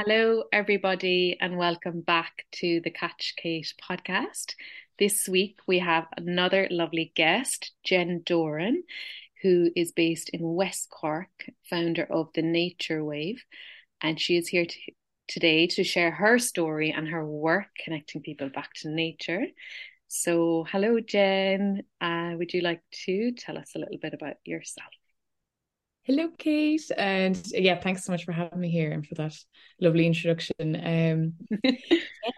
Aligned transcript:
Hello, 0.00 0.44
everybody, 0.52 1.36
and 1.40 1.58
welcome 1.58 2.02
back 2.02 2.44
to 2.52 2.80
the 2.84 2.90
Catch 2.90 3.34
Kate 3.36 3.74
podcast. 3.82 4.54
This 4.96 5.28
week 5.28 5.58
we 5.66 5.80
have 5.80 6.06
another 6.16 6.68
lovely 6.70 7.10
guest, 7.16 7.72
Jen 7.82 8.22
Doran, 8.24 8.84
who 9.42 9.72
is 9.74 9.90
based 9.90 10.28
in 10.28 10.54
West 10.54 10.88
Cork, 10.88 11.50
founder 11.68 12.06
of 12.08 12.28
the 12.36 12.42
Nature 12.42 13.04
Wave, 13.04 13.42
and 14.00 14.20
she 14.20 14.36
is 14.36 14.46
here 14.46 14.66
to, 14.66 14.78
today 15.26 15.66
to 15.66 15.82
share 15.82 16.12
her 16.12 16.38
story 16.38 16.92
and 16.92 17.08
her 17.08 17.26
work 17.26 17.66
connecting 17.84 18.22
people 18.22 18.50
back 18.50 18.72
to 18.74 18.90
nature. 18.90 19.46
So, 20.06 20.64
hello, 20.70 21.00
Jen. 21.00 21.82
Uh, 22.00 22.34
would 22.38 22.54
you 22.54 22.60
like 22.60 22.82
to 23.06 23.32
tell 23.32 23.58
us 23.58 23.72
a 23.74 23.80
little 23.80 23.98
bit 24.00 24.14
about 24.14 24.36
yourself? 24.44 24.92
Hello, 26.08 26.30
Kate. 26.38 26.90
And 26.96 27.38
yeah, 27.52 27.78
thanks 27.78 28.02
so 28.02 28.12
much 28.12 28.24
for 28.24 28.32
having 28.32 28.58
me 28.58 28.70
here 28.70 28.92
and 28.92 29.06
for 29.06 29.14
that 29.16 29.34
lovely 29.78 30.06
introduction. 30.06 30.54
Um, 30.58 31.34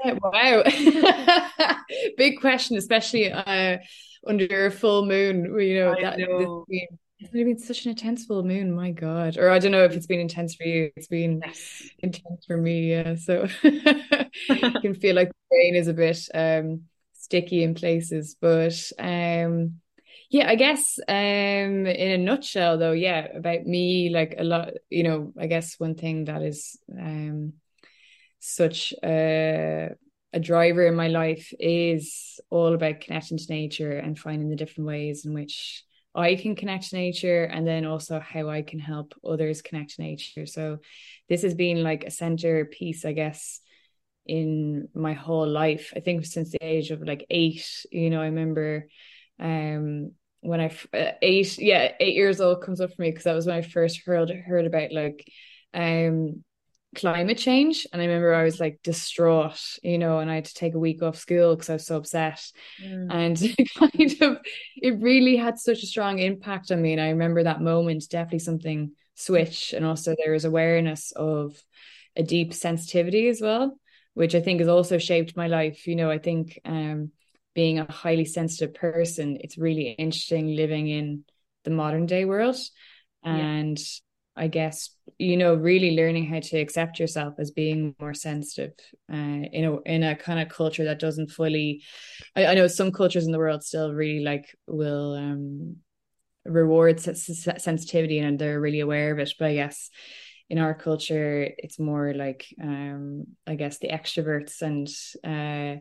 yeah, 0.05 0.15
wow. 0.21 0.65
Big 2.17 2.41
question, 2.41 2.77
especially 2.77 3.31
uh, 3.31 3.79
under 4.27 4.67
a 4.67 4.73
full 4.73 5.07
moon. 5.07 5.57
You 5.61 5.75
know, 5.77 5.93
I 5.97 6.03
that, 6.03 6.19
know. 6.19 6.65
Been, 6.69 6.89
it's 7.21 7.31
been 7.31 7.59
such 7.61 7.85
an 7.85 7.91
intense 7.91 8.25
full 8.25 8.43
moon. 8.43 8.73
My 8.73 8.91
God. 8.91 9.37
Or 9.37 9.51
I 9.51 9.61
don't 9.61 9.71
know 9.71 9.85
if 9.85 9.93
it's 9.93 10.09
been 10.09 10.19
intense 10.19 10.57
for 10.57 10.65
you. 10.65 10.91
It's 10.97 11.07
been 11.07 11.41
Yes. 11.47 11.91
intense 12.01 12.47
for 12.47 12.57
me. 12.57 12.91
Yeah. 12.91 13.15
So 13.15 13.47
you 13.63 14.81
can 14.83 14.95
feel 14.95 15.15
like 15.15 15.29
the 15.29 15.35
brain 15.49 15.77
is 15.77 15.87
a 15.87 15.95
bit 15.95 16.29
um, 16.35 16.87
sticky 17.13 17.63
in 17.63 17.75
places. 17.77 18.35
But 18.41 18.91
um, 18.99 19.81
yeah, 20.31 20.49
I 20.49 20.55
guess 20.55 20.99
um 21.09 21.87
in 21.87 22.11
a 22.13 22.19
nutshell 22.19 22.79
though, 22.79 22.93
yeah, 22.93 23.27
about 23.37 23.67
me, 23.67 24.11
like 24.11 24.37
a 24.39 24.45
lot, 24.45 24.71
you 24.89 25.03
know, 25.03 25.33
I 25.39 25.47
guess 25.47 25.79
one 25.79 25.95
thing 25.97 26.27
that 26.27 26.43
is 26.43 26.79
um 26.99 27.55
such 28.39 28.95
a 29.05 29.91
a 30.33 30.41
driver 30.41 30.87
in 30.87 30.95
my 30.95 31.09
life 31.09 31.53
is 31.59 32.39
all 32.51 32.73
about 32.75 33.01
connecting 33.01 33.39
to 33.39 33.53
nature 33.53 33.99
and 33.99 34.17
finding 34.17 34.49
the 34.49 34.57
different 34.57 34.87
ways 34.87 35.25
in 35.27 35.35
which 35.35 35.85
I 36.15 36.37
can 36.37 36.55
connect 36.55 36.91
to 36.91 36.97
nature 36.97 37.45
and 37.45 37.67
then 37.67 37.85
also 37.85 38.21
how 38.21 38.49
I 38.49 38.63
can 38.63 38.79
help 38.79 39.15
others 39.25 39.63
connect 39.63 39.97
to 39.97 40.03
nature. 40.03 40.47
So 40.47 40.79
this 41.29 41.43
has 41.43 41.55
been 41.55 41.83
like 41.83 42.05
a 42.05 42.11
center 42.13 42.65
piece, 42.65 43.05
I 43.05 43.13
guess, 43.13 43.61
in 44.27 44.89
my 44.95 45.15
whole 45.15 45.49
life. 45.49 45.93
I 45.97 46.01
think 46.01 46.25
since 46.27 46.51
the 46.53 46.65
age 46.65 46.93
of 46.93 47.03
like 47.03 47.27
eight, 47.31 47.67
you 47.91 48.11
know, 48.11 48.21
I 48.21 48.27
remember 48.27 48.87
um 49.41 50.13
when 50.41 50.61
I 50.61 50.67
uh, 50.95 51.13
eight 51.23 51.59
yeah 51.59 51.93
eight 52.01 52.15
years 52.15 52.41
old 52.41 52.63
comes 52.63 52.81
up 52.81 52.95
for 52.95 53.03
me 53.03 53.11
because 53.11 53.25
that 53.25 53.35
was 53.35 53.47
when 53.47 53.57
I 53.57 53.63
first 53.63 54.01
heard 54.05 54.31
heard 54.31 54.67
about 54.67 54.93
like 54.93 55.27
um 55.75 56.45
climate 56.97 57.39
change. 57.39 57.87
And 57.93 58.03
I 58.03 58.07
remember 58.07 58.35
I 58.35 58.43
was 58.43 58.59
like 58.59 58.81
distraught 58.83 59.61
you 59.83 59.99
know 59.99 60.19
and 60.19 60.31
I 60.31 60.37
had 60.37 60.47
to 60.47 60.55
take 60.55 60.75
a 60.75 60.79
week 60.79 61.03
off 61.03 61.17
school 61.17 61.55
because 61.55 61.71
I 61.71 61.75
was 61.75 61.87
so 61.87 61.97
upset. 61.97 62.43
Mm. 62.83 63.07
and 63.11 63.43
it 63.43 63.69
kind 63.79 64.23
of 64.23 64.39
it 64.77 65.01
really 65.01 65.37
had 65.37 65.59
such 65.59 65.83
a 65.83 65.87
strong 65.87 66.19
impact 66.19 66.71
on 66.71 66.83
me. 66.83 66.93
And 66.93 67.01
I 67.01 67.11
remember 67.11 67.43
that 67.43 67.61
moment 67.61 68.09
definitely 68.09 68.41
something 68.41 68.93
switch. 69.15 69.73
And 69.73 69.85
also 69.85 70.15
there 70.17 70.33
was 70.33 70.45
awareness 70.45 71.13
of 71.13 71.63
a 72.17 72.23
deep 72.23 72.55
sensitivity 72.55 73.29
as 73.29 73.41
well 73.41 73.79
which 74.15 74.35
I 74.35 74.41
think 74.41 74.61
has 74.61 74.69
also 74.69 74.99
shaped 74.99 75.37
my 75.37 75.47
life 75.47 75.87
you 75.87 75.97
know 75.97 76.11
I 76.11 76.19
think 76.19 76.59
um 76.65 77.13
being 77.55 77.79
a 77.79 77.91
highly 77.91 78.25
sensitive 78.25 78.75
person 78.75 79.39
it's 79.41 79.59
really 79.59 79.91
interesting 79.99 80.55
living 80.55 80.89
in 80.89 81.25
the 81.65 81.71
modern 81.71 82.07
day 82.07 82.25
world 82.25 82.57
Yeah. 83.25 83.33
and 83.33 83.79
I 84.37 84.47
guess 84.49 84.91
you 85.19 85.37
know 85.37 85.55
really 85.55 85.97
learning 85.97 86.27
how 86.27 86.41
to 86.41 86.59
accept 86.59 86.99
yourself 86.99 87.35
as 87.39 87.51
being 87.51 87.95
more 88.01 88.15
sensitive 88.15 88.73
uh, 89.13 89.17
in 89.17 89.65
a 89.65 89.81
in 89.83 90.03
a 90.03 90.17
kind 90.17 90.41
of 90.41 90.49
culture 90.49 90.85
that 90.85 91.01
doesn't 91.01 91.31
fully 91.31 91.83
I, 92.37 92.47
I 92.47 92.55
know 92.55 92.69
some 92.69 92.93
cultures 92.93 93.27
in 93.27 93.33
the 93.33 93.39
world 93.39 93.63
still 93.65 93.93
really 93.93 94.25
like 94.25 94.55
will 94.67 95.15
um 95.15 95.77
reward 96.45 97.01
sensitivity 97.01 98.19
and 98.19 98.39
they're 98.39 98.61
really 98.61 98.81
aware 98.81 99.13
of 99.13 99.19
it 99.19 99.35
but 99.39 99.49
I 99.49 99.55
guess 99.55 99.91
in 100.49 100.59
our 100.59 100.75
culture 100.75 101.49
it's 101.59 101.79
more 101.79 102.15
like 102.15 102.47
um 102.63 103.25
I 103.47 103.57
guess 103.57 103.79
the 103.79 103.89
extroverts 103.89 104.63
and 104.63 104.89
uh 105.25 105.81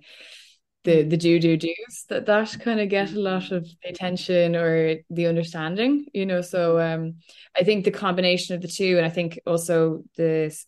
the 0.90 1.04
the 1.04 1.18
mm-hmm. 1.18 1.40
do 1.40 1.40
do 1.40 1.58
do's 1.58 2.06
that 2.10 2.26
that 2.26 2.58
kind 2.60 2.80
of 2.80 2.90
get 2.90 3.12
a 3.12 3.20
lot 3.20 3.44
mm-hmm. 3.44 3.56
of 3.56 3.68
the 3.84 3.90
attention 3.90 4.56
or 4.56 4.96
the 5.10 5.28
understanding 5.28 6.06
you 6.14 6.26
know 6.26 6.42
so 6.42 6.76
mm-hmm. 6.76 7.04
um 7.04 7.16
I 7.60 7.64
think 7.64 7.86
the 7.86 7.92
combination 7.92 8.56
of 8.56 8.62
the 8.62 8.68
two 8.68 8.98
and 8.98 9.06
I 9.06 9.10
think 9.10 9.40
also 9.46 10.04
this 10.18 10.66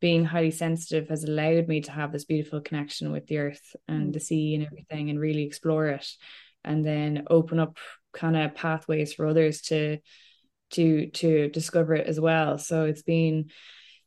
being 0.00 0.24
highly 0.24 0.50
sensitive 0.50 1.08
has 1.08 1.24
allowed 1.24 1.68
me 1.68 1.82
to 1.82 1.92
have 1.92 2.10
this 2.10 2.24
beautiful 2.24 2.60
connection 2.60 3.12
with 3.12 3.26
the 3.26 3.38
earth 3.38 3.76
and 3.86 4.14
the 4.14 4.20
sea 4.20 4.54
and 4.54 4.64
everything 4.64 5.10
and 5.10 5.20
really 5.20 5.42
explore 5.42 5.88
it 5.88 6.06
and 6.64 6.84
then 6.84 7.24
open 7.28 7.58
up 7.58 7.76
kind 8.12 8.36
of 8.36 8.54
pathways 8.54 9.12
for 9.12 9.26
others 9.26 9.60
to 9.60 9.98
to 10.70 11.10
to 11.10 11.48
discover 11.48 11.94
it 11.94 12.06
as 12.06 12.18
well. 12.18 12.56
So 12.58 12.84
it's 12.84 13.02
been 13.02 13.50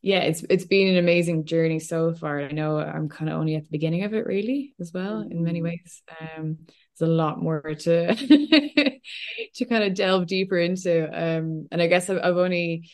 yeah 0.03 0.19
it's 0.19 0.43
it's 0.49 0.65
been 0.65 0.89
an 0.89 0.97
amazing 0.97 1.45
journey 1.45 1.79
so 1.79 2.13
far. 2.13 2.41
I 2.41 2.51
know 2.51 2.77
I'm 2.77 3.09
kind 3.09 3.29
of 3.31 3.39
only 3.39 3.55
at 3.55 3.63
the 3.63 3.71
beginning 3.71 4.03
of 4.03 4.13
it 4.13 4.27
really 4.27 4.75
as 4.79 4.91
well 4.93 5.21
in 5.21 5.43
many 5.43 5.61
Mm. 5.61 5.63
ways. 5.63 6.01
Um 6.21 6.57
there's 6.99 7.09
a 7.09 7.13
lot 7.13 7.41
more 7.41 7.61
to 7.61 8.15
to 9.55 9.65
kind 9.65 9.83
of 9.83 9.95
delve 9.95 10.27
deeper 10.27 10.57
into. 10.57 11.05
Um 11.07 11.67
and 11.71 11.81
I 11.81 11.87
guess 11.87 12.09
I've, 12.09 12.19
I've 12.23 12.37
only 12.37 12.89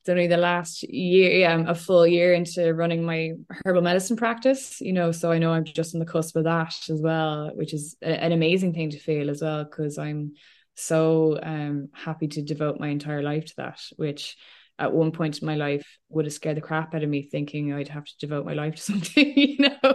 it's 0.00 0.08
only 0.08 0.26
the 0.26 0.36
last 0.36 0.82
year 0.84 1.30
yeah 1.30 1.64
a 1.66 1.74
full 1.74 2.06
year 2.06 2.32
into 2.34 2.74
running 2.74 3.04
my 3.04 3.32
herbal 3.64 3.82
medicine 3.82 4.16
practice 4.16 4.80
you 4.80 4.92
know 4.92 5.12
so 5.12 5.30
I 5.30 5.38
know 5.38 5.52
I'm 5.52 5.64
just 5.64 5.94
on 5.94 6.00
the 6.00 6.06
cusp 6.06 6.34
of 6.36 6.44
that 6.44 6.74
as 6.90 7.00
well 7.00 7.50
which 7.54 7.72
is 7.72 7.96
a, 8.02 8.08
an 8.24 8.32
amazing 8.32 8.72
thing 8.74 8.90
to 8.90 8.98
feel 8.98 9.30
as 9.30 9.42
well 9.42 9.62
because 9.64 9.98
I'm 9.98 10.32
so 10.74 11.38
um 11.42 11.88
happy 11.92 12.26
to 12.28 12.42
devote 12.42 12.80
my 12.80 12.88
entire 12.88 13.22
life 13.22 13.46
to 13.46 13.54
that 13.58 13.80
which 13.96 14.36
at 14.82 14.92
one 14.92 15.12
point 15.12 15.40
in 15.40 15.46
my 15.46 15.54
life 15.54 15.86
would 16.08 16.26
have 16.26 16.34
scared 16.34 16.56
the 16.56 16.60
crap 16.60 16.94
out 16.94 17.04
of 17.04 17.08
me 17.08 17.22
thinking 17.22 17.72
I'd 17.72 17.88
have 17.88 18.04
to 18.04 18.18
devote 18.18 18.44
my 18.44 18.54
life 18.54 18.74
to 18.76 18.82
something 18.90 19.32
you 19.36 19.58
know 19.58 19.94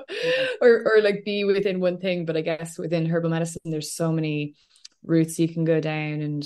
or 0.61 0.83
or 0.85 1.01
like 1.01 1.25
be 1.25 1.43
within 1.43 1.79
one 1.79 1.99
thing. 1.99 2.25
But 2.25 2.37
I 2.37 2.41
guess 2.41 2.77
within 2.79 3.05
herbal 3.05 3.29
medicine 3.29 3.61
there's 3.65 3.93
so 3.93 4.11
many 4.11 4.55
routes 5.03 5.37
you 5.39 5.47
can 5.47 5.65
go 5.65 5.79
down 5.79 6.21
and 6.21 6.43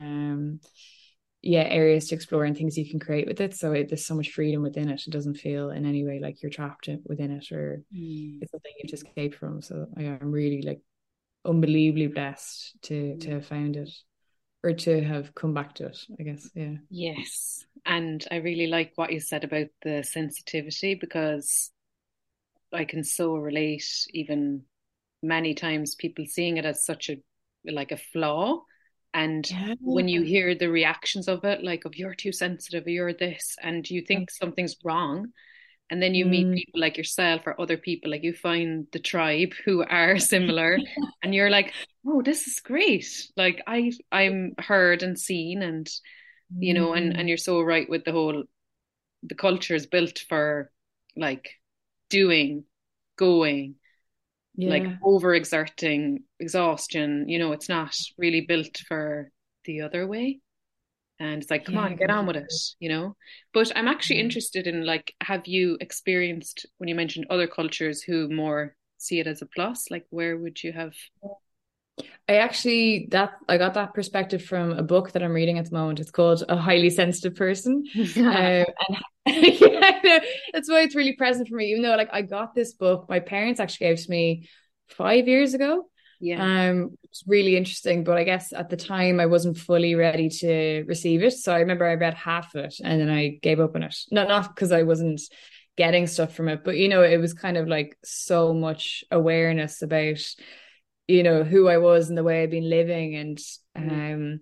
um 0.00 0.60
yeah 1.42 1.62
areas 1.64 2.08
to 2.08 2.14
explore 2.14 2.44
and 2.44 2.56
things 2.56 2.78
you 2.78 2.88
can 2.88 3.00
create 3.00 3.26
with 3.26 3.40
it. 3.40 3.54
So 3.54 3.72
it, 3.72 3.88
there's 3.88 4.06
so 4.06 4.14
much 4.14 4.30
freedom 4.30 4.62
within 4.62 4.88
it. 4.88 5.02
It 5.06 5.10
doesn't 5.10 5.34
feel 5.34 5.70
in 5.70 5.84
any 5.86 6.04
way 6.04 6.20
like 6.20 6.40
you're 6.40 6.50
trapped 6.50 6.88
within 7.04 7.32
it 7.32 7.50
or 7.52 7.82
Mm. 7.92 8.38
it's 8.40 8.52
something 8.52 8.72
you've 8.78 8.90
just 8.90 9.06
escaped 9.06 9.34
from. 9.34 9.60
So 9.60 9.86
yeah, 9.98 10.16
I'm 10.20 10.30
really 10.30 10.62
like 10.62 10.80
unbelievably 11.44 12.06
blessed 12.08 12.76
to 12.82 13.16
to 13.18 13.30
have 13.32 13.46
found 13.46 13.76
it 13.76 13.90
or 14.62 14.72
to 14.72 15.02
have 15.02 15.34
come 15.34 15.54
back 15.54 15.74
to 15.74 15.86
it 15.86 15.98
I 16.18 16.22
guess. 16.22 16.48
Yeah. 16.54 16.74
Yes. 16.88 17.64
And 17.84 18.24
I 18.30 18.36
really 18.36 18.66
like 18.68 18.92
what 18.96 19.12
you 19.12 19.20
said 19.20 19.44
about 19.44 19.68
the 19.82 20.02
sensitivity 20.04 20.94
because 20.94 21.70
I 22.72 22.84
can 22.84 23.04
so 23.04 23.34
relate 23.36 24.06
even 24.10 24.62
many 25.22 25.54
times 25.54 25.94
people 25.94 26.24
seeing 26.26 26.56
it 26.56 26.64
as 26.64 26.84
such 26.84 27.10
a 27.10 27.16
like 27.64 27.92
a 27.92 27.96
flaw. 27.96 28.62
And 29.14 29.50
yeah 29.50 29.74
when 29.80 30.08
you 30.08 30.22
hear 30.22 30.54
the 30.54 30.70
reactions 30.70 31.28
of 31.28 31.44
it 31.44 31.62
like 31.62 31.84
of 31.84 31.96
you're 31.96 32.14
too 32.14 32.32
sensitive 32.32 32.86
or 32.86 32.90
you're 32.90 33.12
this 33.12 33.56
and 33.62 33.88
you 33.90 34.00
think 34.02 34.30
something's 34.30 34.76
wrong 34.84 35.32
and 35.90 36.02
then 36.02 36.14
you 36.14 36.24
meet 36.26 36.50
Mm. 36.50 36.54
people 36.54 36.80
like 36.80 36.96
yourself 36.96 37.42
or 37.46 37.60
other 37.60 37.76
people 37.76 38.10
like 38.10 38.22
you 38.24 38.32
find 38.34 38.86
the 38.92 38.98
tribe 39.00 39.52
who 39.64 39.82
are 39.84 40.18
similar 40.20 40.78
and 41.22 41.34
you're 41.34 41.50
like 41.50 41.74
oh 42.06 42.22
this 42.22 42.46
is 42.46 42.60
great. 42.60 43.06
Like 43.36 43.62
I 43.66 43.92
I'm 44.12 44.54
heard 44.58 45.02
and 45.02 45.18
seen 45.18 45.62
and 45.62 45.88
you 46.60 46.74
know 46.74 46.92
and 46.94 47.12
Mm. 47.12 47.16
and 47.16 47.28
you're 47.28 47.38
so 47.38 47.60
right 47.62 47.88
with 47.88 48.04
the 48.04 48.12
whole 48.12 48.44
the 49.24 49.34
culture 49.34 49.74
is 49.74 49.86
built 49.86 50.20
for 50.28 50.70
like 51.16 51.50
doing 52.10 52.64
going 53.16 53.76
like 54.64 54.88
yeah 54.88 54.96
overexerting 55.04 56.22
exhaustion 56.40 57.28
you 57.28 57.38
know 57.38 57.52
it's 57.52 57.68
not 57.68 57.94
really 58.18 58.42
built 58.42 58.78
for 58.88 59.30
the 59.64 59.80
other 59.82 60.06
way 60.06 60.40
and 61.20 61.42
it's 61.42 61.50
like 61.50 61.64
come 61.64 61.76
yeah 61.76 61.78
on 61.78 61.96
get 61.96 62.10
on 62.10 62.26
with 62.26 62.36
it 62.36 62.52
you 62.80 62.88
know 62.88 63.16
but 63.54 63.72
I'm 63.76 63.88
actually 63.88 64.18
yeah. 64.18 64.20
interested 64.20 64.66
in 64.66 64.84
like 64.86 65.14
have 65.22 65.46
you 65.46 65.76
experienced 65.80 66.66
when 66.78 66.88
you 66.88 66.94
mentioned 66.94 67.26
other 67.30 67.46
cultures 67.46 68.02
who 68.02 68.28
more 68.28 68.76
see 68.98 69.20
it 69.20 69.26
as 69.26 69.42
a 69.42 69.46
plus 69.46 69.90
like 69.90 70.06
where 70.10 70.36
would 70.38 70.62
you 70.62 70.72
have 70.72 70.94
I 72.28 72.36
actually 72.36 73.08
that 73.10 73.32
I 73.48 73.58
got 73.58 73.74
that 73.74 73.94
perspective 73.94 74.44
from 74.44 74.72
a 74.72 74.82
book 74.82 75.12
that 75.12 75.22
I'm 75.22 75.32
reading 75.32 75.58
at 75.58 75.66
the 75.66 75.76
moment. 75.76 76.00
It's 76.00 76.10
called 76.10 76.42
A 76.48 76.56
Highly 76.56 76.90
Sensitive 76.90 77.34
Person. 77.34 77.84
Um, 78.16 78.64
and 79.24 79.44
yeah, 79.60 80.18
that's 80.52 80.68
why 80.68 80.82
it's 80.82 80.96
really 80.96 81.14
present 81.14 81.48
for 81.48 81.56
me. 81.56 81.70
Even 81.70 81.82
though 81.82 81.96
like 81.96 82.10
I 82.12 82.22
got 82.22 82.54
this 82.54 82.72
book, 82.72 83.06
my 83.08 83.20
parents 83.20 83.60
actually 83.60 83.86
gave 83.86 83.98
it 83.98 84.02
to 84.04 84.10
me 84.10 84.48
five 84.88 85.28
years 85.28 85.54
ago. 85.54 85.88
yeah 86.20 86.42
Um, 86.42 86.96
it's 87.04 87.22
really 87.26 87.56
interesting, 87.56 88.04
but 88.04 88.18
I 88.18 88.24
guess 88.24 88.52
at 88.52 88.68
the 88.68 88.76
time 88.76 89.20
I 89.20 89.26
wasn't 89.26 89.58
fully 89.58 89.94
ready 89.94 90.28
to 90.28 90.84
receive 90.88 91.22
it. 91.22 91.32
So 91.32 91.52
I 91.52 91.60
remember 91.60 91.84
I 91.86 91.94
read 91.94 92.14
half 92.14 92.54
of 92.54 92.64
it 92.64 92.74
and 92.82 93.00
then 93.00 93.10
I 93.10 93.38
gave 93.42 93.60
up 93.60 93.76
on 93.76 93.82
it. 93.82 93.96
Not 94.10 94.28
not 94.28 94.54
because 94.54 94.72
I 94.72 94.82
wasn't 94.82 95.20
getting 95.76 96.06
stuff 96.06 96.34
from 96.34 96.48
it 96.48 96.62
but 96.64 96.76
you 96.76 96.86
know 96.86 97.02
it 97.02 97.16
was 97.16 97.32
kind 97.32 97.56
of 97.56 97.66
like 97.66 97.96
so 98.04 98.52
much 98.52 99.04
awareness 99.10 99.80
about 99.80 100.18
you 101.08 101.22
know 101.22 101.44
who 101.44 101.68
I 101.68 101.78
was 101.78 102.08
and 102.08 102.16
the 102.16 102.24
way 102.24 102.42
I'd 102.42 102.50
been 102.50 102.68
living 102.68 103.16
and 103.16 103.38
mm. 103.76 104.14
um 104.14 104.40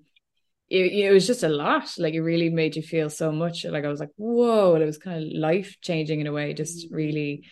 it, 0.69 0.93
it 0.93 1.12
was 1.12 1.27
just 1.27 1.43
a 1.43 1.49
lot 1.49 1.93
like 1.99 2.15
it 2.15 2.23
really 2.23 2.49
made 2.49 2.77
you 2.77 2.83
feel 2.83 3.11
so 3.11 3.33
much 3.33 3.65
like 3.65 3.85
I 3.85 3.89
was 3.89 4.01
like 4.01 4.11
whoa 4.17 4.75
and 4.75 4.83
it 4.83 4.87
was 4.87 4.99
kind 4.99 5.23
of 5.23 5.33
life 5.33 5.77
changing 5.81 6.21
in 6.21 6.27
a 6.27 6.33
way 6.33 6.53
just 6.55 6.91
mm. 6.91 6.95
really 6.95 7.45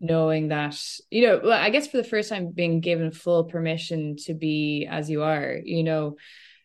knowing 0.00 0.48
that 0.48 0.76
you 1.10 1.26
know 1.26 1.40
well, 1.42 1.52
I 1.60 1.70
guess 1.70 1.86
for 1.86 1.96
the 1.96 2.04
first 2.04 2.28
time 2.28 2.50
being 2.52 2.80
given 2.80 3.10
full 3.10 3.44
permission 3.44 4.16
to 4.24 4.34
be 4.34 4.88
as 4.90 5.08
you 5.08 5.22
are 5.22 5.58
you 5.64 5.84
know 5.84 6.16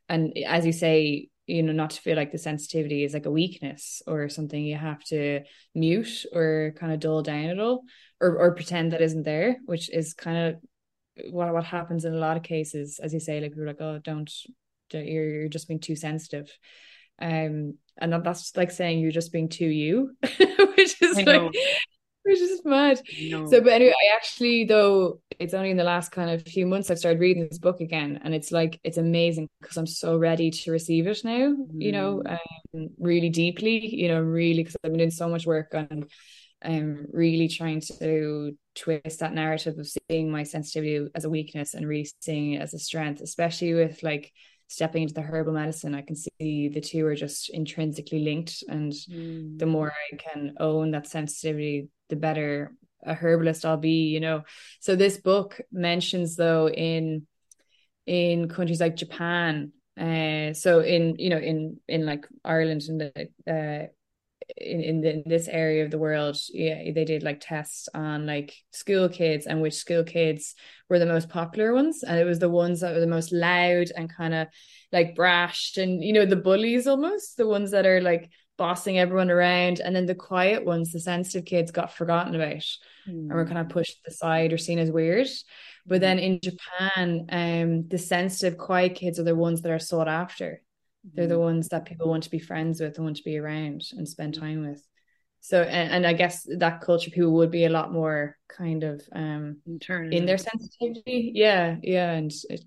and 0.08 0.36
as 0.46 0.66
you 0.66 0.72
say 0.72 1.30
you 1.46 1.64
know 1.64 1.74
not 1.74 1.92
to 1.92 2.02
feel 2.02 2.16
like 2.16 2.32
the 2.32 2.38
sensitivity 2.38 3.04
is 3.04 3.14
like 3.14 3.26
a 3.26 3.32
weakness 3.32 4.02
or 4.08 4.30
something 4.30 4.64
you 4.64 4.78
have 4.78 5.04
to 5.06 5.42
mute 5.74 6.26
or 6.34 6.74
kind 6.78 6.94
of 6.94 7.00
dull 7.00 7.22
down 7.22 7.46
at 7.46 7.60
all 7.60 7.84
or 8.20 8.38
or 8.38 8.56
pretend 8.56 8.94
that 8.94 9.02
isn't 9.02 9.24
there 9.24 9.58
which 9.66 9.90
is 9.90 10.14
kind 10.14 10.38
of 10.38 10.62
what 11.30 11.54
what 11.54 11.64
happens 11.64 12.06
in 12.06 12.14
a 12.14 12.18
lot 12.18 12.38
of 12.38 12.44
cases 12.44 13.00
as 13.02 13.14
you 13.14 13.20
say 13.20 13.40
like 13.40 13.56
are 13.58 13.66
like 13.66 13.82
oh 13.82 14.00
don't, 14.04 14.32
don't 14.90 15.06
you're, 15.06 15.30
you're 15.30 15.50
just 15.50 15.68
being 15.68 15.80
too 15.80 15.96
sensitive 15.96 16.52
um 17.22 17.74
and 17.98 18.14
that's 18.24 18.56
like 18.56 18.72
saying 18.72 19.00
you're 19.00 19.12
just 19.12 19.34
being 19.34 19.50
too 19.50 19.68
you 19.68 20.16
which 20.22 21.02
is 21.02 21.22
like 21.26 21.52
which 22.30 22.40
is 22.40 22.62
mad. 22.64 23.02
So, 23.50 23.62
but 23.62 23.74
anyway, 23.74 23.94
I 23.94 24.16
actually 24.16 24.66
though 24.66 25.22
it's 25.40 25.54
only 25.54 25.72
in 25.72 25.78
the 25.78 25.84
last 25.84 26.12
kind 26.12 26.30
of 26.30 26.44
few 26.44 26.66
months 26.66 26.92
I've 26.92 27.00
started 27.00 27.20
reading 27.20 27.48
this 27.48 27.58
book 27.58 27.82
again, 27.82 28.20
and 28.24 28.34
it's 28.34 28.52
like 28.52 28.80
it's 28.84 28.98
amazing 28.98 29.48
because 29.62 29.78
I'm 29.78 29.88
so 29.88 30.18
ready 30.18 30.52
to 30.52 30.72
receive 30.72 31.08
it 31.08 31.24
now. 31.24 31.56
Mm. 31.56 31.68
You 31.74 31.92
know, 31.92 32.22
mm. 32.26 32.38
um, 32.76 32.90
really 33.00 33.30
deeply. 33.30 33.96
You 33.96 34.10
know, 34.10 34.22
really 34.22 34.64
because 34.64 34.76
I've 34.84 34.92
been 34.92 35.00
doing 35.00 35.12
so 35.12 35.28
much 35.28 35.46
work 35.46 35.74
on, 35.74 36.06
um, 36.64 37.06
really 37.12 37.48
trying 37.48 37.82
to 38.00 38.58
twist 38.76 39.20
that 39.20 39.34
narrative 39.34 39.78
of 39.78 39.88
seeing 39.88 40.32
my 40.32 40.44
sensitivity 40.44 41.08
as 41.16 41.26
a 41.26 41.30
weakness 41.30 41.74
and 41.74 41.88
really 41.88 42.10
seeing 42.22 42.54
it 42.54 42.62
as 42.62 42.74
a 42.74 42.80
strength, 42.80 43.22
especially 43.22 43.74
with 43.74 44.04
like 44.04 44.32
stepping 44.68 45.04
into 45.04 45.14
the 45.14 45.22
herbal 45.22 45.54
medicine, 45.54 45.96
I 45.96 46.02
can 46.02 46.16
see 46.16 46.70
the 46.70 46.82
two 46.82 47.06
are 47.08 47.16
just 47.16 47.50
intrinsically 47.50 48.20
linked. 48.20 48.64
And 48.68 48.92
mm. 48.92 49.58
the 49.58 49.66
more 49.66 49.92
I 49.92 50.16
can 50.16 50.56
own 50.60 50.92
that 50.92 51.08
sensitivity, 51.08 51.90
the 52.10 52.16
better 52.16 52.74
a 53.04 53.14
herbalist 53.14 53.66
I'll 53.66 53.78
be, 53.78 54.10
you 54.10 54.20
know. 54.20 54.44
So 54.80 54.96
this 54.96 55.18
book 55.18 55.60
mentions 55.72 56.36
though 56.36 56.70
in 56.70 57.28
in 58.06 58.50
countries 58.50 58.82
like 58.82 58.96
Japan, 58.96 59.72
uh, 60.00 60.54
so 60.54 60.80
in 60.80 61.16
you 61.18 61.30
know 61.30 61.38
in 61.38 61.80
in 61.88 62.06
like 62.06 62.28
Ireland 62.44 62.84
and 62.90 63.02
the 63.02 63.30
uh, 63.48 63.88
in 64.58 64.82
in, 64.82 65.02
the, 65.02 65.14
in, 65.14 65.24
this 65.26 65.48
area 65.48 65.84
of 65.84 65.92
the 65.92 65.98
world, 65.98 66.38
yeah, 66.50 66.92
they 66.94 67.06
did 67.06 67.24
like 67.24 67.40
tests 67.42 67.90
on 67.94 68.26
like 68.26 68.54
school 68.72 69.10
kids 69.10 69.46
and 69.46 69.62
which 69.62 69.74
school 69.74 70.04
kids 70.04 70.56
were 70.90 71.00
the 71.00 71.06
most 71.06 71.30
popular 71.30 71.74
ones, 71.74 72.04
and 72.04 72.20
it 72.20 72.26
was 72.26 72.40
the 72.40 72.50
ones 72.50 72.82
that 72.82 72.94
were 72.94 73.00
the 73.00 73.08
most 73.08 73.32
loud 73.32 73.88
and 73.96 74.14
kind 74.14 74.34
of 74.34 74.48
like 74.92 75.16
brash 75.16 75.78
and 75.78 76.04
you 76.04 76.14
know 76.14 76.26
the 76.26 76.36
bullies 76.36 76.88
almost 76.88 77.38
the 77.38 77.48
ones 77.48 77.72
that 77.72 77.86
are 77.86 78.02
like 78.02 78.32
bossing 78.60 79.00
everyone 79.00 79.32
around, 79.32 79.80
and 79.80 79.96
then 79.96 80.06
the 80.06 80.14
quiet 80.14 80.66
ones, 80.66 80.92
the 80.92 81.00
sensitive 81.00 81.46
kids, 81.46 81.72
got 81.72 81.94
forgotten 81.94 82.36
about 82.36 82.58
mm. 82.58 82.78
and 83.08 83.34
were 83.34 83.46
kind 83.46 83.58
of 83.58 83.70
pushed 83.70 83.98
aside 84.06 84.52
or 84.52 84.58
seen 84.58 84.78
as 84.78 84.92
weird. 84.92 85.28
But 85.88 85.96
hmm. 85.96 86.02
then 86.02 86.20
in 86.20 86.40
Japan, 86.42 87.26
um, 87.30 87.88
the 87.88 87.98
sensitive, 87.98 88.60
quiet 88.60 88.96
kids 88.96 89.18
are 89.18 89.24
the 89.24 89.36
ones 89.36 89.62
that 89.62 89.72
are 89.72 89.80
sought 89.80 90.10
after 90.10 90.62
they're 91.14 91.28
the 91.28 91.36
mm-hmm. 91.36 91.44
ones 91.44 91.70
that 91.70 91.86
people 91.86 92.10
want 92.10 92.24
to 92.24 92.30
be 92.30 92.40
friends 92.40 92.82
with 92.82 92.98
and 92.98 93.06
want 93.06 93.18
to 93.18 93.24
be 93.24 93.38
around 93.38 93.84
and 93.98 94.08
spend 94.08 94.34
mm-hmm. 94.34 94.44
time 94.44 94.68
with. 94.68 94.86
So 95.42 95.62
and, 95.62 95.92
and 95.92 96.08
I 96.08 96.14
guess 96.14 96.46
that 96.58 96.82
culture 96.82 97.12
people 97.12 97.32
would 97.34 97.52
be 97.52 97.66
a 97.66 97.70
lot 97.70 97.94
more 97.94 98.36
kind 98.50 98.84
of 98.84 99.02
um 99.14 99.58
in 99.66 100.26
their 100.26 100.38
sensitivity. 100.38 101.32
Yeah, 101.34 101.78
yeah, 101.82 102.12
and 102.12 102.32
it, 102.50 102.62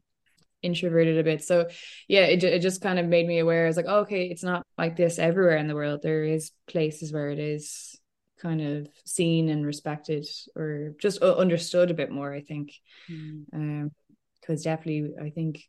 introverted 0.62 1.18
a 1.18 1.24
bit. 1.24 1.42
So 1.42 1.68
yeah, 2.08 2.22
it 2.22 2.42
it 2.44 2.62
just 2.62 2.80
kind 2.80 2.98
of 2.98 3.06
made 3.06 3.26
me 3.26 3.40
aware. 3.40 3.64
I 3.64 3.66
was 3.66 3.76
like, 3.76 3.86
oh, 3.88 4.00
okay, 4.00 4.26
it's 4.26 4.44
not 4.44 4.64
like 4.78 4.96
this 4.96 5.18
everywhere 5.18 5.56
in 5.56 5.66
the 5.66 5.74
world. 5.74 6.00
There 6.02 6.24
is 6.24 6.52
places 6.66 7.12
where 7.12 7.30
it 7.30 7.38
is 7.38 7.98
kind 8.40 8.60
of 8.60 8.88
seen 9.04 9.48
and 9.48 9.66
respected 9.66 10.26
or 10.56 10.94
just 11.00 11.18
understood 11.22 11.90
a 11.90 11.94
bit 11.94 12.10
more. 12.10 12.32
I 12.32 12.40
think, 12.40 12.72
mm. 13.10 13.44
um, 13.52 13.90
because 14.40 14.62
definitely, 14.62 15.14
I 15.20 15.30
think 15.30 15.62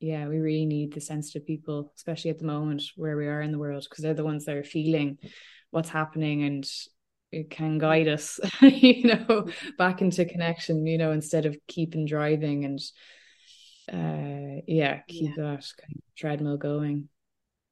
yeah, 0.00 0.26
we 0.26 0.38
really 0.38 0.66
need 0.66 0.94
the 0.94 1.00
sensitive 1.00 1.46
people, 1.46 1.92
especially 1.94 2.30
at 2.30 2.38
the 2.38 2.46
moment 2.46 2.82
where 2.96 3.16
we 3.16 3.26
are 3.26 3.42
in 3.42 3.52
the 3.52 3.58
world, 3.58 3.86
because 3.88 4.02
they're 4.02 4.14
the 4.14 4.24
ones 4.24 4.46
that 4.46 4.56
are 4.56 4.64
feeling 4.64 5.18
what's 5.70 5.90
happening 5.90 6.42
and 6.42 6.68
it 7.30 7.50
can 7.50 7.78
guide 7.78 8.08
us, 8.08 8.40
you 8.62 9.04
know, 9.04 9.46
back 9.78 10.00
into 10.00 10.24
connection, 10.24 10.86
you 10.86 10.98
know, 10.98 11.12
instead 11.12 11.46
of 11.46 11.56
keeping 11.68 12.06
driving 12.06 12.64
and 12.64 12.80
uh 13.92 14.62
yeah, 14.66 15.00
keep 15.08 15.36
yeah. 15.36 15.42
that 15.42 15.66
kind 15.80 15.96
of 15.96 16.14
treadmill 16.16 16.56
going. 16.56 17.08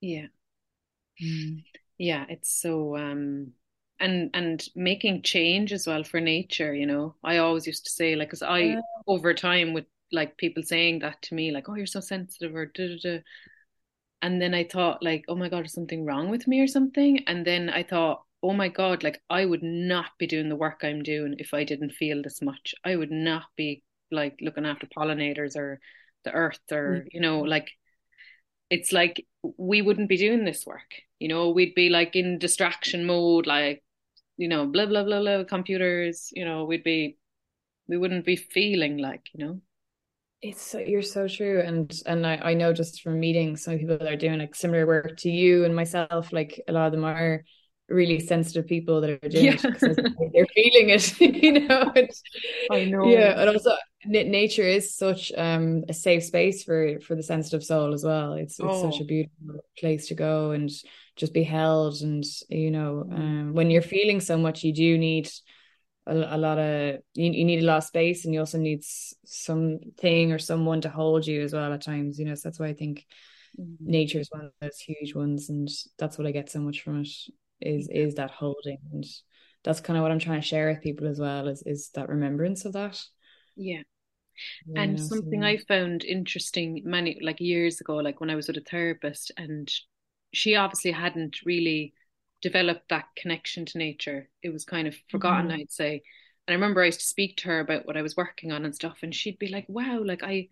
Yeah. 0.01 0.27
Mm. 1.23 1.65
Yeah, 1.97 2.27
it's 2.29 2.53
so 2.61 2.97
um 2.97 3.53
and 3.99 4.31
and 4.35 4.65
making 4.77 5.23
change 5.23 5.73
as 5.73 5.87
well 5.87 6.05
for 6.05 6.21
nature, 6.21 6.73
you 6.75 6.87
know. 6.87 7.17
I 7.25 7.39
always 7.39 7.67
used 7.67 7.85
to 7.87 7.91
say 7.91 8.17
like 8.17 8.31
cuz 8.31 8.43
I 8.43 8.59
yeah. 8.59 8.81
over 9.07 9.35
time 9.35 9.73
with 9.73 9.87
like 10.13 10.37
people 10.37 10.63
saying 10.63 11.01
that 11.01 11.21
to 11.23 11.35
me, 11.35 11.51
like, 11.51 11.69
"Oh, 11.69 11.75
you're 11.75 11.87
so 11.87 12.01
sensitive," 12.01 12.55
or 12.55 12.67
da 12.67 12.89
da 12.89 12.97
da. 13.03 13.19
And 14.23 14.41
then 14.43 14.55
I 14.55 14.65
thought, 14.65 15.03
like, 15.03 15.25
"Oh 15.29 15.37
my 15.37 15.49
god, 15.49 15.67
is 15.67 15.73
something 15.73 16.05
wrong 16.05 16.31
with 16.31 16.47
me 16.49 16.61
or 16.61 16.67
something?" 16.67 17.25
And 17.27 17.47
then 17.47 17.69
I 17.71 17.83
thought, 17.83 18.25
"Oh 18.43 18.53
my 18.53 18.69
god, 18.69 19.03
like 19.03 19.23
I 19.31 19.45
would 19.45 19.63
not 19.63 20.19
be 20.19 20.27
doing 20.27 20.49
the 20.49 20.57
work 20.57 20.81
I'm 20.83 21.03
doing 21.03 21.37
if 21.39 21.55
I 21.55 21.65
didn't 21.65 21.93
feel 21.93 22.23
this 22.23 22.43
much. 22.43 22.75
I 22.85 22.97
would 22.97 23.11
not 23.11 23.45
be 23.57 23.83
like 24.11 24.39
looking 24.41 24.67
after 24.67 24.87
pollinators 24.87 25.57
or 25.57 25.81
the 26.25 26.33
earth 26.33 26.61
or 26.73 27.01
mm-hmm. 27.01 27.09
you 27.13 27.21
know, 27.21 27.41
like." 27.41 27.71
It's 28.71 28.93
like 28.93 29.27
we 29.57 29.81
wouldn't 29.81 30.11
be 30.11 30.19
doing 30.19 30.45
this 30.45 30.67
work, 30.67 30.95
you 31.19 31.29
know. 31.29 31.51
We'd 31.51 31.75
be 31.75 31.89
like 31.89 32.15
in 32.17 32.39
distraction 32.39 33.07
mode, 33.07 33.47
like 33.47 33.83
you 34.37 34.49
know, 34.49 34.67
blah 34.67 34.87
blah 34.87 35.05
blah 35.05 35.21
blah 35.21 35.45
computers. 35.45 36.31
You 36.33 36.45
know, 36.45 36.65
we'd 36.65 36.85
be 36.85 37.17
we 37.89 37.97
wouldn't 37.97 38.27
be 38.27 38.37
feeling 38.37 38.99
like 38.99 39.23
you 39.33 39.45
know 39.45 39.61
it's 40.41 40.63
so, 40.63 40.79
you're 40.79 41.03
so 41.03 41.27
true, 41.27 41.61
and 41.61 41.93
and 42.07 42.27
I, 42.27 42.37
I 42.37 42.55
know 42.55 42.73
just 42.73 43.03
from 43.03 43.19
meeting 43.19 43.57
some 43.57 43.79
people 43.79 43.99
that 43.99 44.13
are 44.13 44.17
doing 44.17 44.39
like 44.39 44.55
similar 44.55 44.87
work 44.87 45.17
to 45.19 45.31
you 45.31 45.65
and 45.65 45.75
myself, 45.75 46.33
like 46.33 46.63
a 46.69 46.73
lot 46.73 46.87
of 46.87 46.93
them 46.93 47.05
are 47.05 47.43
really 47.89 48.21
sensitive 48.21 48.67
people 48.67 49.01
that 49.01 49.11
are 49.11 49.29
doing 49.29 49.45
yeah. 49.47 49.55
it 49.55 49.81
they're 50.33 50.47
feeling 50.55 50.91
it, 50.91 51.21
you 51.43 51.67
know. 51.67 51.93
And, 51.95 52.11
I 52.71 52.85
know. 52.85 53.09
Yeah, 53.09 53.41
and 53.41 53.51
also 53.51 53.73
nature 54.07 54.63
is 54.63 54.95
such 54.95 55.33
um 55.37 55.83
a 55.89 55.93
safe 55.93 56.25
space 56.25 56.63
for 56.63 57.01
for 57.01 57.17
the 57.17 57.23
sensitive 57.23 57.65
soul 57.65 57.93
as 57.93 58.05
well. 58.05 58.35
It's 58.35 58.61
it's 58.61 58.69
oh. 58.69 58.91
such 58.91 59.01
a 59.01 59.05
beautiful 59.05 59.65
place 59.79 60.09
to 60.09 60.15
go 60.15 60.53
and 60.53 60.71
just 61.17 61.35
be 61.35 61.43
held, 61.43 62.01
and 62.03 62.25
you 62.49 62.71
know, 62.71 63.09
um, 63.11 63.55
when 63.55 63.71
you're 63.71 63.83
feeling 63.83 64.21
so 64.21 64.39
much, 64.39 64.63
you 64.63 64.73
do 64.73 64.99
need 64.99 65.29
a, 66.09 66.37
a 66.37 66.39
lot 66.39 66.59
of 66.59 67.01
you, 67.15 67.31
you 67.31 67.45
need 67.45 67.63
a 67.63 67.67
lot 67.67 67.79
of 67.79 67.85
space 67.85 68.25
and 68.25 68.35
you 68.35 68.41
also 68.41 68.59
need 68.59 68.83
something 69.25 70.33
or 70.33 70.39
someone 70.39 70.81
to 70.81 70.89
hold 70.89 71.27
you 71.27 71.43
as 71.43 71.53
well 71.53 71.73
at 71.73 71.83
times 71.83 72.19
you 72.19 72.25
know 72.25 72.35
so 72.35 72.49
that's 72.49 72.59
why 72.59 72.67
i 72.67 72.75
think 72.75 73.07
mm-hmm. 73.59 73.91
nature 73.91 74.19
is 74.19 74.31
one 74.31 74.45
of 74.45 74.53
those 74.61 74.79
huge 74.79 75.15
ones 75.15 75.49
and 75.49 75.69
that's 75.99 76.19
what 76.19 76.27
i 76.27 76.31
get 76.31 76.51
so 76.51 76.61
much 76.61 76.83
from 76.83 77.03
it 77.03 77.09
is 77.61 77.89
is 77.89 78.15
that 78.15 78.31
holding 78.31 78.79
and 78.93 79.05
that's 79.65 79.81
kind 79.81 79.97
of 79.97 80.03
what 80.03 80.13
i'm 80.13 80.19
trying 80.19 80.41
to 80.41 80.47
share 80.47 80.69
with 80.69 80.83
people 80.83 81.07
as 81.07 81.19
well 81.19 81.49
is 81.49 81.63
is 81.67 81.91
that 81.95 82.09
remembrance 82.09 82.65
of 82.65 82.73
that 82.73 83.01
yeah 83.57 83.83
and 84.77 85.01
something 85.01 85.43
so. 85.43 85.47
I 85.47 85.57
found 85.57 86.05
interesting 86.05 86.83
many 86.85 87.19
like 87.21 87.41
years 87.41 87.81
ago, 87.81 87.97
like 87.97 88.21
when 88.21 88.31
I 88.31 88.37
was 88.37 88.47
with 88.47 88.57
a 88.57 88.61
therapist, 88.61 89.33
and 89.37 89.69
she 90.33 90.55
obviously 90.55 90.93
hadn't 90.93 91.39
really 91.45 91.93
developed 92.41 92.89
that 92.89 93.07
connection 93.17 93.67
to 93.67 93.79
nature. 93.79 94.29
It 94.43 94.53
was 94.53 94.65
kind 94.65 94.87
of 94.87 94.97
forgotten, 95.11 95.49
mm-hmm. 95.49 95.61
I'd 95.61 95.73
say. 95.73 96.03
And 96.47 96.53
I 96.53 96.55
remember 96.55 96.83
I 96.83 96.87
used 96.87 97.01
to 97.01 97.07
speak 97.07 97.37
to 97.39 97.49
her 97.49 97.61
about 97.61 97.87
what 97.87 97.97
I 97.97 98.03
was 98.03 98.17
working 98.17 98.53
on 98.53 98.65
and 98.65 98.75
stuff, 98.75 98.99
and 99.03 99.15
she'd 99.15 99.39
be 99.39 99.49
like, 99.49 99.67
"Wow, 99.69 100.03
like 100.05 100.23
I, 100.23 100.49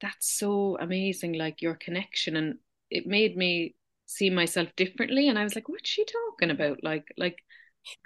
that's 0.00 0.38
so 0.38 0.78
amazing, 0.80 1.34
like 1.34 1.62
your 1.62 1.74
connection." 1.74 2.36
And 2.36 2.58
it 2.90 3.06
made 3.06 3.36
me 3.36 3.74
see 4.06 4.30
myself 4.30 4.68
differently. 4.76 5.28
And 5.28 5.38
I 5.38 5.44
was 5.44 5.54
like, 5.54 5.68
"What's 5.68 5.88
she 5.88 6.04
talking 6.04 6.50
about? 6.50 6.84
Like, 6.84 7.06
like, 7.16 7.38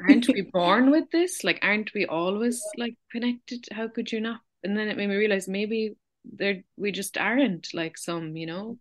aren't 0.00 0.28
we 0.28 0.42
born 0.52 0.90
with 0.90 1.10
this? 1.10 1.44
Like, 1.44 1.58
aren't 1.62 1.92
we 1.94 2.06
always 2.06 2.62
like 2.76 2.94
connected? 3.12 3.66
How 3.72 3.88
could 3.88 4.10
you 4.10 4.20
not?" 4.20 4.40
And 4.64 4.76
then 4.76 4.88
it 4.88 4.96
made 4.96 5.08
me 5.08 5.16
realize 5.16 5.48
maybe 5.48 5.96
there 6.24 6.62
we 6.76 6.92
just 6.92 7.18
aren't 7.18 7.68
like 7.74 7.98
some, 7.98 8.36
you 8.36 8.46
know. 8.46 8.78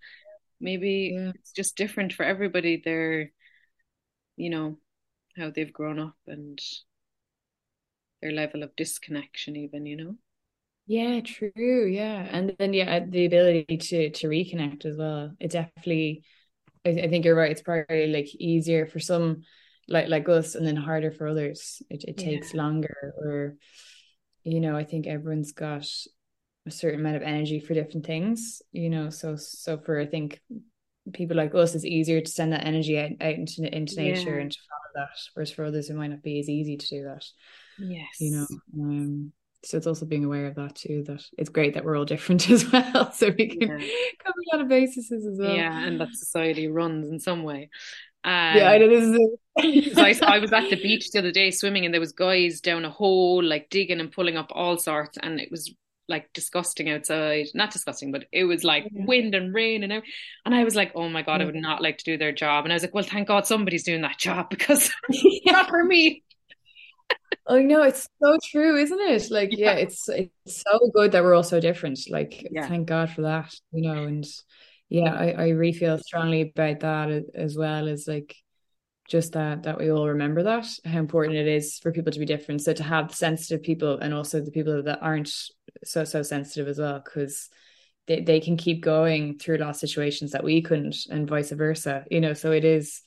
Maybe 0.59 1.11
yeah. 1.13 1.31
it's 1.35 1.51
just 1.51 1.77
different 1.77 2.13
for 2.13 2.23
everybody. 2.23 2.81
They're 2.83 3.31
you 4.37 4.49
know 4.49 4.77
how 5.35 5.51
they've 5.51 5.73
grown 5.73 5.99
up 5.99 6.15
and 6.27 6.59
their 8.21 8.31
level 8.31 8.63
of 8.63 8.75
disconnection 8.75 9.55
even 9.55 9.85
you 9.85 9.97
know? 9.97 10.15
Yeah 10.87 11.19
true 11.19 11.85
yeah. 11.85 12.27
And 12.31 12.55
then 12.57 12.73
yeah 12.73 12.97
uh, 12.97 13.05
the 13.07 13.25
ability 13.25 13.77
to 13.77 14.09
to 14.11 14.27
reconnect 14.27 14.85
as 14.85 14.95
well. 14.97 15.33
It 15.39 15.51
definitely 15.51 16.23
I, 16.85 16.89
I 16.89 17.07
think 17.09 17.25
you're 17.25 17.35
right. 17.35 17.51
It's 17.51 17.61
probably 17.61 18.07
like 18.07 18.33
easier 18.35 18.85
for 18.85 18.99
some 18.99 19.43
like 19.89 20.07
like 20.07 20.29
us 20.29 20.55
and 20.55 20.65
then 20.65 20.77
harder 20.77 21.11
for 21.11 21.27
others. 21.27 21.81
It, 21.89 22.05
it 22.05 22.17
takes 22.17 22.53
yeah. 22.53 22.61
longer 22.61 23.13
or 23.17 23.57
you 24.47 24.61
know 24.61 24.75
i 24.75 24.83
think 24.83 25.07
everyone's 25.07 25.51
got 25.51 25.85
a 26.65 26.71
certain 26.71 27.01
amount 27.01 27.17
of 27.17 27.21
energy 27.21 27.59
for 27.59 27.73
different 27.73 28.05
things 28.05 28.61
you 28.71 28.89
know? 28.89 29.09
So 29.09 29.35
so 29.35 29.77
for 29.77 29.99
i 29.99 30.05
think 30.05 30.41
people 31.13 31.37
like 31.37 31.53
us 31.55 31.75
it's 31.75 31.85
easier 31.85 32.21
to 32.21 32.29
send 32.29 32.53
that 32.53 32.65
energy 32.65 32.97
out, 32.99 33.11
out 33.21 33.33
into 33.33 33.75
into 33.75 33.95
nature 33.95 34.35
yeah. 34.35 34.41
and 34.41 34.51
to 34.51 34.59
follow 34.69 35.05
that 35.05 35.17
whereas 35.33 35.51
for 35.51 35.65
others 35.65 35.89
it 35.89 35.95
might 35.95 36.07
not 36.07 36.23
be 36.23 36.39
as 36.39 36.49
easy 36.49 36.77
to 36.77 36.87
do 36.87 37.03
that 37.03 37.25
yes 37.79 38.19
you 38.19 38.31
know 38.31 38.47
um 38.79 39.31
so 39.63 39.75
it's 39.75 39.87
also 39.87 40.05
being 40.05 40.23
aware 40.23 40.45
of 40.45 40.55
that 40.55 40.75
too 40.75 41.03
that 41.07 41.23
it's 41.37 41.49
great 41.49 41.73
that 41.73 41.83
we're 41.83 41.97
all 41.97 42.05
different 42.05 42.49
as 42.51 42.71
well 42.71 43.11
so 43.11 43.31
we 43.37 43.47
can 43.47 43.61
yeah. 43.61 43.87
cover 44.23 44.39
a 44.39 44.55
lot 44.55 44.61
of 44.61 44.67
bases 44.67 45.11
as 45.11 45.23
well 45.39 45.55
yeah 45.55 45.85
and 45.85 45.99
that 45.99 46.13
society 46.13 46.67
runs 46.67 47.09
in 47.09 47.19
some 47.19 47.43
way 47.43 47.69
um, 48.23 48.57
yeah, 48.57 48.71
I 48.71 48.77
know 48.77 48.89
this 48.89 49.05
is. 49.05 49.97
I, 49.97 50.13
I 50.35 50.39
was 50.39 50.51
at 50.51 50.69
the 50.69 50.75
beach 50.83 51.11
the 51.11 51.19
other 51.19 51.31
day 51.31 51.49
swimming, 51.49 51.85
and 51.85 51.93
there 51.93 52.01
was 52.01 52.11
guys 52.11 52.59
down 52.59 52.83
a 52.83 52.89
hole, 52.89 53.41
like 53.41 53.69
digging 53.69 54.01
and 54.01 54.11
pulling 54.11 54.35
up 54.35 54.51
all 54.51 54.77
sorts, 54.77 55.17
and 55.23 55.39
it 55.39 55.49
was 55.49 55.73
like 56.07 56.31
disgusting 56.33 56.89
outside. 56.89 57.47
Not 57.53 57.71
disgusting, 57.71 58.11
but 58.11 58.25
it 58.31 58.45
was 58.45 58.63
like 58.63 58.87
yeah. 58.91 59.05
wind 59.05 59.35
and 59.35 59.53
rain 59.53 59.83
and 59.83 59.91
everything. 59.91 60.11
And 60.45 60.55
I 60.55 60.63
was 60.63 60.75
like, 60.75 60.91
oh 60.95 61.09
my 61.09 61.21
god, 61.21 61.41
I 61.41 61.45
would 61.45 61.55
not 61.55 61.81
like 61.81 61.97
to 61.99 62.03
do 62.03 62.17
their 62.17 62.31
job. 62.31 62.65
And 62.65 62.73
I 62.73 62.75
was 62.75 62.83
like, 62.83 62.93
well, 62.93 63.03
thank 63.03 63.27
God 63.27 63.45
somebody's 63.45 63.83
doing 63.83 64.01
that 64.01 64.17
job 64.17 64.49
because 64.49 64.91
not 65.45 65.69
for 65.69 65.83
me. 65.83 66.23
I 67.47 67.59
know 67.59 67.83
it's 67.83 68.07
so 68.21 68.37
true, 68.51 68.77
isn't 68.77 68.99
it? 68.99 69.31
Like, 69.31 69.49
yeah. 69.51 69.73
yeah, 69.73 69.77
it's 69.77 70.09
it's 70.09 70.63
so 70.63 70.91
good 70.93 71.13
that 71.13 71.23
we're 71.23 71.33
all 71.33 71.43
so 71.43 71.59
different. 71.59 71.99
Like, 72.09 72.45
yeah. 72.51 72.67
thank 72.67 72.87
God 72.87 73.09
for 73.09 73.21
that, 73.21 73.53
you 73.71 73.81
know. 73.81 74.03
And 74.03 74.25
yeah, 74.89 75.13
I, 75.13 75.31
I 75.31 75.49
really 75.49 75.73
feel 75.73 75.97
strongly 75.97 76.41
about 76.41 76.81
that 76.81 77.25
as 77.33 77.57
well 77.57 77.87
as 77.87 78.07
like 78.07 78.35
just 79.07 79.33
that 79.33 79.63
that 79.63 79.77
we 79.77 79.89
all 79.89 80.07
remember 80.07 80.43
that 80.43 80.67
how 80.85 80.99
important 80.99 81.37
it 81.37 81.47
is 81.47 81.79
for 81.79 81.91
people 81.91 82.11
to 82.11 82.19
be 82.19 82.25
different. 82.25 82.61
So 82.61 82.73
to 82.73 82.83
have 82.83 83.15
sensitive 83.15 83.63
people 83.63 83.97
and 83.99 84.13
also 84.13 84.41
the 84.41 84.51
people 84.51 84.83
that 84.83 84.99
aren't 85.01 85.31
so 85.83 86.03
so 86.03 86.23
sensitive 86.23 86.67
as 86.67 86.77
well, 86.77 87.01
because 87.03 87.49
they, 88.07 88.21
they 88.21 88.39
can 88.39 88.57
keep 88.57 88.81
going 88.81 89.37
through 89.37 89.57
lost 89.57 89.79
situations 89.79 90.31
that 90.31 90.43
we 90.43 90.61
couldn't 90.61 90.97
and 91.09 91.27
vice 91.27 91.51
versa. 91.51 92.05
You 92.11 92.21
know, 92.21 92.33
so 92.33 92.51
it 92.51 92.65
is 92.65 93.01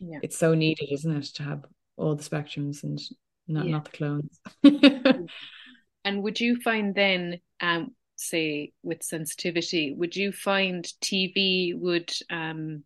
yeah. 0.00 0.18
it's 0.22 0.38
so 0.38 0.54
needed, 0.54 0.88
isn't 0.90 1.16
it, 1.16 1.24
to 1.34 1.42
have 1.42 1.64
all 1.96 2.14
the 2.14 2.24
spectrums 2.24 2.82
and 2.82 3.00
not 3.46 3.66
yeah. 3.66 3.72
not 3.72 3.84
the 3.84 3.90
clones. 3.90 4.40
and 6.04 6.22
would 6.22 6.40
you 6.40 6.60
find 6.60 6.94
then 6.94 7.40
um 7.60 7.94
say 8.16 8.72
with 8.84 9.02
sensitivity 9.02 9.92
would 9.96 10.14
you 10.14 10.30
find 10.30 10.84
tv 11.02 11.76
would 11.76 12.12
um 12.30 12.84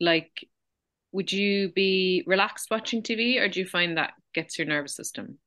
like 0.00 0.48
would 1.12 1.32
you 1.32 1.70
be 1.70 2.22
relaxed 2.26 2.68
watching 2.70 3.02
tv 3.02 3.40
or 3.40 3.48
do 3.48 3.60
you 3.60 3.66
find 3.66 3.96
that 3.96 4.12
gets 4.34 4.58
your 4.58 4.66
nervous 4.66 4.94
system 4.94 5.38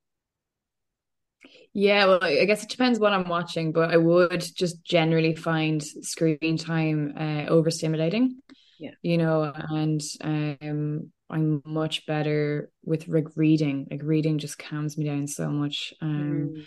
yeah, 1.74 2.06
well, 2.06 2.20
I 2.22 2.44
guess 2.44 2.63
it 2.63 2.70
depends 2.70 3.00
what 3.00 3.13
I'm 3.13 3.30
watching, 3.30 3.72
but 3.72 3.91
I 3.91 3.98
would 3.98 4.41
just 4.41 4.84
generally 4.84 5.36
find 5.36 5.82
screen 5.82 6.58
time 6.58 7.13
uh, 7.15 7.50
overstimulating. 7.50 8.32
Yeah, 8.77 8.91
you 9.01 9.18
know, 9.18 9.53
and 9.56 10.01
um, 10.22 11.12
I'm 11.30 11.62
much 11.65 12.06
better 12.06 12.70
with 12.84 13.08
like 13.08 13.27
reading. 13.38 13.88
Like 13.89 14.01
reading 14.03 14.38
just 14.38 14.60
calms 14.60 14.98
me 14.98 15.06
down 15.06 15.27
so 15.27 15.50
much. 15.50 15.94
Um, 16.01 16.51
mm 16.58 16.63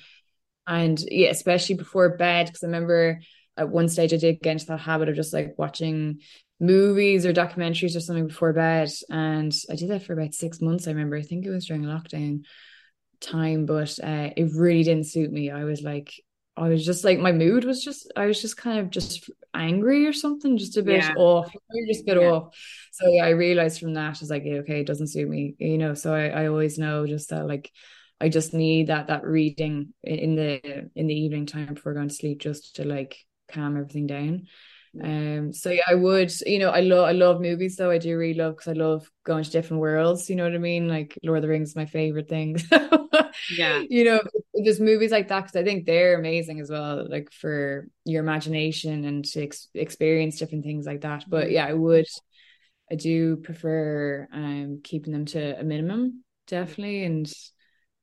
and 0.67 1.03
yeah 1.11 1.31
especially 1.31 1.75
before 1.75 2.17
bed 2.17 2.47
because 2.47 2.63
i 2.63 2.67
remember 2.67 3.21
at 3.57 3.69
one 3.69 3.89
stage 3.89 4.13
i 4.13 4.17
did 4.17 4.41
get 4.41 4.53
into 4.53 4.67
that 4.67 4.81
habit 4.81 5.09
of 5.09 5.15
just 5.15 5.33
like 5.33 5.55
watching 5.59 6.21
movies 6.61 7.27
or 7.27 7.33
documentaries 7.33 7.97
or 7.97 8.01
something 8.01 8.29
before 8.29 8.53
bed 8.53 8.91
and 9.11 9.55
i 9.71 9.75
did 9.75 9.91
that 9.91 10.03
for 10.03 10.13
about 10.13 10.35
six 10.35 10.61
months 10.61 10.87
i 10.87 10.91
remember 10.91 11.17
i 11.17 11.23
think 11.23 11.45
it 11.45 11.51
was 11.51 11.67
during 11.67 11.83
lockdown 11.83 12.43
time 13.21 13.67
but 13.67 13.99
uh, 14.03 14.31
it 14.37 14.51
really 14.55 14.83
didn't 14.83 15.07
suit 15.07 15.33
me 15.33 15.51
i 15.51 15.65
was 15.65 15.83
like 15.83 16.13
i 16.57 16.69
was 16.69 16.85
just 16.85 17.05
like 17.05 17.19
my 17.19 17.33
mood 17.33 17.65
was 17.65 17.83
just 17.83 18.13
i 18.17 18.27
was 18.27 18.41
just 18.41 18.57
kind 18.57 18.79
of 18.79 18.91
just 18.91 19.29
angry 19.55 20.07
or 20.07 20.13
something 20.13 20.57
just 20.57 20.77
a 20.77 20.83
bit 20.83 21.03
yeah. 21.03 21.15
off 21.17 21.51
just 21.89 22.03
a 22.03 22.05
bit 22.05 22.21
yeah. 22.21 22.31
off 22.31 22.57
so 22.93 23.09
yeah 23.09 23.25
i 23.25 23.31
realized 23.31 23.81
from 23.81 23.95
that 23.95 24.17
I 24.17 24.21
was 24.21 24.31
like 24.31 24.45
okay 24.45 24.81
it 24.81 24.87
doesn't 24.87 25.09
suit 25.09 25.29
me 25.29 25.55
you 25.59 25.79
know 25.79 25.95
so 25.95 26.15
I, 26.15 26.29
I 26.29 26.47
always 26.49 26.79
know 26.79 27.07
just 27.07 27.31
that 27.31 27.47
like 27.47 27.71
I 28.21 28.29
just 28.29 28.55
need 28.55 28.87
that 28.87 29.09
that 29.09 29.25
reading 29.25 29.93
in 30.03 30.37
the 30.37 30.89
in 30.95 31.07
the 31.07 31.15
evening 31.15 31.47
time 31.47 31.75
before 31.75 31.95
going 31.95 32.09
to 32.09 32.15
sleep 32.15 32.41
just 32.41 32.77
to 32.77 32.85
like 32.85 33.19
calm 33.51 33.77
everything 33.77 34.07
down. 34.07 34.47
Um 35.03 35.53
so 35.53 35.71
yeah, 35.71 35.83
I 35.89 35.95
would 35.95 36.33
you 36.47 36.59
know 36.59 36.71
I 36.71 36.81
love 36.81 37.09
I 37.09 37.13
love 37.13 37.41
movies 37.41 37.77
though. 37.77 37.91
I 37.91 37.99
do 37.99 38.17
really 38.17 38.35
love 38.35 38.57
because 38.57 38.69
I 38.69 38.73
love 38.73 39.11
going 39.25 39.43
to 39.43 39.51
different 39.51 39.81
worlds 39.81 40.31
you 40.31 40.37
know 40.37 40.45
what 40.45 40.55
I 40.55 40.59
mean? 40.59 40.89
Like 40.89 41.19
Lord 41.23 41.39
of 41.39 41.43
the 41.43 41.49
Rings 41.49 41.71
is 41.71 41.77
my 41.77 41.87
favorite 41.87 42.29
thing 42.29 42.57
yeah. 43.59 43.83
you 43.89 44.05
know 44.05 44.21
just 44.65 44.81
movies 44.81 45.11
like 45.11 45.29
that 45.29 45.43
because 45.43 45.57
I 45.57 45.65
think 45.65 45.85
they're 45.85 46.19
amazing 46.19 46.61
as 46.61 46.71
well 46.71 47.07
like 47.09 47.33
for 47.33 47.89
your 48.05 48.23
imagination 48.23 49.05
and 49.05 49.25
to 49.25 49.43
ex- 49.43 49.69
experience 49.75 50.39
different 50.39 50.65
things 50.65 50.87
like 50.87 51.01
that. 51.01 51.25
But 51.29 51.51
yeah 51.51 51.67
I 51.67 51.73
would 51.73 52.07
I 52.91 52.95
do 52.95 53.37
prefer 53.37 54.29
um 54.33 54.81
keeping 54.85 55.13
them 55.13 55.25
to 55.27 55.59
a 55.59 55.65
minimum 55.65 56.23
definitely. 56.47 57.05
And 57.05 57.33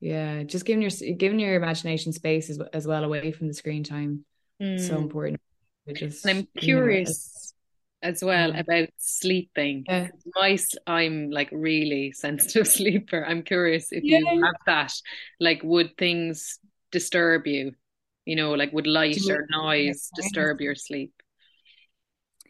yeah 0.01 0.43
just 0.43 0.65
giving 0.65 0.81
your 0.81 0.91
giving 1.15 1.39
your 1.39 1.55
imagination 1.55 2.11
space 2.11 2.49
as, 2.49 2.59
as 2.73 2.87
well 2.87 3.03
away 3.03 3.31
from 3.31 3.47
the 3.47 3.53
screen 3.53 3.83
time 3.83 4.25
mm. 4.61 4.79
so 4.79 4.97
important 4.97 5.39
just 5.93 6.25
and 6.25 6.39
i'm 6.39 6.47
curious 6.61 7.09
you 7.09 8.07
know, 8.07 8.11
as 8.13 8.23
well 8.23 8.53
about 8.55 8.89
sleeping. 8.97 9.85
Yeah. 9.87 10.07
my 10.35 10.57
i'm 10.87 11.29
like 11.29 11.49
really 11.51 12.11
sensitive 12.11 12.67
sleeper. 12.79 13.23
I'm 13.25 13.43
curious 13.43 13.91
if 13.91 14.03
yeah. 14.03 14.19
you 14.19 14.43
have 14.43 14.55
that. 14.65 14.93
Like 15.39 15.61
would 15.63 15.97
things 15.97 16.59
disturb 16.91 17.47
you? 17.47 17.73
You 18.25 18.35
know 18.35 18.53
like 18.53 18.73
would 18.73 18.87
light 18.87 19.19
or 19.29 19.47
noise 19.49 20.09
disturb 20.15 20.61
your 20.61 20.75
sleep? 20.75 21.13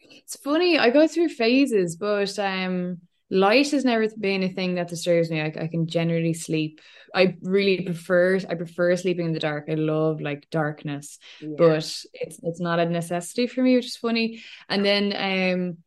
It's 0.03 0.35
funny 0.37 0.77
i 0.77 0.89
go 0.89 1.07
through 1.07 1.29
phases 1.29 1.95
but 1.95 2.37
um 2.39 3.01
light 3.31 3.71
has 3.71 3.85
never 3.85 4.07
been 4.19 4.43
a 4.43 4.49
thing 4.49 4.75
that 4.75 4.89
disturbs 4.89 5.31
me. 5.31 5.41
I, 5.41 5.45
I 5.45 5.67
can 5.67 5.87
generally 5.87 6.33
sleep. 6.33 6.81
I 7.15 7.37
really 7.41 7.83
prefer 7.83 8.39
I 8.47 8.55
prefer 8.55 8.95
sleeping 8.95 9.25
in 9.25 9.33
the 9.33 9.39
dark. 9.39 9.65
I 9.69 9.75
love 9.75 10.21
like 10.21 10.49
darkness, 10.51 11.17
yeah. 11.41 11.55
but 11.57 11.77
it's 12.13 12.39
it's 12.43 12.59
not 12.59 12.79
a 12.79 12.85
necessity 12.85 13.47
for 13.47 13.61
me, 13.63 13.75
which 13.75 13.87
is 13.87 13.97
funny. 13.97 14.43
And 14.69 14.85
then 14.85 15.13
um 15.15 15.77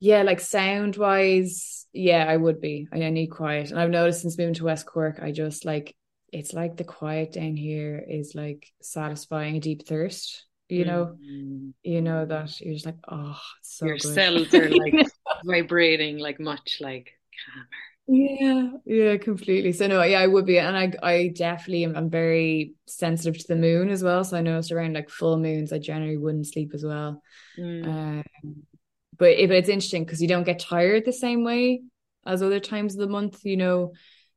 yeah, 0.00 0.22
like 0.22 0.40
sound 0.40 0.96
wise, 0.96 1.86
yeah, 1.92 2.26
I 2.28 2.36
would 2.36 2.60
be. 2.60 2.88
I, 2.92 3.02
I 3.02 3.10
need 3.10 3.28
quiet. 3.28 3.70
And 3.70 3.78
I've 3.78 3.90
noticed 3.90 4.22
since 4.22 4.36
moving 4.36 4.54
to 4.54 4.64
West 4.64 4.86
Cork, 4.86 5.20
I 5.22 5.32
just 5.32 5.64
like 5.64 5.94
it's 6.32 6.52
like 6.52 6.76
the 6.76 6.84
quiet 6.84 7.32
down 7.32 7.56
here 7.56 8.04
is 8.06 8.34
like 8.34 8.66
satisfying 8.82 9.56
a 9.56 9.60
deep 9.60 9.86
thirst 9.86 10.46
you 10.68 10.84
know 10.84 11.14
mm. 11.22 11.72
you 11.82 12.00
know 12.00 12.24
that 12.24 12.58
you're 12.60 12.72
just 12.72 12.86
like 12.86 12.96
oh 13.08 13.38
so 13.62 13.86
your 13.86 13.98
good. 13.98 14.14
cells 14.14 14.54
are 14.54 14.70
like 14.70 14.94
vibrating 15.44 16.18
like 16.18 16.40
much 16.40 16.78
like 16.80 17.12
calmer. 17.44 17.68
Yeah 18.06 18.70
yeah 18.84 19.16
completely. 19.16 19.72
So 19.72 19.86
no 19.86 20.02
yeah 20.02 20.20
i 20.20 20.26
would 20.26 20.44
be 20.46 20.58
and 20.58 20.76
i 20.76 20.92
i 21.02 21.28
definitely 21.28 21.84
am 21.84 21.96
I'm 21.96 22.10
very 22.10 22.74
sensitive 22.86 23.40
to 23.40 23.48
the 23.48 23.56
moon 23.56 23.88
as 23.88 24.02
well. 24.02 24.24
So 24.24 24.36
i 24.36 24.42
noticed 24.42 24.72
around 24.72 24.94
like 24.94 25.08
full 25.08 25.38
moons 25.38 25.72
i 25.72 25.78
generally 25.78 26.18
wouldn't 26.18 26.46
sleep 26.46 26.72
as 26.74 26.84
well. 26.84 27.22
Mm. 27.58 27.86
um, 27.86 28.24
but 29.16 29.30
it's 29.30 29.68
interesting 29.68 30.04
because 30.04 30.20
you 30.20 30.28
don't 30.28 30.44
get 30.44 30.58
tired 30.58 31.04
the 31.04 31.12
same 31.12 31.44
way 31.44 31.82
as 32.26 32.42
other 32.42 32.60
times 32.60 32.94
of 32.94 33.00
the 33.00 33.06
month 33.06 33.44
you 33.44 33.56
know 33.56 33.92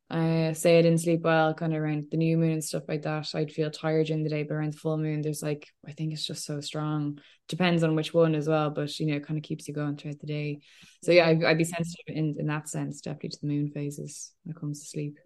uh, 0.09 0.53
say 0.53 0.79
I 0.79 0.81
didn't 0.81 1.01
sleep 1.01 1.21
well, 1.21 1.53
kind 1.53 1.73
of 1.73 1.81
around 1.81 2.07
the 2.11 2.17
new 2.17 2.37
moon 2.37 2.53
and 2.53 2.63
stuff 2.63 2.83
like 2.87 3.01
that, 3.01 3.29
I'd 3.35 3.51
feel 3.51 3.69
tired 3.69 4.07
during 4.07 4.23
the 4.23 4.29
day. 4.29 4.43
But 4.43 4.55
around 4.55 4.73
the 4.73 4.77
full 4.79 4.97
moon, 4.97 5.21
there's 5.21 5.43
like 5.43 5.67
I 5.85 5.91
think 5.91 6.13
it's 6.13 6.25
just 6.25 6.45
so 6.45 6.61
strong. 6.61 7.19
Depends 7.49 7.83
on 7.83 7.95
which 7.95 8.13
one 8.13 8.33
as 8.33 8.47
well, 8.47 8.69
but 8.69 8.97
you 8.99 9.07
know, 9.07 9.17
it 9.17 9.25
kind 9.27 9.37
of 9.37 9.43
keeps 9.43 9.67
you 9.67 9.73
going 9.73 9.97
throughout 9.97 10.19
the 10.19 10.27
day. 10.27 10.59
So 11.03 11.11
yeah, 11.11 11.27
I'd, 11.27 11.43
I'd 11.43 11.57
be 11.57 11.65
sensitive 11.65 12.05
in 12.07 12.37
in 12.39 12.47
that 12.47 12.69
sense, 12.69 13.01
definitely 13.01 13.29
to 13.29 13.39
the 13.41 13.47
moon 13.47 13.69
phases 13.69 14.31
when 14.43 14.55
it 14.55 14.59
comes 14.59 14.79
to 14.79 14.87
sleep. 14.87 15.17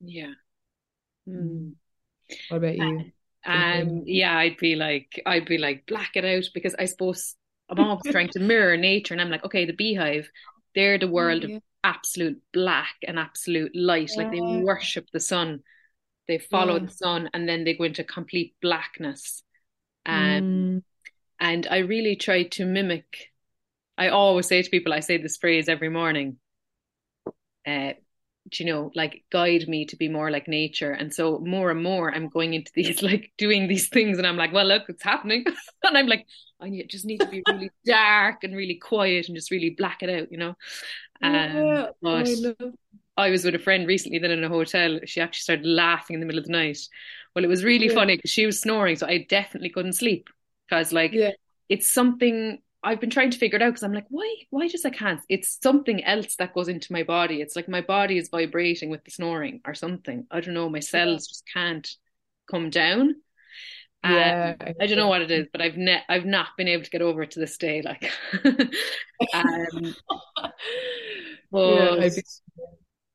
Yeah. 0.00 0.32
Mm. 1.26 1.72
What 2.48 2.58
about 2.58 2.76
you? 2.76 3.12
Uh, 3.46 3.50
um, 3.50 4.02
yeah, 4.04 4.36
I'd 4.36 4.58
be 4.58 4.76
like, 4.76 5.20
I'd 5.24 5.46
be 5.46 5.56
like, 5.56 5.86
black 5.86 6.10
it 6.14 6.26
out 6.26 6.44
because 6.52 6.74
I 6.78 6.84
suppose 6.84 7.36
I'm 7.70 7.80
always 7.80 8.02
trying 8.10 8.28
to 8.30 8.40
mirror 8.40 8.76
nature, 8.76 9.14
and 9.14 9.20
I'm 9.20 9.30
like, 9.30 9.44
okay, 9.46 9.64
the 9.64 9.72
beehive, 9.72 10.30
they're 10.74 10.98
the 10.98 11.08
world 11.08 11.44
yeah. 11.44 11.56
of 11.56 11.62
absolute 11.82 12.40
black 12.52 12.96
and 13.06 13.18
absolute 13.18 13.74
light. 13.74 14.10
Yeah. 14.16 14.22
Like 14.22 14.32
they 14.32 14.40
worship 14.40 15.06
the 15.12 15.20
sun. 15.20 15.60
They 16.28 16.38
follow 16.38 16.74
yeah. 16.74 16.86
the 16.86 16.92
sun 16.92 17.30
and 17.34 17.48
then 17.48 17.64
they 17.64 17.74
go 17.74 17.84
into 17.84 18.04
complete 18.04 18.54
blackness. 18.62 19.42
Um, 20.06 20.14
mm. 20.14 20.82
And 21.40 21.66
I 21.70 21.78
really 21.78 22.16
try 22.16 22.44
to 22.44 22.64
mimic. 22.64 23.30
I 23.96 24.08
always 24.08 24.46
say 24.46 24.62
to 24.62 24.70
people, 24.70 24.92
I 24.92 25.00
say 25.00 25.16
this 25.16 25.36
phrase 25.36 25.68
every 25.68 25.88
morning. 25.88 26.38
Uh, 27.66 27.92
you 28.58 28.66
know, 28.66 28.90
like 28.94 29.24
guide 29.30 29.68
me 29.68 29.84
to 29.86 29.96
be 29.96 30.08
more 30.08 30.30
like 30.30 30.48
nature. 30.48 30.92
And 30.92 31.12
so 31.12 31.38
more 31.38 31.70
and 31.70 31.82
more 31.82 32.12
I'm 32.12 32.28
going 32.28 32.54
into 32.54 32.72
these 32.76 33.02
like 33.02 33.32
doing 33.38 33.68
these 33.68 33.88
things 33.88 34.18
and 34.18 34.26
I'm 34.26 34.36
like, 34.36 34.52
well, 34.52 34.66
look, 34.66 34.84
it's 34.88 35.02
happening. 35.02 35.44
and 35.84 35.96
I'm 35.96 36.06
like, 36.06 36.26
I 36.60 36.68
need, 36.68 36.88
just 36.88 37.04
need 37.04 37.20
to 37.20 37.26
be 37.26 37.42
really 37.48 37.70
dark 37.84 38.44
and 38.44 38.56
really 38.56 38.76
quiet 38.76 39.28
and 39.28 39.36
just 39.36 39.50
really 39.50 39.70
black 39.70 40.02
it 40.02 40.10
out, 40.10 40.30
you 40.30 40.38
know. 40.38 40.54
Um, 41.22 41.88
but 42.00 42.28
I, 42.28 43.26
I 43.26 43.30
was 43.30 43.44
with 43.44 43.54
a 43.54 43.58
friend 43.58 43.86
recently 43.86 44.18
then 44.18 44.30
in 44.30 44.44
a 44.44 44.48
hotel. 44.48 45.00
She 45.04 45.20
actually 45.20 45.40
started 45.40 45.66
laughing 45.66 46.14
in 46.14 46.20
the 46.20 46.26
middle 46.26 46.38
of 46.38 46.46
the 46.46 46.52
night. 46.52 46.78
Well, 47.34 47.44
it 47.44 47.48
was 47.48 47.64
really 47.64 47.88
yeah. 47.88 47.94
funny 47.94 48.16
because 48.16 48.30
she 48.30 48.46
was 48.46 48.60
snoring, 48.60 48.96
so 48.96 49.06
I 49.06 49.26
definitely 49.28 49.70
couldn't 49.70 49.92
sleep 49.94 50.28
because 50.68 50.92
like 50.92 51.12
yeah. 51.12 51.30
it's 51.68 51.88
something 51.88 52.60
I've 52.82 53.00
been 53.00 53.10
trying 53.10 53.30
to 53.30 53.38
figure 53.38 53.56
it 53.56 53.62
out 53.62 53.70
because 53.70 53.82
I'm 53.82 53.92
like, 53.92 54.06
why, 54.08 54.34
why 54.48 54.66
just 54.66 54.86
I 54.86 54.90
can't? 54.90 55.20
It's 55.28 55.58
something 55.62 56.02
else 56.04 56.36
that 56.36 56.54
goes 56.54 56.68
into 56.68 56.92
my 56.92 57.02
body. 57.02 57.42
It's 57.42 57.54
like 57.54 57.68
my 57.68 57.82
body 57.82 58.16
is 58.16 58.30
vibrating 58.30 58.88
with 58.88 59.04
the 59.04 59.10
snoring 59.10 59.60
or 59.66 59.74
something. 59.74 60.26
I 60.30 60.40
don't 60.40 60.54
know. 60.54 60.70
My 60.70 60.80
cells 60.80 61.26
just 61.28 61.44
can't 61.52 61.88
come 62.50 62.70
down. 62.70 63.16
Yeah, 64.02 64.54
um, 64.60 64.74
I 64.80 64.86
don't 64.86 64.96
know 64.96 65.08
what 65.08 65.20
it 65.20 65.30
is, 65.30 65.46
but 65.52 65.60
I've 65.60 65.76
ne- 65.76 66.02
I've 66.08 66.24
not 66.24 66.48
been 66.56 66.68
able 66.68 66.84
to 66.84 66.90
get 66.90 67.02
over 67.02 67.22
it 67.22 67.32
to 67.32 67.40
this 67.40 67.58
day. 67.58 67.82
Like, 67.82 68.10
um, 69.34 69.94
but 71.50 71.58
yeah, 71.60 72.08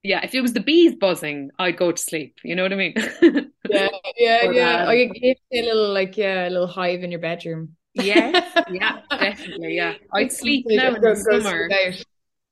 yeah, 0.04 0.24
if 0.24 0.36
it 0.36 0.42
was 0.42 0.54
the 0.54 0.60
bees 0.60 0.94
buzzing, 0.96 1.50
I'd 1.58 1.78
go 1.78 1.92
to 1.92 1.98
sleep. 1.98 2.38
You 2.44 2.56
know 2.56 2.64
what 2.64 2.74
I 2.74 2.76
mean? 2.76 2.94
yeah, 3.68 3.90
yeah, 4.18 4.46
but, 4.46 4.56
yeah. 4.56 4.84
Um, 4.84 4.90
a 4.90 5.36
little 5.52 5.92
like 5.92 6.18
yeah, 6.18 6.48
a 6.48 6.52
little 6.52 6.68
hive 6.68 7.04
in 7.04 7.10
your 7.10 7.20
bedroom. 7.20 7.76
yeah, 7.96 8.48
yeah, 8.70 9.00
definitely. 9.10 9.76
Yeah, 9.76 9.96
I'd 10.14 10.32
sleep 10.32 10.66
now 10.70 10.94
in 10.94 11.02
the 11.02 11.16
summer. 11.16 11.70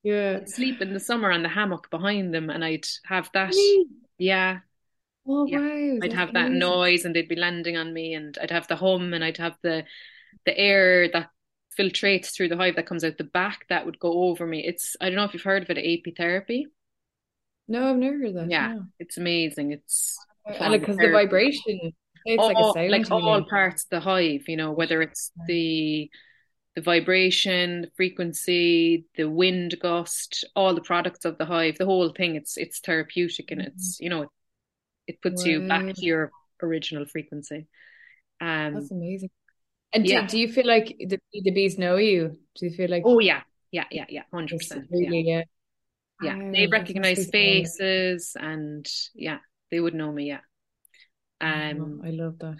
Yeah, 0.01 0.39
I'd 0.41 0.49
sleep 0.49 0.81
in 0.81 0.93
the 0.93 0.99
summer 0.99 1.31
on 1.31 1.43
the 1.43 1.49
hammock 1.49 1.91
behind 1.91 2.33
them, 2.33 2.49
and 2.49 2.65
I'd 2.65 2.87
have 3.05 3.29
that. 3.35 3.53
Yeah, 4.17 4.59
Oh 5.27 5.45
yeah. 5.45 5.59
wow! 5.59 5.99
I'd 6.03 6.13
have 6.13 6.33
that 6.33 6.51
noise, 6.51 7.05
and 7.05 7.15
they'd 7.15 7.27
be 7.27 7.35
landing 7.35 7.77
on 7.77 7.93
me, 7.93 8.13
and 8.13 8.37
I'd 8.41 8.51
have 8.51 8.67
the 8.67 8.75
hum, 8.75 9.13
and 9.13 9.23
I'd 9.23 9.37
have 9.37 9.57
the 9.61 9.85
the 10.45 10.57
air 10.57 11.09
that 11.09 11.29
filtrates 11.79 12.31
through 12.31 12.49
the 12.49 12.57
hive 12.57 12.75
that 12.75 12.85
comes 12.85 13.03
out 13.03 13.17
the 13.17 13.23
back 13.23 13.65
that 13.69 13.85
would 13.85 13.99
go 13.99 14.11
over 14.29 14.45
me. 14.45 14.65
It's 14.65 14.95
I 14.99 15.05
don't 15.05 15.15
know 15.15 15.23
if 15.23 15.33
you've 15.33 15.43
heard 15.43 15.63
of 15.63 15.69
it, 15.69 15.77
apitherapy. 15.77 16.65
No, 17.67 17.89
I've 17.89 17.97
never 17.97 18.17
heard 18.17 18.27
of 18.27 18.33
that. 18.35 18.49
Yeah, 18.49 18.73
no. 18.73 18.85
it's 18.99 19.17
amazing. 19.17 19.71
It's 19.71 20.17
because 20.45 20.97
the 20.97 21.11
vibration. 21.11 21.93
It's 22.25 22.41
all, 22.41 22.73
like, 22.75 22.89
like 22.89 23.11
all 23.11 23.43
parts 23.43 23.83
of 23.83 23.89
the 23.89 23.99
hive, 23.99 24.47
you 24.47 24.55
know, 24.55 24.71
whether 24.71 25.01
it's 25.01 25.31
the 25.47 26.09
the 26.75 26.81
vibration, 26.81 27.81
the 27.81 27.91
frequency, 27.95 29.05
the 29.15 29.29
wind 29.29 29.75
gust, 29.81 30.45
all 30.55 30.73
the 30.73 30.81
products 30.81 31.25
of 31.25 31.37
the 31.37 31.45
hive, 31.45 31.77
the 31.77 31.85
whole 31.85 32.09
thing. 32.09 32.35
It's 32.35 32.57
it's 32.57 32.79
therapeutic 32.79 33.51
and 33.51 33.61
mm-hmm. 33.61 33.71
it's 33.75 33.99
you 33.99 34.09
know 34.09 34.27
it 35.07 35.21
puts 35.21 35.43
wow. 35.43 35.51
you 35.51 35.67
back 35.67 35.95
to 35.95 36.05
your 36.05 36.31
original 36.61 37.05
frequency. 37.05 37.67
Um, 38.39 38.73
That's 38.73 38.91
amazing. 38.91 39.29
And 39.93 40.05
do, 40.05 40.11
yeah. 40.11 40.27
do 40.27 40.39
you 40.39 40.51
feel 40.51 40.65
like 40.65 40.95
the 40.99 41.19
the 41.31 41.51
bees 41.51 41.77
know 41.77 41.97
you? 41.97 42.37
Do 42.55 42.65
you 42.65 42.75
feel 42.75 42.89
like? 42.89 43.03
Oh 43.05 43.19
yeah, 43.19 43.41
yeah, 43.71 43.85
yeah, 43.91 44.05
yeah, 44.09 44.23
hundred 44.33 44.57
percent. 44.59 44.87
Really, 44.91 45.21
yeah. 45.21 45.43
Yeah, 46.21 46.37
yeah. 46.37 46.51
they 46.51 46.67
recognize 46.67 47.29
faces, 47.29 48.35
and 48.39 48.87
yeah, 49.13 49.39
they 49.71 49.79
would 49.79 49.93
know 49.93 50.11
me. 50.11 50.27
Yeah. 50.27 50.39
Oh, 51.41 51.47
um, 51.47 52.01
oh, 52.03 52.07
I 52.07 52.11
love 52.11 52.39
that. 52.39 52.57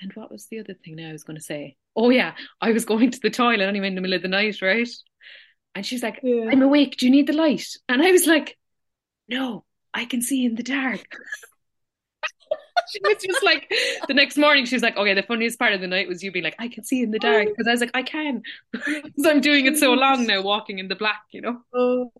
And 0.00 0.12
what 0.14 0.30
was 0.30 0.46
the 0.46 0.60
other 0.60 0.74
thing 0.74 0.96
now 0.96 1.10
I 1.10 1.12
was 1.12 1.24
going 1.24 1.36
to 1.36 1.42
say? 1.42 1.76
Oh 1.94 2.10
yeah, 2.10 2.34
I 2.60 2.72
was 2.72 2.84
going 2.84 3.10
to 3.10 3.20
the 3.20 3.30
toilet 3.30 3.64
anyway 3.64 3.88
in 3.88 3.94
the 3.94 4.00
middle 4.00 4.16
of 4.16 4.22
the 4.22 4.28
night, 4.28 4.62
right? 4.62 4.88
And 5.74 5.84
she's 5.84 6.02
like, 6.02 6.20
yeah. 6.22 6.48
"I'm 6.50 6.62
awake. 6.62 6.96
Do 6.96 7.06
you 7.06 7.12
need 7.12 7.26
the 7.26 7.34
light?" 7.34 7.66
And 7.88 8.02
I 8.02 8.10
was 8.10 8.26
like, 8.26 8.56
"No, 9.28 9.64
I 9.92 10.06
can 10.06 10.22
see 10.22 10.44
in 10.44 10.54
the 10.54 10.62
dark." 10.62 11.04
she 12.92 13.00
was 13.02 13.22
just 13.22 13.44
like 13.44 13.72
the 14.08 14.14
next 14.14 14.36
morning 14.36 14.64
she 14.64 14.74
was 14.74 14.82
like 14.82 14.96
okay 14.96 15.14
the 15.14 15.22
funniest 15.22 15.58
part 15.58 15.72
of 15.72 15.80
the 15.80 15.86
night 15.86 16.08
was 16.08 16.22
you 16.22 16.32
being 16.32 16.44
like 16.44 16.56
i 16.58 16.68
can 16.68 16.84
see 16.84 17.02
in 17.02 17.10
the 17.10 17.18
dark 17.18 17.46
because 17.48 17.66
i 17.66 17.70
was 17.70 17.80
like 17.80 17.90
i 17.94 18.02
can 18.02 18.42
because 18.72 19.26
i'm 19.26 19.40
doing 19.40 19.66
it 19.66 19.76
so 19.76 19.92
long 19.92 20.26
now 20.26 20.42
walking 20.42 20.78
in 20.78 20.88
the 20.88 20.96
black 20.96 21.22
you 21.30 21.40
know 21.40 21.60
oh 21.74 22.10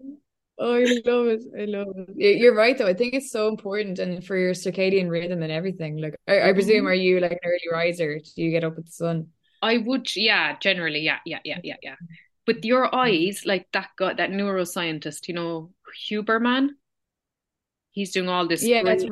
Oh, 0.59 0.75
I 0.75 0.85
love 1.05 1.27
it. 1.27 1.43
I 1.59 1.65
love 1.65 1.89
it. 1.97 2.39
You're 2.39 2.55
right, 2.55 2.77
though. 2.77 2.87
I 2.87 2.95
think 2.95 3.15
it's 3.15 3.33
so 3.33 3.49
important, 3.49 3.99
and 3.99 4.25
for 4.25 4.37
your 4.37 4.53
circadian 4.53 5.11
rhythm 5.11 5.43
and 5.43 5.51
everything. 5.51 5.97
Like, 5.97 6.15
I, 6.29 6.51
I 6.51 6.53
presume, 6.53 6.79
mm-hmm. 6.79 6.87
are 6.87 6.95
you 6.95 7.19
like 7.19 7.33
an 7.33 7.39
early 7.45 7.69
riser? 7.73 8.19
Do 8.19 8.43
you 8.43 8.51
get 8.51 8.63
up 8.63 8.77
with 8.77 8.87
the 8.87 8.93
sun? 8.93 9.29
I 9.61 9.79
would, 9.79 10.15
yeah, 10.15 10.57
generally, 10.59 11.01
yeah, 11.01 11.19
yeah, 11.25 11.41
yeah, 11.45 11.59
yeah, 11.65 11.77
yeah. 11.83 11.95
But 12.47 12.65
your 12.65 12.87
mm-hmm. 12.87 12.97
eyes, 12.97 13.43
like 13.47 13.67
that 13.73 13.91
guy, 13.97 14.15
that 14.15 14.31
neuroscientist, 14.31 15.27
you 15.27 15.35
know, 15.35 15.71
Huberman. 16.09 16.69
He's 17.91 18.13
doing 18.13 18.29
all 18.29 18.47
this. 18.47 18.65
Yeah, 18.65 18.83
that's 18.85 19.05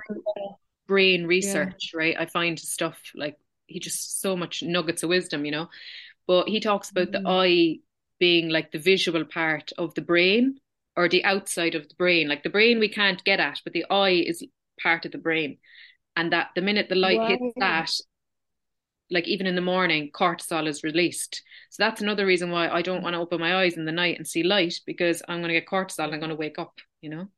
brain 0.90 1.24
research, 1.24 1.92
yeah. 1.94 1.98
right? 1.98 2.16
I 2.18 2.26
find 2.26 2.59
stuff 2.59 3.00
like 3.14 3.37
he 3.66 3.79
just 3.79 4.20
so 4.20 4.37
much 4.37 4.61
nuggets 4.61 5.05
of 5.05 5.09
wisdom, 5.09 5.44
you 5.44 5.53
know. 5.53 5.68
But 6.26 6.48
he 6.48 6.59
talks 6.59 6.90
about 6.90 7.09
mm. 7.09 7.12
the 7.12 7.29
eye 7.29 7.79
being 8.18 8.48
like 8.48 8.72
the 8.72 8.81
visual 8.81 9.24
part 9.24 9.70
of 9.79 9.94
the 9.94 10.00
brain 10.00 10.59
or 10.96 11.09
the 11.09 11.24
outside 11.24 11.76
of 11.76 11.88
the 11.88 11.94
brain. 11.94 12.29
Like 12.29 12.42
the 12.42 12.50
brain 12.50 12.81
we 12.81 12.88
can't 12.88 13.22
get 13.22 13.38
at, 13.38 13.61
but 13.62 13.72
the 13.72 13.87
eye 13.88 14.24
is 14.26 14.44
part 14.83 15.07
of 15.07 15.12
the 15.12 15.18
brain. 15.18 15.59
And 16.16 16.33
that 16.33 16.48
the 16.57 16.61
minute 16.61 16.88
the 16.88 16.96
light 16.96 17.18
wow. 17.18 17.29
hits 17.29 17.55
that, 17.59 17.90
like 19.12 19.29
even 19.29 19.46
in 19.46 19.55
the 19.55 19.61
morning, 19.61 20.11
cortisol 20.12 20.66
is 20.66 20.83
released. 20.83 21.40
So 21.70 21.85
that's 21.85 22.03
another 22.03 22.26
reason 22.26 22.50
why 22.50 22.68
I 22.68 22.83
don't 22.83 23.05
want 23.05 23.14
to 23.14 23.20
open 23.20 23.38
my 23.38 23.62
eyes 23.62 23.76
in 23.76 23.85
the 23.85 23.92
night 23.92 24.18
and 24.18 24.26
see 24.26 24.42
light 24.42 24.74
because 24.87 25.22
I'm 25.29 25.38
going 25.38 25.55
to 25.55 25.61
get 25.61 25.68
cortisol 25.68 26.07
and 26.07 26.14
I'm 26.14 26.20
going 26.20 26.31
to 26.31 26.37
wake 26.37 26.59
up, 26.59 26.74
you 27.00 27.11
know? 27.11 27.29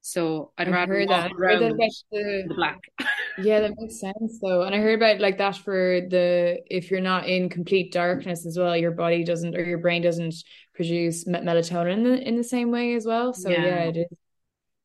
So 0.00 0.52
I'd 0.56 0.68
I've 0.68 0.74
rather 0.74 1.06
that. 1.06 1.30
the, 2.10 2.44
the 2.48 2.54
black. 2.54 2.80
yeah, 3.38 3.60
that 3.60 3.74
makes 3.78 4.00
sense 4.00 4.38
though. 4.40 4.62
And 4.62 4.74
I 4.74 4.78
heard 4.78 4.94
about 4.94 5.20
like 5.20 5.38
that 5.38 5.56
for 5.56 6.00
the 6.08 6.60
if 6.66 6.90
you're 6.90 7.00
not 7.00 7.26
in 7.26 7.48
complete 7.48 7.92
darkness 7.92 8.46
as 8.46 8.58
well, 8.58 8.76
your 8.76 8.92
body 8.92 9.24
doesn't 9.24 9.56
or 9.56 9.62
your 9.62 9.78
brain 9.78 10.02
doesn't 10.02 10.34
produce 10.74 11.24
melatonin 11.26 11.92
in 11.92 12.02
the, 12.04 12.28
in 12.28 12.36
the 12.36 12.44
same 12.44 12.70
way 12.70 12.94
as 12.94 13.04
well. 13.04 13.34
So 13.34 13.50
yeah, 13.50 13.64
yeah 13.64 13.84
it 13.84 13.96
is. 13.96 14.18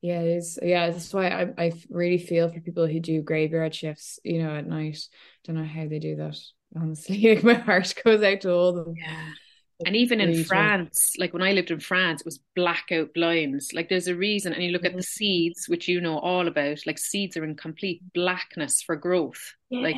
Yeah, 0.01 0.19
it 0.19 0.37
is. 0.37 0.59
Yeah, 0.61 0.89
that's 0.89 1.13
why 1.13 1.29
I 1.29 1.53
I 1.57 1.71
really 1.89 2.17
feel 2.17 2.51
for 2.51 2.59
people 2.59 2.87
who 2.87 2.99
do 2.99 3.21
graveyard 3.21 3.73
shifts, 3.73 4.19
you 4.23 4.43
know, 4.43 4.53
at 4.53 4.67
night. 4.67 4.99
Don't 5.45 5.55
know 5.55 5.63
how 5.63 5.87
they 5.87 5.99
do 5.99 6.17
that. 6.17 6.37
Honestly, 6.75 7.35
like 7.35 7.43
my 7.43 7.53
heart 7.53 7.93
goes 8.03 8.21
out 8.23 8.41
to 8.41 8.51
all 8.51 8.69
of 8.69 8.85
them. 8.85 8.95
Yeah 8.97 9.29
and 9.85 9.95
even 9.95 10.19
in 10.21 10.43
France, 10.43 11.13
like 11.17 11.33
when 11.33 11.41
I 11.41 11.51
lived 11.51 11.71
in 11.71 11.79
France, 11.79 12.21
it 12.21 12.25
was 12.25 12.39
blackout 12.55 13.13
blinds. 13.13 13.71
Like 13.73 13.89
there's 13.89 14.07
a 14.07 14.15
reason, 14.15 14.53
and 14.53 14.63
you 14.63 14.71
look 14.71 14.85
at 14.85 14.93
the 14.93 14.99
mm-hmm. 14.99 15.01
seeds, 15.01 15.67
which 15.67 15.87
you 15.87 16.01
know 16.01 16.17
all 16.17 16.47
about. 16.47 16.79
Like 16.85 16.97
seeds 16.97 17.37
are 17.37 17.43
in 17.43 17.55
complete 17.55 18.01
blackness 18.13 18.81
for 18.81 18.95
growth. 18.95 19.53
Yeah. 19.69 19.81
Like 19.81 19.95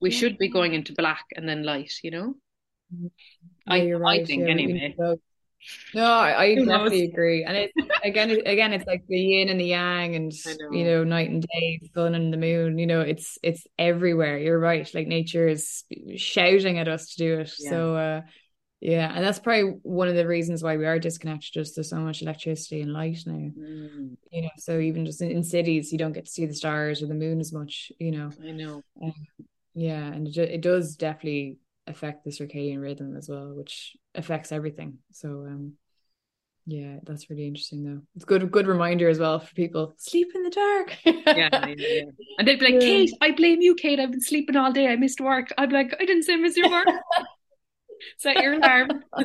we 0.00 0.10
yeah. 0.10 0.18
should 0.18 0.38
be 0.38 0.48
going 0.48 0.74
into 0.74 0.94
black 0.94 1.24
and 1.36 1.48
then 1.48 1.62
light. 1.64 1.92
You 2.02 2.10
know. 2.10 2.34
Mm-hmm. 2.94 3.06
Yeah, 3.66 3.72
I, 3.74 3.92
right. 3.92 4.20
I 4.22 4.24
think 4.24 4.48
anyway. 4.48 4.94
No, 5.94 6.04
I, 6.04 6.42
I 6.42 6.54
definitely 6.56 7.04
agree. 7.04 7.42
And 7.42 7.56
it 7.56 7.72
again, 8.04 8.30
again, 8.44 8.74
it's 8.74 8.86
like 8.86 9.06
the 9.08 9.18
yin 9.18 9.48
and 9.48 9.58
the 9.58 9.64
yang, 9.64 10.14
and 10.14 10.32
know. 10.60 10.70
you 10.72 10.84
know, 10.84 11.04
night 11.04 11.30
and 11.30 11.42
day, 11.42 11.80
sun 11.94 12.14
and 12.14 12.32
the 12.32 12.36
moon. 12.36 12.78
You 12.78 12.86
know, 12.86 13.00
it's 13.00 13.38
it's 13.42 13.66
everywhere. 13.78 14.38
You're 14.38 14.58
right. 14.58 14.88
Like 14.94 15.06
nature 15.06 15.48
is 15.48 15.84
shouting 16.16 16.78
at 16.78 16.88
us 16.88 17.14
to 17.14 17.16
do 17.16 17.40
it. 17.40 17.48
So. 17.48 17.96
uh 17.96 18.20
yeah, 18.84 19.10
and 19.14 19.24
that's 19.24 19.38
probably 19.38 19.78
one 19.82 20.08
of 20.08 20.14
the 20.14 20.26
reasons 20.26 20.62
why 20.62 20.76
we 20.76 20.84
are 20.84 20.98
disconnected. 20.98 21.54
Just 21.54 21.74
there's 21.74 21.88
so 21.88 21.96
much 21.96 22.20
electricity 22.20 22.82
and 22.82 22.92
light 22.92 23.18
now. 23.24 23.32
Mm. 23.32 24.18
You 24.30 24.42
know, 24.42 24.50
so 24.58 24.78
even 24.78 25.06
just 25.06 25.22
in, 25.22 25.30
in, 25.30 25.42
cities, 25.42 25.90
you 25.90 25.96
don't 25.96 26.12
get 26.12 26.26
to 26.26 26.30
see 26.30 26.44
the 26.44 26.54
stars 26.54 27.02
or 27.02 27.06
the 27.06 27.14
moon 27.14 27.40
as 27.40 27.50
much. 27.50 27.90
You 27.98 28.10
know. 28.10 28.30
I 28.46 28.50
know. 28.50 28.82
Um, 29.02 29.14
yeah, 29.72 30.04
and 30.04 30.28
it, 30.28 30.36
it 30.36 30.60
does 30.60 30.96
definitely 30.96 31.56
affect 31.86 32.24
the 32.24 32.30
circadian 32.30 32.82
rhythm 32.82 33.16
as 33.16 33.26
well, 33.26 33.54
which 33.54 33.96
affects 34.14 34.52
everything. 34.52 34.98
So, 35.12 35.28
um, 35.30 35.72
yeah, 36.66 36.96
that's 37.04 37.30
really 37.30 37.46
interesting 37.46 37.84
though. 37.84 38.02
It's 38.16 38.26
good, 38.26 38.50
good 38.50 38.66
reminder 38.66 39.08
as 39.08 39.18
well 39.18 39.38
for 39.38 39.54
people. 39.54 39.94
Sleep 39.96 40.28
in 40.34 40.42
the 40.42 40.50
dark. 40.50 40.94
yeah, 41.06 41.68
yeah, 41.68 42.02
and 42.38 42.46
they'd 42.46 42.60
be 42.60 42.66
like, 42.66 42.74
yeah. 42.74 42.80
"Kate, 42.80 43.12
I 43.22 43.30
blame 43.30 43.62
you, 43.62 43.74
Kate. 43.76 43.98
I've 43.98 44.10
been 44.10 44.20
sleeping 44.20 44.56
all 44.56 44.72
day. 44.72 44.88
I 44.88 44.96
missed 44.96 45.22
work." 45.22 45.54
I'd 45.56 45.70
be 45.70 45.74
like, 45.74 45.94
"I 45.98 46.04
didn't 46.04 46.24
say 46.24 46.36
miss 46.36 46.54
your 46.54 46.70
work." 46.70 46.88
set 48.18 48.36
your 48.42 48.54
alarm. 48.54 48.90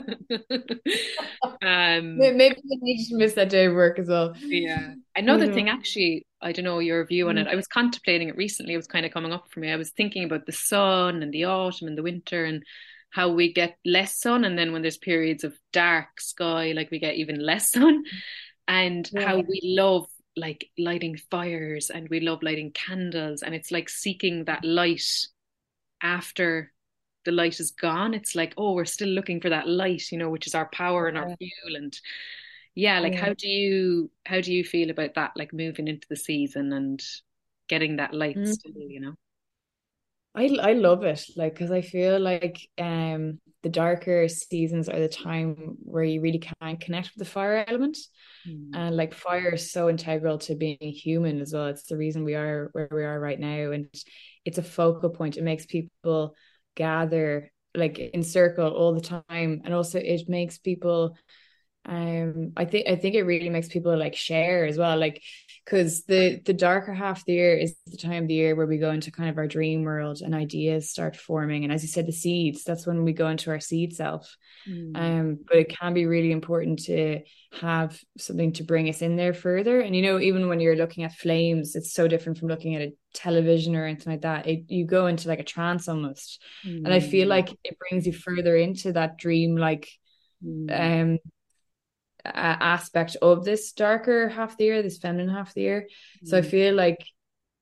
um, 1.61 2.17
maybe 2.17 2.61
you 2.63 2.79
need 2.81 3.05
to 3.07 3.17
miss 3.17 3.33
that 3.33 3.49
day 3.49 3.65
of 3.65 3.73
work 3.73 3.99
as 3.99 4.07
well. 4.07 4.33
Yeah. 4.41 4.93
Another 5.15 5.51
thing, 5.53 5.69
actually, 5.69 6.25
I 6.41 6.51
don't 6.51 6.65
know 6.65 6.79
your 6.79 7.05
view 7.05 7.29
on 7.29 7.35
mm. 7.35 7.41
it. 7.41 7.47
I 7.47 7.55
was 7.55 7.67
contemplating 7.67 8.29
it 8.29 8.37
recently. 8.37 8.73
It 8.73 8.77
was 8.77 8.87
kind 8.87 9.05
of 9.05 9.11
coming 9.11 9.33
up 9.33 9.45
for 9.49 9.59
me. 9.59 9.71
I 9.71 9.75
was 9.75 9.91
thinking 9.91 10.23
about 10.23 10.45
the 10.45 10.51
sun 10.51 11.21
and 11.23 11.33
the 11.33 11.45
autumn 11.45 11.87
and 11.87 11.97
the 11.97 12.03
winter 12.03 12.45
and 12.45 12.63
how 13.11 13.29
we 13.29 13.51
get 13.51 13.77
less 13.85 14.19
sun, 14.19 14.45
and 14.45 14.57
then 14.57 14.71
when 14.71 14.81
there's 14.81 14.97
periods 14.97 15.43
of 15.43 15.57
dark 15.73 16.21
sky, 16.21 16.73
like 16.75 16.91
we 16.91 16.99
get 16.99 17.15
even 17.15 17.39
less 17.39 17.71
sun, 17.73 18.03
and 18.67 19.09
yeah. 19.11 19.27
how 19.27 19.37
we 19.37 19.61
love 19.63 20.05
like 20.35 20.69
lighting 20.77 21.17
fires 21.29 21.89
and 21.89 22.07
we 22.09 22.19
love 22.19 22.43
lighting 22.43 22.71
candles, 22.71 23.41
and 23.41 23.55
it's 23.55 23.71
like 23.71 23.89
seeking 23.89 24.45
that 24.45 24.63
light 24.63 25.27
after 26.01 26.71
the 27.25 27.31
light 27.31 27.59
is 27.59 27.71
gone 27.71 28.13
it's 28.13 28.35
like 28.35 28.53
oh 28.57 28.73
we're 28.73 28.85
still 28.85 29.09
looking 29.09 29.41
for 29.41 29.49
that 29.49 29.67
light 29.67 30.11
you 30.11 30.17
know 30.17 30.29
which 30.29 30.47
is 30.47 30.55
our 30.55 30.69
power 30.69 31.07
and 31.07 31.17
our 31.17 31.35
fuel 31.37 31.75
and 31.75 31.99
yeah 32.75 32.99
like 32.99 33.13
yeah. 33.13 33.25
how 33.25 33.33
do 33.33 33.47
you 33.47 34.09
how 34.25 34.39
do 34.39 34.53
you 34.53 34.63
feel 34.63 34.89
about 34.89 35.13
that 35.15 35.31
like 35.35 35.53
moving 35.53 35.87
into 35.87 36.07
the 36.09 36.15
season 36.15 36.71
and 36.73 37.03
getting 37.67 37.97
that 37.97 38.13
light 38.13 38.37
mm. 38.37 38.47
still 38.47 38.73
you 38.75 38.99
know 38.99 39.13
I 40.35 40.55
I 40.61 40.73
love 40.73 41.03
it, 41.03 41.23
like 41.35 41.53
because 41.53 41.71
I 41.71 41.81
feel 41.81 42.19
like 42.19 42.69
um 42.77 43.39
the 43.61 43.69
darker 43.69 44.27
seasons 44.29 44.87
are 44.87 44.99
the 44.99 45.09
time 45.09 45.75
where 45.83 46.03
you 46.03 46.21
really 46.21 46.39
can 46.39 46.77
connect 46.77 47.11
with 47.13 47.27
the 47.27 47.31
fire 47.31 47.65
element, 47.67 47.97
mm. 48.47 48.69
and 48.73 48.95
like 48.95 49.13
fire 49.13 49.55
is 49.55 49.71
so 49.71 49.89
integral 49.89 50.37
to 50.39 50.55
being 50.55 50.77
human 50.79 51.41
as 51.41 51.53
well. 51.53 51.67
It's 51.67 51.83
the 51.83 51.97
reason 51.97 52.23
we 52.23 52.35
are 52.35 52.69
where 52.73 52.87
we 52.91 53.03
are 53.03 53.19
right 53.19 53.39
now, 53.39 53.71
and 53.71 53.87
it's 54.45 54.59
a 54.59 54.63
focal 54.63 55.09
point. 55.09 55.37
It 55.37 55.43
makes 55.43 55.65
people 55.65 56.35
gather 56.79 57.51
like 57.75 57.99
in 57.99 58.23
circle 58.23 58.71
all 58.73 58.95
the 58.95 59.01
time, 59.01 59.61
and 59.65 59.73
also 59.73 59.99
it 59.99 60.29
makes 60.29 60.57
people 60.57 61.17
um 61.85 62.51
i 62.57 62.65
think 62.65 62.87
i 62.89 62.95
think 62.95 63.15
it 63.15 63.23
really 63.23 63.49
makes 63.49 63.69
people 63.69 63.97
like 63.97 64.15
share 64.15 64.65
as 64.65 64.77
well. 64.77 64.97
Like 64.97 65.23
because 65.69 66.03
the 66.05 66.41
the 66.45 66.53
darker 66.53 66.93
half 66.93 67.19
of 67.19 67.25
the 67.25 67.33
year 67.33 67.55
is 67.55 67.75
the 67.85 67.97
time 67.97 68.23
of 68.23 68.27
the 68.27 68.33
year 68.33 68.55
where 68.55 68.65
we 68.65 68.77
go 68.77 68.91
into 68.91 69.11
kind 69.11 69.29
of 69.29 69.37
our 69.37 69.47
dream 69.47 69.83
world 69.83 70.21
and 70.21 70.33
ideas 70.33 70.89
start 70.89 71.15
forming 71.15 71.63
and 71.63 71.71
as 71.71 71.83
you 71.83 71.87
said 71.87 72.07
the 72.07 72.11
seeds 72.11 72.63
that's 72.63 72.87
when 72.87 73.03
we 73.03 73.13
go 73.13 73.27
into 73.27 73.51
our 73.51 73.59
seed 73.59 73.95
self 73.95 74.35
mm. 74.67 74.91
um 74.95 75.37
but 75.47 75.57
it 75.57 75.69
can 75.69 75.93
be 75.93 76.05
really 76.05 76.31
important 76.31 76.79
to 76.79 77.19
have 77.59 77.99
something 78.17 78.51
to 78.53 78.63
bring 78.63 78.89
us 78.89 79.01
in 79.01 79.15
there 79.15 79.33
further 79.33 79.79
and 79.79 79.95
you 79.95 80.01
know 80.01 80.19
even 80.19 80.47
when 80.47 80.59
you're 80.59 80.75
looking 80.75 81.03
at 81.03 81.13
flames 81.13 81.75
it's 81.75 81.93
so 81.93 82.07
different 82.07 82.37
from 82.37 82.47
looking 82.47 82.75
at 82.75 82.81
a 82.81 82.93
television 83.13 83.75
or 83.75 83.85
anything 83.85 84.13
like 84.13 84.21
that 84.21 84.47
it, 84.47 84.63
you 84.67 84.85
go 84.85 85.07
into 85.07 85.27
like 85.27 85.39
a 85.39 85.43
trance 85.43 85.87
almost 85.87 86.41
mm. 86.65 86.77
and 86.77 86.93
i 86.93 86.99
feel 86.99 87.25
mm. 87.25 87.31
like 87.31 87.51
it 87.63 87.77
brings 87.77 88.07
you 88.07 88.13
further 88.13 88.55
into 88.55 88.91
that 88.93 89.17
dream 89.17 89.55
like 89.55 89.87
mm. 90.43 90.69
um 91.03 91.19
aspect 92.25 93.15
of 93.21 93.45
this 93.45 93.71
darker 93.71 94.29
half 94.29 94.57
the 94.57 94.65
year, 94.65 94.81
this 94.81 94.97
feminine 94.97 95.29
half 95.29 95.53
the 95.53 95.61
year. 95.61 95.87
Mm. 96.23 96.27
So 96.27 96.37
I 96.37 96.41
mm. 96.41 96.45
feel 96.45 96.75
like 96.75 97.05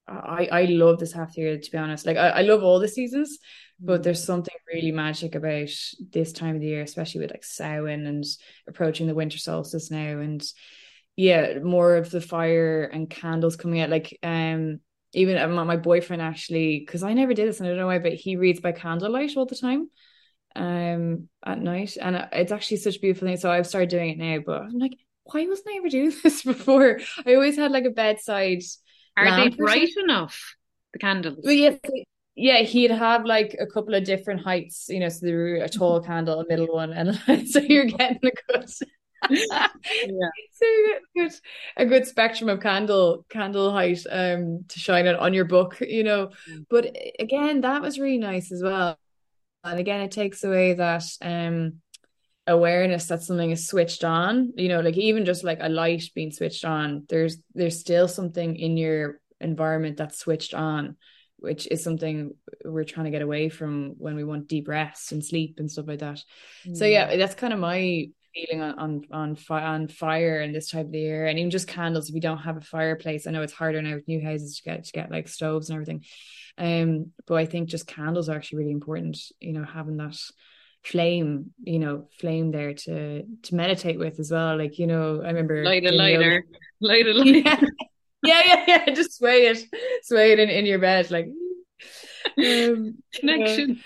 I 0.08 0.48
I 0.52 0.66
love 0.66 1.00
this 1.00 1.14
half 1.14 1.34
the 1.34 1.42
year 1.42 1.58
to 1.58 1.72
be 1.72 1.78
honest. 1.78 2.06
Like 2.06 2.18
I, 2.18 2.30
I 2.30 2.42
love 2.42 2.64
all 2.64 2.80
the 2.80 2.88
seasons, 2.88 3.40
but 3.80 4.02
mm. 4.02 4.04
there's 4.04 4.24
something 4.24 4.56
really 4.74 4.92
magic 4.92 5.36
about 5.36 5.70
this 6.12 6.32
time 6.34 6.56
of 6.56 6.62
the 6.62 6.68
year, 6.68 6.82
especially 6.82 7.22
with 7.22 7.32
like 7.32 7.44
Samhain 7.44 8.06
and 8.06 8.24
approaching 8.68 9.08
the 9.08 9.16
winter 9.16 9.38
solstice 9.38 9.92
now, 9.92 10.20
and 10.20 10.44
yeah, 11.16 11.60
more 11.60 11.96
of 11.96 12.10
the 12.12 12.22
fire 12.22 12.84
and 12.84 13.10
candles 13.10 13.56
coming 13.56 13.82
out. 13.82 13.90
Like 13.90 14.18
um, 14.24 14.80
even 15.14 15.38
uh, 15.38 15.48
my 15.48 15.78
boyfriend 15.78 16.22
actually, 16.22 16.80
because 16.80 17.04
I 17.04 17.14
never 17.14 17.34
did 17.34 17.48
this, 17.48 17.60
and 17.60 17.68
I 17.68 17.72
don't 17.72 17.80
know 17.80 17.88
why, 17.88 18.00
but 18.00 18.14
he 18.14 18.36
reads 18.36 18.60
by 18.60 18.72
candlelight 18.72 19.36
all 19.36 19.46
the 19.46 19.56
time 19.56 19.90
um 20.58 21.30
at 21.46 21.60
night. 21.60 21.98
And 22.02 22.28
it's 22.32 22.52
actually 22.52 22.78
such 22.78 22.98
a 22.98 23.00
beautiful 23.00 23.28
thing. 23.28 23.38
So 23.38 23.52
I've 23.52 23.68
started 23.68 23.90
doing 23.90 24.10
it 24.12 24.18
now 24.18 24.40
but 24.46 24.64
I'm 24.64 24.80
like 24.80 24.98
why 25.24 25.46
wasn't 25.46 25.70
I 25.70 25.78
ever 25.78 25.90
doing 25.90 26.14
this 26.24 26.44
before? 26.44 27.00
I 27.26 27.36
always 27.36 27.58
had 27.58 27.72
like 27.72 27.86
a 27.86 27.92
bedside 27.92 28.64
are 29.18 29.36
they 29.36 29.50
bright 29.50 29.90
enough 29.98 30.56
the 30.94 31.00
candles? 31.00 31.40
Well, 31.44 31.54
yeah 31.54 31.76
yeah 32.38 32.60
he'd 32.60 32.92
have 32.92 33.26
like 33.26 33.56
a 33.60 33.66
couple 33.66 33.96
of 33.96 34.04
different 34.04 34.42
heights 34.42 34.86
you 34.90 35.00
know 35.00 35.10
so 35.10 35.26
there 35.26 35.38
were 35.38 35.56
a 35.56 35.68
tall 35.68 36.00
candle 36.00 36.40
a 36.40 36.46
middle 36.48 36.68
one 36.68 36.94
and 36.94 37.16
so 37.50 37.60
you're 37.60 37.86
getting 37.86 38.20
a 38.24 38.54
good 38.54 38.70
yeah. 39.32 39.68
so 40.54 40.66
a 40.66 41.00
good 41.16 41.32
a 41.78 41.86
good 41.86 42.06
spectrum 42.06 42.48
of 42.50 42.62
candle 42.62 43.26
candle 43.30 43.72
height 43.72 44.00
um 44.12 44.64
to 44.68 44.80
shine 44.80 45.08
it 45.08 45.16
on 45.16 45.34
your 45.34 45.46
book 45.46 45.82
you 45.82 46.04
know. 46.04 46.30
Mm. 46.50 46.66
but 46.70 46.96
again 47.20 47.62
that 47.62 47.82
was 47.82 48.00
really 48.00 48.20
nice 48.20 48.52
as 48.52 48.62
well 48.62 49.00
and 49.64 49.80
again 49.80 50.02
it 50.02 50.12
takes 50.12 50.44
away 50.44 50.74
that 50.74 51.04
um 51.22 51.74
awareness 52.48 53.08
that 53.08 53.22
something 53.22 53.52
is 53.52 53.68
switched 53.68 54.04
on 54.04 54.54
you 54.56 54.70
know 54.70 54.80
like 54.80 54.98
even 54.98 55.26
just 55.26 55.44
like 55.44 55.60
a 55.62 55.70
light 55.70 56.04
being 56.16 56.32
switched 56.32 56.64
on 56.64 57.04
there's 57.10 57.38
there's 57.54 57.80
still 57.80 58.08
something 58.08 58.56
in 58.56 58.78
your 58.78 59.20
environment 59.42 59.98
that's 59.98 60.18
switched 60.18 60.54
on 60.54 60.96
which 61.40 61.68
is 61.68 61.84
something 61.84 62.34
we're 62.66 62.84
trying 62.84 63.04
to 63.04 63.12
get 63.12 63.22
away 63.22 63.50
from 63.50 63.94
when 63.98 64.16
we 64.16 64.24
want 64.24 64.48
deep 64.48 64.68
rest 64.68 65.12
and 65.12 65.24
sleep 65.24 65.56
and 65.60 65.70
stuff 65.70 65.88
like 65.88 66.00
that 66.00 66.24
mm. 66.66 66.76
so 66.76 66.86
yeah 66.86 67.16
that's 67.18 67.36
kind 67.36 67.54
of 67.54 67.60
my 67.60 68.08
feeling 68.46 68.64
on 68.64 68.78
on 68.78 69.02
on, 69.12 69.36
fi- 69.36 69.64
on 69.64 69.88
fire 69.88 70.42
in 70.42 70.54
this 70.54 70.70
type 70.70 70.86
of 70.86 70.92
the 70.92 71.00
year 71.00 71.26
and 71.26 71.40
even 71.40 71.50
just 71.50 71.68
candles 71.68 72.10
if 72.10 72.16
you 72.16 72.22
don't 72.22 72.38
have 72.38 72.58
a 72.58 72.62
fireplace 72.62 73.26
i 73.26 73.32
know 73.32 73.42
it's 73.42 73.54
harder 73.54 73.82
now 73.82 73.96
with 73.96 74.08
new 74.08 74.22
houses 74.22 74.58
to 74.58 74.64
get 74.64 74.84
to 74.84 74.92
get 74.92 75.12
like 75.12 75.28
stoves 75.28 75.70
and 75.70 75.76
everything 75.76 76.04
um, 76.58 77.12
but 77.28 77.36
I 77.36 77.46
think 77.46 77.70
just 77.70 77.88
candles 77.88 78.30
are 78.30 78.36
actually 78.36 78.60
really 78.60 78.72
important, 78.72 79.18
you 79.40 79.54
know, 79.54 79.64
having 79.64 79.98
that 79.98 80.18
flame, 80.84 81.52
you 81.64 81.80
know, 81.80 82.08
flame 82.20 82.52
there 82.52 82.74
to 82.74 83.24
to 83.24 83.56
meditate 83.56 84.00
with 84.00 84.20
as 84.20 84.32
well. 84.32 84.58
Like, 84.58 84.80
you 84.80 84.88
know, 84.88 85.22
I 85.22 85.28
remember 85.28 85.64
light 85.64 85.86
a 85.86 85.92
lighter, 85.92 86.46
light 86.82 87.06
a 87.06 87.14
lighter. 87.14 87.40
Yeah. 87.40 87.62
yeah, 88.24 88.42
yeah, 88.46 88.66
yeah. 88.68 88.94
Just 88.94 89.18
sway 89.18 89.48
it, 89.48 89.60
sway 90.04 90.32
it 90.32 90.40
in, 90.40 90.50
in 90.50 90.66
your 90.66 90.80
bed, 90.80 91.12
like 91.12 91.28
um, 92.38 92.98
connection. 93.14 93.84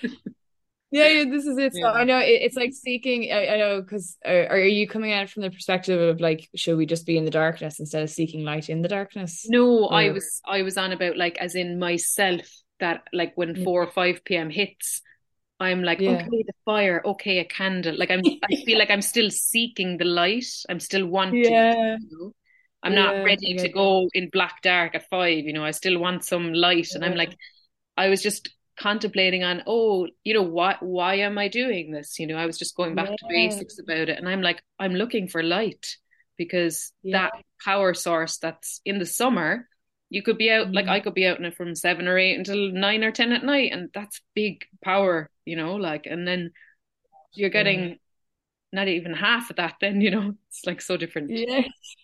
Yeah, 0.91 1.07
yeah, 1.07 1.25
this 1.29 1.45
is 1.45 1.57
it. 1.57 1.73
So 1.73 1.79
yeah. 1.79 1.91
I 1.91 2.03
know 2.03 2.19
it, 2.19 2.41
it's 2.41 2.57
like 2.57 2.73
seeking. 2.73 3.31
I, 3.31 3.47
I 3.47 3.57
know 3.57 3.81
because 3.81 4.17
are, 4.25 4.43
uh, 4.43 4.53
are, 4.55 4.59
you 4.59 4.87
coming 4.87 5.13
at 5.13 5.23
it 5.23 5.29
from 5.29 5.41
the 5.41 5.49
perspective 5.49 5.99
of 6.01 6.19
like, 6.19 6.49
should 6.53 6.77
we 6.77 6.85
just 6.85 7.05
be 7.05 7.17
in 7.17 7.23
the 7.23 7.31
darkness 7.31 7.79
instead 7.79 8.03
of 8.03 8.09
seeking 8.09 8.43
light 8.43 8.69
in 8.69 8.81
the 8.81 8.89
darkness? 8.89 9.45
No, 9.47 9.85
or... 9.85 9.93
I 9.93 10.09
was 10.09 10.41
I 10.45 10.63
was 10.63 10.77
on 10.77 10.91
about 10.91 11.15
like 11.15 11.37
as 11.37 11.55
in 11.55 11.79
myself 11.79 12.45
that 12.81 13.03
like 13.13 13.31
when 13.35 13.55
yeah. 13.55 13.63
four 13.63 13.81
or 13.81 13.87
five 13.87 14.25
p.m. 14.25 14.49
hits, 14.49 15.01
I'm 15.61 15.81
like, 15.81 16.01
yeah. 16.01 16.11
okay, 16.11 16.43
the 16.45 16.53
fire, 16.65 17.01
okay, 17.05 17.39
a 17.39 17.45
candle. 17.45 17.97
Like 17.97 18.11
I'm, 18.11 18.21
I 18.43 18.55
feel 18.65 18.77
like 18.77 18.91
I'm 18.91 19.01
still 19.01 19.29
seeking 19.29 19.97
the 19.97 20.05
light. 20.05 20.51
I'm 20.67 20.81
still 20.81 21.07
wanting. 21.07 21.45
Yeah. 21.45 21.97
You 21.97 22.07
know? 22.11 22.33
I'm 22.83 22.95
not 22.95 23.23
ready 23.23 23.53
to 23.57 23.69
go 23.69 24.09
in 24.13 24.29
black 24.29 24.61
dark 24.63 24.95
at 24.95 25.07
five. 25.07 25.45
You 25.45 25.53
know, 25.53 25.63
I 25.63 25.71
still 25.71 25.99
want 25.99 26.25
some 26.25 26.51
light, 26.51 26.89
and 26.95 27.05
I'm 27.05 27.15
like, 27.15 27.37
I 27.95 28.09
was 28.09 28.21
just 28.21 28.49
contemplating 28.81 29.43
on 29.43 29.61
oh 29.67 30.07
you 30.23 30.33
know 30.33 30.41
why 30.41 30.75
why 30.79 31.13
am 31.13 31.37
i 31.37 31.47
doing 31.47 31.91
this 31.91 32.17
you 32.17 32.25
know 32.25 32.35
i 32.35 32.47
was 32.47 32.57
just 32.57 32.75
going 32.75 32.95
back 32.95 33.09
yeah. 33.09 33.15
to 33.15 33.25
basics 33.29 33.77
about 33.77 34.09
it 34.09 34.17
and 34.17 34.27
i'm 34.27 34.41
like 34.41 34.59
i'm 34.79 34.95
looking 34.95 35.27
for 35.27 35.43
light 35.43 35.97
because 36.35 36.91
yeah. 37.03 37.29
that 37.29 37.33
power 37.63 37.93
source 37.93 38.39
that's 38.39 38.81
in 38.83 38.97
the 38.97 39.05
summer 39.05 39.67
you 40.09 40.23
could 40.23 40.37
be 40.37 40.49
out 40.49 40.67
mm 40.67 40.73
like 40.73 40.87
i 40.87 40.99
could 40.99 41.13
be 41.13 41.27
out 41.27 41.37
in 41.37 41.45
it 41.45 41.55
from 41.55 41.75
seven 41.75 42.07
or 42.07 42.17
eight 42.17 42.35
until 42.35 42.71
nine 42.71 43.03
or 43.03 43.11
ten 43.11 43.31
at 43.31 43.45
night 43.45 43.71
and 43.71 43.89
that's 43.93 44.19
big 44.33 44.65
power 44.83 45.29
you 45.45 45.55
know 45.55 45.75
like 45.75 46.07
and 46.07 46.27
then 46.27 46.51
you're 47.33 47.51
getting 47.51 47.81
yeah. 47.81 47.95
not 48.73 48.87
even 48.87 49.13
half 49.13 49.51
of 49.51 49.57
that 49.57 49.75
then 49.79 50.01
you 50.05 50.09
know 50.09 50.33
it's 50.49 50.65
like 50.65 50.81
so 50.81 50.97
different 50.97 51.29
yeah 51.29 51.61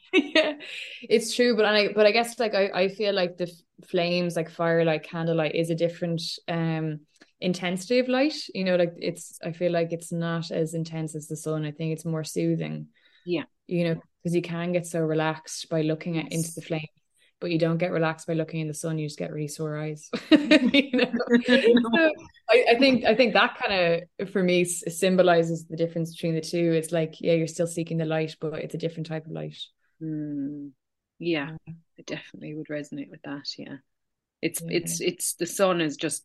yeah 0.14 0.54
it's 1.02 1.36
true 1.36 1.56
but 1.56 1.66
i 1.66 1.92
but 1.94 2.06
i 2.06 2.12
guess 2.12 2.40
like 2.40 2.56
i, 2.56 2.70
I 2.74 2.88
feel 2.88 3.14
like 3.14 3.38
the 3.38 3.52
flames 3.86 4.36
like 4.36 4.50
firelight 4.50 5.04
candlelight 5.04 5.56
is 5.56 5.70
a 5.70 5.76
different 5.76 6.22
um 6.48 7.02
intensity 7.40 8.00
of 8.00 8.08
light 8.08 8.36
you 8.56 8.64
know 8.64 8.76
like 8.76 8.94
it's 8.98 9.38
i 9.44 9.52
feel 9.52 9.72
like 9.72 9.94
it's 9.94 10.12
not 10.12 10.50
as 10.50 10.74
intense 10.74 11.16
as 11.16 11.28
the 11.28 11.36
sun. 11.36 11.66
I 11.66 11.72
think 11.72 11.94
it's 11.94 12.06
more 12.06 12.24
soothing. 12.24 12.88
Yeah. 13.26 13.44
You 13.68 13.84
know 13.84 14.02
because 14.24 14.36
you 14.36 14.42
can 14.42 14.72
get 14.72 14.88
so 14.88 15.00
relaxed 15.02 15.70
by 15.70 15.82
looking 15.82 16.18
at 16.18 16.32
into 16.32 16.52
the 16.56 16.62
flame 16.62 16.88
but 17.40 17.52
you 17.52 17.60
don't 17.60 17.78
get 17.78 17.92
relaxed 17.92 18.26
by 18.26 18.34
looking 18.34 18.62
in 18.62 18.68
the 18.68 18.74
sun 18.74 18.98
you 18.98 19.06
just 19.06 19.20
get 19.20 19.32
really 19.32 19.48
sore 19.48 19.78
eyes. 19.78 20.10
You 20.32 20.92
know? 20.94 21.12
so 21.46 22.12
I, 22.50 22.66
I 22.72 22.76
think 22.80 23.06
i 23.06 23.14
think 23.14 23.34
that 23.34 23.58
kind 23.62 24.04
of 24.20 24.30
for 24.32 24.42
me 24.42 24.64
symbolizes 24.66 25.66
the 25.66 25.78
difference 25.78 26.16
between 26.16 26.34
the 26.34 26.42
two. 26.42 26.74
It's 26.74 26.92
like 26.92 27.22
yeah 27.22 27.34
you're 27.34 27.48
still 27.48 27.68
seeking 27.68 27.98
the 27.98 28.06
light 28.06 28.36
but 28.42 28.54
it's 28.56 28.74
a 28.74 28.80
different 28.80 29.06
type 29.08 29.28
of 29.28 29.32
light 29.32 29.58
mm. 30.02 30.72
yeah 31.20 31.56
I 31.68 32.02
definitely 32.06 32.56
would 32.56 32.68
resonate 32.68 33.10
with 33.10 33.22
that. 33.24 33.48
Yeah, 33.58 33.78
it's 34.42 34.62
yeah. 34.62 34.78
it's 34.78 35.02
it's 35.02 35.34
the 35.34 35.48
sun 35.48 35.82
is 35.82 35.98
just 35.98 36.24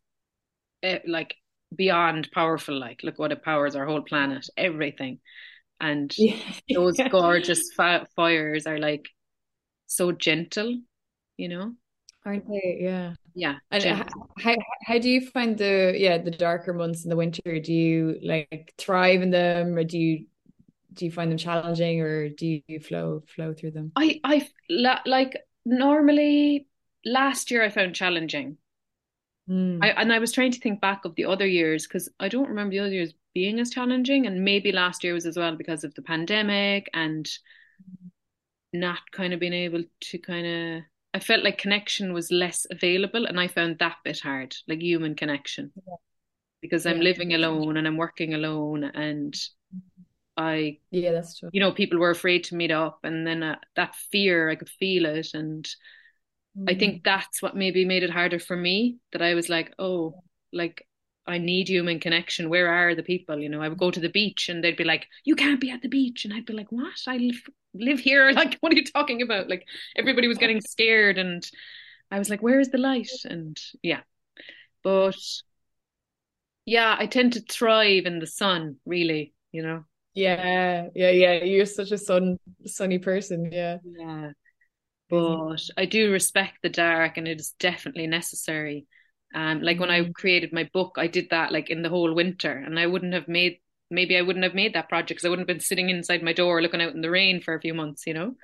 uh, 0.85 0.99
like 1.07 1.35
beyond 1.75 2.31
powerful. 2.33 2.79
Like, 2.79 3.01
look 3.03 3.19
what 3.19 3.33
it 3.33 3.43
powers 3.43 3.75
our 3.75 3.87
whole 3.87 4.03
planet, 4.03 4.49
everything, 4.57 5.21
and 5.81 6.13
yeah. 6.19 6.37
those 6.75 6.99
gorgeous 7.11 7.73
fires 8.17 8.67
are 8.67 8.79
like 8.79 9.09
so 9.87 10.13
gentle, 10.13 10.79
you 11.37 11.49
know. 11.49 11.73
Aren't 12.25 12.49
they? 12.49 12.79
Yeah. 12.81 13.15
Yeah. 13.35 13.57
And 13.71 14.05
how 14.39 14.55
how 14.85 14.99
do 14.99 15.09
you 15.11 15.27
find 15.31 15.59
the 15.59 15.95
yeah 15.97 16.19
the 16.19 16.31
darker 16.31 16.73
months 16.73 17.05
in 17.05 17.11
the 17.11 17.17
winter? 17.17 17.59
Do 17.59 17.73
you 17.73 18.19
like 18.23 18.75
thrive 18.79 19.23
in 19.23 19.31
them, 19.31 19.77
or 19.77 19.85
do 19.85 19.99
you 19.99 20.27
do 20.93 21.05
you 21.05 21.11
find 21.11 21.31
them 21.31 21.39
challenging, 21.39 22.01
or 22.01 22.29
do 22.29 22.61
you 22.67 22.81
flow 22.81 23.23
flow 23.35 23.55
through 23.55 23.73
them? 23.73 23.93
I 23.97 24.21
I 24.25 24.49
like 24.69 25.39
normally 25.65 26.67
last 27.05 27.51
year 27.51 27.63
I 27.65 27.69
found 27.69 27.95
challenging. 27.95 28.59
Mm. 29.49 29.81
I, 29.83 29.89
and 29.89 30.13
I 30.13 30.19
was 30.19 30.33
trying 30.33 30.53
to 30.53 30.61
think 30.61 30.81
back 30.81 31.05
of 31.05 31.15
the 31.17 31.25
other 31.25 31.47
years 31.47 31.87
because 31.87 32.09
I 32.21 32.29
don't 32.29 32.49
remember 32.49 32.71
the 32.71 32.79
other 32.79 32.93
years 32.93 33.15
being 33.35 33.59
as 33.59 33.71
challenging, 33.71 34.27
and 34.27 34.45
maybe 34.45 34.73
last 34.73 35.03
year 35.03 35.15
was 35.15 35.27
as 35.27 35.37
well 35.37 35.57
because 35.57 35.85
of 35.85 35.95
the 35.95 36.03
pandemic 36.03 36.89
and 36.95 37.29
not 38.73 39.01
kind 39.13 39.33
of 39.33 39.41
being 39.41 39.53
able 39.53 39.83
to 40.01 40.19
kind 40.19 40.47
of. 40.47 40.83
I 41.15 41.19
felt 41.19 41.45
like 41.45 41.59
connection 41.59 42.15
was 42.15 42.31
less 42.31 42.67
available, 42.71 43.27
and 43.27 43.39
I 43.39 43.49
found 43.49 43.79
that 43.79 43.97
bit 44.05 44.21
hard, 44.21 44.57
like 44.67 44.81
human 44.81 45.15
connection, 45.15 45.73
yeah. 45.77 45.97
because 46.63 46.87
I'm 46.87 47.01
living 47.01 47.35
alone 47.35 47.77
and 47.77 47.87
I'm 47.87 47.99
working 47.99 48.33
alone, 48.33 48.85
and 48.85 49.35
I 50.37 50.79
yeah 50.91 51.13
that's 51.13 51.39
true. 51.39 51.51
You 51.53 51.61
know, 51.61 51.73
people 51.73 51.99
were 51.99 52.11
afraid 52.11 52.45
to 52.45 52.55
meet 52.55 52.71
up, 52.71 53.01
and 53.05 53.27
then 53.27 53.43
uh, 53.43 53.57
that 53.77 53.95
fear 53.95 54.49
I 54.49 54.57
could 54.57 54.71
feel 54.71 55.05
it, 55.07 55.35
and 55.35 55.69
mm. 56.59 56.71
I 56.71 56.79
think 56.79 56.97
mm. 56.97 57.05
that's 57.05 57.43
what 57.43 57.57
maybe 57.57 57.85
made 57.85 58.03
it 58.03 58.11
harder 58.11 58.39
for 58.39 58.57
me. 58.57 58.99
That 59.13 59.23
I 59.23 59.35
was 59.35 59.49
like, 59.49 59.75
oh, 59.79 60.23
like 60.53 60.87
I 61.27 61.39
need 61.39 61.69
human 61.69 62.01
connection. 62.01 62.49
Where 62.49 62.69
are 62.69 62.95
the 62.95 63.03
people? 63.03 63.39
You 63.39 63.49
know, 63.49 63.63
I 63.63 63.69
would 63.69 63.79
go 63.79 63.91
to 63.91 64.01
the 64.01 64.09
beach 64.09 64.49
and 64.49 64.63
they'd 64.63 64.77
be 64.77 64.85
like, 64.85 65.07
"You 65.25 65.37
can't 65.37 65.61
be 65.61 65.71
at 65.71 65.83
the 65.83 65.89
beach," 65.89 66.25
and 66.25 66.35
I'd 66.35 66.47
be 66.47 66.53
like, 66.55 66.73
"What? 66.73 67.01
I 67.07 67.19
live, 67.19 67.43
live 67.75 68.01
here. 68.01 68.33
Like, 68.33 68.59
what 68.61 68.73
are 68.73 68.77
you 68.77 68.85
talking 68.85 69.23
about?" 69.23 69.49
Like, 69.49 69.67
everybody 69.97 70.29
was 70.29 70.39
getting 70.39 70.61
scared, 70.61 71.19
and 71.19 71.49
I 72.11 72.19
was 72.19 72.31
like, 72.31 72.43
"Where 72.43 72.61
is 72.61 72.71
the 72.71 72.79
light?" 72.79 73.11
And 73.25 73.59
yeah, 73.83 74.01
but 74.83 75.19
yeah, 76.65 76.97
I 76.99 77.07
tend 77.07 77.35
to 77.35 77.41
thrive 77.41 78.07
in 78.07 78.19
the 78.19 78.27
sun. 78.27 78.77
Really, 78.85 79.35
you 79.53 79.63
know. 79.63 79.85
Yeah, 80.15 80.89
yeah, 80.95 81.11
yeah. 81.11 81.45
You're 81.45 81.67
such 81.67 81.91
a 81.91 81.99
sun 81.99 82.39
sunny 82.67 82.99
person. 82.99 83.51
Yeah, 83.51 83.79
yeah. 83.85 84.33
But 85.09 85.63
I 85.77 85.85
do 85.87 86.13
respect 86.13 86.59
the 86.63 86.69
dark, 86.69 87.17
and 87.17 87.29
it 87.29 87.41
is 87.41 87.55
definitely 87.59 88.07
necessary 88.07 88.87
um, 89.35 89.63
like 89.63 89.81
when 89.81 89.91
I 89.91 90.01
mm. 90.01 90.15
created 90.15 90.53
my 90.53 90.69
book, 90.73 90.97
I 90.99 91.07
did 91.07 91.31
that 91.31 91.53
like 91.53 91.71
in 91.71 91.83
the 91.83 91.89
whole 91.89 92.13
winter, 92.15 92.53
and 92.53 92.79
I 92.79 92.87
wouldn't 92.87 93.15
have 93.15 93.29
made 93.29 93.59
maybe 93.91 94.17
I 94.17 94.23
wouldn't 94.23 94.45
have 94.45 94.55
made 94.55 94.75
that 94.75 94.89
project 94.89 95.11
because 95.11 95.25
I 95.25 95.29
wouldn't 95.29 95.49
have 95.49 95.55
been 95.55 95.65
sitting 95.65 95.91
inside 95.91 96.23
my 96.23 96.33
door 96.33 96.63
looking 96.63 96.81
out 96.81 96.95
in 96.95 97.03
the 97.03 97.11
rain 97.11 97.41
for 97.41 97.55
a 97.55 97.61
few 97.61 97.75
months, 97.75 98.07
you 98.07 98.15
know. 98.15 98.35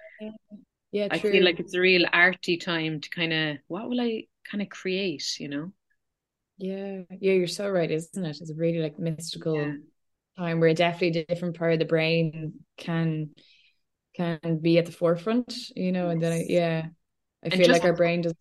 Yeah, 0.91 1.09
I 1.11 1.19
feel 1.19 1.45
like 1.45 1.61
it's 1.61 1.75
a 1.75 1.81
real 1.81 2.07
arty 2.13 2.57
time 2.57 3.01
to 3.01 3.11
kind 3.11 3.33
of 3.33 3.57
what 3.67 3.89
will 3.89 4.01
I 4.01 4.25
kind 4.51 4.63
of 4.63 4.69
create, 4.71 5.39
you 5.39 5.49
know? 5.49 5.73
Yeah, 6.57 7.03
yeah, 7.21 7.35
you're 7.35 7.47
so 7.47 7.69
right, 7.69 7.91
isn't 7.91 8.25
it? 8.25 8.39
It's 8.41 8.51
a 8.51 8.55
really 8.55 8.81
like 8.81 8.99
mystical 8.99 9.57
yeah. 9.57 9.73
Time 10.39 10.61
where 10.61 10.73
definitely 10.75 11.21
a 11.21 11.27
different 11.27 11.59
part 11.59 11.73
of 11.73 11.79
the 11.79 11.85
brain 11.85 12.55
can 12.77 13.31
can 14.15 14.59
be 14.59 14.79
at 14.79 14.87
the 14.87 14.93
forefront, 14.93 15.55
you 15.77 15.93
know, 15.93 16.09
and 16.09 16.21
then 16.21 16.33
I, 16.33 16.45
yeah, 16.49 16.87
I 17.45 17.51
feel 17.51 17.71
like 17.71 17.85
our 17.85 17.95
brain 17.95 18.23
does 18.23 18.35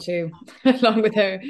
too, 0.00 0.30
along 0.64 1.02
with 1.02 1.14
her. 1.14 1.40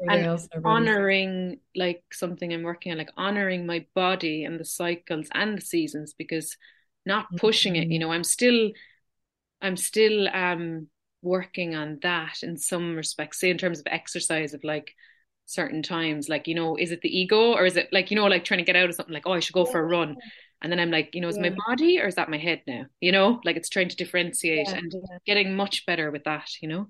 And 0.00 0.48
honoring 0.64 1.58
like 1.74 2.02
something 2.12 2.52
I'm 2.52 2.62
working 2.62 2.92
on, 2.92 2.98
like 2.98 3.10
honoring 3.16 3.66
my 3.66 3.86
body 3.94 4.44
and 4.44 4.60
the 4.60 4.64
cycles 4.64 5.28
and 5.32 5.58
the 5.58 5.62
seasons, 5.62 6.14
because 6.16 6.56
not 7.04 7.26
pushing 7.36 7.74
mm-hmm. 7.74 7.82
it. 7.82 7.88
You 7.88 7.98
mm-hmm. 7.98 8.08
know, 8.08 8.12
I'm 8.12 8.24
still, 8.24 8.70
I'm 9.60 9.76
still 9.76 10.28
um 10.28 10.88
working 11.22 11.74
on 11.74 11.98
that 12.02 12.42
in 12.42 12.56
some 12.56 12.96
respects. 12.96 13.40
Say 13.40 13.50
in 13.50 13.58
terms 13.58 13.80
of 13.80 13.86
exercise, 13.86 14.54
of 14.54 14.62
like 14.62 14.94
certain 15.46 15.82
times, 15.82 16.28
like 16.28 16.48
you 16.48 16.54
know, 16.54 16.76
is 16.76 16.92
it 16.92 17.00
the 17.02 17.16
ego 17.16 17.52
or 17.52 17.64
is 17.64 17.76
it 17.76 17.88
like 17.92 18.10
you 18.10 18.16
know, 18.16 18.26
like 18.26 18.44
trying 18.44 18.58
to 18.58 18.64
get 18.64 18.76
out 18.76 18.88
of 18.88 18.94
something? 18.94 19.14
Like, 19.14 19.26
oh, 19.26 19.32
I 19.32 19.40
should 19.40 19.54
go 19.54 19.64
for 19.64 19.80
a 19.80 19.86
run. 19.86 20.16
And 20.62 20.70
then 20.70 20.78
I'm 20.78 20.90
like, 20.90 21.14
you 21.14 21.20
know, 21.20 21.28
is 21.28 21.36
yeah. 21.36 21.50
my 21.50 21.56
body 21.66 21.98
or 21.98 22.06
is 22.06 22.14
that 22.14 22.30
my 22.30 22.38
head 22.38 22.62
now? 22.66 22.84
You 23.00 23.12
know, 23.12 23.40
like 23.44 23.56
it's 23.56 23.68
trying 23.68 23.88
to 23.88 23.96
differentiate 23.96 24.68
yeah. 24.68 24.76
and 24.76 24.94
getting 25.26 25.56
much 25.56 25.86
better 25.86 26.10
with 26.10 26.24
that, 26.24 26.48
you 26.60 26.68
know. 26.68 26.86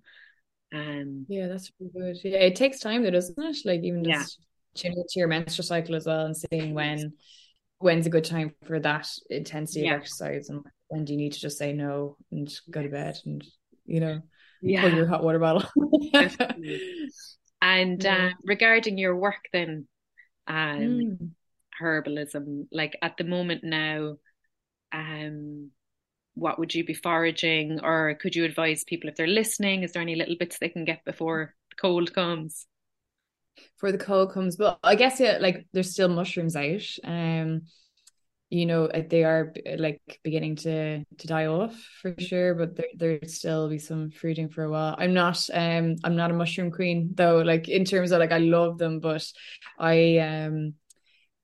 Um, 0.74 1.26
yeah, 1.28 1.48
that's 1.48 1.70
really 1.80 1.92
good. 1.92 2.16
Yeah, 2.22 2.38
it 2.38 2.56
takes 2.56 2.80
time 2.80 3.02
though, 3.02 3.10
doesn't 3.10 3.42
it? 3.42 3.56
Like 3.64 3.82
even 3.82 4.04
just 4.04 4.38
yeah. 4.74 4.90
tuning 4.90 5.04
to 5.08 5.18
your 5.18 5.28
menstrual 5.28 5.64
cycle 5.64 5.94
as 5.94 6.06
well 6.06 6.26
and 6.26 6.36
seeing 6.36 6.74
when 6.74 7.14
when's 7.78 8.06
a 8.06 8.10
good 8.10 8.24
time 8.24 8.54
for 8.64 8.78
that 8.78 9.08
intensity 9.28 9.86
yeah. 9.86 9.94
of 9.94 10.02
exercise 10.02 10.48
and 10.48 10.64
when 10.86 11.04
do 11.04 11.12
you 11.12 11.18
need 11.18 11.32
to 11.32 11.40
just 11.40 11.58
say 11.58 11.72
no 11.72 12.16
and 12.30 12.48
go 12.70 12.80
to 12.80 12.88
bed 12.88 13.18
and 13.24 13.44
you 13.86 13.98
know 13.98 14.22
yeah. 14.62 14.82
pull 14.82 14.92
your 14.92 15.06
hot 15.06 15.24
water 15.24 15.38
bottle. 15.38 15.64
and 17.62 18.04
uh, 18.04 18.30
regarding 18.42 18.98
your 18.98 19.16
work 19.16 19.48
then, 19.52 19.86
um, 20.48 20.56
mm. 20.56 21.30
herbalism, 21.80 22.66
like 22.72 22.98
at 23.00 23.16
the 23.16 23.24
moment 23.24 23.62
now, 23.62 24.16
um, 24.90 25.70
what 26.34 26.58
would 26.58 26.74
you 26.74 26.84
be 26.84 26.92
foraging? 26.92 27.78
Or 27.80 28.18
could 28.20 28.34
you 28.34 28.44
advise 28.44 28.82
people 28.82 29.08
if 29.08 29.14
they're 29.14 29.28
listening? 29.28 29.84
Is 29.84 29.92
there 29.92 30.02
any 30.02 30.16
little 30.16 30.34
bits 30.36 30.58
they 30.58 30.70
can 30.70 30.84
get 30.84 31.04
before 31.04 31.54
the 31.70 31.76
cold 31.76 32.12
comes? 32.12 32.66
For 33.76 33.92
the 33.92 33.98
cold 33.98 34.32
comes 34.32 34.56
but 34.56 34.78
i 34.82 34.94
guess 34.94 35.20
yeah 35.20 35.36
like 35.38 35.66
there's 35.72 35.92
still 35.92 36.08
mushrooms 36.08 36.56
out. 36.56 36.82
Um 37.04 37.62
you 38.52 38.66
know 38.66 38.86
they 39.08 39.24
are 39.24 39.54
like 39.78 40.20
beginning 40.22 40.56
to 40.56 41.02
to 41.16 41.26
die 41.26 41.46
off 41.46 41.74
for 42.02 42.14
sure 42.18 42.54
but 42.54 42.76
there 42.76 42.86
there'd 42.96 43.30
still 43.30 43.66
be 43.66 43.78
some 43.78 44.10
fruiting 44.10 44.50
for 44.50 44.64
a 44.64 44.70
while. 44.70 44.94
I'm 44.98 45.14
not 45.14 45.48
um 45.54 45.96
i'm 46.04 46.16
not 46.16 46.30
a 46.30 46.34
mushroom 46.34 46.70
queen 46.70 47.12
though 47.14 47.38
like 47.38 47.70
in 47.70 47.86
terms 47.86 48.12
of 48.12 48.20
like 48.20 48.30
i 48.30 48.38
love 48.38 48.76
them 48.76 49.00
but 49.00 49.26
i 49.78 50.18
um 50.18 50.74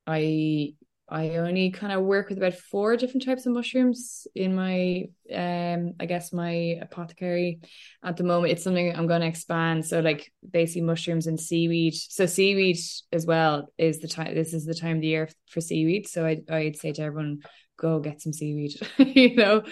i 0.05 0.75
I 1.11 1.37
only 1.37 1.71
kind 1.71 1.91
of 1.91 2.03
work 2.03 2.29
with 2.29 2.37
about 2.37 2.53
four 2.53 2.95
different 2.95 3.25
types 3.25 3.45
of 3.45 3.53
mushrooms 3.53 4.27
in 4.35 4.55
my 4.55 5.05
um 5.33 5.93
I 5.99 6.05
guess 6.05 6.31
my 6.31 6.77
apothecary 6.81 7.59
at 8.03 8.17
the 8.17 8.23
moment. 8.23 8.53
It's 8.53 8.63
something 8.63 8.95
I'm 8.95 9.07
going 9.07 9.21
to 9.21 9.27
expand. 9.27 9.85
So 9.85 9.99
like 9.99 10.31
basically 10.47 10.83
mushrooms 10.83 11.27
and 11.27 11.39
seaweed. 11.39 11.95
So 11.95 12.25
seaweed 12.25 12.77
as 13.11 13.25
well 13.25 13.67
is 13.77 13.99
the 13.99 14.07
time. 14.07 14.35
This 14.35 14.53
is 14.53 14.65
the 14.65 14.75
time 14.75 14.97
of 14.97 15.01
the 15.01 15.07
year 15.07 15.29
for 15.47 15.61
seaweed. 15.61 16.07
So 16.07 16.25
I 16.25 16.41
I'd 16.49 16.77
say 16.77 16.91
to 16.93 17.01
everyone 17.01 17.39
go 17.77 17.99
get 17.99 18.21
some 18.21 18.33
seaweed, 18.33 18.73
you 18.97 19.35
know, 19.35 19.63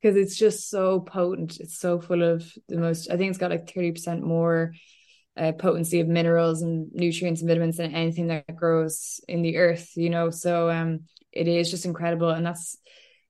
because 0.00 0.16
it's 0.16 0.36
just 0.36 0.70
so 0.70 1.00
potent. 1.00 1.60
It's 1.60 1.78
so 1.78 2.00
full 2.00 2.22
of 2.22 2.50
the 2.68 2.78
most. 2.78 3.10
I 3.10 3.16
think 3.16 3.30
it's 3.30 3.38
got 3.38 3.50
like 3.50 3.72
thirty 3.72 3.92
percent 3.92 4.22
more 4.22 4.72
uh, 5.40 5.52
potency 5.52 6.00
of 6.00 6.08
minerals 6.08 6.62
and 6.62 6.92
nutrients 6.92 7.40
and 7.40 7.48
vitamins 7.48 7.78
than 7.78 7.94
anything 7.94 8.26
that 8.26 8.54
grows 8.54 9.20
in 9.26 9.42
the 9.42 9.56
earth 9.56 9.90
you 9.96 10.10
know? 10.10 10.30
So 10.30 10.70
um 10.70 11.00
it 11.32 11.48
is 11.48 11.70
just 11.70 11.86
incredible. 11.86 12.30
And 12.30 12.44
that's 12.44 12.76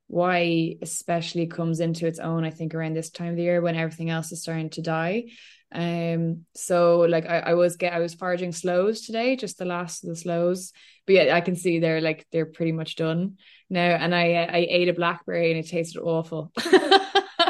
why 0.06 0.74
especially 0.82 1.46
comes 1.46 1.78
into 1.78 2.04
its 2.04 2.18
own 2.18 2.44
i 2.44 2.50
think 2.50 2.74
around 2.74 2.94
this 2.94 3.10
time 3.10 3.28
of 3.28 3.36
the 3.36 3.42
year 3.44 3.60
when 3.62 3.76
everything 3.76 4.10
else 4.10 4.32
is 4.32 4.42
starting 4.42 4.68
to 4.68 4.82
die. 4.82 5.26
Um 5.72 6.46
so 6.56 7.02
like 7.02 7.26
I, 7.26 7.38
I 7.38 7.54
was 7.54 7.76
get 7.76 7.92
I 7.92 8.00
was 8.00 8.14
foraging 8.14 8.50
sloes 8.52 9.02
today 9.02 9.36
just 9.36 9.56
the 9.56 9.64
last 9.64 10.02
of 10.02 10.10
the 10.10 10.16
sloes 10.16 10.72
but 11.06 11.14
yeah 11.14 11.36
I 11.36 11.40
can 11.40 11.54
see 11.54 11.78
they're 11.78 12.00
like 12.00 12.26
they're 12.32 12.46
pretty 12.46 12.72
much 12.72 12.96
done 12.96 13.36
now. 13.68 13.90
And 14.02 14.12
I 14.12 14.32
I 14.58 14.66
ate 14.68 14.88
a 14.88 14.94
blackberry 14.94 15.52
and 15.52 15.64
it 15.64 15.68
tasted 15.68 16.00
awful 16.00 16.50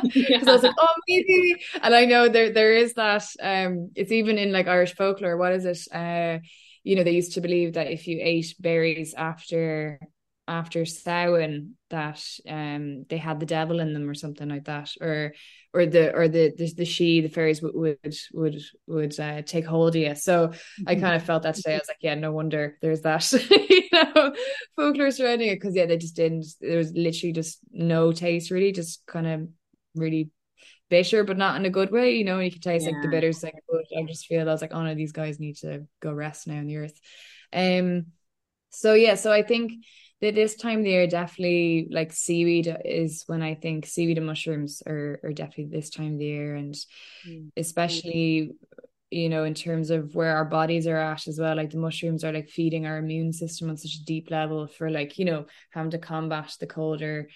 because 0.02 0.48
I 0.48 0.52
was 0.52 0.62
like, 0.62 0.74
oh, 0.78 0.94
maybe. 1.08 1.56
And 1.82 1.94
I 1.94 2.04
know 2.04 2.28
there 2.28 2.52
there 2.52 2.72
is 2.74 2.94
that. 2.94 3.24
Um, 3.42 3.90
it's 3.94 4.12
even 4.12 4.38
in 4.38 4.52
like 4.52 4.68
Irish 4.68 4.94
folklore. 4.94 5.36
What 5.36 5.52
is 5.52 5.64
it? 5.64 5.94
Uh, 5.94 6.38
you 6.82 6.96
know, 6.96 7.04
they 7.04 7.12
used 7.12 7.34
to 7.34 7.40
believe 7.40 7.74
that 7.74 7.90
if 7.90 8.06
you 8.06 8.18
ate 8.20 8.54
berries 8.58 9.14
after 9.14 10.00
after 10.48 10.84
Samhain, 10.84 11.76
that 11.90 12.22
um 12.48 13.04
they 13.08 13.18
had 13.18 13.38
the 13.38 13.46
devil 13.46 13.80
in 13.80 13.92
them 13.92 14.08
or 14.08 14.14
something 14.14 14.48
like 14.48 14.64
that, 14.64 14.90
or 15.00 15.32
or 15.72 15.86
the 15.86 16.12
or 16.12 16.28
the 16.28 16.52
the, 16.56 16.72
the 16.74 16.84
she 16.84 17.20
the 17.20 17.28
fairies 17.28 17.62
would 17.62 17.74
would 17.74 18.14
would 18.32 18.60
would 18.86 19.20
uh, 19.20 19.42
take 19.42 19.64
hold 19.64 19.94
of 19.94 20.02
you. 20.02 20.14
So 20.16 20.48
mm-hmm. 20.48 20.88
I 20.88 20.96
kind 20.96 21.14
of 21.14 21.22
felt 21.22 21.44
that 21.44 21.54
today. 21.54 21.74
I 21.74 21.78
was 21.78 21.88
like, 21.88 21.98
yeah, 22.00 22.14
no 22.14 22.32
wonder 22.32 22.76
there's 22.82 23.02
that 23.02 23.30
you 23.50 23.88
know 23.92 24.34
folklore 24.76 25.12
surrounding 25.12 25.48
it 25.48 25.56
because 25.56 25.76
yeah, 25.76 25.86
they 25.86 25.96
just 25.96 26.16
didn't. 26.16 26.46
There 26.60 26.78
was 26.78 26.92
literally 26.92 27.32
just 27.32 27.60
no 27.70 28.12
taste, 28.12 28.50
really, 28.50 28.72
just 28.72 29.06
kind 29.06 29.26
of 29.26 29.48
really 29.94 30.30
bitter, 30.88 31.24
but 31.24 31.38
not 31.38 31.56
in 31.56 31.64
a 31.64 31.70
good 31.70 31.90
way. 31.90 32.16
You 32.16 32.24
know, 32.24 32.40
you 32.40 32.50
can 32.50 32.60
taste 32.60 32.86
yeah. 32.86 32.92
like 32.92 33.02
the 33.02 33.08
bitters. 33.08 33.42
Like, 33.42 33.54
but 33.68 33.84
I 33.96 34.02
just 34.02 34.26
feel 34.26 34.48
I 34.48 34.52
was 34.52 34.60
like, 34.60 34.74
oh 34.74 34.82
no, 34.82 34.94
these 34.94 35.12
guys 35.12 35.40
need 35.40 35.56
to 35.58 35.86
go 36.00 36.12
rest 36.12 36.46
now 36.46 36.54
in 36.54 36.66
the 36.66 36.76
earth. 36.76 37.00
Um. 37.52 38.06
So 38.70 38.94
yeah, 38.94 39.14
so 39.14 39.32
I 39.32 39.42
think 39.42 39.72
that 40.20 40.34
this 40.34 40.54
time 40.54 40.80
of 40.80 40.84
the 40.84 40.90
year 40.90 41.06
definitely 41.06 41.88
like 41.90 42.12
seaweed 42.12 42.76
is 42.84 43.24
when 43.26 43.42
I 43.42 43.54
think 43.54 43.86
seaweed 43.86 44.18
and 44.18 44.26
mushrooms 44.26 44.82
are 44.86 45.20
are 45.24 45.32
definitely 45.32 45.68
this 45.70 45.90
time 45.90 46.14
of 46.14 46.18
the 46.18 46.26
year, 46.26 46.54
and 46.54 46.74
mm. 47.26 47.50
especially 47.56 48.52
you 49.10 49.28
know 49.28 49.44
in 49.44 49.54
terms 49.54 49.90
of 49.90 50.14
where 50.14 50.36
our 50.36 50.44
bodies 50.44 50.86
are 50.86 50.96
at 50.96 51.26
as 51.26 51.38
well 51.38 51.56
like 51.56 51.70
the 51.70 51.76
mushrooms 51.76 52.22
are 52.22 52.32
like 52.32 52.48
feeding 52.48 52.86
our 52.86 52.98
immune 52.98 53.32
system 53.32 53.68
on 53.68 53.76
such 53.76 53.96
a 53.96 54.04
deep 54.04 54.30
level 54.30 54.68
for 54.68 54.88
like 54.88 55.18
you 55.18 55.24
know 55.24 55.46
having 55.70 55.90
to 55.90 55.98
combat 55.98 56.54
the 56.60 56.66
colder 56.66 57.28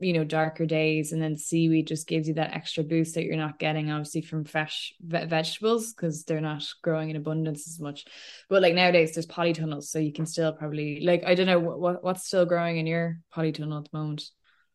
you 0.00 0.12
know 0.12 0.24
darker 0.24 0.66
days 0.66 1.12
and 1.12 1.20
then 1.20 1.36
seaweed 1.36 1.86
just 1.86 2.06
gives 2.06 2.28
you 2.28 2.34
that 2.34 2.54
extra 2.54 2.84
boost 2.84 3.14
that 3.14 3.24
you're 3.24 3.36
not 3.36 3.58
getting 3.58 3.90
obviously 3.90 4.20
from 4.20 4.44
fresh 4.44 4.94
ve- 5.00 5.26
vegetables 5.26 5.92
because 5.92 6.24
they're 6.24 6.40
not 6.40 6.64
growing 6.82 7.10
in 7.10 7.16
abundance 7.16 7.66
as 7.68 7.80
much. 7.80 8.04
But 8.48 8.62
like 8.62 8.74
nowadays 8.74 9.14
there's 9.14 9.26
polytunnels 9.26 9.84
so 9.84 9.98
you 9.98 10.12
can 10.12 10.26
still 10.26 10.52
probably 10.52 11.00
like 11.04 11.24
i 11.24 11.34
don't 11.34 11.46
know 11.46 11.58
what 11.58 12.02
what's 12.02 12.26
still 12.26 12.46
growing 12.46 12.78
in 12.78 12.86
your 12.86 13.18
polytunnel 13.34 13.78
at 13.84 13.90
the 13.90 13.98
moment? 13.98 14.30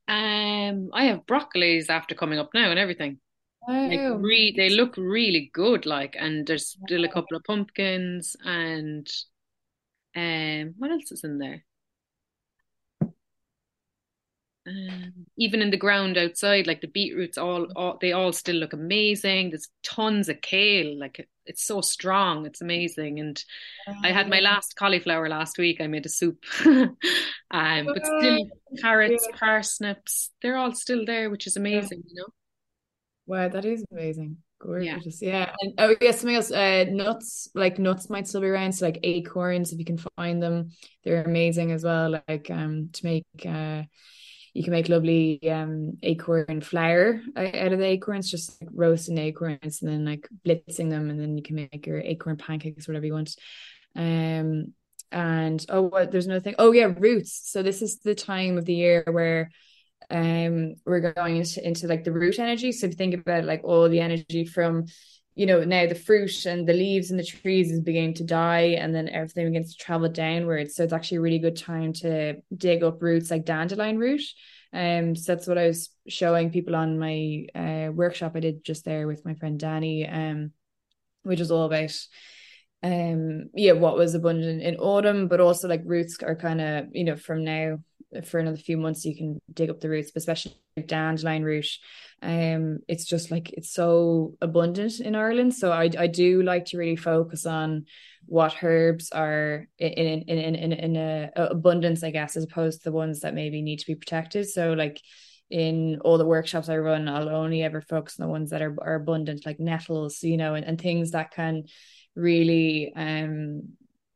Um 0.08 0.90
i 0.94 1.06
have 1.06 1.26
broccolis 1.26 1.90
after 1.90 2.16
coming 2.16 2.40
up 2.40 2.50
now 2.54 2.70
and 2.70 2.80
everything. 2.80 3.20
Wow. 3.66 3.88
like 3.88 4.22
re- 4.22 4.54
they 4.58 4.70
look 4.70 4.98
really 4.98 5.50
good 5.54 5.86
like 5.86 6.18
and 6.20 6.46
there's 6.46 6.78
still 6.84 7.06
a 7.06 7.10
couple 7.10 7.38
of 7.38 7.44
pumpkins 7.46 8.36
and 8.44 9.08
um 10.18 10.74
what 10.78 10.92
else 10.92 11.12
is 11.14 11.24
in 11.24 11.38
there 11.38 11.64
um, 14.66 15.26
even 15.38 15.62
in 15.62 15.72
the 15.72 15.78
ground 15.78 16.18
outside, 16.18 16.68
like 16.68 16.82
the 16.82 16.88
beetroots, 16.88 17.38
all, 17.38 17.68
all 17.76 17.98
they 18.00 18.14
all 18.14 18.32
still 18.32 18.56
look 18.56 18.74
amazing. 18.74 19.50
There's 19.50 19.68
tons 19.84 20.30
of 20.30 20.42
kale, 20.42 20.98
like 20.98 21.28
it's 21.46 21.66
so 21.66 21.82
strong, 21.82 22.46
it's 22.46 22.62
amazing. 22.62 23.20
And 23.20 23.44
I 24.04 24.12
had 24.12 24.30
my 24.30 24.40
last 24.40 24.76
cauliflower 24.78 25.28
last 25.28 25.58
week. 25.58 25.82
I 25.82 25.88
made 25.88 26.06
a 26.06 26.10
soup, 26.10 26.44
um, 26.66 26.96
but 27.52 28.06
still 28.06 28.50
carrots, 28.80 29.28
parsnips, 29.38 30.32
they're 30.42 30.58
all 30.58 30.74
still 30.74 31.06
there, 31.06 31.30
which 31.30 31.46
is 31.48 31.58
amazing, 31.58 32.04
you 32.08 32.16
know. 32.16 32.28
Wow, 33.26 33.50
that 33.50 33.66
is 33.66 33.84
amazing. 33.92 34.38
gorgeous. 34.60 35.22
Yeah. 35.22 35.30
yeah. 35.30 35.56
And 35.60 35.74
oh 35.78 35.96
yeah, 36.00 36.12
something 36.12 36.36
else. 36.36 36.52
Uh, 36.52 36.86
nuts, 36.90 37.50
like 37.54 37.80
nuts 37.80 38.10
might 38.10 38.28
still 38.28 38.42
be 38.42 38.48
around. 38.48 38.74
So 38.74 38.86
like 38.86 39.00
acorns, 39.04 39.74
if 39.74 39.80
you 39.80 39.86
can 39.86 40.00
find 40.18 40.42
them, 40.42 40.72
they're 41.04 41.24
amazing 41.24 41.72
as 41.72 41.84
well. 41.84 42.22
Like 42.28 42.50
um 42.50 42.90
to 42.94 43.06
make 43.06 43.26
uh 43.46 43.84
you 44.54 44.64
can 44.64 44.72
make 44.72 44.88
lovely 44.88 45.40
um 45.50 45.98
acorn 46.04 46.62
flour 46.62 47.22
out 47.36 47.74
of 47.74 47.80
the 47.80 47.86
acorns, 47.86 48.30
just 48.30 48.62
like 48.62 48.70
roasting 48.74 49.18
acorns 49.18 49.82
and 49.82 49.92
then 49.92 50.06
like 50.06 50.28
blitzing 50.46 50.90
them, 50.90 51.10
and 51.10 51.20
then 51.20 51.38
you 51.38 51.44
can 51.44 51.56
make 51.56 51.86
your 51.86 52.00
acorn 52.00 52.38
pancakes, 52.38 52.88
whatever 52.88 53.06
you 53.06 53.14
want. 53.14 53.36
Um, 53.96 54.74
and 55.12 55.64
oh, 55.70 56.06
there's 56.06 56.26
another 56.26 56.40
thing. 56.40 56.56
Oh 56.60 56.72
yeah, 56.72 56.92
roots. 56.98 57.42
So 57.46 57.64
this 57.64 57.82
is 57.82 58.00
the 58.00 58.16
time 58.16 58.58
of 58.58 58.66
the 58.66 58.76
year 58.76 59.04
where 59.10 59.52
um 60.10 60.76
we're 60.86 61.14
going 61.14 61.38
into, 61.38 61.66
into 61.66 61.88
like 61.88 62.04
the 62.04 62.12
root 62.12 62.40
energy. 62.40 62.72
So 62.72 62.88
if 62.88 62.94
you 62.94 62.98
think 62.98 63.14
about 63.16 63.46
like 63.46 63.62
all 63.64 63.90
the 63.90 64.02
energy 64.02 64.46
from 64.46 64.86
you 65.36 65.46
know 65.46 65.64
now 65.64 65.88
the 65.88 65.96
fruit 65.96 66.46
and 66.46 66.68
the 66.68 66.74
leaves 66.74 67.10
and 67.10 67.20
the 67.20 67.26
trees 67.26 67.72
is 67.72 67.82
beginning 67.82 68.14
to 68.16 68.24
die 68.24 68.76
and 68.80 68.94
then 68.94 69.10
everything 69.10 69.48
begins 69.48 69.76
to 69.76 69.84
travel 69.84 70.10
downwards. 70.10 70.76
So 70.76 70.84
it's 70.84 70.94
actually 70.94 71.18
a 71.18 71.22
really 71.22 71.40
good 71.40 71.58
time 71.58 71.94
to 71.94 72.36
dig 72.56 72.84
up 72.84 73.02
roots 73.02 73.32
like 73.32 73.46
dandelion 73.46 73.98
root. 73.98 74.22
Um 74.74 75.16
so 75.16 75.36
that's 75.36 75.48
what 75.48 75.60
i 75.60 75.68
was 75.68 75.90
showing 76.08 76.50
people 76.50 76.76
on 76.76 76.98
my 76.98 77.46
uh, 77.54 77.92
workshop 77.92 78.32
i 78.36 78.40
did 78.40 78.66
just 78.66 78.84
there 78.86 79.06
with 79.06 79.24
my 79.24 79.36
friend 79.36 79.60
danny 79.60 80.08
um 80.08 80.52
which 81.22 81.40
is 81.40 81.52
all 81.52 81.66
about 81.66 81.96
um 82.82 83.50
yeah 83.54 83.74
what 83.74 83.96
was 83.96 84.16
abundant 84.16 84.62
in 84.62 84.76
autumn 84.78 85.28
but 85.28 85.40
also 85.40 85.68
like 85.68 85.82
roots 85.86 86.18
are 86.24 86.36
kind 86.36 86.60
of 86.60 86.88
you 86.92 87.04
know 87.04 87.16
from 87.16 87.44
now 87.44 87.78
for 88.26 88.40
another 88.40 88.58
few 88.58 88.78
months 88.78 89.06
you 89.06 89.16
can 89.16 89.40
dig 89.54 89.70
up 89.70 89.80
the 89.80 89.90
roots 89.90 90.12
especially 90.16 90.54
dandelion 90.88 91.44
root 91.44 91.68
um 92.24 92.80
it's 92.88 93.06
just 93.06 93.32
like 93.32 93.52
it's 93.52 93.72
so 93.72 94.36
abundant 94.42 95.00
in 95.00 95.16
Ireland. 95.16 95.54
So 95.54 95.72
I 95.72 95.90
I 95.98 96.08
do 96.08 96.42
like 96.42 96.66
to 96.66 96.78
really 96.78 96.96
focus 96.96 97.46
on 97.46 97.86
what 98.26 98.56
herbs 98.64 99.12
are 99.12 99.68
in 99.78 100.24
in 100.24 100.40
in 100.40 100.56
in, 100.56 100.72
in 100.72 100.96
a, 100.96 101.30
a 101.36 101.48
abundance 101.48 102.04
I 102.04 102.12
guess 102.12 102.38
as 102.38 102.46
opposed 102.46 102.80
to 102.80 102.84
the 102.86 102.96
ones 102.96 103.20
that 103.22 103.34
maybe 103.34 103.62
need 103.62 103.80
to 103.80 103.88
be 103.88 103.96
protected. 103.96 104.48
So 104.50 104.74
like 104.74 105.02
in 105.50 106.00
all 106.02 106.18
the 106.18 106.26
workshops 106.26 106.70
I 106.70 106.78
run 106.78 107.10
I'll 107.10 107.30
only 107.30 107.62
ever 107.62 107.82
focus 107.82 108.20
on 108.20 108.26
the 108.26 108.32
ones 108.32 108.52
that 108.52 108.62
are, 108.62 108.76
are 108.82 108.96
abundant 108.96 109.46
like 109.46 109.60
nettles 109.60 110.24
you 110.24 110.38
know 110.38 110.56
and, 110.56 110.66
and 110.66 110.80
things 110.80 111.12
that 111.12 111.32
can 111.32 111.66
really 112.16 112.94
um 112.96 113.74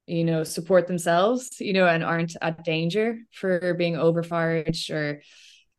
you 0.07 0.23
know 0.23 0.43
support 0.43 0.87
themselves 0.87 1.59
you 1.59 1.73
know 1.73 1.85
and 1.85 2.03
aren't 2.03 2.35
at 2.41 2.63
danger 2.63 3.19
for 3.31 3.73
being 3.75 3.95
overforaged 3.95 4.89
or 4.89 5.21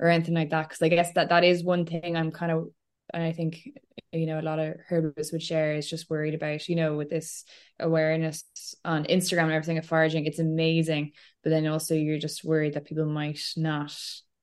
or 0.00 0.08
anything 0.08 0.34
like 0.34 0.50
that. 0.50 0.68
Because 0.68 0.82
i 0.82 0.88
guess 0.88 1.12
that 1.14 1.30
that 1.30 1.44
is 1.44 1.64
one 1.64 1.84
thing 1.84 2.16
i'm 2.16 2.30
kind 2.30 2.52
of 2.52 2.68
and 3.12 3.22
i 3.22 3.32
think 3.32 3.68
you 4.12 4.26
know 4.26 4.38
a 4.38 4.42
lot 4.42 4.58
of 4.58 4.74
herbalists 4.88 5.32
would 5.32 5.42
share 5.42 5.74
is 5.74 5.88
just 5.88 6.08
worried 6.08 6.34
about 6.34 6.68
you 6.68 6.76
know 6.76 6.96
with 6.96 7.10
this 7.10 7.44
awareness 7.80 8.44
on 8.84 9.04
instagram 9.04 9.44
and 9.44 9.52
everything 9.52 9.78
of 9.78 9.86
foraging 9.86 10.26
it's 10.26 10.38
amazing. 10.38 11.12
But 11.42 11.50
then 11.50 11.66
also 11.66 11.94
you're 11.94 12.18
just 12.18 12.44
worried 12.44 12.74
that 12.74 12.84
people 12.84 13.06
might 13.06 13.40
not 13.56 13.96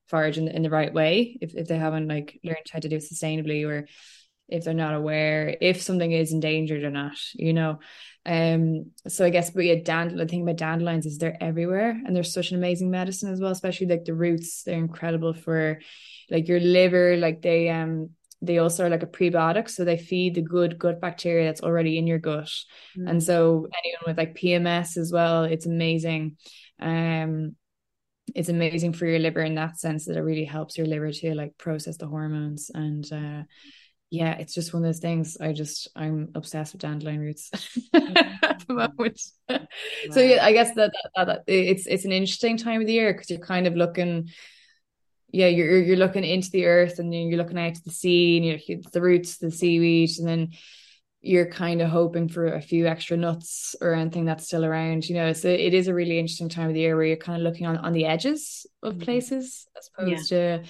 forage 0.08 0.38
in, 0.38 0.48
in 0.48 0.62
the 0.62 0.70
right 0.70 0.92
way 0.92 1.38
if, 1.40 1.54
if 1.54 1.68
they 1.68 1.78
haven't 1.78 2.08
like 2.08 2.40
learned 2.44 2.66
how 2.72 2.78
to 2.78 2.88
do 2.88 2.96
it 2.96 3.02
sustainably 3.02 3.68
or 3.68 3.86
if 4.48 4.64
they're 4.64 4.74
not 4.74 4.94
aware 4.94 5.56
if 5.60 5.82
something 5.82 6.12
is 6.12 6.32
endangered 6.32 6.84
or 6.84 6.90
not 6.90 7.16
you 7.34 7.52
know 7.52 7.78
um, 8.26 8.90
so 9.06 9.24
I 9.24 9.30
guess, 9.30 9.50
but 9.50 9.64
yeah, 9.64 9.76
dandel- 9.76 10.16
the 10.16 10.26
thing 10.26 10.42
about 10.42 10.56
dandelions 10.56 11.06
is 11.06 11.16
they're 11.16 11.40
everywhere 11.40 11.90
and 11.90 12.14
they're 12.14 12.24
such 12.24 12.50
an 12.50 12.56
amazing 12.56 12.90
medicine 12.90 13.32
as 13.32 13.40
well, 13.40 13.52
especially 13.52 13.86
like 13.86 14.04
the 14.04 14.14
roots. 14.14 14.64
They're 14.64 14.74
incredible 14.74 15.32
for 15.32 15.80
like 16.28 16.48
your 16.48 16.58
liver. 16.58 17.16
Like 17.16 17.40
they, 17.40 17.68
um, 17.68 18.10
they 18.42 18.58
also 18.58 18.84
are 18.84 18.90
like 18.90 19.04
a 19.04 19.06
prebiotic, 19.06 19.70
so 19.70 19.84
they 19.84 19.96
feed 19.96 20.34
the 20.34 20.42
good 20.42 20.76
gut 20.76 21.00
bacteria 21.00 21.46
that's 21.46 21.62
already 21.62 21.98
in 21.98 22.08
your 22.08 22.18
gut. 22.18 22.50
Mm. 22.98 23.10
And 23.10 23.22
so 23.22 23.68
anyone 23.84 24.02
with 24.06 24.18
like 24.18 24.34
PMS 24.34 24.96
as 24.96 25.12
well, 25.12 25.44
it's 25.44 25.66
amazing. 25.66 26.36
Um, 26.80 27.54
it's 28.34 28.48
amazing 28.48 28.92
for 28.92 29.06
your 29.06 29.20
liver 29.20 29.40
in 29.40 29.54
that 29.54 29.78
sense 29.78 30.06
that 30.06 30.16
it 30.16 30.22
really 30.22 30.44
helps 30.44 30.76
your 30.76 30.88
liver 30.88 31.12
to 31.12 31.34
like 31.34 31.56
process 31.58 31.96
the 31.96 32.08
hormones 32.08 32.72
and 32.74 33.10
uh 33.12 33.42
yeah, 34.10 34.34
it's 34.34 34.54
just 34.54 34.72
one 34.72 34.84
of 34.84 34.88
those 34.88 35.00
things. 35.00 35.36
I 35.40 35.52
just 35.52 35.88
I'm 35.96 36.30
obsessed 36.34 36.72
with 36.72 36.82
dandelion 36.82 37.20
roots 37.20 37.50
at 37.92 38.62
the 38.66 38.74
moment. 38.74 39.20
Wow. 39.48 39.58
So 40.10 40.20
yeah, 40.20 40.44
I 40.44 40.52
guess 40.52 40.74
that, 40.74 40.92
that, 41.16 41.26
that, 41.26 41.42
it's 41.46 41.86
it's 41.86 42.04
an 42.04 42.12
interesting 42.12 42.56
time 42.56 42.80
of 42.80 42.86
the 42.86 42.92
year 42.92 43.12
because 43.12 43.30
you're 43.30 43.38
kind 43.40 43.66
of 43.66 43.74
looking, 43.74 44.30
yeah, 45.30 45.48
you're 45.48 45.82
you're 45.82 45.96
looking 45.96 46.24
into 46.24 46.50
the 46.50 46.66
earth 46.66 46.98
and 46.98 47.12
you're 47.12 47.38
looking 47.38 47.58
out 47.58 47.74
to 47.74 47.84
the 47.84 47.90
sea 47.90 48.36
and 48.36 48.46
you're 48.46 48.78
the 48.92 49.02
roots, 49.02 49.38
the 49.38 49.50
seaweed, 49.50 50.10
and 50.18 50.28
then 50.28 50.50
you're 51.20 51.50
kind 51.50 51.82
of 51.82 51.90
hoping 51.90 52.28
for 52.28 52.46
a 52.46 52.62
few 52.62 52.86
extra 52.86 53.16
nuts 53.16 53.74
or 53.80 53.94
anything 53.94 54.24
that's 54.24 54.46
still 54.46 54.64
around. 54.64 55.08
You 55.08 55.16
know, 55.16 55.32
so 55.32 55.48
it 55.48 55.74
is 55.74 55.88
a 55.88 55.94
really 55.94 56.18
interesting 56.18 56.48
time 56.48 56.68
of 56.68 56.74
the 56.74 56.80
year 56.80 56.96
where 56.96 57.06
you're 57.06 57.16
kind 57.16 57.40
of 57.40 57.42
looking 57.42 57.66
on 57.66 57.76
on 57.78 57.92
the 57.92 58.06
edges 58.06 58.66
of 58.82 58.94
mm-hmm. 58.94 59.02
places 59.02 59.66
as 59.76 59.90
opposed 59.98 60.30
yeah. 60.30 60.58
to 60.58 60.64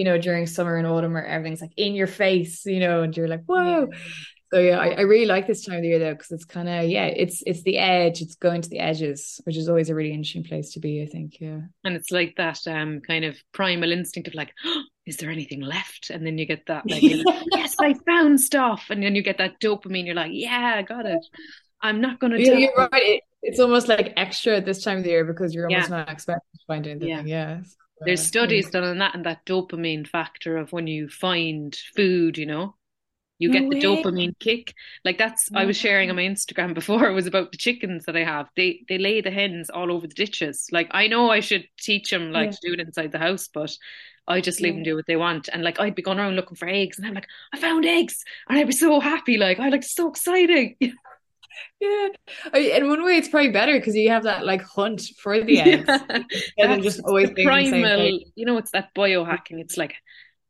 you 0.00 0.04
know, 0.04 0.16
during 0.16 0.46
summer 0.46 0.76
and 0.76 0.86
autumn 0.86 1.12
where 1.12 1.26
everything's 1.26 1.60
like 1.60 1.74
in 1.76 1.92
your 1.92 2.06
face, 2.06 2.64
you 2.64 2.80
know, 2.80 3.02
and 3.02 3.14
you're 3.14 3.28
like, 3.28 3.44
whoa. 3.44 3.86
Yeah. 3.90 3.98
So 4.50 4.58
yeah, 4.58 4.78
I, 4.78 4.88
I, 4.92 5.00
really 5.02 5.26
like 5.26 5.46
this 5.46 5.62
time 5.62 5.76
of 5.76 5.82
the 5.82 5.88
year 5.88 5.98
though, 5.98 6.14
because 6.14 6.30
it's 6.30 6.46
kind 6.46 6.70
of 6.70 6.88
yeah, 6.88 7.04
it's 7.04 7.42
it's 7.44 7.62
the 7.64 7.76
edge, 7.76 8.22
it's 8.22 8.34
going 8.36 8.62
to 8.62 8.68
the 8.70 8.78
edges, 8.78 9.42
which 9.44 9.58
is 9.58 9.68
always 9.68 9.90
a 9.90 9.94
really 9.94 10.14
interesting 10.14 10.42
place 10.42 10.72
to 10.72 10.80
be, 10.80 11.02
I 11.02 11.06
think. 11.06 11.38
Yeah. 11.38 11.60
And 11.84 11.94
it's 11.94 12.10
like 12.10 12.34
that 12.36 12.66
um 12.66 13.02
kind 13.02 13.26
of 13.26 13.36
primal 13.52 13.92
instinct 13.92 14.26
of 14.26 14.34
like, 14.34 14.54
oh, 14.64 14.84
is 15.04 15.18
there 15.18 15.30
anything 15.30 15.60
left? 15.60 16.08
And 16.08 16.26
then 16.26 16.38
you 16.38 16.46
get 16.46 16.64
that 16.68 16.88
like, 16.88 17.02
yes, 17.52 17.76
I 17.78 17.94
found 18.06 18.40
stuff. 18.40 18.86
And 18.88 19.02
then 19.02 19.14
you 19.14 19.22
get 19.22 19.36
that 19.36 19.60
dopamine, 19.60 20.06
you're 20.06 20.14
like, 20.14 20.32
yeah, 20.32 20.76
I 20.76 20.82
got 20.82 21.04
it. 21.04 21.20
I'm 21.82 22.00
not 22.00 22.20
gonna 22.20 22.38
yeah, 22.38 22.54
you're 22.54 22.74
right. 22.74 22.90
It, 22.92 23.22
it's 23.42 23.60
almost 23.60 23.86
like 23.86 24.14
extra 24.16 24.56
at 24.56 24.64
this 24.64 24.82
time 24.82 24.96
of 24.96 25.04
the 25.04 25.10
year 25.10 25.26
because 25.26 25.54
you're 25.54 25.68
almost 25.68 25.90
yeah. 25.90 25.96
not 25.98 26.08
expecting 26.08 26.50
to 26.54 26.64
find 26.66 26.86
anything. 26.86 27.08
Yeah. 27.08 27.22
yeah 27.24 27.60
there's 28.00 28.26
studies 28.26 28.70
done 28.70 28.84
on 28.84 28.98
that 28.98 29.14
and 29.14 29.26
that 29.26 29.44
dopamine 29.44 30.06
factor 30.06 30.56
of 30.56 30.72
when 30.72 30.86
you 30.86 31.08
find 31.08 31.76
food, 31.94 32.38
you 32.38 32.46
know, 32.46 32.74
you 33.40 33.50
get 33.50 33.70
the 33.70 33.80
dopamine 33.80 34.38
kick. 34.38 34.74
Like 35.04 35.16
that's 35.16 35.50
I 35.54 35.64
was 35.64 35.76
sharing 35.76 36.10
on 36.10 36.16
my 36.16 36.22
Instagram 36.22 36.74
before 36.74 37.06
it 37.06 37.14
was 37.14 37.26
about 37.26 37.50
the 37.50 37.58
chickens 37.58 38.04
that 38.04 38.16
I 38.16 38.24
have. 38.24 38.48
They 38.54 38.84
they 38.88 38.98
lay 38.98 39.22
the 39.22 39.30
hens 39.30 39.70
all 39.70 39.90
over 39.90 40.06
the 40.06 40.14
ditches. 40.14 40.68
Like 40.70 40.88
I 40.90 41.08
know 41.08 41.30
I 41.30 41.40
should 41.40 41.66
teach 41.78 42.10
them 42.10 42.32
like 42.32 42.46
yeah. 42.46 42.50
to 42.50 42.58
do 42.62 42.72
it 42.74 42.80
inside 42.80 43.12
the 43.12 43.18
house, 43.18 43.48
but 43.52 43.74
I 44.28 44.40
just 44.42 44.60
leave 44.60 44.74
yeah. 44.74 44.76
them 44.76 44.84
do 44.84 44.96
what 44.96 45.06
they 45.06 45.16
want. 45.16 45.48
And 45.50 45.64
like 45.64 45.80
I'd 45.80 45.94
be 45.94 46.02
going 46.02 46.18
around 46.18 46.36
looking 46.36 46.56
for 46.56 46.68
eggs 46.68 46.98
and 46.98 47.06
I'm 47.06 47.14
like, 47.14 47.28
I 47.52 47.58
found 47.58 47.86
eggs 47.86 48.22
and 48.48 48.58
I'd 48.58 48.66
be 48.66 48.72
so 48.74 49.00
happy. 49.00 49.38
Like 49.38 49.58
I 49.58 49.70
like 49.70 49.84
so 49.84 50.08
exciting. 50.08 50.76
Yeah, 51.80 52.08
in 52.54 52.88
one 52.88 53.04
way, 53.04 53.16
it's 53.16 53.28
probably 53.28 53.50
better 53.50 53.78
because 53.78 53.96
you 53.96 54.10
have 54.10 54.24
that 54.24 54.44
like 54.44 54.62
hunt 54.62 55.02
for 55.20 55.40
the 55.40 55.60
eggs, 55.60 55.86
yeah. 55.88 56.22
and 56.72 56.82
just 56.82 57.00
always 57.04 57.30
primal. 57.30 58.20
You 58.34 58.46
know, 58.46 58.58
it's 58.58 58.70
that 58.72 58.94
biohacking. 58.94 59.60
It's 59.60 59.76
like 59.76 59.94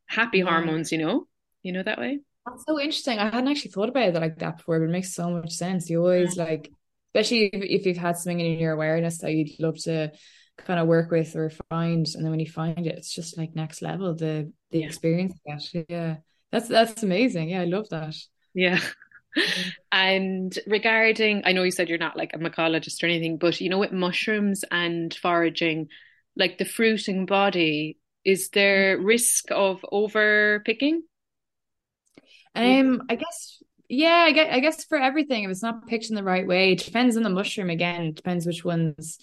happy 0.05 0.39
yeah. 0.39 0.45
hormones. 0.45 0.91
You 0.91 0.99
know, 0.99 1.27
you 1.63 1.71
know 1.71 1.83
that 1.83 1.99
way. 1.99 2.19
That's 2.45 2.63
so 2.65 2.79
interesting. 2.79 3.19
I 3.19 3.25
hadn't 3.25 3.47
actually 3.47 3.71
thought 3.71 3.89
about 3.89 4.09
it 4.09 4.15
like 4.15 4.39
that 4.39 4.57
before, 4.57 4.79
but 4.79 4.85
it 4.85 4.91
makes 4.91 5.13
so 5.13 5.29
much 5.29 5.51
sense. 5.51 5.89
You 5.89 5.99
always 6.01 6.35
yeah. 6.35 6.43
like, 6.43 6.71
especially 7.09 7.45
if, 7.53 7.81
if 7.81 7.85
you've 7.85 7.97
had 7.97 8.17
something 8.17 8.39
in 8.39 8.59
your 8.59 8.73
awareness 8.73 9.19
that 9.19 9.31
you'd 9.31 9.59
love 9.59 9.77
to 9.83 10.11
kind 10.57 10.79
of 10.79 10.87
work 10.87 11.11
with 11.11 11.35
or 11.35 11.51
find, 11.69 12.07
and 12.15 12.23
then 12.23 12.31
when 12.31 12.39
you 12.39 12.49
find 12.49 12.85
it, 12.85 12.97
it's 12.97 13.13
just 13.13 13.37
like 13.37 13.55
next 13.55 13.81
level. 13.81 14.15
The 14.15 14.51
the 14.71 14.83
experience 14.83 15.33
that 15.45 15.85
yeah, 15.89 16.17
that's 16.51 16.67
that's 16.67 17.03
amazing. 17.03 17.49
Yeah, 17.49 17.61
I 17.61 17.65
love 17.65 17.89
that. 17.89 18.15
Yeah. 18.53 18.79
And 19.91 20.57
regarding, 20.67 21.43
I 21.45 21.51
know 21.51 21.63
you 21.63 21.71
said 21.71 21.89
you're 21.89 21.97
not 21.97 22.17
like 22.17 22.33
a 22.33 22.39
mycologist 22.39 23.03
or 23.03 23.07
anything, 23.07 23.37
but 23.37 23.59
you 23.61 23.69
know, 23.69 23.79
with 23.79 23.91
mushrooms 23.91 24.63
and 24.71 25.13
foraging, 25.13 25.89
like 26.35 26.57
the 26.57 26.65
fruiting 26.65 27.25
body, 27.25 27.97
is 28.23 28.49
there 28.49 28.97
risk 28.99 29.45
of 29.51 29.83
over 29.91 30.61
picking? 30.65 31.03
Um, 32.55 33.03
I 33.09 33.15
guess 33.15 33.63
yeah, 33.93 34.23
I 34.25 34.31
guess, 34.31 34.47
I 34.53 34.59
guess 34.61 34.85
for 34.85 34.97
everything, 34.97 35.43
if 35.43 35.51
it's 35.51 35.61
not 35.61 35.85
picked 35.85 36.09
in 36.09 36.15
the 36.15 36.23
right 36.23 36.47
way, 36.47 36.71
it 36.71 36.83
depends 36.85 37.17
on 37.17 37.23
the 37.23 37.29
mushroom 37.29 37.69
again. 37.69 38.03
It 38.03 38.15
depends 38.15 38.45
which 38.45 38.63
ones, 38.63 39.17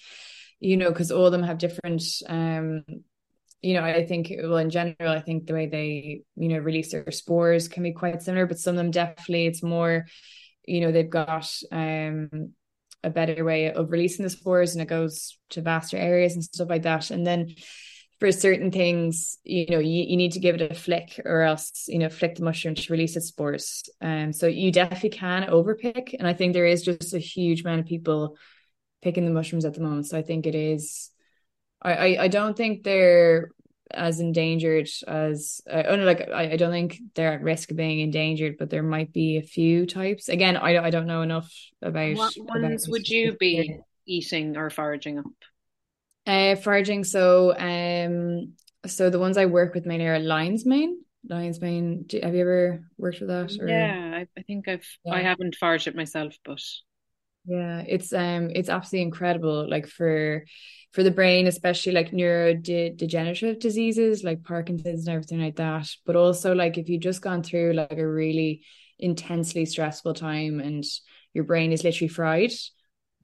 you 0.60 0.76
know, 0.76 0.90
because 0.90 1.11
all 1.11 1.24
of 1.24 1.32
them 1.32 1.42
have 1.42 1.56
different 1.56 2.02
um 2.28 2.84
you 3.61 3.74
know, 3.74 3.82
I 3.82 4.06
think, 4.06 4.32
well, 4.42 4.59
in 4.59 4.70
general, 4.70 5.11
I 5.12 5.20
think 5.20 5.46
the 5.46 5.54
way 5.54 5.66
they, 5.66 6.22
you 6.36 6.48
know, 6.48 6.59
release 6.59 6.92
their 6.92 7.11
spores 7.11 7.68
can 7.68 7.82
be 7.82 7.92
quite 7.92 8.22
similar, 8.22 8.46
but 8.46 8.59
some 8.59 8.72
of 8.72 8.76
them 8.76 8.90
definitely 8.90 9.46
it's 9.46 9.62
more, 9.62 10.06
you 10.64 10.80
know, 10.80 10.92
they've 10.92 11.11
got 11.11 11.50
um 11.72 12.52
a 13.04 13.11
better 13.11 13.44
way 13.44 13.72
of 13.72 13.90
releasing 13.90 14.24
the 14.24 14.30
spores 14.30 14.74
and 14.74 14.82
it 14.82 14.88
goes 14.88 15.38
to 15.50 15.61
vaster 15.61 15.96
areas 15.96 16.34
and 16.34 16.42
stuff 16.42 16.68
like 16.68 16.82
that. 16.82 17.11
And 17.11 17.26
then 17.26 17.54
for 18.18 18.32
certain 18.32 18.72
things, 18.72 19.38
you 19.44 19.66
know, 19.70 19.78
you, 19.78 20.04
you 20.04 20.16
need 20.16 20.32
to 20.32 20.40
give 20.40 20.56
it 20.56 20.72
a 20.72 20.74
flick 20.74 21.20
or 21.24 21.42
else, 21.42 21.84
you 21.86 21.98
know, 21.98 22.09
flick 22.09 22.34
the 22.34 22.42
mushroom 22.42 22.74
to 22.74 22.92
release 22.92 23.16
its 23.16 23.28
spores. 23.28 23.84
Um, 24.00 24.32
so 24.32 24.48
you 24.48 24.72
definitely 24.72 25.11
can 25.11 25.44
overpick. 25.44 26.14
And 26.18 26.26
I 26.26 26.34
think 26.34 26.52
there 26.52 26.66
is 26.66 26.82
just 26.82 27.14
a 27.14 27.18
huge 27.18 27.61
amount 27.61 27.80
of 27.80 27.86
people 27.86 28.36
picking 29.02 29.24
the 29.24 29.30
mushrooms 29.30 29.64
at 29.64 29.74
the 29.74 29.80
moment. 29.80 30.09
So 30.09 30.18
I 30.18 30.22
think 30.22 30.46
it 30.46 30.56
is 30.56 31.11
I, 31.83 31.93
I, 31.93 32.24
I 32.24 32.29
don't 32.29 32.57
think 32.57 32.83
they're 32.83 33.51
as 33.91 34.20
endangered 34.20 34.89
as 35.07 35.61
uh, 35.70 35.83
oh 35.87 35.97
no, 35.97 36.05
like 36.05 36.29
I, 36.29 36.53
I 36.53 36.57
don't 36.57 36.70
think 36.70 36.99
they're 37.14 37.33
at 37.33 37.43
risk 37.43 37.70
of 37.70 37.76
being 37.76 38.01
endangered, 38.01 38.57
but 38.59 38.70
there 38.70 38.83
might 38.83 39.12
be 39.12 39.39
a 39.39 39.43
few 39.43 39.87
types. 39.87 40.29
Again, 40.29 40.57
I 40.57 40.79
I 40.79 40.91
don't 40.91 41.07
know 41.07 41.22
enough 41.22 41.53
about 41.81 42.16
what 42.16 42.35
ones 42.37 42.85
about 42.87 42.93
would 42.93 43.09
you 43.09 43.37
be 43.39 43.81
eating 44.07 44.57
or 44.57 44.70
foraging 44.70 45.18
up? 45.18 45.24
Uh, 46.26 46.57
foraging. 46.57 47.05
So 47.05 47.57
um, 47.59 48.53
so 48.87 49.11
the 49.11 49.18
ones 49.18 49.39
I 49.39 49.47
work 49.47 49.74
with 49.74 49.87
mainly 49.87 50.07
are 50.07 50.18
lion's 50.18 50.66
mane. 50.66 51.03
Lion's 51.29 51.61
mane. 51.61 52.05
Do, 52.07 52.20
have 52.22 52.35
you 52.35 52.43
ever 52.43 52.85
worked 52.97 53.20
with 53.20 53.29
that? 53.29 53.57
Or? 53.61 53.68
Yeah, 53.68 54.12
I, 54.14 54.26
I 54.39 54.43
think 54.43 54.68
I've. 54.68 54.87
Yeah. 55.05 55.14
I 55.14 55.22
haven't 55.22 55.57
foraged 55.57 55.89
it 55.89 55.97
myself, 55.97 56.35
but 56.45 56.61
yeah, 57.45 57.82
it's 57.86 58.12
um, 58.12 58.51
it's 58.55 58.68
absolutely 58.68 59.07
incredible. 59.07 59.68
Like 59.68 59.86
for 59.86 60.45
for 60.93 61.03
the 61.03 61.11
brain, 61.11 61.47
especially 61.47 61.93
like 61.93 62.11
neurodegenerative 62.11 63.59
diseases 63.61 64.24
like 64.24 64.43
Parkinson's 64.43 65.07
and 65.07 65.14
everything 65.14 65.41
like 65.41 65.57
that. 65.57 65.89
But 66.05 66.16
also 66.16 66.55
like 66.55 66.78
if 66.78 66.89
you've 66.89 67.03
just 67.03 67.22
gone 67.22 67.43
through 67.43 67.72
like 67.74 67.99
a 67.99 68.07
really 68.07 68.62
intensely 68.99 69.64
stressful 69.64 70.14
time 70.14 70.61
and 70.61 70.84
your 71.34 71.45
brain 71.45 71.72
is 71.72 71.84
literally 71.84 72.09
fried. 72.09 72.53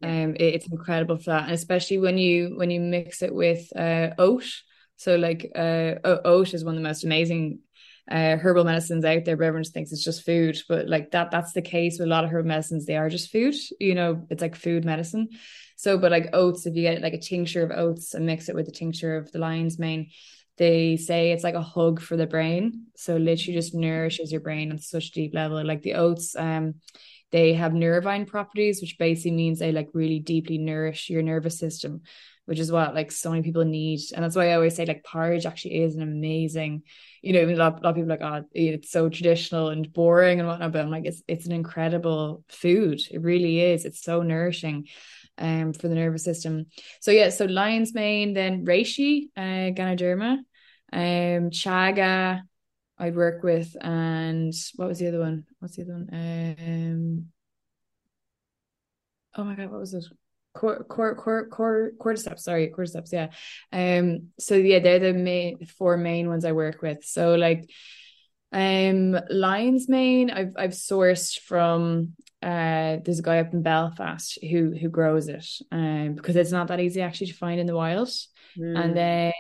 Um, 0.03 0.35
it, 0.37 0.55
it's 0.55 0.67
incredible 0.67 1.17
for 1.17 1.31
that, 1.31 1.45
and 1.45 1.53
especially 1.53 1.99
when 1.99 2.19
you 2.19 2.55
when 2.57 2.71
you 2.71 2.81
mix 2.81 3.23
it 3.23 3.35
with 3.35 3.67
uh, 3.77 4.11
oat. 4.19 4.45
So 4.97 5.17
like 5.17 5.51
uh, 5.55 5.95
oat 6.05 6.55
is 6.55 6.65
one 6.65 6.75
of 6.77 6.83
the 6.83 6.89
most 6.89 7.05
amazing 7.05 7.61
uh, 8.11 8.37
herbal 8.37 8.65
medicines 8.65 9.05
out 9.05 9.25
there, 9.25 9.35
everyone 9.35 9.65
thinks 9.65 9.93
it's 9.93 10.05
just 10.05 10.25
food. 10.25 10.59
But 10.69 10.89
like 10.89 11.11
that, 11.13 11.31
that's 11.31 11.53
the 11.53 11.63
case 11.63 11.99
with 11.99 12.07
a 12.07 12.11
lot 12.11 12.25
of 12.25 12.31
herbal 12.31 12.49
medicines. 12.49 12.87
They 12.87 12.97
are 12.97 13.09
just 13.09 13.31
food. 13.31 13.55
You 13.81 13.95
know, 13.95 14.27
it's 14.31 14.43
like 14.43 14.57
food 14.57 14.85
medicine. 14.85 15.29
So, 15.77 15.99
but 15.99 16.13
like 16.13 16.31
oats, 16.33 16.67
if 16.67 16.75
you 16.75 16.83
get 16.83 17.03
like 17.03 17.15
a 17.15 17.21
tincture 17.21 17.63
of 17.63 17.71
oats 17.71 18.15
and 18.15 18.27
mix 18.27 18.49
it 18.49 18.55
with 18.55 18.67
the 18.67 18.73
tincture 18.73 19.17
of 19.17 19.33
the 19.33 19.39
lion's 19.39 19.79
mane, 19.79 20.11
they 20.57 20.97
say 20.97 21.33
it's 21.33 21.45
like 21.45 21.55
a 21.55 21.63
hug 21.63 22.01
for 22.01 22.17
the 22.17 22.27
brain. 22.27 22.87
So 22.97 23.17
literally 23.17 23.55
just 23.55 23.75
nourishes 23.75 24.31
your 24.31 24.41
brain 24.41 24.71
on 24.71 24.79
such 24.79 25.09
a 25.09 25.13
deep 25.13 25.35
level. 25.35 25.65
Like 25.65 25.83
the 25.83 25.95
oats, 25.95 26.37
um, 26.37 26.75
they 27.33 27.55
have 27.55 27.75
nervine 27.75 28.27
properties, 28.27 28.81
which 28.81 28.97
basically 28.99 29.33
means 29.33 29.59
they 29.59 29.73
like 29.73 29.89
really 29.93 30.21
deeply 30.21 30.59
nourish 30.59 31.11
your 31.11 31.23
nervous 31.23 31.59
system, 31.59 32.03
which 32.47 32.59
is 32.59 32.71
what 32.71 32.95
like 32.95 33.11
so 33.11 33.31
many 33.31 33.43
people 33.43 33.65
need. 33.65 34.01
And 34.15 34.25
that's 34.25 34.37
why 34.37 34.51
I 34.51 34.55
always 34.55 34.75
say 34.77 34.85
like 34.85 35.05
porridge 35.05 35.47
actually 35.47 35.83
is 35.83 35.97
an 35.97 36.03
amazing, 36.03 36.83
you 37.23 37.33
know, 37.33 37.41
a 37.43 37.57
lot, 37.57 37.81
a 37.81 37.83
lot 37.83 37.91
of 37.91 37.95
people 37.97 38.11
like, 38.11 38.23
oh, 38.23 38.45
it's 38.53 38.91
so 38.91 39.09
traditional 39.09 39.69
and 39.71 39.93
boring 39.93 40.41
and 40.41 40.49
whatnot. 40.49 40.73
But 40.73 40.83
I'm 40.83 40.91
like, 40.91 41.07
it's 41.07 41.23
it's 41.27 41.47
an 41.47 41.53
incredible 41.53 42.45
food. 42.49 43.01
It 43.11 43.23
really 43.23 43.61
is. 43.61 43.85
It's 43.85 44.03
so 44.03 44.23
nourishing 44.23 44.89
um, 45.39 45.73
for 45.73 45.89
the 45.89 45.95
nervous 45.95 46.25
system. 46.25 46.67
So 47.01 47.11
yeah, 47.11 47.31
so 47.31 47.47
lion's 47.47 47.95
mane, 47.95 48.35
then 48.35 48.65
reishi, 48.65 49.29
uh, 49.37 49.73
Ganoderma, 49.75 50.39
um, 50.93 51.51
chaga, 51.51 52.43
I'd 52.99 53.17
work 53.17 53.43
with, 53.43 53.77
and 53.81 54.53
what 54.77 54.89
was 54.89 54.99
the 54.99 55.09
other 55.09 55.21
one? 55.21 55.45
What's 55.59 55.77
the 55.77 55.83
other 55.83 55.95
one? 55.95 56.09
Um, 56.13 57.27
oh 59.37 59.45
my 59.45 59.55
god, 59.55 59.71
what 59.71 59.81
was 59.81 59.95
it? 59.95 60.05
Cor, 60.55 60.85
cor, 60.85 61.17
cor, 61.17 61.49
cor, 61.49 61.91
cordyceps, 61.99 62.41
sorry, 62.41 62.73
cordyceps, 62.77 63.13
yeah. 63.13 63.29
Um, 63.73 64.29
so 64.39 64.55
yeah, 64.55 64.79
they're 64.79 65.01
the 65.01 65.13
main 65.13 65.67
four 65.67 65.97
main 65.97 66.29
ones 66.29 66.45
I 66.45 66.53
work 66.53 66.81
with. 66.81 67.05
So 67.05 67.35
like 67.35 67.69
um 68.53 69.19
lion's 69.31 69.89
mane 69.89 70.31
I've 70.31 70.53
I've 70.57 70.71
sourced 70.71 71.41
from 71.41 72.13
uh, 72.41 72.99
there's 73.03 73.19
a 73.19 73.23
guy 73.23 73.41
up 73.41 73.53
in 73.53 73.63
Belfast 73.63 74.39
who 74.43 74.73
who 74.73 74.91
grows 74.91 75.29
it, 75.29 75.47
um, 75.73 76.15
because 76.15 76.37
it's 76.37 76.53
not 76.53 76.69
that 76.69 76.79
easy 76.79 77.01
actually 77.01 77.29
to 77.29 77.35
find 77.35 77.59
in 77.59 77.67
the 77.67 77.75
wild. 77.75 78.09
Mm. 78.59 78.79
And 78.79 78.97
then 78.97 79.33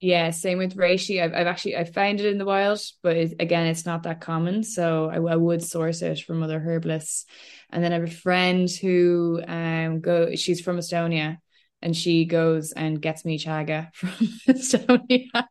yeah, 0.00 0.30
same 0.30 0.58
with 0.58 0.76
reishi. 0.76 1.22
I've 1.22 1.34
I've 1.34 1.46
actually 1.48 1.76
I 1.76 1.84
found 1.84 2.20
it 2.20 2.26
in 2.26 2.38
the 2.38 2.44
wild, 2.44 2.80
but 3.02 3.16
it, 3.16 3.34
again, 3.40 3.66
it's 3.66 3.84
not 3.84 4.04
that 4.04 4.20
common. 4.20 4.62
So 4.62 5.10
I, 5.10 5.16
I 5.16 5.36
would 5.36 5.62
source 5.62 6.02
it 6.02 6.20
from 6.20 6.42
other 6.42 6.60
herbalists. 6.60 7.26
And 7.70 7.82
then 7.82 7.92
I 7.92 7.96
have 7.96 8.08
a 8.08 8.12
friend 8.12 8.70
who 8.70 9.42
um 9.46 10.00
go. 10.00 10.34
She's 10.36 10.60
from 10.60 10.78
Estonia, 10.78 11.38
and 11.82 11.96
she 11.96 12.26
goes 12.26 12.72
and 12.72 13.02
gets 13.02 13.24
me 13.24 13.38
chaga 13.38 13.92
from 13.94 14.10
Estonia. 14.48 15.46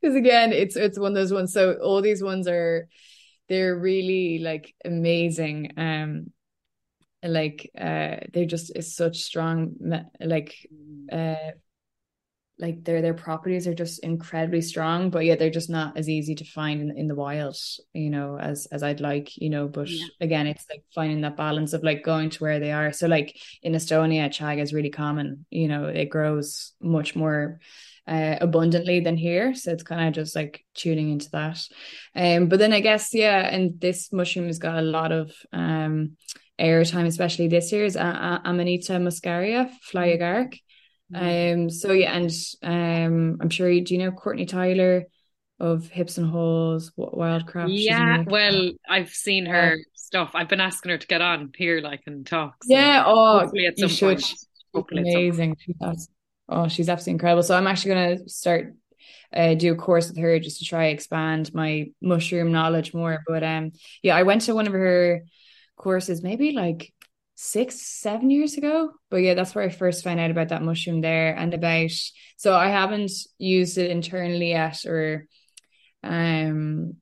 Because 0.00 0.16
again, 0.16 0.52
it's 0.52 0.76
it's 0.76 0.98
one 0.98 1.12
of 1.12 1.16
those 1.16 1.32
ones. 1.32 1.52
So 1.52 1.74
all 1.74 2.00
these 2.00 2.22
ones 2.22 2.48
are 2.48 2.88
they're 3.48 3.76
really 3.76 4.38
like 4.38 4.74
amazing 4.84 5.72
um 5.78 6.32
like 7.22 7.70
uh 7.78 8.16
they're 8.32 8.46
just 8.46 8.76
is 8.76 8.94
such 8.94 9.18
strong 9.18 9.74
like 10.20 10.54
uh 11.10 11.34
like 12.58 12.84
their 12.84 13.00
their 13.00 13.14
properties 13.14 13.66
are 13.66 13.74
just 13.74 14.00
incredibly 14.00 14.60
strong 14.60 15.10
but 15.10 15.24
yeah 15.24 15.36
they're 15.36 15.50
just 15.50 15.70
not 15.70 15.96
as 15.96 16.08
easy 16.08 16.34
to 16.34 16.44
find 16.44 16.80
in, 16.80 16.96
in 16.96 17.08
the 17.08 17.14
wild 17.14 17.56
you 17.92 18.10
know 18.10 18.38
as 18.38 18.66
as 18.72 18.82
i'd 18.82 19.00
like 19.00 19.36
you 19.36 19.50
know 19.50 19.68
but 19.68 19.88
yeah. 19.88 20.06
again 20.20 20.46
it's 20.46 20.66
like 20.70 20.82
finding 20.94 21.20
that 21.20 21.36
balance 21.36 21.72
of 21.72 21.82
like 21.82 22.02
going 22.02 22.30
to 22.30 22.42
where 22.42 22.58
they 22.58 22.72
are 22.72 22.92
so 22.92 23.06
like 23.06 23.36
in 23.62 23.72
estonia 23.72 24.28
chaga 24.28 24.60
is 24.60 24.74
really 24.74 24.90
common 24.90 25.46
you 25.50 25.68
know 25.68 25.84
it 25.86 26.06
grows 26.06 26.72
much 26.80 27.14
more 27.14 27.60
uh, 28.08 28.38
abundantly 28.40 29.00
than 29.00 29.18
here. 29.18 29.54
So 29.54 29.70
it's 29.70 29.82
kind 29.82 30.08
of 30.08 30.14
just 30.14 30.34
like 30.34 30.64
tuning 30.74 31.10
into 31.10 31.30
that. 31.32 31.60
Um, 32.16 32.48
but 32.48 32.58
then 32.58 32.72
I 32.72 32.80
guess 32.80 33.12
yeah, 33.12 33.40
and 33.40 33.78
this 33.78 34.10
mushroom 34.14 34.46
has 34.46 34.58
got 34.58 34.78
a 34.78 34.82
lot 34.82 35.12
of 35.12 35.30
um 35.52 36.16
airtime, 36.58 37.06
especially 37.06 37.48
this 37.48 37.70
year 37.70 37.84
is 37.84 37.96
uh, 37.96 38.38
Amanita 38.44 38.92
muscaria, 38.94 39.70
fly 39.82 40.08
agaric. 40.08 40.60
Mm-hmm. 41.12 41.62
Um, 41.62 41.70
so 41.70 41.92
yeah, 41.92 42.12
and 42.12 42.30
um, 42.62 43.38
I'm 43.40 43.50
sure 43.50 43.70
you 43.70 43.84
do 43.84 43.94
you 43.94 44.00
know 44.04 44.12
Courtney 44.12 44.46
Tyler 44.46 45.04
of 45.60 45.88
Hips 45.88 46.18
and 46.18 46.30
Haws, 46.30 46.92
Wildcraft. 46.98 47.68
Yeah, 47.70 48.24
well, 48.26 48.70
I've 48.88 49.10
seen 49.10 49.46
her 49.46 49.76
yeah. 49.76 49.82
stuff. 49.94 50.32
I've 50.34 50.48
been 50.48 50.60
asking 50.60 50.90
her 50.90 50.98
to 50.98 51.06
get 51.06 51.20
on 51.20 51.52
here, 51.56 51.80
like 51.80 52.02
and 52.06 52.26
talk. 52.26 52.62
So 52.64 52.74
yeah, 52.74 53.04
oh, 53.06 53.40
hopefully 53.40 53.66
at 53.66 53.78
some 53.78 53.90
point. 53.90 54.24
Hopefully 54.74 55.00
amazing. 55.00 55.56
Oh, 56.50 56.68
she's 56.68 56.88
absolutely 56.88 57.12
incredible. 57.12 57.42
So 57.42 57.56
I'm 57.56 57.66
actually 57.66 57.94
going 57.94 58.18
to 58.18 58.28
start 58.28 58.74
uh, 59.32 59.54
do 59.54 59.72
a 59.72 59.76
course 59.76 60.08
with 60.08 60.18
her 60.18 60.38
just 60.38 60.58
to 60.58 60.64
try 60.64 60.86
expand 60.86 61.52
my 61.52 61.90
mushroom 62.00 62.52
knowledge 62.52 62.94
more. 62.94 63.22
But 63.26 63.42
um, 63.42 63.72
yeah, 64.02 64.16
I 64.16 64.22
went 64.22 64.42
to 64.42 64.54
one 64.54 64.66
of 64.66 64.72
her 64.72 65.24
courses 65.76 66.22
maybe 66.22 66.52
like 66.52 66.92
six, 67.40 67.80
seven 67.80 68.30
years 68.30 68.56
ago. 68.56 68.90
But 69.10 69.18
yeah, 69.18 69.34
that's 69.34 69.54
where 69.54 69.64
I 69.64 69.68
first 69.68 70.02
found 70.02 70.18
out 70.18 70.32
about 70.32 70.48
that 70.48 70.62
mushroom 70.62 71.00
there 71.00 71.36
and 71.36 71.54
about. 71.54 71.92
So 72.36 72.52
I 72.52 72.68
haven't 72.68 73.12
used 73.38 73.78
it 73.78 73.92
internally 73.92 74.50
yet, 74.50 74.84
or 74.84 75.28
um, 76.02 76.96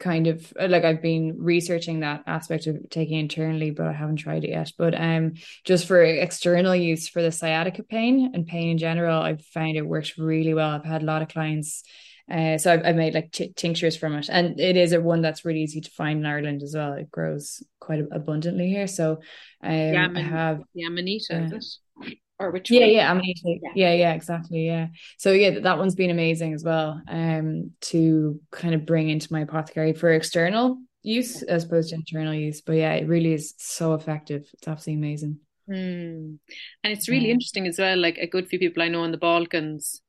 kind 0.00 0.26
of 0.26 0.52
like 0.58 0.82
I've 0.82 1.02
been 1.02 1.36
researching 1.38 2.00
that 2.00 2.24
aspect 2.26 2.66
of 2.66 2.90
taking 2.90 3.20
internally, 3.20 3.70
but 3.70 3.86
I 3.86 3.92
haven't 3.92 4.16
tried 4.16 4.42
it 4.42 4.50
yet. 4.50 4.72
But 4.76 5.00
um, 5.00 5.34
just 5.64 5.86
for 5.86 6.02
external 6.02 6.74
use 6.74 7.08
for 7.08 7.22
the 7.22 7.30
sciatica 7.30 7.84
pain 7.84 8.32
and 8.34 8.44
pain 8.44 8.70
in 8.70 8.78
general, 8.78 9.22
I've 9.22 9.44
found 9.44 9.76
it 9.76 9.86
works 9.86 10.18
really 10.18 10.52
well. 10.52 10.70
I've 10.70 10.84
had 10.84 11.02
a 11.02 11.06
lot 11.06 11.22
of 11.22 11.28
clients. 11.28 11.84
Uh, 12.30 12.58
so 12.58 12.72
I've, 12.72 12.84
I've 12.84 12.96
made 12.96 13.14
like 13.14 13.30
t- 13.30 13.52
tinctures 13.54 13.96
from 13.96 14.14
it, 14.14 14.28
and 14.28 14.58
it 14.58 14.76
is 14.76 14.92
a 14.92 15.00
one 15.00 15.22
that's 15.22 15.44
really 15.44 15.62
easy 15.62 15.80
to 15.80 15.90
find 15.90 16.20
in 16.20 16.26
Ireland 16.26 16.62
as 16.62 16.74
well. 16.74 16.94
It 16.94 17.10
grows 17.10 17.62
quite 17.80 18.00
abundantly 18.10 18.68
here. 18.68 18.88
So 18.88 19.20
um, 19.62 19.72
yeah, 19.72 20.08
I 20.14 20.20
have 20.20 20.62
yeah, 20.74 20.88
Amanita, 20.88 21.36
uh, 21.36 21.56
is 21.56 21.80
it? 22.02 22.18
or 22.38 22.50
which 22.50 22.70
yeah 22.70 22.80
one? 22.80 22.90
yeah 22.90 23.12
Amanita 23.12 23.40
yeah. 23.44 23.70
yeah 23.74 23.92
yeah 23.94 24.12
exactly 24.12 24.66
yeah 24.66 24.88
so 25.18 25.32
yeah 25.32 25.60
that 25.60 25.78
one's 25.78 25.94
been 25.94 26.10
amazing 26.10 26.52
as 26.52 26.62
well 26.62 27.00
um 27.08 27.70
to 27.80 28.40
kind 28.50 28.74
of 28.74 28.84
bring 28.84 29.08
into 29.08 29.32
my 29.32 29.40
apothecary 29.40 29.92
for 29.92 30.10
external 30.12 30.78
use 31.02 31.42
as 31.42 31.64
opposed 31.64 31.90
to 31.90 31.94
internal 31.94 32.34
use 32.34 32.60
but 32.60 32.74
yeah 32.74 32.92
it 32.94 33.08
really 33.08 33.32
is 33.32 33.54
so 33.58 33.94
effective 33.94 34.46
it's 34.52 34.68
absolutely 34.68 35.06
amazing 35.06 35.38
mm. 35.68 36.36
and 36.84 36.92
it's 36.92 37.08
really 37.08 37.28
yeah. 37.28 37.32
interesting 37.32 37.66
as 37.66 37.78
well 37.78 37.96
like 37.96 38.18
a 38.18 38.26
good 38.26 38.48
few 38.48 38.58
people 38.58 38.82
I 38.82 38.88
know 38.88 39.04
in 39.04 39.12
the 39.12 39.18
Balkans 39.18 40.02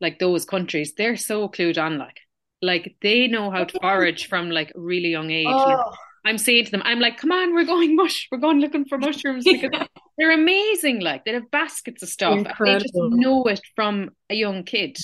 like 0.00 0.18
those 0.18 0.44
countries 0.44 0.94
they're 0.94 1.16
so 1.16 1.48
clued 1.48 1.82
on 1.82 1.98
like 1.98 2.20
like 2.62 2.96
they 3.02 3.26
know 3.26 3.50
how 3.50 3.64
to 3.64 3.78
forage 3.80 4.28
from 4.28 4.50
like 4.50 4.72
a 4.74 4.80
really 4.80 5.08
young 5.08 5.30
age 5.30 5.46
oh. 5.48 5.64
like, 5.64 5.98
I'm 6.24 6.38
saying 6.38 6.66
to 6.66 6.70
them, 6.70 6.82
I'm 6.84 7.00
like, 7.00 7.16
come 7.16 7.32
on, 7.32 7.54
we're 7.54 7.64
going 7.64 7.96
mush, 7.96 8.28
we're 8.30 8.38
going 8.38 8.60
looking 8.60 8.84
for 8.84 8.98
mushrooms 8.98 9.44
because 9.44 9.70
they're 10.18 10.32
amazing. 10.32 11.00
Like 11.00 11.24
they 11.24 11.32
have 11.32 11.50
baskets 11.50 12.02
of 12.02 12.10
stuff. 12.10 12.46
They 12.62 12.78
just 12.78 12.94
know 12.94 13.44
it 13.44 13.60
from 13.74 14.10
a 14.28 14.34
young 14.34 14.64
kid. 14.64 14.98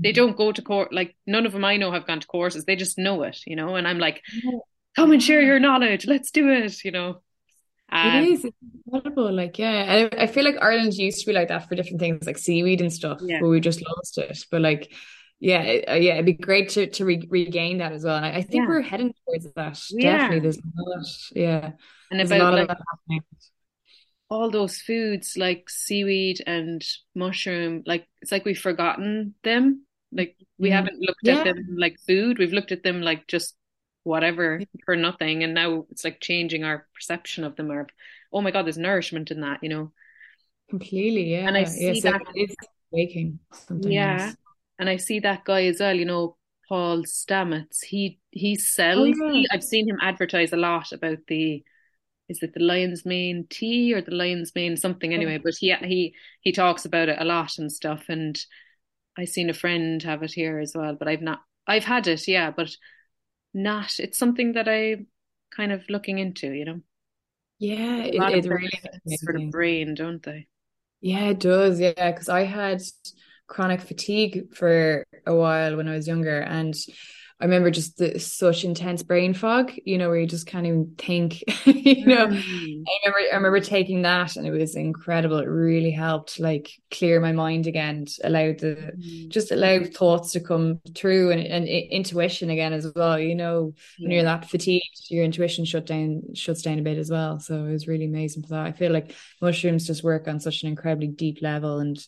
They 0.00 0.12
don't 0.12 0.36
go 0.36 0.52
to 0.52 0.62
court. 0.62 0.92
Like 0.92 1.16
none 1.26 1.46
of 1.46 1.52
them 1.52 1.64
I 1.64 1.76
know 1.78 1.90
have 1.90 2.06
gone 2.06 2.20
to 2.20 2.26
courses. 2.26 2.64
They 2.64 2.76
just 2.76 2.96
know 2.96 3.22
it, 3.24 3.40
you 3.44 3.56
know. 3.56 3.74
And 3.74 3.88
I'm 3.88 3.98
like, 3.98 4.22
come 4.94 5.10
and 5.10 5.22
share 5.22 5.42
your 5.42 5.58
knowledge. 5.58 6.06
Let's 6.06 6.30
do 6.30 6.48
it, 6.50 6.84
you 6.84 6.92
know. 6.92 7.22
Um, 7.92 8.24
it 8.24 8.28
is 8.30 8.46
incredible. 8.86 9.30
Like, 9.30 9.58
yeah, 9.58 10.08
I, 10.16 10.22
I 10.22 10.26
feel 10.26 10.44
like 10.44 10.56
Ireland 10.60 10.94
used 10.94 11.20
to 11.20 11.26
be 11.26 11.34
like 11.34 11.48
that 11.48 11.68
for 11.68 11.74
different 11.74 12.00
things, 12.00 12.26
like 12.26 12.38
seaweed 12.38 12.80
and 12.80 12.92
stuff, 12.92 13.20
yeah. 13.22 13.38
but 13.40 13.48
we 13.48 13.60
just 13.60 13.82
lost 13.86 14.16
it. 14.16 14.38
But 14.50 14.62
like, 14.62 14.92
yeah, 15.40 15.60
uh, 15.88 15.94
yeah, 15.94 16.14
it'd 16.14 16.24
be 16.24 16.32
great 16.32 16.70
to 16.70 16.86
to 16.86 17.04
re- 17.04 17.28
regain 17.28 17.78
that 17.78 17.92
as 17.92 18.04
well. 18.04 18.16
And 18.16 18.24
I, 18.24 18.36
I 18.36 18.42
think 18.42 18.62
yeah. 18.62 18.68
we're 18.68 18.80
heading 18.80 19.12
towards 19.26 19.52
that. 19.52 19.78
Yeah. 19.90 20.16
Definitely, 20.16 20.40
there's 20.40 20.58
a 20.58 20.62
lot. 20.76 21.06
Yeah, 21.34 21.72
and 22.10 22.18
there's 22.18 22.30
about 22.30 22.54
like, 22.54 23.22
all 24.30 24.50
those 24.50 24.78
foods 24.78 25.36
like 25.36 25.68
seaweed 25.68 26.42
and 26.46 26.82
mushroom, 27.14 27.82
like 27.84 28.06
it's 28.22 28.32
like 28.32 28.46
we've 28.46 28.58
forgotten 28.58 29.34
them. 29.44 29.84
Like 30.10 30.36
We 30.58 30.70
mm. 30.70 30.72
haven't 30.72 31.00
looked 31.00 31.20
yeah. 31.22 31.38
at 31.38 31.44
them 31.44 31.76
like 31.76 31.98
food. 32.06 32.38
We've 32.38 32.52
looked 32.52 32.72
at 32.72 32.82
them 32.82 33.02
like 33.02 33.26
just 33.26 33.56
whatever 34.04 34.60
for 34.84 34.96
nothing. 34.96 35.42
And 35.42 35.54
now 35.54 35.86
it's 35.90 36.04
like 36.04 36.20
changing 36.20 36.64
our 36.64 36.86
perception 36.94 37.44
of 37.44 37.56
them 37.56 37.70
or 37.70 37.86
oh 38.32 38.40
my 38.40 38.50
god, 38.50 38.66
there's 38.66 38.78
nourishment 38.78 39.30
in 39.30 39.40
that, 39.40 39.62
you 39.62 39.68
know. 39.68 39.92
Completely, 40.70 41.32
yeah. 41.32 41.46
And 41.46 41.56
I 41.56 41.64
see 41.64 41.92
yes, 41.92 42.02
that 42.02 42.22
it's 42.34 42.54
waking 42.90 43.38
sometimes. 43.52 43.92
Yeah. 43.92 44.32
And 44.78 44.88
I 44.88 44.96
see 44.96 45.20
that 45.20 45.44
guy 45.44 45.66
as 45.66 45.80
well, 45.80 45.94
you 45.94 46.04
know, 46.04 46.36
Paul 46.68 47.02
Stamets. 47.04 47.84
He 47.84 48.18
he 48.30 48.56
sells 48.56 49.16
oh, 49.20 49.26
yeah. 49.26 49.32
he, 49.32 49.48
I've 49.50 49.64
seen 49.64 49.88
him 49.88 49.98
advertise 50.00 50.52
a 50.52 50.56
lot 50.56 50.92
about 50.92 51.18
the 51.28 51.62
is 52.28 52.42
it 52.42 52.54
the 52.54 52.62
lion's 52.62 53.04
mane 53.04 53.46
tea 53.50 53.92
or 53.92 54.00
the 54.00 54.14
lion's 54.14 54.52
mane 54.54 54.76
something 54.76 55.12
oh. 55.12 55.16
anyway, 55.16 55.38
but 55.38 55.54
he 55.58 55.74
he 55.74 56.14
he 56.40 56.52
talks 56.52 56.84
about 56.84 57.08
it 57.08 57.20
a 57.20 57.24
lot 57.24 57.58
and 57.58 57.70
stuff 57.70 58.04
and 58.08 58.38
I've 59.18 59.28
seen 59.28 59.50
a 59.50 59.54
friend 59.54 60.02
have 60.02 60.22
it 60.22 60.32
here 60.32 60.58
as 60.58 60.72
well, 60.74 60.94
but 60.94 61.08
I've 61.08 61.20
not 61.20 61.40
I've 61.66 61.84
had 61.84 62.06
it, 62.06 62.26
yeah, 62.26 62.50
but 62.50 62.74
not 63.54 63.98
it's 63.98 64.18
something 64.18 64.52
that 64.52 64.68
I 64.68 65.06
kind 65.54 65.72
of 65.72 65.88
looking 65.88 66.18
into, 66.18 66.52
you 66.52 66.64
know. 66.64 66.80
Yeah, 67.58 67.98
it, 68.04 68.14
it 68.14 68.44
really 68.50 68.70
for 69.24 69.32
the 69.32 69.46
brain, 69.50 69.94
don't 69.94 70.22
they? 70.22 70.48
Yeah, 71.00 71.30
it 71.30 71.40
does. 71.40 71.80
Yeah, 71.80 72.10
because 72.10 72.28
I 72.28 72.44
had 72.44 72.82
chronic 73.46 73.80
fatigue 73.80 74.54
for 74.54 75.04
a 75.26 75.34
while 75.34 75.76
when 75.76 75.88
I 75.88 75.96
was 75.96 76.08
younger, 76.08 76.40
and 76.40 76.74
I 77.42 77.44
remember 77.44 77.72
just 77.72 77.96
the, 77.96 78.20
such 78.20 78.62
intense 78.62 79.02
brain 79.02 79.34
fog, 79.34 79.72
you 79.84 79.98
know, 79.98 80.08
where 80.08 80.20
you 80.20 80.28
just 80.28 80.46
can't 80.46 80.64
even 80.64 80.94
think, 80.96 81.42
you 81.66 82.06
know. 82.06 82.28
Mm. 82.28 82.84
I 82.86 82.98
remember 83.04 83.18
I 83.32 83.34
remember 83.34 83.58
taking 83.58 84.02
that 84.02 84.36
and 84.36 84.46
it 84.46 84.52
was 84.52 84.76
incredible. 84.76 85.38
It 85.38 85.46
really 85.46 85.90
helped 85.90 86.38
like 86.38 86.70
clear 86.92 87.18
my 87.20 87.32
mind 87.32 87.66
again, 87.66 88.06
allowed 88.22 88.60
the 88.60 88.92
mm. 88.96 89.28
just 89.28 89.50
allowed 89.50 89.92
thoughts 89.92 90.30
to 90.32 90.40
come 90.40 90.80
through 90.94 91.32
and, 91.32 91.44
and 91.44 91.66
intuition 91.66 92.48
again 92.48 92.72
as 92.72 92.92
well. 92.94 93.18
You 93.18 93.34
know, 93.34 93.74
yeah. 93.98 94.04
when 94.04 94.12
you're 94.12 94.22
that 94.22 94.48
fatigued, 94.48 95.10
your 95.10 95.24
intuition 95.24 95.64
shut 95.64 95.84
down 95.84 96.22
shuts 96.34 96.62
down 96.62 96.78
a 96.78 96.82
bit 96.82 96.96
as 96.96 97.10
well. 97.10 97.40
So 97.40 97.64
it 97.64 97.72
was 97.72 97.88
really 97.88 98.04
amazing 98.04 98.44
for 98.44 98.50
that. 98.50 98.66
I 98.66 98.72
feel 98.72 98.92
like 98.92 99.16
mushrooms 99.40 99.88
just 99.88 100.04
work 100.04 100.28
on 100.28 100.38
such 100.38 100.62
an 100.62 100.68
incredibly 100.68 101.08
deep 101.08 101.42
level 101.42 101.80
and 101.80 101.98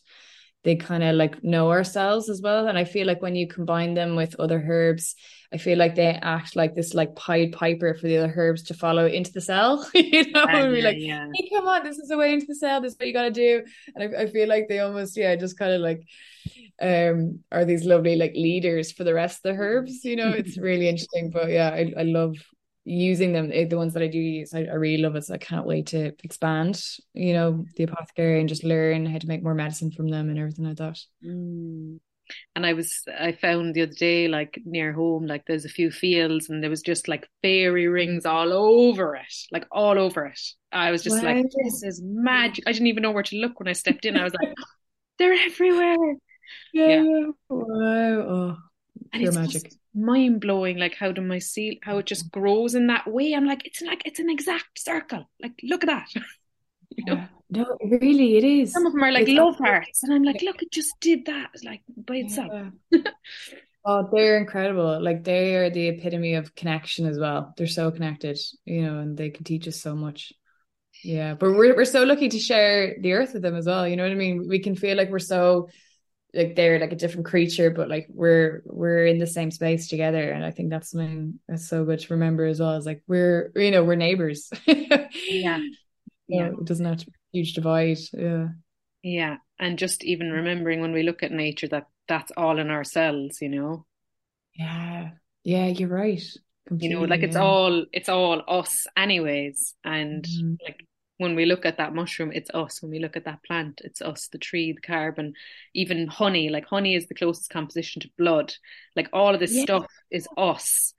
they 0.65 0.75
kind 0.75 1.03
of 1.03 1.15
like 1.15 1.43
know 1.43 1.69
ourselves 1.69 2.27
as 2.27 2.41
well. 2.41 2.67
And 2.67 2.77
I 2.77 2.83
feel 2.83 3.05
like 3.05 3.21
when 3.21 3.35
you 3.35 3.47
combine 3.47 3.93
them 3.93 4.15
with 4.15 4.35
other 4.39 4.61
herbs, 4.67 5.15
I 5.53 5.57
feel 5.57 5.77
like 5.77 5.93
they 5.93 6.07
act 6.07 6.55
like 6.55 6.73
this 6.73 6.95
like 6.95 7.15
Pied 7.15 7.53
Piper 7.53 7.93
for 7.93 8.07
the 8.07 8.17
other 8.17 8.33
herbs 8.35 8.63
to 8.63 8.73
follow 8.73 9.05
into 9.05 9.31
the 9.31 9.41
cell. 9.41 9.87
you 9.93 10.31
know, 10.31 10.43
and 10.45 10.73
be 10.73 10.81
like, 10.81 10.97
yeah. 10.99 11.27
hey, 11.33 11.49
come 11.53 11.67
on, 11.67 11.83
this 11.83 11.99
is 11.99 12.09
the 12.09 12.17
way 12.17 12.33
into 12.33 12.47
the 12.47 12.55
cell. 12.55 12.81
This 12.81 12.93
is 12.93 12.99
what 12.99 13.07
you 13.07 13.13
got 13.13 13.23
to 13.23 13.31
do. 13.31 13.63
And 13.95 14.15
I, 14.15 14.23
I 14.23 14.27
feel 14.27 14.49
like 14.49 14.67
they 14.67 14.79
almost, 14.79 15.15
yeah, 15.15 15.35
just 15.35 15.57
kind 15.57 15.71
of 15.71 15.81
like 15.81 16.01
um 16.81 17.39
are 17.53 17.63
these 17.63 17.85
lovely 17.85 18.17
like 18.17 18.33
leaders 18.33 18.91
for 18.91 19.05
the 19.05 19.13
rest 19.13 19.45
of 19.45 19.55
the 19.55 19.61
herbs. 19.61 20.03
You 20.03 20.15
know, 20.15 20.31
it's 20.31 20.57
really 20.69 20.89
interesting. 20.89 21.29
But 21.29 21.49
yeah, 21.51 21.69
I, 21.69 21.93
I 21.95 22.03
love 22.03 22.35
using 22.85 23.33
them 23.33 23.49
eh, 23.51 23.65
the 23.67 23.77
ones 23.77 23.93
that 23.93 24.03
i 24.03 24.07
do 24.07 24.19
use 24.19 24.53
I, 24.53 24.59
I, 24.59 24.75
really 24.75 25.01
love 25.01 25.15
it 25.15 25.25
so 25.25 25.33
i 25.33 25.39
can't 25.39 25.65
wait 25.65 25.87
to 25.87 26.13
expand 26.23 26.81
you 27.13 27.33
know 27.33 27.65
the 27.75 27.83
apothecary 27.83 28.39
and 28.39 28.47
just 28.47 28.63
learn 28.63 29.07
how 29.07 29.17
to 29.17 29.27
make 29.27 29.43
more 29.43 29.55
medicine 29.55 29.91
from 29.91 30.07
them 30.07 30.29
and 30.29 30.37
everything 30.37 30.65
like 30.65 30.77
that. 30.77 30.99
Mm. 31.25 31.99
and 32.55 32.65
i 32.65 32.73
was 32.73 33.01
i 33.19 33.31
found 33.31 33.73
the 33.73 33.81
other 33.81 33.93
day 33.93 34.27
like 34.27 34.61
near 34.65 34.93
home 34.93 35.25
like 35.25 35.45
there's 35.47 35.65
a 35.65 35.69
few 35.69 35.89
fields 35.89 36.47
and 36.47 36.61
there 36.61 36.69
was 36.69 36.83
just 36.83 37.07
like 37.07 37.27
fairy 37.41 37.87
rings 37.87 38.25
all 38.25 38.53
over 38.53 39.15
it 39.15 39.33
like 39.51 39.65
all 39.71 39.97
over 39.97 40.25
it. 40.27 40.39
I 40.71 40.91
was 40.91 41.03
just 41.03 41.23
wow. 41.23 41.33
like 41.33 41.45
this 41.63 41.83
is 41.83 42.01
magic 42.03 42.65
i 42.67 42.71
didn't 42.71 42.87
even 42.87 43.01
know 43.01 43.11
where 43.11 43.23
to 43.23 43.37
look 43.37 43.59
when 43.59 43.67
i 43.67 43.73
stepped 43.73 44.05
in. 44.05 44.17
I 44.17 44.23
was 44.23 44.33
like 44.33 44.53
they're 45.17 45.33
everywhere. 45.33 46.15
Yeah, 46.73 47.01
yeah. 47.03 47.27
wow. 47.49 48.21
Oh, 48.27 48.57
pure 49.11 49.31
magic. 49.31 49.73
mind 49.93 50.41
blowing 50.41 50.77
like 50.77 50.95
how 50.95 51.11
the 51.11 51.21
mycelium 51.21 51.79
how 51.83 51.97
it 51.97 52.05
just 52.05 52.27
mm. 52.27 52.31
grows 52.31 52.75
in 52.75 52.87
that 52.87 53.07
way. 53.07 53.33
I'm 53.33 53.45
like 53.45 53.65
it's 53.65 53.81
like 53.81 54.03
it's 54.05 54.19
an 54.19 54.29
exact 54.29 54.79
circle. 54.79 55.29
Like 55.41 55.53
look 55.63 55.83
at 55.83 55.87
that. 55.87 56.23
You 56.97 57.03
know? 57.13 57.25
No 57.49 57.77
really 57.83 58.37
it 58.37 58.43
is. 58.45 58.71
Some 58.71 58.85
of 58.85 58.93
them 58.93 59.03
are 59.03 59.11
like 59.11 59.27
it's 59.27 59.37
love 59.37 59.57
hearts 59.57 60.03
and 60.03 60.13
i'm 60.13 60.23
like 60.23 60.41
look 60.41 60.61
it 60.61 60.71
just 60.71 60.93
did 61.01 61.25
that 61.25 61.49
like 61.63 61.81
by 61.97 62.17
itself. 62.17 62.51
Yeah. 62.89 62.99
oh 63.85 64.07
they're 64.13 64.37
incredible. 64.37 65.01
Like 65.03 65.25
they 65.25 65.55
are 65.55 65.69
the 65.69 65.89
epitome 65.89 66.35
of 66.35 66.55
connection 66.55 67.05
as 67.05 67.19
well. 67.19 67.53
They're 67.57 67.67
so 67.67 67.91
connected 67.91 68.39
you 68.63 68.83
know 68.83 68.99
and 68.99 69.17
they 69.17 69.29
can 69.29 69.43
teach 69.43 69.67
us 69.67 69.81
so 69.81 69.93
much. 69.93 70.31
Yeah 71.03 71.33
but 71.33 71.51
we're, 71.51 71.75
we're 71.75 71.85
so 71.85 72.03
lucky 72.03 72.29
to 72.29 72.39
share 72.39 72.95
the 73.01 73.13
earth 73.13 73.33
with 73.33 73.41
them 73.41 73.55
as 73.55 73.65
well 73.65 73.85
you 73.85 73.97
know 73.97 74.03
what 74.03 74.13
i 74.13 74.15
mean? 74.15 74.47
We 74.47 74.59
can 74.59 74.75
feel 74.75 74.95
like 74.95 75.09
we're 75.09 75.19
so 75.19 75.67
like 76.35 76.55
they're 76.55 76.79
like 76.79 76.91
a 76.91 76.97
different 76.97 77.25
creature, 77.25 77.69
but 77.69 77.89
like 77.89 78.07
we're 78.09 78.61
we're 78.65 79.05
in 79.05 79.17
the 79.19 79.27
same 79.27 79.51
space 79.51 79.87
together. 79.87 80.31
And 80.31 80.43
I 80.43 80.51
think 80.51 80.69
that's 80.69 80.91
something 80.91 81.39
that's 81.47 81.67
so 81.67 81.85
good 81.85 81.99
to 81.99 82.13
remember 82.13 82.45
as 82.45 82.59
well. 82.59 82.75
Is 82.75 82.85
like 82.85 83.03
we're 83.07 83.51
you 83.55 83.71
know, 83.71 83.83
we're 83.83 83.95
neighbors. 83.95 84.49
yeah. 84.67 85.59
Yeah. 86.27 86.47
it 86.47 86.65
doesn't 86.65 86.85
have 86.85 86.97
to 86.97 87.05
be 87.05 87.11
a 87.11 87.37
huge 87.37 87.53
divide. 87.53 87.97
Yeah. 88.13 88.47
Yeah. 89.03 89.37
And 89.59 89.79
just 89.79 90.03
even 90.03 90.31
remembering 90.31 90.81
when 90.81 90.91
we 90.91 91.03
look 91.03 91.23
at 91.23 91.31
nature 91.31 91.67
that 91.69 91.87
that's 92.07 92.31
all 92.35 92.59
in 92.59 92.69
ourselves, 92.69 93.41
you 93.41 93.49
know? 93.49 93.85
Yeah. 94.55 95.11
Yeah, 95.43 95.67
you're 95.67 95.89
right. 95.89 96.23
Completely, 96.67 96.95
you 96.95 96.99
know, 96.99 97.05
like 97.05 97.21
it's 97.21 97.35
yeah. 97.35 97.43
all 97.43 97.85
it's 97.93 98.09
all 98.09 98.41
us 98.47 98.87
anyways. 98.97 99.75
And 99.83 100.23
mm-hmm. 100.23 100.55
like 100.63 100.85
when 101.17 101.35
we 101.35 101.45
look 101.45 101.65
at 101.65 101.77
that 101.77 101.95
mushroom, 101.95 102.31
it's 102.33 102.49
us. 102.53 102.81
When 102.81 102.91
we 102.91 102.99
look 102.99 103.15
at 103.15 103.25
that 103.25 103.43
plant, 103.43 103.81
it's 103.83 104.01
us, 104.01 104.27
the 104.27 104.37
tree, 104.37 104.73
the 104.73 104.81
carbon, 104.81 105.33
even 105.73 106.07
honey. 106.07 106.49
Like 106.49 106.65
honey 106.65 106.95
is 106.95 107.07
the 107.07 107.15
closest 107.15 107.49
composition 107.49 108.01
to 108.01 108.09
blood. 108.17 108.53
Like 108.95 109.09
all 109.13 109.33
of 109.33 109.39
this 109.39 109.53
yeah. 109.53 109.63
stuff 109.63 109.85
is 110.11 110.27
us. 110.37 110.93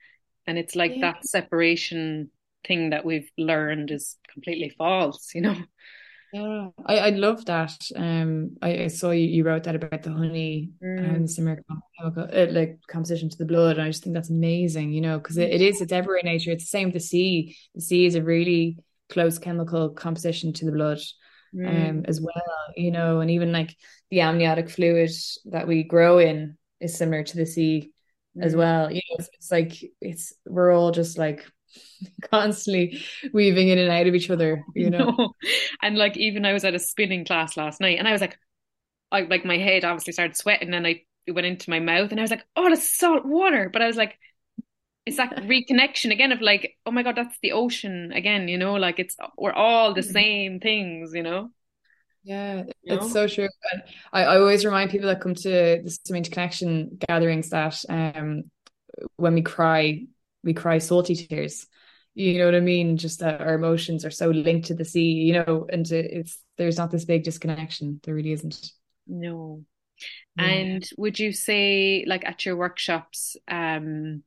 And 0.46 0.58
it's 0.58 0.74
like 0.74 0.92
yeah. 0.94 1.12
that 1.12 1.26
separation 1.26 2.30
thing 2.66 2.90
that 2.90 3.04
we've 3.04 3.30
learned 3.36 3.90
is 3.90 4.16
completely 4.32 4.74
false, 4.78 5.34
you 5.34 5.42
know? 5.42 5.56
Yeah, 6.32 6.68
I, 6.84 6.98
I 6.98 7.10
love 7.10 7.44
that. 7.46 7.76
Um, 7.94 8.56
I, 8.60 8.84
I 8.84 8.86
saw 8.88 9.10
you, 9.10 9.26
you 9.26 9.44
wrote 9.44 9.64
that 9.64 9.76
about 9.76 10.02
the 10.02 10.12
honey 10.12 10.70
mm. 10.82 11.14
and 11.14 11.30
similar 11.30 11.62
chemical, 12.02 12.28
uh, 12.32 12.46
like 12.52 12.78
composition 12.88 13.28
to 13.30 13.38
the 13.38 13.44
blood. 13.44 13.76
And 13.76 13.86
I 13.86 13.88
just 13.88 14.02
think 14.02 14.14
that's 14.14 14.30
amazing, 14.30 14.92
you 14.92 15.00
know, 15.00 15.18
because 15.18 15.38
it, 15.38 15.50
it 15.50 15.60
is, 15.60 15.80
it's 15.80 15.92
everywhere 15.92 16.18
in 16.18 16.26
nature. 16.26 16.50
It's 16.50 16.64
the 16.64 16.68
same 16.68 16.88
with 16.88 16.94
the 16.94 17.00
sea. 17.00 17.56
The 17.74 17.80
sea 17.80 18.06
is 18.06 18.16
a 18.16 18.22
really 18.22 18.78
close 19.08 19.38
chemical 19.38 19.90
composition 19.90 20.52
to 20.54 20.64
the 20.64 20.72
blood 20.72 20.98
mm. 21.54 21.90
um, 21.90 22.04
as 22.06 22.20
well, 22.20 22.32
you 22.76 22.90
know, 22.90 23.20
and 23.20 23.30
even 23.30 23.52
like 23.52 23.76
the 24.10 24.20
amniotic 24.20 24.70
fluid 24.70 25.10
that 25.46 25.66
we 25.66 25.82
grow 25.82 26.18
in 26.18 26.56
is 26.80 26.96
similar 26.96 27.22
to 27.22 27.36
the 27.36 27.46
sea 27.46 27.92
mm. 28.36 28.44
as 28.44 28.54
well. 28.54 28.90
You 28.90 28.96
know, 28.96 29.16
it's, 29.18 29.30
it's 29.34 29.50
like 29.50 29.72
it's 30.00 30.32
we're 30.46 30.72
all 30.72 30.90
just 30.90 31.18
like 31.18 31.44
constantly 32.30 33.02
weaving 33.32 33.68
in 33.68 33.78
and 33.78 33.90
out 33.90 34.06
of 34.06 34.14
each 34.14 34.30
other, 34.30 34.64
you 34.74 34.90
know. 34.90 35.14
No. 35.18 35.32
And 35.82 35.96
like 35.96 36.16
even 36.16 36.44
I 36.44 36.52
was 36.52 36.64
at 36.64 36.74
a 36.74 36.78
spinning 36.78 37.24
class 37.24 37.56
last 37.56 37.80
night 37.80 37.98
and 37.98 38.08
I 38.08 38.12
was 38.12 38.20
like 38.20 38.38
I 39.12 39.22
like 39.22 39.44
my 39.44 39.58
head 39.58 39.84
obviously 39.84 40.12
started 40.12 40.36
sweating 40.36 40.74
and 40.74 40.86
I 40.86 41.02
it 41.26 41.32
went 41.32 41.46
into 41.46 41.70
my 41.70 41.80
mouth 41.80 42.10
and 42.10 42.20
I 42.20 42.22
was 42.22 42.30
like, 42.30 42.46
oh, 42.54 42.72
it's 42.72 42.96
salt 42.96 43.24
water. 43.24 43.68
But 43.72 43.82
I 43.82 43.86
was 43.86 43.96
like, 43.96 44.16
it's 45.06 45.16
that 45.18 45.36
reconnection 45.36 46.10
again 46.10 46.32
of 46.32 46.40
like, 46.40 46.76
oh 46.84 46.90
my 46.90 47.04
god, 47.04 47.16
that's 47.16 47.38
the 47.40 47.52
ocean 47.52 48.12
again, 48.12 48.48
you 48.48 48.58
know, 48.58 48.74
like 48.74 48.98
it's 48.98 49.16
we're 49.38 49.52
all 49.52 49.94
the 49.94 50.00
mm-hmm. 50.00 50.10
same 50.10 50.60
things, 50.60 51.12
you 51.14 51.22
know. 51.22 51.50
Yeah, 52.24 52.64
you 52.82 52.94
it's 52.94 53.06
know? 53.06 53.26
so 53.26 53.28
true. 53.28 53.48
And 53.72 53.82
I, 54.12 54.24
I 54.24 54.38
always 54.38 54.64
remind 54.64 54.90
people 54.90 55.06
that 55.06 55.20
come 55.20 55.36
to 55.36 55.80
the 55.84 55.98
Swimming 56.04 56.24
Connection 56.24 56.98
gatherings 57.08 57.50
that 57.50 57.80
um 57.88 58.50
when 59.16 59.34
we 59.34 59.42
cry, 59.42 60.06
we 60.42 60.54
cry 60.54 60.78
salty 60.78 61.14
tears. 61.14 61.66
You 62.14 62.38
know 62.38 62.46
what 62.46 62.54
I 62.54 62.60
mean? 62.60 62.96
Just 62.96 63.20
that 63.20 63.40
our 63.42 63.54
emotions 63.54 64.04
are 64.04 64.10
so 64.10 64.30
linked 64.30 64.68
to 64.68 64.74
the 64.74 64.86
sea, 64.86 65.12
you 65.12 65.34
know, 65.34 65.66
and 65.70 65.88
it's 65.92 66.38
there's 66.56 66.78
not 66.78 66.90
this 66.90 67.04
big 67.04 67.22
disconnection. 67.22 68.00
There 68.02 68.14
really 68.14 68.32
isn't. 68.32 68.72
No. 69.06 69.64
And 70.38 70.86
would 70.98 71.18
you 71.18 71.32
say, 71.32 72.04
like 72.06 72.26
at 72.26 72.44
your 72.44 72.56
workshops, 72.56 73.36
um, 73.48 74.22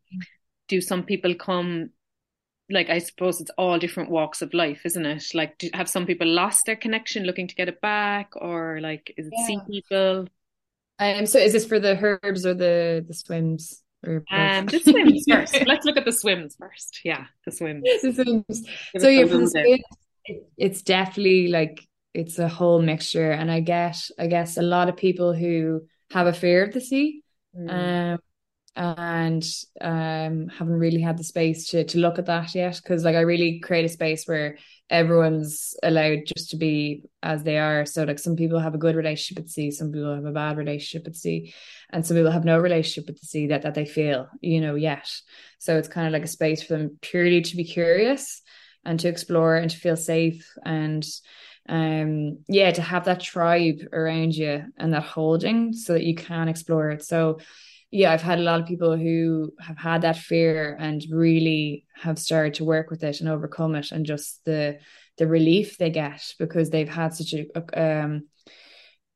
do 0.69 0.79
some 0.79 1.03
people 1.03 1.35
come 1.35 1.89
like 2.69 2.89
I 2.89 2.99
suppose 2.99 3.41
it's 3.41 3.51
all 3.57 3.79
different 3.79 4.11
walks 4.11 4.41
of 4.41 4.53
life, 4.53 4.85
isn't 4.85 5.05
it? 5.05 5.25
Like, 5.33 5.57
do, 5.57 5.69
have 5.73 5.89
some 5.89 6.05
people 6.05 6.27
lost 6.27 6.65
their 6.65 6.75
connection, 6.75 7.23
looking 7.23 7.47
to 7.47 7.55
get 7.55 7.67
it 7.67 7.81
back, 7.81 8.33
or 8.35 8.79
like, 8.81 9.13
is 9.17 9.27
it 9.27 9.33
yeah. 9.35 9.47
see 9.47 9.59
people? 9.67 10.27
Um, 10.99 11.25
so 11.25 11.39
is 11.39 11.53
this 11.53 11.65
for 11.65 11.79
the 11.79 11.97
herbs 11.99 12.45
or 12.45 12.53
the 12.53 13.03
the 13.07 13.13
swims? 13.13 13.81
Or 14.05 14.23
um, 14.31 14.67
the 14.67 14.79
swims 14.83 15.25
first. 15.29 15.65
Let's 15.65 15.85
look 15.85 15.97
at 15.97 16.05
the 16.05 16.11
swims 16.11 16.55
first. 16.59 17.01
Yeah, 17.03 17.25
the 17.45 17.51
swims. 17.51 17.83
the 18.01 18.13
swims. 18.13 18.63
so 18.97 19.07
yeah, 19.07 19.25
for 19.25 19.37
the 19.37 19.47
swims, 19.47 19.81
it's 20.57 20.81
definitely 20.83 21.47
like 21.47 21.81
it's 22.13 22.37
a 22.37 22.47
whole 22.47 22.81
mixture, 22.81 23.31
and 23.31 23.51
I 23.51 23.61
get, 23.61 23.97
I 24.17 24.27
guess, 24.27 24.57
a 24.57 24.61
lot 24.61 24.89
of 24.89 24.97
people 24.97 25.33
who 25.33 25.81
have 26.11 26.27
a 26.27 26.33
fear 26.33 26.65
of 26.65 26.73
the 26.73 26.81
sea. 26.81 27.23
Mm. 27.57 28.13
Um, 28.13 28.19
and 28.75 29.43
um 29.81 30.47
haven't 30.47 30.79
really 30.79 31.01
had 31.01 31.17
the 31.17 31.23
space 31.23 31.69
to 31.69 31.83
to 31.83 31.97
look 31.97 32.19
at 32.19 32.27
that 32.27 32.53
yet 32.55 32.79
because 32.81 33.03
like 33.03 33.15
I 33.15 33.21
really 33.21 33.59
create 33.59 33.85
a 33.85 33.89
space 33.89 34.25
where 34.25 34.57
everyone's 34.89 35.75
allowed 35.83 36.19
just 36.25 36.49
to 36.49 36.57
be 36.57 37.03
as 37.21 37.43
they 37.43 37.59
are. 37.59 37.85
So 37.85 38.03
like 38.05 38.17
some 38.17 38.35
people 38.35 38.57
have 38.59 38.73
a 38.73 38.79
good 38.79 38.95
relationship 38.95 39.43
with 39.43 39.51
sea 39.51 39.71
some 39.71 39.91
people 39.91 40.13
have 40.15 40.25
a 40.25 40.31
bad 40.31 40.57
relationship 40.57 41.05
with 41.07 41.15
sea 41.17 41.53
and 41.89 42.05
some 42.05 42.15
people 42.17 42.31
have 42.31 42.45
no 42.45 42.59
relationship 42.59 43.07
with 43.07 43.19
the 43.19 43.25
sea 43.27 43.47
that 43.47 43.63
that 43.63 43.75
they 43.75 43.85
feel 43.85 44.27
you 44.41 44.61
know 44.61 44.75
yet. 44.75 45.09
So 45.57 45.77
it's 45.77 45.87
kind 45.87 46.07
of 46.07 46.13
like 46.13 46.23
a 46.23 46.27
space 46.27 46.63
for 46.63 46.77
them 46.77 46.97
purely 47.01 47.41
to 47.41 47.55
be 47.57 47.63
curious 47.65 48.41
and 48.85 48.99
to 48.99 49.09
explore 49.09 49.55
and 49.55 49.69
to 49.69 49.77
feel 49.77 49.97
safe 49.97 50.47
and 50.63 51.05
um 51.67 52.39
yeah 52.47 52.71
to 52.71 52.81
have 52.81 53.05
that 53.05 53.19
tribe 53.19 53.79
around 53.93 54.33
you 54.35 54.63
and 54.77 54.93
that 54.93 55.03
holding 55.03 55.73
so 55.73 55.93
that 55.93 56.03
you 56.03 56.15
can 56.15 56.47
explore 56.47 56.91
it. 56.91 57.03
So 57.03 57.39
yeah 57.91 58.11
i've 58.11 58.21
had 58.21 58.39
a 58.39 58.43
lot 58.43 58.59
of 58.59 58.67
people 58.67 58.95
who 58.95 59.51
have 59.59 59.77
had 59.77 60.01
that 60.01 60.17
fear 60.17 60.75
and 60.79 61.05
really 61.11 61.85
have 61.95 62.19
started 62.19 62.53
to 62.53 62.65
work 62.65 62.89
with 62.89 63.03
it 63.03 63.19
and 63.19 63.29
overcome 63.29 63.75
it 63.75 63.91
and 63.91 64.05
just 64.05 64.43
the 64.45 64.77
the 65.17 65.27
relief 65.27 65.77
they 65.77 65.89
get 65.89 66.21
because 66.37 66.69
they've 66.69 66.89
had 66.89 67.13
such 67.13 67.33
a 67.33 68.01
um 68.03 68.23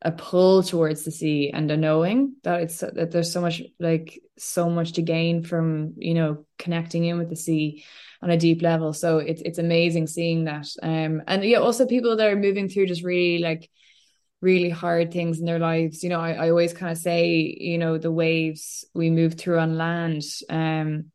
a 0.03 0.11
pull 0.11 0.61
towards 0.61 1.05
the 1.05 1.11
sea 1.11 1.49
and 1.53 1.71
a 1.71 1.77
knowing 1.77 2.35
that 2.43 2.61
it's 2.61 2.79
that 2.79 3.11
there's 3.11 3.31
so 3.31 3.39
much 3.39 3.61
like 3.79 4.19
so 4.37 4.69
much 4.69 4.93
to 4.93 5.01
gain 5.01 5.43
from 5.43 5.93
you 5.97 6.13
know 6.13 6.45
connecting 6.59 7.05
in 7.05 7.17
with 7.17 7.29
the 7.29 7.35
sea 7.35 7.85
on 8.21 8.29
a 8.29 8.37
deep 8.37 8.61
level. 8.61 8.93
So 8.93 9.19
it's 9.19 9.41
it's 9.43 9.59
amazing 9.59 10.07
seeing 10.07 10.45
that. 10.45 10.67
Um 10.81 11.21
and 11.27 11.43
yeah 11.43 11.59
also 11.59 11.85
people 11.85 12.17
that 12.17 12.27
are 12.27 12.35
moving 12.35 12.67
through 12.67 12.87
just 12.87 13.03
really 13.03 13.39
like 13.39 13.69
really 14.43 14.69
hard 14.69 15.11
things 15.11 15.39
in 15.39 15.45
their 15.45 15.59
lives 15.59 16.03
you 16.03 16.09
know 16.09 16.19
I, 16.19 16.33
I 16.33 16.49
always 16.49 16.73
kind 16.73 16.91
of 16.91 16.97
say 16.97 17.55
you 17.59 17.77
know 17.77 17.97
the 17.97 18.11
waves 18.11 18.85
we 18.93 19.09
move 19.09 19.35
through 19.35 19.59
on 19.59 19.77
land 19.77 20.23
um 20.49 21.05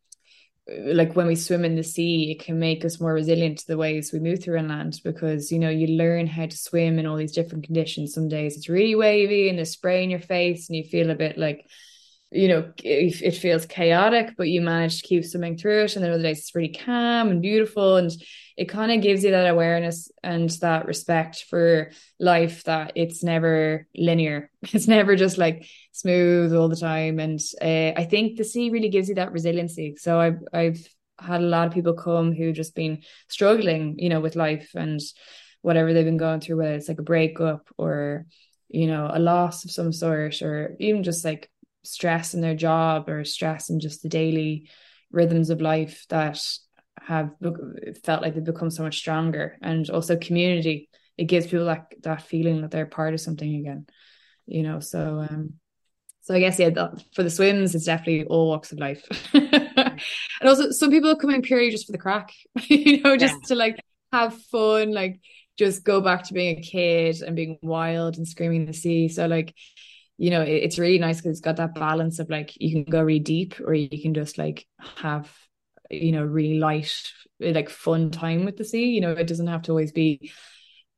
like 0.68 1.16
when 1.16 1.26
we 1.26 1.34
swim 1.34 1.64
in 1.64 1.76
the 1.76 1.82
sea, 1.82 2.30
it 2.30 2.44
can 2.44 2.58
make 2.58 2.84
us 2.84 3.00
more 3.00 3.14
resilient 3.14 3.58
to 3.58 3.66
the 3.66 3.76
waves 3.76 4.12
we 4.12 4.20
move 4.20 4.42
through 4.42 4.58
on 4.58 4.68
land 4.68 5.00
because 5.02 5.50
you 5.50 5.58
know 5.58 5.70
you 5.70 5.86
learn 5.86 6.26
how 6.26 6.46
to 6.46 6.56
swim 6.56 6.98
in 6.98 7.06
all 7.06 7.16
these 7.16 7.32
different 7.32 7.64
conditions. 7.64 8.12
Some 8.12 8.28
days 8.28 8.56
it's 8.56 8.68
really 8.68 8.94
wavy 8.94 9.48
and 9.48 9.56
there's 9.56 9.70
spray 9.70 10.04
in 10.04 10.10
your 10.10 10.20
face, 10.20 10.68
and 10.68 10.76
you 10.76 10.84
feel 10.84 11.10
a 11.10 11.14
bit 11.14 11.38
like 11.38 11.66
you 12.30 12.48
know 12.48 12.72
it, 12.82 13.22
it 13.22 13.30
feels 13.32 13.66
chaotic, 13.66 14.34
but 14.36 14.48
you 14.48 14.60
manage 14.60 15.00
to 15.00 15.06
keep 15.06 15.24
swimming 15.24 15.56
through 15.56 15.84
it. 15.84 15.96
And 15.96 16.04
then 16.04 16.12
other 16.12 16.22
days 16.22 16.38
it's 16.40 16.54
really 16.54 16.72
calm 16.74 17.30
and 17.30 17.40
beautiful, 17.42 17.96
and 17.96 18.10
it 18.56 18.68
kind 18.68 18.92
of 18.92 19.00
gives 19.00 19.24
you 19.24 19.30
that 19.30 19.48
awareness 19.48 20.10
and 20.22 20.50
that 20.60 20.86
respect 20.86 21.44
for 21.48 21.90
life 22.18 22.64
that 22.64 22.92
it's 22.96 23.22
never 23.22 23.86
linear. 23.94 24.50
It's 24.72 24.88
never 24.88 25.14
just 25.16 25.38
like 25.38 25.66
smooth 25.92 26.52
all 26.54 26.68
the 26.68 26.76
time. 26.76 27.20
And 27.20 27.40
uh, 27.62 27.98
I 27.98 28.04
think 28.04 28.36
the 28.36 28.44
sea 28.44 28.70
really 28.70 28.88
gives 28.88 29.08
you 29.08 29.14
that 29.14 29.32
resiliency. 29.32 29.96
So 29.96 30.20
I've 30.20 30.40
I've 30.52 30.88
had 31.20 31.40
a 31.40 31.46
lot 31.46 31.66
of 31.66 31.72
people 31.72 31.94
come 31.94 32.32
who 32.32 32.52
just 32.52 32.74
been 32.74 33.02
struggling, 33.28 33.98
you 33.98 34.08
know, 34.08 34.20
with 34.20 34.36
life 34.36 34.70
and 34.74 35.00
whatever 35.62 35.92
they've 35.92 36.04
been 36.04 36.16
going 36.16 36.40
through, 36.40 36.56
whether 36.58 36.74
it's 36.74 36.88
like 36.88 36.98
a 36.98 37.02
breakup 37.02 37.68
or 37.76 38.26
you 38.68 38.86
know 38.86 39.10
a 39.12 39.18
loss 39.18 39.64
of 39.64 39.70
some 39.70 39.92
sort, 39.92 40.42
or 40.42 40.76
even 40.78 41.02
just 41.02 41.24
like 41.24 41.50
stress 41.88 42.34
in 42.34 42.40
their 42.40 42.54
job 42.54 43.08
or 43.08 43.24
stress 43.24 43.70
in 43.70 43.80
just 43.80 44.02
the 44.02 44.08
daily 44.08 44.68
rhythms 45.10 45.50
of 45.50 45.60
life 45.60 46.04
that 46.08 46.40
have 47.00 47.30
felt 48.04 48.22
like 48.22 48.34
they've 48.34 48.44
become 48.44 48.70
so 48.70 48.82
much 48.82 48.98
stronger. 48.98 49.56
And 49.62 49.88
also 49.90 50.16
community 50.16 50.88
it 51.16 51.24
gives 51.24 51.46
people 51.46 51.66
that 51.66 51.92
that 52.02 52.22
feeling 52.22 52.62
that 52.62 52.70
they're 52.70 52.86
part 52.86 53.14
of 53.14 53.20
something 53.20 53.56
again 53.56 53.86
you 54.46 54.62
know? 54.62 54.80
So 54.80 55.26
um 55.28 55.54
so 56.22 56.34
I 56.34 56.40
guess 56.40 56.58
yeah 56.58 56.70
that, 56.70 57.04
for 57.14 57.22
the 57.22 57.30
swims 57.30 57.74
it's 57.74 57.86
definitely 57.86 58.24
all 58.24 58.48
walks 58.48 58.72
of 58.72 58.78
life. 58.78 59.04
And 60.40 60.48
also 60.48 60.70
some 60.70 60.90
people 60.90 61.16
come 61.16 61.30
in 61.30 61.42
purely 61.42 61.70
just 61.70 61.86
for 61.86 61.92
the 61.92 61.98
crack 61.98 62.32
you 62.68 63.02
know 63.02 63.16
just 63.16 63.34
yeah. 63.34 63.46
to 63.48 63.54
like 63.56 63.80
have 64.12 64.40
fun 64.44 64.92
like 64.92 65.20
just 65.58 65.84
go 65.84 66.00
back 66.00 66.22
to 66.22 66.34
being 66.34 66.56
a 66.56 66.62
kid 66.62 67.20
and 67.20 67.34
being 67.34 67.58
wild 67.62 68.16
and 68.16 68.26
screaming 68.26 68.62
in 68.62 68.66
the 68.66 68.72
sea. 68.72 69.08
So 69.08 69.26
like 69.26 69.54
you 70.18 70.30
know 70.30 70.42
it, 70.42 70.50
it's 70.64 70.78
really 70.78 70.98
nice 70.98 71.16
because 71.16 71.38
it's 71.38 71.44
got 71.44 71.56
that 71.56 71.74
balance 71.74 72.18
of 72.18 72.28
like 72.28 72.52
you 72.60 72.72
can 72.72 72.84
go 72.84 73.02
really 73.02 73.20
deep 73.20 73.54
or 73.64 73.72
you 73.72 74.02
can 74.02 74.12
just 74.12 74.36
like 74.36 74.66
have 74.96 75.32
you 75.90 76.12
know 76.12 76.24
really 76.24 76.58
light 76.58 76.92
like 77.40 77.70
fun 77.70 78.10
time 78.10 78.44
with 78.44 78.56
the 78.56 78.64
sea 78.64 78.90
you 78.90 79.00
know 79.00 79.12
it 79.12 79.26
doesn't 79.26 79.46
have 79.46 79.62
to 79.62 79.70
always 79.70 79.92
be 79.92 80.30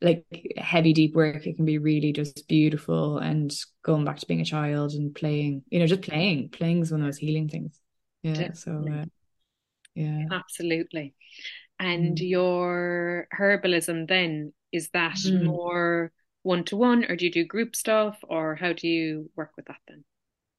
like 0.00 0.24
heavy 0.56 0.94
deep 0.94 1.14
work 1.14 1.46
it 1.46 1.56
can 1.56 1.66
be 1.66 1.78
really 1.78 2.12
just 2.12 2.48
beautiful 2.48 3.18
and 3.18 3.52
going 3.84 4.04
back 4.04 4.18
to 4.18 4.26
being 4.26 4.40
a 4.40 4.44
child 4.44 4.92
and 4.92 5.14
playing 5.14 5.62
you 5.68 5.78
know 5.78 5.86
just 5.86 6.02
playing 6.02 6.48
playing 6.48 6.80
is 6.80 6.90
one 6.90 7.02
of 7.02 7.06
those 7.06 7.18
healing 7.18 7.48
things 7.48 7.78
yeah 8.22 8.32
Definitely. 8.32 8.92
so 8.92 9.00
uh, 9.00 9.04
yeah 9.94 10.24
absolutely 10.32 11.14
and 11.78 12.16
mm. 12.16 12.28
your 12.28 13.28
herbalism 13.38 14.08
then 14.08 14.54
is 14.72 14.88
that 14.90 15.16
mm. 15.16 15.44
more 15.44 16.12
one 16.42 16.64
to 16.64 16.76
one 16.76 17.04
or 17.04 17.16
do 17.16 17.26
you 17.26 17.30
do 17.30 17.44
group 17.44 17.76
stuff 17.76 18.18
or 18.28 18.54
how 18.54 18.72
do 18.72 18.88
you 18.88 19.30
work 19.36 19.50
with 19.56 19.66
that 19.66 19.80
then 19.88 20.04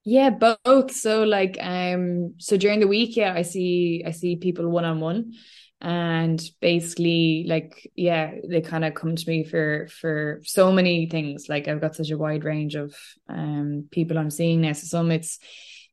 yeah, 0.04 0.32
both. 0.32 0.92
So 0.92 1.24
like 1.24 1.58
um 1.62 2.34
so 2.40 2.58
during 2.58 2.80
the 2.80 2.88
week, 2.88 3.16
yeah, 3.16 3.34
I 3.34 3.44
see 3.44 4.04
I 4.06 4.12
see 4.12 4.36
people 4.36 4.68
one 4.68 4.86
on 4.86 5.00
one 5.00 5.34
and 5.80 6.42
basically 6.60 7.46
like 7.48 7.90
yeah, 7.96 8.34
they 8.48 8.62
kind 8.62 8.84
of 8.84 8.96
come 8.96 9.16
to 9.16 9.30
me 9.30 9.44
for 9.44 9.88
for 9.90 10.42
so 10.44 10.72
many 10.72 11.06
things. 11.08 11.50
Like 11.50 11.68
I've 11.68 11.82
got 11.82 11.96
such 11.96 12.10
a 12.10 12.18
wide 12.18 12.44
range 12.44 12.76
of 12.76 12.96
um 13.30 13.88
people 13.92 14.18
I'm 14.18 14.32
seeing 14.32 14.62
now. 14.62 14.74
So 14.74 14.88
some 14.88 15.12
it's 15.12 15.38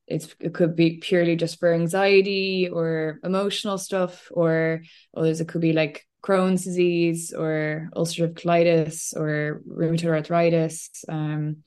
it's 0.07 0.34
it 0.41 0.55
could 0.55 0.74
be 0.74 0.97
purely 0.97 1.36
just 1.36 1.59
for 1.59 1.74
anxiety 1.74 2.70
or 2.72 3.20
emotional 3.22 3.76
stuff 3.76 4.28
or 4.30 4.80
others 5.14 5.43
it 5.43 5.49
could 5.49 5.61
be 5.61 5.74
like 5.74 6.07
Crohn's 6.29 6.64
disease 6.64 7.33
or 7.33 7.89
ulcerative 7.97 8.35
colitis 8.35 9.16
or 9.16 9.62
rheumatoid 9.66 10.11
arthritis 10.11 10.91
um 11.09 11.59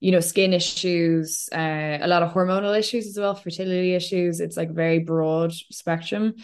you 0.00 0.12
know 0.12 0.20
skin 0.20 0.52
issues 0.52 1.48
uh, 1.52 1.98
a 2.00 2.06
lot 2.06 2.22
of 2.22 2.32
hormonal 2.32 2.78
issues 2.78 3.08
as 3.08 3.18
well 3.18 3.34
fertility 3.34 3.94
issues. 3.94 4.38
It's 4.38 4.56
like 4.56 4.70
very 4.70 5.00
broad 5.00 5.52
spectrum. 5.52 6.34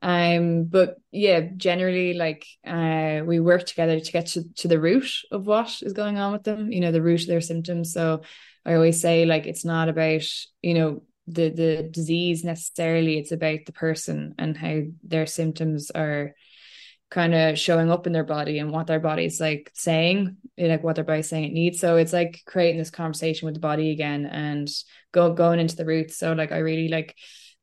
Um 0.00 0.64
but 0.64 0.96
yeah 1.10 1.40
generally 1.56 2.14
like 2.14 2.46
uh 2.66 3.20
we 3.26 3.38
work 3.38 3.66
together 3.66 4.00
to 4.00 4.12
get 4.12 4.26
to, 4.28 4.44
to 4.54 4.68
the 4.68 4.80
root 4.80 5.10
of 5.30 5.46
what 5.46 5.82
is 5.82 5.92
going 5.92 6.18
on 6.18 6.32
with 6.32 6.44
them 6.44 6.72
you 6.72 6.80
know 6.80 6.92
the 6.92 7.02
root 7.02 7.20
of 7.22 7.28
their 7.28 7.42
symptoms. 7.42 7.92
So 7.92 8.22
i 8.64 8.74
always 8.74 9.00
say 9.00 9.26
like 9.26 9.46
it's 9.46 9.64
not 9.64 9.88
about 9.88 10.24
you 10.62 10.74
know 10.74 11.02
the 11.26 11.50
the 11.50 11.88
disease 11.90 12.44
necessarily. 12.44 13.18
It's 13.18 13.32
about 13.32 13.60
the 13.66 13.72
person 13.72 14.34
and 14.38 14.56
how 14.56 14.82
their 15.04 15.26
symptoms 15.26 15.90
are 15.90 16.34
kind 17.12 17.34
of 17.34 17.58
showing 17.58 17.90
up 17.90 18.06
in 18.06 18.14
their 18.14 18.24
body 18.24 18.58
and 18.58 18.70
what 18.70 18.86
their 18.86 18.98
body's 18.98 19.38
like 19.38 19.70
saying 19.74 20.34
like 20.56 20.82
what 20.82 20.94
their 20.96 21.04
body's 21.04 21.28
saying 21.28 21.44
it 21.44 21.52
needs. 21.52 21.78
So 21.78 21.96
it's 21.96 22.12
like 22.12 22.40
creating 22.46 22.78
this 22.78 22.90
conversation 22.90 23.44
with 23.44 23.54
the 23.54 23.60
body 23.60 23.90
again 23.90 24.24
and 24.24 24.66
go 25.12 25.34
going 25.34 25.60
into 25.60 25.76
the 25.76 25.84
roots. 25.84 26.16
So 26.16 26.32
like 26.32 26.52
i 26.52 26.58
really 26.58 26.88
like 26.88 27.14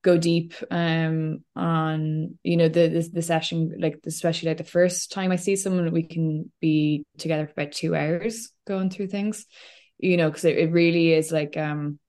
go 0.04 0.18
deep 0.18 0.54
um 0.70 1.44
on 1.56 2.38
you 2.44 2.58
know 2.58 2.70
the, 2.70 2.88
the 2.88 3.10
the, 3.12 3.22
session 3.22 3.76
like 3.80 4.00
especially 4.06 4.48
like 4.50 4.58
the 4.58 4.64
first 4.64 5.12
time 5.12 5.30
i 5.30 5.36
see 5.36 5.58
someone 5.58 5.92
we 5.92 6.04
can 6.04 6.50
be 6.62 7.04
together 7.18 7.46
for 7.46 7.62
about 7.62 7.74
two 7.74 7.94
hours 7.94 8.52
going 8.66 8.90
through 8.90 9.08
things 9.08 9.46
you 9.98 10.16
know 10.16 10.30
because 10.30 10.46
it, 10.46 10.58
it 10.58 10.72
really 10.72 11.12
is 11.12 11.34
like 11.34 11.58
um 11.58 12.00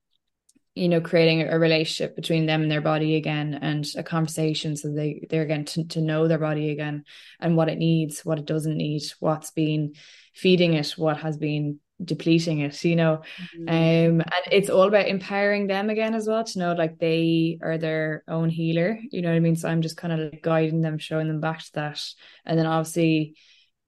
you 0.80 0.88
know 0.88 1.00
creating 1.00 1.42
a 1.42 1.58
relationship 1.58 2.16
between 2.16 2.46
them 2.46 2.62
and 2.62 2.70
their 2.70 2.80
body 2.80 3.16
again 3.16 3.58
and 3.60 3.86
a 3.96 4.02
conversation 4.02 4.76
so 4.76 4.90
they 4.90 5.26
they're 5.28 5.44
getting 5.44 5.66
to, 5.66 5.84
to 5.84 6.00
know 6.00 6.26
their 6.26 6.38
body 6.38 6.70
again 6.70 7.04
and 7.38 7.54
what 7.54 7.68
it 7.68 7.76
needs 7.76 8.24
what 8.24 8.38
it 8.38 8.46
doesn't 8.46 8.78
need 8.78 9.02
what's 9.18 9.50
been 9.50 9.92
feeding 10.34 10.72
it 10.72 10.88
what 10.96 11.18
has 11.18 11.36
been 11.36 11.78
depleting 12.02 12.60
it 12.60 12.82
you 12.82 12.96
know? 12.96 13.20
Mm-hmm. 13.58 13.68
um 13.68 14.20
and 14.22 14.44
it's 14.50 14.70
all 14.70 14.84
about 14.88 15.06
empowering 15.06 15.66
them 15.66 15.90
again 15.90 16.14
as 16.14 16.26
well 16.26 16.44
to 16.44 16.58
know 16.58 16.72
like 16.72 16.98
they 16.98 17.58
are 17.60 17.76
their 17.76 18.24
own 18.26 18.48
healer 18.48 18.98
you 19.10 19.20
know 19.20 19.28
what 19.28 19.36
i 19.36 19.40
mean? 19.40 19.56
So 19.56 19.68
i'm 19.68 19.82
just 19.82 19.98
kind 19.98 20.14
of 20.14 20.32
like 20.32 20.42
guiding 20.42 20.80
them 20.80 20.96
showing 20.96 21.28
them 21.28 21.40
back 21.40 21.58
to 21.58 21.72
that. 21.74 22.00
And 22.46 22.58
then 22.58 22.66
obviously 22.66 23.36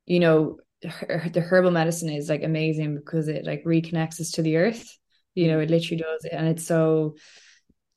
you 0.04 0.20
know 0.20 0.58
her, 0.86 1.30
the 1.32 1.40
herbal 1.40 1.70
medicine 1.70 2.10
is 2.10 2.28
like 2.28 2.42
amazing 2.42 2.96
because 2.96 3.28
it 3.28 3.46
like 3.46 3.64
reconnects 3.64 4.20
us 4.20 4.32
to 4.32 4.42
the 4.42 4.58
earth 4.58 4.98
you 5.34 5.48
know 5.48 5.60
it 5.60 5.70
literally 5.70 6.02
does 6.02 6.24
and 6.30 6.48
it's 6.48 6.66
so 6.66 7.14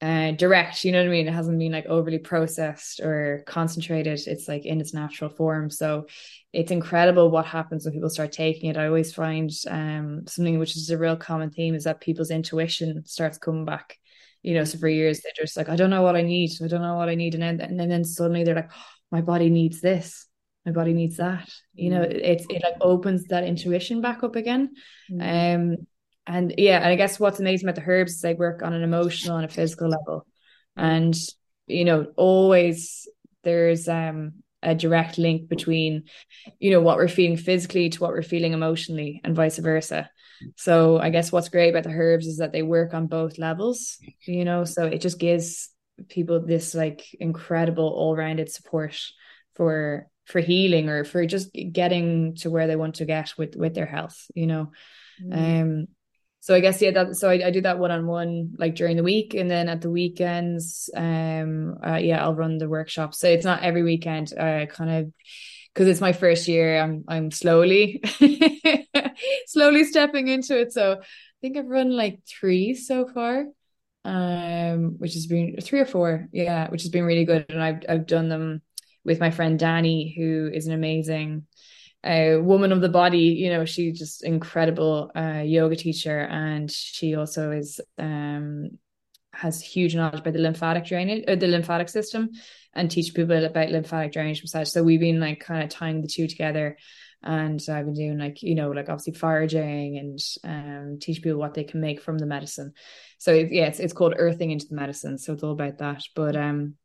uh 0.02 0.32
direct 0.32 0.84
you 0.84 0.92
know 0.92 1.00
what 1.00 1.08
i 1.08 1.12
mean? 1.12 1.28
It 1.28 1.34
hasn't 1.34 1.58
been 1.58 1.72
like 1.72 1.86
overly 1.86 2.20
processed 2.20 3.00
or 3.00 3.44
concentrated. 3.46 4.20
It's 4.28 4.48
like 4.48 4.66
in 4.66 4.82
its 4.82 4.94
natural 4.94 5.30
form. 5.30 5.70
So 5.70 6.08
it's 6.52 6.72
incredible 6.72 7.32
what 7.32 7.46
happens 7.46 7.86
when 7.86 7.94
people 7.94 8.10
start 8.10 8.32
taking 8.32 8.70
it. 8.70 8.78
I 8.78 8.88
always 8.88 9.14
find 9.14 9.50
um 9.68 10.28
something 10.28 10.60
which 10.60 10.76
is 10.76 10.90
a 10.90 10.98
real 10.98 11.16
common 11.16 11.50
theme 11.50 11.76
is 11.76 11.86
that 11.86 12.02
people's 12.02 12.30
intuition 12.30 13.04
starts 13.06 13.38
coming 13.38 13.66
back. 13.66 13.98
You 14.44 14.56
know 14.56 14.66
so 14.66 14.78
for 14.78 14.90
years 14.90 15.22
they're 15.22 15.32
just 15.36 15.58
like 15.58 15.70
i 15.70 15.76
don't 15.76 15.90
know 15.90 16.02
what 16.02 16.16
i 16.18 16.22
need. 16.22 16.52
I 16.62 16.68
don't 16.68 16.82
know 16.82 16.96
what 16.96 17.10
i 17.10 17.16
need. 17.16 17.34
And 17.34 17.44
then 17.44 17.62
and 17.62 17.92
then 17.92 18.04
suddenly 18.04 18.44
they're 18.44 18.56
like 18.56 18.72
oh, 18.72 18.86
my 19.12 19.22
body 19.22 19.50
needs 19.50 19.80
this. 19.80 20.28
My 20.66 20.74
body 20.74 20.94
needs 20.94 21.18
that. 21.18 21.50
You 21.74 21.90
know 21.92 22.02
mm. 22.02 22.12
it's 22.12 22.46
it 22.50 22.64
like 22.64 22.76
opens 22.82 23.24
that 23.28 23.46
intuition 23.46 24.02
back 24.02 24.24
up 24.24 24.36
again. 24.36 24.72
Mm. 25.10 25.56
um 25.56 25.88
and 26.28 26.54
yeah, 26.58 26.78
and 26.78 26.88
I 26.88 26.96
guess 26.96 27.20
what's 27.20 27.40
amazing 27.40 27.68
about 27.68 27.76
the 27.76 27.90
herbs 27.90 28.14
is 28.14 28.22
they 28.22 28.34
work 28.34 28.62
on 28.64 28.74
an 28.74 28.84
emotional 28.84 29.38
and 29.38 29.46
a 29.46 29.54
physical 29.54 29.90
level. 29.90 30.26
And 30.76 31.16
you 31.68 31.86
know, 31.86 32.08
always 32.16 33.08
there's 33.44 33.88
um 33.88 34.34
a 34.62 34.74
direct 34.76 35.18
link 35.18 35.48
between, 35.48 36.06
you 36.60 36.72
know, 36.72 36.82
what 36.82 36.98
we're 36.98 37.08
feeling 37.08 37.38
physically 37.38 37.90
to 37.90 38.00
what 38.00 38.12
we're 38.12 38.24
feeling 38.24 38.54
emotionally 38.54 39.22
and 39.24 39.36
vice 39.36 39.60
versa. 39.60 40.10
So 40.56 40.98
I 40.98 41.12
guess 41.12 41.32
what's 41.32 41.50
great 41.50 41.70
about 41.70 41.84
the 41.84 41.92
herbs 41.92 42.26
is 42.26 42.38
that 42.38 42.52
they 42.52 42.64
work 42.64 42.94
on 42.94 43.08
both 43.08 43.38
levels, 43.38 43.98
you 44.26 44.44
know, 44.44 44.66
so 44.66 44.86
it 44.86 45.02
just 45.02 45.20
gives 45.20 45.70
people 46.10 46.42
this 46.42 46.76
like 46.76 47.06
incredible 47.20 47.88
all-rounded 47.88 48.52
support 48.52 49.00
for 49.56 50.08
for 50.26 50.42
healing 50.42 50.90
or 50.90 51.04
for 51.04 51.26
just 51.26 51.56
getting 51.72 52.36
to 52.36 52.50
where 52.50 52.68
they 52.68 52.76
want 52.76 52.96
to 52.96 53.06
get 53.06 53.34
with 53.38 53.56
with 53.56 53.76
their 53.76 53.86
health, 53.86 54.26
you 54.34 54.48
know. 54.48 54.72
Mm. 55.24 55.62
Um 55.62 55.88
so 56.46 56.54
I 56.54 56.60
guess 56.60 56.80
yeah 56.80 56.91
that 56.91 57.16
so 57.16 57.28
I, 57.28 57.48
I 57.48 57.50
do 57.50 57.62
that 57.62 57.80
one 57.80 57.89
on 57.89 58.06
one 58.06 58.54
like 58.60 58.76
during 58.76 58.98
the 58.98 59.04
week 59.04 59.34
and 59.34 59.50
then 59.50 59.68
at 59.68 59.82
the 59.82 59.89
weekends 59.89 60.91
um 60.96 61.76
uh, 61.84 61.96
yeah 61.96 62.24
I'll 62.24 62.36
run 62.36 62.60
the 62.60 62.70
workshops 62.70 63.18
so 63.18 63.28
it's 63.28 63.43
not 63.46 63.64
every 63.64 63.82
weekend 63.82 64.32
I 64.39 64.68
kind 64.68 64.91
of 64.91 65.14
because 65.74 65.88
it's 65.88 66.02
my 66.02 66.14
first 66.14 66.48
year 66.48 66.80
I'm 66.80 67.04
I'm 67.08 67.32
slowly 67.32 68.04
slowly 69.48 69.86
stepping 69.86 70.28
into 70.28 70.60
it. 70.60 70.72
So 70.72 71.00
I 71.02 71.06
think 71.41 71.58
I've 71.58 71.66
run 71.66 71.89
like 71.89 72.20
three 72.28 72.76
so 72.76 73.08
far 73.08 73.46
um 74.04 75.00
which 75.00 75.16
has 75.16 75.26
been 75.26 75.58
three 75.64 75.80
or 75.80 75.86
four 75.88 76.28
yeah 76.32 76.70
which 76.70 76.84
has 76.84 76.91
been 76.91 77.06
really 77.06 77.26
good. 77.26 77.48
And 77.50 77.64
I've 77.64 77.84
I've 77.89 78.06
done 78.06 78.30
them 78.30 78.62
with 79.04 79.20
my 79.20 79.32
friend 79.32 79.58
Danny 79.58 80.14
who 80.16 80.52
is 80.54 80.68
an 80.68 80.74
amazing 80.74 81.48
a 82.06 82.38
woman 82.38 82.72
of 82.72 82.82
the 82.82 82.89
body 82.89 83.20
you 83.20 83.49
know 83.49 83.66
she's 83.66 83.97
just 83.97 84.24
incredible 84.24 85.12
uh, 85.16 85.41
yoga 85.43 85.76
teacher 85.76 86.20
and 86.20 86.72
she 86.72 87.16
also 87.16 87.51
is 87.51 87.82
um 87.97 88.70
has 89.36 89.62
huge 89.62 89.95
knowledge 89.95 90.20
about 90.20 90.34
the 90.34 90.39
lymphatic 90.39 90.86
drainage 90.86 91.24
or 91.28 91.34
uh, 91.34 91.36
the 91.36 91.47
lymphatic 91.47 91.89
system 91.89 92.30
and 92.74 92.89
teach 92.89 93.14
people 93.14 93.43
about 93.43 93.70
lymphatic 93.70 94.12
drainage 94.12 94.41
massage. 94.41 94.70
So 94.70 94.84
we've 94.84 94.99
been 94.99 95.20
like 95.20 95.39
kind 95.39 95.64
of 95.64 95.70
tying 95.70 96.01
the 96.01 96.08
two 96.08 96.28
together 96.28 96.78
and 97.22 97.62
I've 97.68 97.86
been 97.86 97.95
doing 97.95 98.18
like 98.18 98.41
you 98.43 98.56
know 98.56 98.72
like 98.72 98.88
obviously 98.88 99.14
foraging 99.14 99.97
and 99.97 100.20
um 100.43 100.99
teach 101.01 101.22
people 101.22 101.39
what 101.39 101.53
they 101.53 101.64
can 101.64 101.82
make 101.82 102.01
from 102.01 102.18
the 102.18 102.26
medicine. 102.26 102.74
So 103.18 103.34
it, 103.34 103.51
yeah 103.51 103.66
it's, 103.66 103.80
it's 103.80 103.93
called 103.93 104.16
earthing 104.18 104.51
into 104.51 104.68
the 104.68 104.76
medicine 104.76 105.18
so 105.18 105.34
it's 105.34 105.43
all 105.43 105.51
about 105.51 105.80
that. 105.80 106.03
But 106.16 106.36
um 106.36 106.76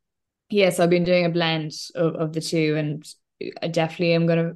yes 0.49 0.79
I've 0.79 0.89
been 0.89 1.03
doing 1.03 1.25
a 1.25 1.29
blend 1.29 1.73
of, 1.95 2.15
of 2.15 2.33
the 2.33 2.41
two 2.41 2.75
and 2.77 3.05
I 3.61 3.67
definitely 3.67 4.13
am 4.13 4.27
gonna 4.27 4.53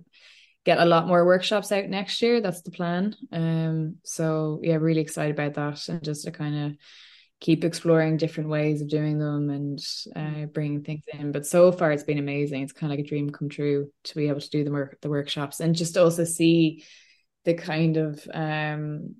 get 0.66 0.80
a 0.80 0.86
lot 0.86 1.07
more 1.07 1.26
workshops 1.26 1.72
out 1.72 1.86
next 1.86 2.22
year. 2.22 2.41
That's 2.41 2.61
the 2.61 2.72
plan. 2.72 3.16
Um, 3.32 3.97
so 4.03 4.59
yeah, 4.63 4.76
really 4.76 5.01
excited 5.01 5.39
about 5.39 5.53
that, 5.53 5.88
and 5.88 6.03
just 6.03 6.26
to 6.26 6.32
kind 6.32 6.66
of 6.66 6.78
keep 7.39 7.63
exploring 7.63 8.18
different 8.18 8.49
ways 8.49 8.82
of 8.82 8.89
doing 8.89 9.20
them 9.20 9.49
and 9.49 9.80
uh, 10.16 10.45
bringing 10.47 10.84
things 10.84 11.03
in. 11.13 11.32
But 11.32 11.45
so 11.45 11.72
far, 11.72 11.91
it's 11.91 12.03
been 12.03 12.18
amazing. 12.18 12.63
It's 12.63 12.74
kind 12.74 12.91
of 12.91 12.97
like 12.97 13.05
a 13.05 13.07
dream 13.07 13.30
come 13.30 13.49
true 13.49 13.91
to 14.05 14.16
be 14.16 14.28
able 14.28 14.41
to 14.41 14.49
do 14.49 14.63
the 14.63 14.72
work, 14.72 14.97
the 15.01 15.09
workshops, 15.09 15.59
and 15.59 15.76
just 15.76 15.97
also 15.97 16.24
see 16.24 16.84
the 17.45 17.53
kind 17.53 17.97
of 17.97 18.28
um 18.34 19.16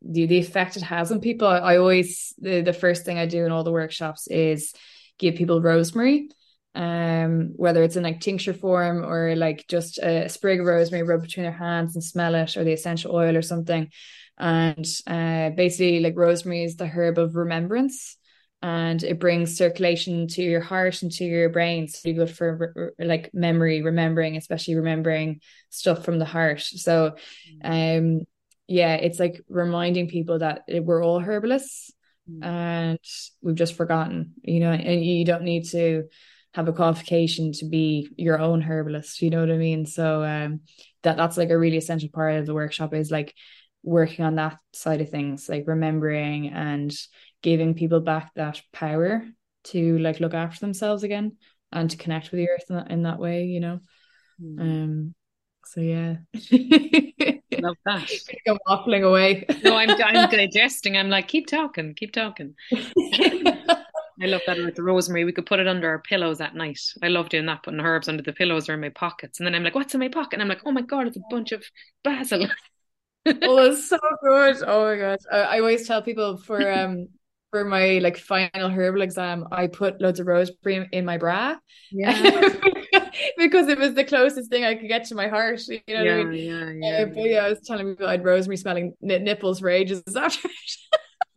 the 0.00 0.26
the 0.26 0.38
effect 0.38 0.76
it 0.76 0.82
has 0.82 1.12
on 1.12 1.20
people. 1.20 1.46
I, 1.46 1.58
I 1.58 1.76
always 1.76 2.34
the 2.38 2.62
the 2.62 2.72
first 2.72 3.04
thing 3.04 3.18
I 3.18 3.26
do 3.26 3.44
in 3.44 3.52
all 3.52 3.64
the 3.64 3.72
workshops 3.72 4.26
is 4.28 4.72
give 5.18 5.34
people 5.34 5.60
rosemary 5.60 6.30
um, 6.76 7.52
whether 7.56 7.82
it's 7.82 7.96
in 7.96 8.02
like 8.02 8.20
tincture 8.20 8.52
form 8.52 9.02
or 9.02 9.34
like 9.34 9.66
just 9.66 9.98
a 9.98 10.28
sprig 10.28 10.60
of 10.60 10.66
rosemary 10.66 11.02
rub 11.02 11.22
between 11.22 11.44
their 11.44 11.52
hands 11.52 11.96
and 11.96 12.04
smell 12.04 12.34
it 12.34 12.56
or 12.56 12.64
the 12.64 12.72
essential 12.72 13.16
oil 13.16 13.34
or 13.34 13.42
something. 13.42 13.90
And 14.38 14.86
uh, 15.06 15.50
basically, 15.50 16.00
like 16.00 16.16
rosemary 16.16 16.64
is 16.64 16.76
the 16.76 16.86
herb 16.86 17.18
of 17.18 17.34
remembrance 17.34 18.18
and 18.62 19.02
it 19.02 19.18
brings 19.18 19.56
circulation 19.56 20.28
to 20.28 20.42
your 20.42 20.60
heart 20.60 21.00
and 21.00 21.10
to 21.12 21.24
your 21.24 21.48
brain. 21.48 21.88
So 21.88 22.08
you're 22.08 22.26
good 22.26 22.36
for 22.36 22.94
like 22.98 23.30
memory, 23.32 23.80
remembering, 23.80 24.36
especially 24.36 24.74
remembering 24.74 25.40
stuff 25.70 26.04
from 26.04 26.18
the 26.18 26.24
heart. 26.26 26.60
So, 26.60 27.16
mm. 27.64 28.20
um, 28.20 28.26
yeah, 28.68 28.94
it's 28.96 29.18
like 29.18 29.40
reminding 29.48 30.08
people 30.08 30.40
that 30.40 30.64
we're 30.68 31.02
all 31.02 31.20
herbalists 31.20 31.90
mm. 32.30 32.44
and 32.44 32.98
we've 33.40 33.54
just 33.54 33.76
forgotten, 33.76 34.34
you 34.42 34.60
know, 34.60 34.72
and 34.72 35.02
you 35.02 35.24
don't 35.24 35.44
need 35.44 35.64
to 35.70 36.04
have 36.56 36.68
a 36.68 36.72
qualification 36.72 37.52
to 37.52 37.66
be 37.66 38.08
your 38.16 38.38
own 38.40 38.62
herbalist 38.62 39.20
you 39.20 39.28
know 39.28 39.40
what 39.40 39.50
i 39.50 39.58
mean? 39.58 39.84
So 39.84 40.24
um 40.24 40.60
that 41.02 41.18
that's 41.18 41.36
like 41.36 41.50
a 41.50 41.58
really 41.58 41.76
essential 41.76 42.08
part 42.08 42.36
of 42.36 42.46
the 42.46 42.54
workshop 42.54 42.94
is 42.94 43.10
like 43.10 43.34
working 43.82 44.24
on 44.24 44.36
that 44.36 44.58
side 44.72 45.02
of 45.02 45.10
things 45.10 45.50
like 45.50 45.64
remembering 45.66 46.48
and 46.48 46.96
giving 47.42 47.74
people 47.74 48.00
back 48.00 48.32
that 48.36 48.62
power 48.72 49.22
to 49.64 49.98
like 49.98 50.18
look 50.18 50.32
after 50.32 50.60
themselves 50.60 51.02
again 51.02 51.36
and 51.72 51.90
to 51.90 51.98
connect 51.98 52.30
with 52.30 52.38
the 52.38 52.48
earth 52.48 52.64
in 52.70 52.76
that, 52.76 52.90
in 52.90 53.02
that 53.02 53.18
way 53.18 53.44
you 53.44 53.60
know? 53.60 53.80
Mm. 54.42 54.60
um 54.60 55.14
so 55.66 55.80
yeah. 55.80 56.16
Love 57.58 57.76
that. 57.84 58.08
I'm 58.48 58.56
waffling 58.68 59.02
away. 59.02 59.44
No 59.64 59.76
I'm, 59.76 59.90
I'm 59.90 60.30
digesting. 60.30 60.96
I'm 60.96 61.10
like 61.10 61.28
keep 61.28 61.48
talking 61.48 61.92
keep 61.94 62.12
talking 62.12 62.54
I 64.22 64.26
love 64.26 64.40
that 64.46 64.56
with 64.56 64.74
the 64.74 64.82
rosemary. 64.82 65.24
We 65.24 65.32
could 65.32 65.46
put 65.46 65.60
it 65.60 65.68
under 65.68 65.88
our 65.88 65.98
pillows 65.98 66.40
at 66.40 66.54
night. 66.54 66.80
I 67.02 67.08
love 67.08 67.28
doing 67.28 67.46
that, 67.46 67.62
putting 67.62 67.80
herbs 67.80 68.08
under 68.08 68.22
the 68.22 68.32
pillows 68.32 68.68
or 68.68 68.74
in 68.74 68.80
my 68.80 68.88
pockets. 68.88 69.38
And 69.38 69.46
then 69.46 69.54
I'm 69.54 69.62
like, 69.62 69.74
what's 69.74 69.94
in 69.94 70.00
my 70.00 70.08
pocket? 70.08 70.34
And 70.34 70.42
I'm 70.42 70.48
like, 70.48 70.62
oh 70.64 70.72
my 70.72 70.82
God, 70.82 71.06
it's 71.06 71.16
a 71.16 71.22
bunch 71.30 71.52
of 71.52 71.64
basil. 72.02 72.46
oh, 73.26 73.58
it's 73.58 73.88
so 73.88 73.98
good. 74.22 74.56
Oh 74.66 74.84
my 74.84 74.96
gosh. 74.96 75.18
I, 75.30 75.36
I 75.36 75.58
always 75.60 75.86
tell 75.86 76.02
people 76.02 76.38
for 76.38 76.70
um 76.78 77.08
for 77.50 77.64
my 77.64 77.98
like 77.98 78.16
final 78.16 78.70
herbal 78.70 79.02
exam, 79.02 79.46
I 79.52 79.66
put 79.66 80.00
loads 80.00 80.20
of 80.20 80.26
rosemary 80.26 80.88
in 80.92 81.04
my 81.04 81.18
bra. 81.18 81.56
Yeah. 81.90 82.54
because 83.38 83.68
it 83.68 83.78
was 83.78 83.94
the 83.94 84.04
closest 84.04 84.50
thing 84.50 84.64
I 84.64 84.74
could 84.74 84.88
get 84.88 85.04
to 85.06 85.14
my 85.14 85.28
heart. 85.28 85.60
You 85.68 85.80
know 85.88 86.02
yeah, 86.02 86.14
I 86.14 86.24
mean? 86.24 86.80
yeah, 86.80 86.88
yeah, 86.88 87.02
uh, 87.02 87.06
but 87.06 87.24
yeah, 87.24 87.44
I 87.44 87.48
was 87.50 87.60
telling 87.60 87.86
people 87.86 88.06
I 88.06 88.12
had 88.12 88.24
rosemary 88.24 88.56
smelling 88.56 88.94
nipples 89.00 89.60
for 89.60 89.68
ages 89.68 90.02
after. 90.16 90.48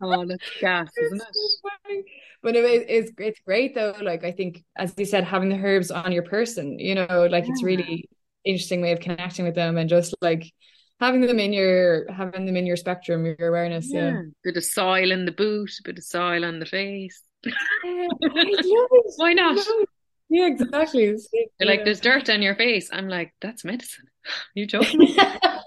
Oh, 0.02 0.26
that's 0.26 0.44
gas, 0.60 0.90
isn't 1.02 1.22
it? 1.22 2.06
but 2.42 2.56
it, 2.56 2.86
it's 2.88 3.12
it's 3.18 3.40
great 3.46 3.76
though. 3.76 3.96
Like 4.02 4.24
I 4.24 4.32
think, 4.32 4.64
as 4.78 4.94
you 4.98 5.06
said, 5.06 5.24
having 5.24 5.50
the 5.50 5.58
herbs 5.58 5.92
on 5.92 6.12
your 6.12 6.24
person, 6.24 6.80
you 6.80 6.96
know, 6.96 7.28
like 7.30 7.46
yeah. 7.46 7.52
it's 7.52 7.64
really 7.64 8.10
interesting 8.46 8.82
way 8.82 8.92
of 8.92 9.00
connecting 9.00 9.46
with 9.46 9.56
them 9.56 9.78
and 9.78 9.90
just 9.90 10.16
like 10.22 10.52
having 11.00 11.22
them 11.22 11.40
in 11.40 11.54
your 11.54 12.12
having 12.12 12.46
them 12.46 12.56
in 12.56 12.66
your 12.66 12.78
spectrum, 12.78 13.26
your 13.26 13.48
awareness. 13.48 13.92
Yeah, 13.92 14.12
yeah. 14.12 14.22
bit 14.44 14.58
of 14.58 14.64
soil 14.64 15.12
in 15.12 15.26
the 15.26 15.32
boot, 15.32 15.72
a 15.80 15.84
bit 15.84 15.98
of 15.98 16.04
soil 16.04 16.46
on 16.46 16.60
the 16.60 16.66
face. 16.66 17.22
Yeah, 17.44 18.08
Why 19.18 19.34
not? 19.34 19.58
Yeah, 20.30 20.48
exactly. 20.48 21.18
They're 21.58 21.68
like, 21.68 21.86
there's 21.86 22.02
dirt 22.02 22.30
on 22.30 22.42
your 22.42 22.56
face. 22.56 22.90
I'm 22.92 23.08
like, 23.08 23.34
that's 23.42 23.66
medicine. 23.66 24.06
you 24.54 24.68
joking? 24.68 25.16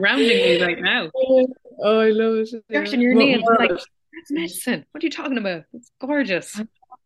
Rounding 0.00 0.28
me 0.28 0.62
right 0.62 0.80
now. 0.80 1.10
Oh, 1.80 2.00
I 2.00 2.08
love 2.08 2.38
it. 2.38 2.64
Dirt 2.68 2.92
in 2.92 3.00
your 3.00 3.14
nails. 3.14 3.44
Like, 3.56 3.70
that's 3.70 4.30
medicine. 4.30 4.84
What 4.90 5.00
are 5.00 5.06
you 5.06 5.12
talking 5.12 5.38
about? 5.38 5.62
It's 5.72 5.92
gorgeous. 6.00 6.60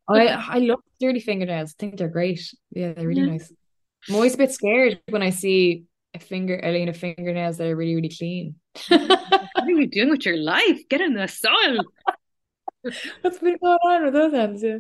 I 0.09 0.29
I 0.29 0.59
love 0.61 0.81
dirty 0.99 1.21
fingernails. 1.21 1.73
I 1.73 1.77
think 1.79 1.99
they're 1.99 2.09
great. 2.09 2.41
Yeah, 2.71 2.95
they're 2.95 3.07
really 3.07 3.21
yeah. 3.21 3.33
nice. 3.33 3.53
I'm 4.09 4.15
always 4.15 4.33
a 4.33 4.39
bit 4.39 4.51
scared 4.51 5.01
when 5.11 5.23
I 5.23 5.29
see 5.29 5.85
a 6.15 6.19
finger, 6.19 6.59
Elena 6.63 6.93
fingernails 6.93 7.59
that 7.59 7.69
are 7.69 7.77
really, 7.77 7.95
really 7.95 8.15
clean. 8.17 8.57
what 8.89 9.41
are 9.57 9.71
you 9.71 9.87
doing 9.87 10.11
with 10.11 10.27
your 10.27 10.37
life? 10.37 10.81
Get 10.89 11.01
in 11.01 11.15
the 11.15 11.29
soil. 11.29 11.85
What's 13.21 13.39
been 13.39 13.59
going 13.63 13.79
on 13.85 14.05
with 14.05 14.15
those 14.15 14.33
hands? 14.33 14.63
Yeah. 14.63 14.79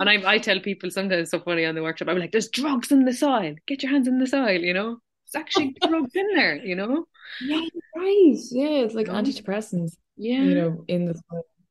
And 0.00 0.10
I, 0.10 0.32
I 0.32 0.38
tell 0.38 0.58
people 0.58 0.90
sometimes 0.90 1.30
so 1.30 1.38
funny 1.38 1.64
on 1.64 1.76
the 1.76 1.82
workshop. 1.82 2.08
I'm 2.08 2.18
like, 2.18 2.32
"There's 2.32 2.48
drugs 2.48 2.90
in 2.90 3.04
the 3.04 3.12
soil. 3.12 3.54
Get 3.68 3.82
your 3.82 3.92
hands 3.92 4.08
in 4.08 4.18
the 4.18 4.26
soil." 4.26 4.58
You 4.58 4.74
know, 4.74 4.90
it's 4.92 5.03
actually 5.36 5.74
drugs 5.82 6.14
in 6.14 6.28
there. 6.34 6.56
You 6.56 6.76
know. 6.76 7.06
Yeah, 7.40 7.60
right. 7.96 8.36
Yeah, 8.50 8.84
it's 8.84 8.94
like 8.94 9.08
antidepressants. 9.08 9.96
Yeah, 10.16 10.42
you 10.42 10.54
know, 10.54 10.84
in 10.88 11.06
the 11.06 11.20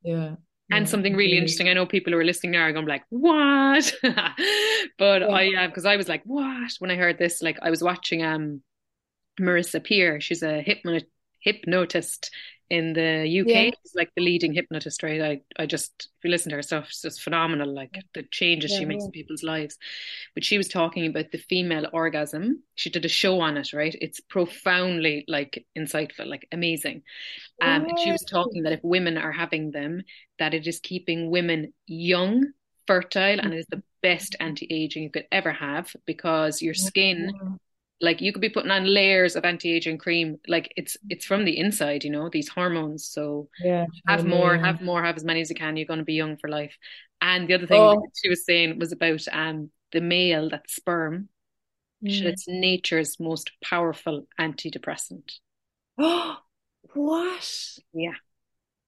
yeah 0.04 0.36
and 0.72 0.90
something 0.90 1.16
really 1.16 1.38
interesting. 1.38 1.70
I 1.70 1.74
know 1.74 1.86
people 1.86 2.14
who 2.14 2.20
are 2.20 2.26
listening 2.26 2.52
now 2.54 2.64
are 2.64 2.74
going 2.74 2.88
like, 2.88 3.04
"What?" 3.10 3.94
but 4.98 5.22
yeah. 5.22 5.64
I, 5.64 5.68
because 5.68 5.86
uh, 5.86 5.90
I 5.90 5.98
was 5.98 6.08
like, 6.08 6.24
"What?" 6.26 6.72
when 6.80 6.92
I 6.92 6.96
heard 6.96 7.18
this. 7.18 7.42
Like, 7.42 7.58
I 7.62 7.70
was 7.70 7.84
watching 7.84 8.24
um, 8.24 8.62
Marissa 9.40 9.84
Peer. 9.84 10.22
She's 10.22 10.44
a 10.44 10.64
hypnot- 10.64 11.06
hypnotist 11.40 12.32
in 12.74 12.94
the 12.94 13.42
UK. 13.42 13.48
Yeah. 13.48 13.72
She's 13.84 13.94
like 13.94 14.10
the 14.16 14.24
leading 14.24 14.52
hypnotist, 14.52 15.04
right? 15.04 15.22
I, 15.22 15.42
I 15.62 15.68
just, 15.68 15.92
if 16.18 16.24
you 16.24 16.32
listen 16.32 16.50
to 16.50 16.56
her 16.56 16.64
stuff, 16.64 16.88
it's 16.88 17.04
just 17.04 17.22
phenomenal, 17.22 17.72
like 17.72 18.00
the 18.16 18.24
changes 18.24 18.72
yeah, 18.72 18.80
she 18.80 18.86
makes 18.86 19.04
yeah. 19.04 19.06
in 19.06 19.12
people's 19.12 19.44
lives. 19.44 19.78
But 20.34 20.44
she 20.44 20.58
was 20.58 20.68
talking 20.68 21.06
about 21.06 21.32
the 21.32 21.38
female 21.38 21.86
orgasm. 21.94 22.64
She 22.74 22.90
did 22.90 23.06
a 23.06 23.10
show 23.10 23.42
on 23.42 23.58
it, 23.58 23.74
right? 23.74 23.96
It's 24.02 24.20
profoundly 24.22 25.24
like 25.28 25.68
insightful, 25.78 26.26
like 26.26 26.48
amazing. 26.52 27.04
Um, 27.62 27.86
and 27.86 28.00
she 28.00 28.12
was 28.12 28.24
talking 28.24 28.64
that 28.64 28.74
if 28.74 28.80
women 28.84 29.20
are 29.20 29.32
having 29.32 29.70
them, 29.70 30.02
that 30.40 30.56
it 30.56 30.66
is 30.66 30.80
keeping 30.80 31.30
women 31.30 31.74
young, 31.86 32.54
fertile, 32.88 33.40
and 33.40 33.54
it 33.54 33.58
is 33.58 33.68
the 33.70 33.84
best 34.02 34.36
anti-aging 34.40 35.04
you 35.04 35.12
could 35.12 35.28
ever 35.32 35.52
have 35.52 35.96
because 36.08 36.60
your 36.60 36.74
skin 36.74 37.60
like 38.04 38.22
you 38.22 38.34
could 38.34 38.42
be 38.42 38.50
putting 38.50 38.70
on 38.70 38.86
layers 38.86 39.36
of 39.36 39.46
anti-aging 39.46 39.98
cream 39.98 40.38
like 40.48 40.72
it's 40.76 40.98
it's 41.10 41.26
from 41.26 41.46
the 41.46 41.58
inside 41.58 42.04
you 42.04 42.10
know 42.10 42.30
these 42.30 42.50
hormones 42.50 43.06
so 43.06 43.48
yeah 43.64 43.86
have 44.08 44.26
more 44.26 44.58
have 44.58 44.82
more 44.82 45.04
have 45.04 45.16
as 45.16 45.24
many 45.24 45.42
as 45.42 45.50
you 45.50 45.56
can 45.56 45.78
you're 45.78 45.88
going 45.88 46.00
to 46.00 46.06
be 46.06 46.14
young 46.14 46.36
for 46.38 46.50
life 46.50 46.78
and 47.22 47.48
the 47.48 47.54
other 47.54 47.66
thing 47.66 47.80
oh. 47.80 48.06
she 48.22 48.30
was 48.30 48.46
saying 48.46 48.78
was 48.78 48.92
about 48.92 49.22
um 49.32 49.72
the 49.94 50.02
male 50.02 50.50
that 50.50 50.70
sperm 50.70 51.30
mm. 52.04 52.22
it's 52.24 52.46
nature's 52.48 53.20
most 53.20 53.52
powerful 53.64 54.28
antidepressant 54.40 55.40
oh 55.98 56.38
what 56.94 57.80
yeah 57.94 58.12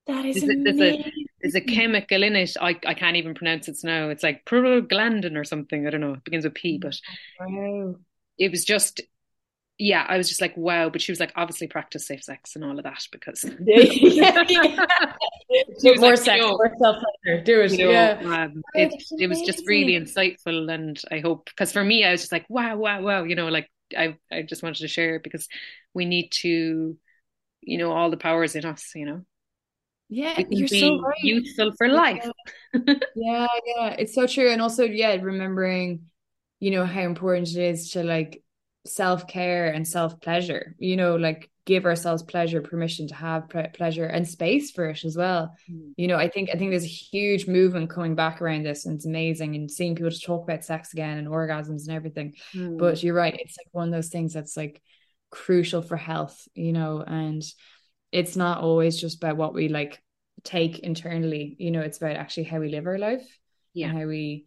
that 0.07 0.25
is 0.25 0.41
there's 0.41 0.55
a, 0.55 0.63
there's, 0.63 0.81
a, 0.81 1.13
there's 1.41 1.55
a 1.55 1.61
chemical 1.61 2.21
in 2.21 2.35
it. 2.35 2.55
I, 2.61 2.79
I 2.85 2.93
can't 2.93 3.15
even 3.15 3.33
pronounce 3.33 3.67
it 3.67 3.77
now. 3.83 4.09
It's 4.09 4.21
like 4.21 4.45
prostaglandin 4.45 5.35
or 5.35 5.43
something. 5.43 5.87
I 5.87 5.89
don't 5.89 6.01
know. 6.01 6.13
It 6.13 6.23
begins 6.23 6.43
with 6.43 6.53
P, 6.53 6.77
but 6.77 6.95
wow. 7.39 7.95
It 8.37 8.51
was 8.51 8.65
just 8.65 9.01
yeah, 9.77 10.05
I 10.07 10.17
was 10.17 10.29
just 10.29 10.39
like, 10.39 10.55
wow. 10.55 10.89
But 10.89 11.01
she 11.01 11.11
was 11.11 11.19
like, 11.19 11.33
obviously 11.35 11.67
practice 11.67 12.07
safe 12.07 12.23
sex 12.23 12.55
and 12.55 12.63
all 12.63 12.77
of 12.77 12.83
that 12.83 13.05
because 13.11 13.43
yeah, 13.59 14.43
yeah. 14.47 14.85
more 15.97 16.11
like, 16.11 16.17
sex, 16.17 16.41
more 16.41 16.71
self 16.79 16.97
pleasure. 17.23 17.43
Do 17.43 17.61
it. 17.61 17.71
You 17.73 17.85
know, 17.85 17.91
yeah. 17.91 18.19
Um, 18.23 18.63
it, 18.73 19.03
it 19.19 19.27
was 19.27 19.41
just 19.41 19.67
really 19.67 19.93
insightful, 19.93 20.71
and 20.71 21.01
I 21.11 21.19
hope 21.19 21.45
because 21.47 21.71
for 21.71 21.83
me, 21.83 22.05
I 22.05 22.11
was 22.11 22.21
just 22.21 22.31
like, 22.31 22.45
wow, 22.49 22.77
wow, 22.77 23.01
wow. 23.01 23.23
You 23.23 23.35
know, 23.35 23.49
like 23.49 23.69
I 23.95 24.17
I 24.31 24.43
just 24.43 24.63
wanted 24.63 24.79
to 24.79 24.87
share 24.87 25.17
it 25.17 25.23
because 25.23 25.47
we 25.93 26.05
need 26.05 26.29
to, 26.41 26.97
you 27.61 27.77
know, 27.77 27.91
all 27.91 28.09
the 28.09 28.17
powers 28.17 28.55
in 28.55 28.65
us. 28.65 28.91
You 28.95 29.05
know. 29.05 29.21
Yeah, 30.07 30.39
you're 30.49 30.67
so 30.67 31.01
right. 31.01 31.17
Useful 31.23 31.71
for 31.77 31.87
life. 31.87 32.29
yeah, 32.73 33.47
yeah, 33.65 33.95
it's 33.97 34.13
so 34.13 34.27
true, 34.27 34.51
and 34.51 34.61
also 34.61 34.83
yeah, 34.83 35.15
remembering, 35.15 36.05
you 36.59 36.71
know, 36.71 36.85
how 36.85 37.01
important 37.01 37.49
it 37.49 37.57
is 37.57 37.91
to 37.91 38.03
like 38.03 38.43
self 38.85 39.27
care 39.27 39.67
and 39.71 39.87
self 39.87 40.19
pleasure. 40.21 40.75
You 40.79 40.95
know, 40.95 41.15
like 41.15 41.49
give 41.65 41.85
ourselves 41.85 42.21
pleasure, 42.21 42.61
permission 42.61 43.07
to 43.07 43.15
have 43.15 43.49
pleasure, 43.73 44.05
and 44.05 44.27
space 44.27 44.71
for 44.71 44.89
it 44.89 45.03
as 45.03 45.17
well. 45.17 45.55
Mm. 45.69 45.93
You 45.97 46.07
know, 46.07 46.17
I 46.17 46.29
think 46.29 46.49
I 46.53 46.57
think 46.57 46.71
there's 46.71 46.83
a 46.83 46.87
huge 46.87 47.47
movement 47.47 47.89
coming 47.89 48.15
back 48.15 48.41
around 48.41 48.63
this, 48.63 48.85
and 48.85 48.95
it's 48.95 49.05
amazing, 49.05 49.55
and 49.55 49.69
seeing 49.69 49.95
people 49.95 50.11
to 50.11 50.19
talk 50.19 50.43
about 50.43 50.63
sex 50.63 50.93
again 50.93 51.17
and 51.17 51.27
orgasms 51.27 51.87
and 51.87 51.91
everything. 51.91 52.35
Mm. 52.53 52.77
But 52.77 53.03
you're 53.03 53.15
right; 53.15 53.37
it's 53.39 53.57
like 53.57 53.67
one 53.71 53.87
of 53.87 53.93
those 53.93 54.09
things 54.09 54.33
that's 54.33 54.55
like 54.55 54.81
crucial 55.31 55.81
for 55.81 55.97
health. 55.97 56.47
You 56.53 56.73
know, 56.73 57.03
and 57.05 57.43
it's 58.11 58.35
not 58.35 58.59
always 58.59 58.99
just 58.99 59.17
about 59.17 59.37
what 59.37 59.53
we 59.53 59.67
like 59.67 60.01
take 60.43 60.79
internally 60.79 61.55
you 61.59 61.71
know 61.71 61.81
it's 61.81 61.97
about 61.97 62.15
actually 62.15 62.43
how 62.43 62.59
we 62.59 62.69
live 62.69 62.85
our 62.85 62.99
life 62.99 63.39
yeah 63.73 63.91
how 63.91 64.05
we 64.05 64.45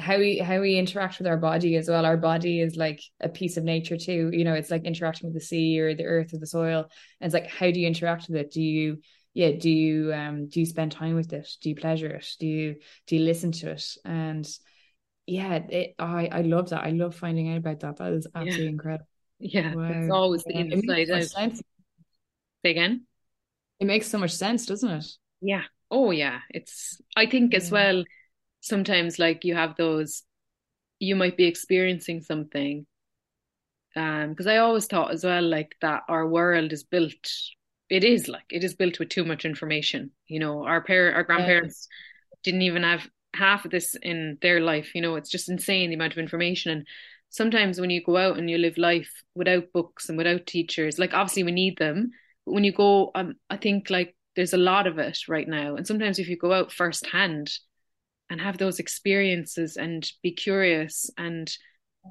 how 0.00 0.18
we 0.18 0.38
how 0.38 0.60
we 0.60 0.76
interact 0.76 1.18
with 1.18 1.26
our 1.26 1.36
body 1.36 1.76
as 1.76 1.88
well. 1.88 2.04
Our 2.04 2.16
body 2.16 2.60
is 2.60 2.76
like 2.76 3.00
a 3.20 3.28
piece 3.28 3.56
of 3.56 3.64
nature 3.64 3.96
too. 3.96 4.30
You 4.32 4.44
know 4.44 4.54
it's 4.54 4.70
like 4.70 4.84
interacting 4.84 5.28
with 5.28 5.34
the 5.34 5.44
sea 5.44 5.78
or 5.80 5.94
the 5.94 6.04
earth 6.04 6.32
or 6.32 6.38
the 6.38 6.46
soil. 6.46 6.90
And 7.20 7.26
it's 7.26 7.34
like 7.34 7.46
how 7.46 7.70
do 7.70 7.78
you 7.78 7.86
interact 7.86 8.28
with 8.28 8.36
it? 8.36 8.52
Do 8.52 8.62
you 8.62 8.98
yeah 9.34 9.52
do 9.52 9.70
you 9.70 10.12
um 10.12 10.48
do 10.48 10.60
you 10.60 10.66
spend 10.66 10.92
time 10.92 11.14
with 11.14 11.32
it? 11.32 11.48
Do 11.60 11.68
you 11.68 11.76
pleasure 11.76 12.08
it? 12.08 12.26
Do 12.38 12.46
you 12.46 12.76
do 13.06 13.16
you 13.16 13.24
listen 13.24 13.52
to 13.52 13.70
it? 13.70 13.84
And 14.04 14.48
yeah 15.26 15.54
it, 15.54 15.94
i 15.98 16.28
i 16.32 16.40
love 16.42 16.70
that. 16.70 16.84
I 16.84 16.90
love 16.90 17.14
finding 17.14 17.50
out 17.50 17.58
about 17.58 17.80
that. 17.80 17.96
That 17.98 18.12
is 18.12 18.26
absolutely 18.34 18.64
yeah. 18.64 18.70
incredible. 18.70 19.06
Yeah 19.38 19.74
wow. 19.74 19.90
it's 19.90 20.12
always 20.12 20.44
yeah. 20.46 20.62
the 20.62 20.72
inside 20.72 21.10
out. 21.10 21.52
say 22.64 22.70
again? 22.70 23.06
It 23.78 23.86
makes 23.86 24.08
so 24.08 24.18
much 24.18 24.32
sense 24.32 24.66
doesn't 24.66 24.90
it? 24.90 25.06
Yeah. 25.40 25.62
Oh 25.90 26.10
yeah. 26.10 26.40
It's 26.50 27.00
I 27.16 27.26
think 27.26 27.54
as 27.54 27.70
well 27.70 28.04
sometimes 28.60 29.18
like 29.18 29.44
you 29.44 29.54
have 29.54 29.76
those 29.76 30.22
you 30.98 31.16
might 31.16 31.36
be 31.36 31.46
experiencing 31.46 32.20
something 32.20 32.86
um 33.96 34.30
because 34.30 34.46
I 34.46 34.58
always 34.58 34.86
thought 34.86 35.12
as 35.12 35.24
well 35.24 35.42
like 35.42 35.74
that 35.80 36.02
our 36.08 36.26
world 36.26 36.72
is 36.72 36.84
built 36.84 37.28
it 37.88 38.04
is 38.04 38.28
like 38.28 38.44
it 38.50 38.62
is 38.62 38.74
built 38.74 38.98
with 38.98 39.08
too 39.08 39.24
much 39.24 39.44
information 39.44 40.10
you 40.28 40.38
know 40.38 40.64
our 40.64 40.80
parent 40.80 41.16
our 41.16 41.24
grandparents 41.24 41.88
yeah. 41.90 42.36
didn't 42.44 42.62
even 42.62 42.82
have 42.82 43.08
half 43.34 43.64
of 43.64 43.70
this 43.70 43.96
in 44.02 44.38
their 44.42 44.60
life 44.60 44.94
you 44.94 45.02
know 45.02 45.16
it's 45.16 45.30
just 45.30 45.48
insane 45.48 45.90
the 45.90 45.96
amount 45.96 46.12
of 46.12 46.18
information 46.18 46.72
and 46.72 46.86
sometimes 47.30 47.80
when 47.80 47.90
you 47.90 48.02
go 48.02 48.16
out 48.16 48.38
and 48.38 48.50
you 48.50 48.58
live 48.58 48.76
life 48.76 49.22
without 49.34 49.72
books 49.72 50.08
and 50.08 50.18
without 50.18 50.46
teachers 50.46 50.98
like 50.98 51.14
obviously 51.14 51.44
we 51.44 51.52
need 51.52 51.78
them 51.78 52.10
but 52.44 52.52
when 52.52 52.64
you 52.64 52.72
go 52.72 53.10
um 53.14 53.34
I 53.48 53.56
think 53.56 53.88
like 53.88 54.16
there's 54.36 54.52
a 54.54 54.58
lot 54.58 54.86
of 54.86 54.98
it 54.98 55.18
right 55.28 55.48
now. 55.48 55.76
And 55.76 55.86
sometimes 55.86 56.18
if 56.18 56.28
you 56.28 56.36
go 56.36 56.52
out 56.52 56.72
firsthand 56.72 57.50
and 58.30 58.40
have 58.40 58.56
those 58.56 58.78
experiences 58.78 59.76
and 59.76 60.10
be 60.22 60.32
curious 60.32 61.10
and 61.18 61.48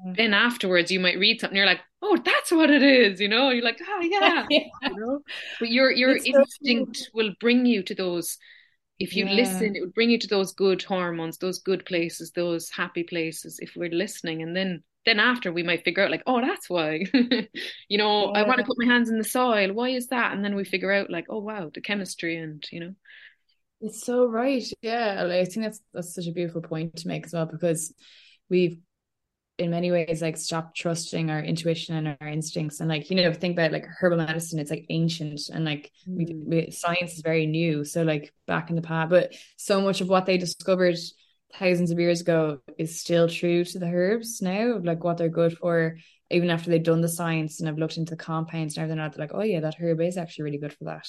mm. 0.06 0.16
then 0.16 0.34
afterwards 0.34 0.90
you 0.90 1.00
might 1.00 1.18
read 1.18 1.40
something 1.40 1.56
you're 1.56 1.66
like 1.66 1.80
oh 2.02 2.16
that's 2.24 2.52
what 2.52 2.70
it 2.70 2.82
is 2.82 3.20
you 3.20 3.28
know 3.28 3.50
you're 3.50 3.64
like 3.64 3.80
oh 3.88 4.00
yeah, 4.02 4.46
yeah. 4.50 4.68
You 4.82 4.96
know? 4.96 5.20
but 5.58 5.70
your 5.70 5.90
your 5.90 6.14
it's 6.14 6.26
instinct 6.26 6.96
so 6.96 7.04
will 7.14 7.32
bring 7.40 7.66
you 7.66 7.82
to 7.82 7.94
those 7.94 8.38
if 8.98 9.16
you 9.16 9.26
yeah. 9.26 9.32
listen 9.32 9.74
it 9.74 9.80
will 9.80 9.92
bring 9.94 10.10
you 10.10 10.18
to 10.18 10.28
those 10.28 10.52
good 10.52 10.82
hormones 10.82 11.38
those 11.38 11.58
good 11.58 11.84
places 11.86 12.30
those 12.32 12.70
happy 12.70 13.02
places 13.02 13.58
if 13.60 13.72
we're 13.74 13.90
listening 13.90 14.42
and 14.42 14.54
then 14.54 14.82
then 15.06 15.18
after 15.18 15.50
we 15.50 15.62
might 15.62 15.82
figure 15.84 16.04
out 16.04 16.10
like 16.10 16.22
oh 16.26 16.40
that's 16.40 16.68
why 16.68 17.02
you 17.88 17.98
know 17.98 18.32
yeah. 18.32 18.40
i 18.40 18.42
want 18.46 18.58
to 18.58 18.64
put 18.64 18.76
my 18.78 18.84
hands 18.84 19.08
in 19.08 19.16
the 19.16 19.24
soil 19.24 19.72
why 19.72 19.88
is 19.88 20.08
that 20.08 20.32
and 20.32 20.44
then 20.44 20.54
we 20.54 20.64
figure 20.64 20.92
out 20.92 21.10
like 21.10 21.24
oh 21.30 21.38
wow 21.38 21.70
the 21.72 21.80
chemistry 21.80 22.36
and 22.36 22.66
you 22.70 22.80
know 22.80 22.94
it's 23.80 24.04
so 24.04 24.26
right 24.26 24.64
yeah 24.82 25.26
i 25.30 25.44
think 25.44 25.64
that's 25.64 25.80
that's 25.92 26.14
such 26.14 26.26
a 26.26 26.32
beautiful 26.32 26.60
point 26.60 26.94
to 26.96 27.08
make 27.08 27.26
as 27.26 27.32
well 27.32 27.46
because 27.46 27.94
we've 28.48 28.78
in 29.58 29.70
many 29.70 29.90
ways 29.90 30.22
like 30.22 30.38
stopped 30.38 30.74
trusting 30.76 31.30
our 31.30 31.40
intuition 31.40 31.94
and 31.94 32.16
our 32.20 32.28
instincts 32.28 32.80
and 32.80 32.88
like 32.88 33.10
you 33.10 33.16
know 33.16 33.32
think 33.32 33.54
about 33.54 33.72
like 33.72 33.84
herbal 33.84 34.16
medicine 34.16 34.58
it's 34.58 34.70
like 34.70 34.86
ancient 34.88 35.40
and 35.52 35.64
like 35.64 35.90
mm. 36.08 36.16
we, 36.16 36.34
we, 36.46 36.70
science 36.70 37.14
is 37.14 37.20
very 37.20 37.46
new 37.46 37.84
so 37.84 38.02
like 38.02 38.32
back 38.46 38.70
in 38.70 38.76
the 38.76 38.82
past 38.82 39.10
but 39.10 39.34
so 39.56 39.82
much 39.82 40.00
of 40.00 40.08
what 40.08 40.24
they 40.24 40.38
discovered 40.38 40.96
thousands 41.58 41.90
of 41.90 41.98
years 41.98 42.20
ago 42.20 42.60
is 42.78 43.00
still 43.00 43.28
true 43.28 43.64
to 43.64 43.78
the 43.78 43.86
herbs 43.86 44.40
now, 44.42 44.78
like 44.82 45.02
what 45.02 45.16
they're 45.16 45.28
good 45.28 45.56
for, 45.56 45.96
even 46.30 46.50
after 46.50 46.70
they've 46.70 46.82
done 46.82 47.00
the 47.00 47.08
science 47.08 47.60
and 47.60 47.68
have 47.68 47.78
looked 47.78 47.96
into 47.96 48.10
the 48.10 48.16
compounds 48.16 48.76
and 48.76 48.82
everything. 48.82 48.98
They're 48.98 49.26
like, 49.26 49.34
oh 49.34 49.42
yeah, 49.42 49.60
that 49.60 49.76
herb 49.80 50.00
is 50.00 50.16
actually 50.16 50.44
really 50.44 50.58
good 50.58 50.72
for 50.72 50.84
that. 50.84 51.08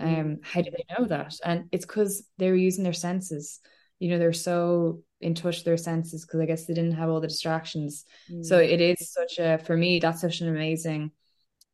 Mm. 0.00 0.20
Um, 0.20 0.36
how 0.42 0.62
do 0.62 0.70
they 0.70 0.84
know 0.98 1.06
that? 1.06 1.34
And 1.44 1.68
it's 1.72 1.86
because 1.86 2.26
they're 2.38 2.56
using 2.56 2.84
their 2.84 2.92
senses. 2.92 3.60
You 3.98 4.10
know, 4.10 4.18
they're 4.18 4.32
so 4.32 5.02
in 5.20 5.34
touch 5.34 5.56
with 5.56 5.64
their 5.64 5.76
senses 5.76 6.24
because 6.24 6.40
I 6.40 6.46
guess 6.46 6.66
they 6.66 6.74
didn't 6.74 6.96
have 6.96 7.08
all 7.08 7.20
the 7.20 7.28
distractions. 7.28 8.04
Mm. 8.30 8.44
So 8.44 8.58
it 8.58 8.80
is 8.80 9.10
such 9.10 9.38
a 9.38 9.58
for 9.58 9.76
me 9.76 9.98
that's 9.98 10.20
such 10.20 10.40
an 10.40 10.48
amazing 10.48 11.12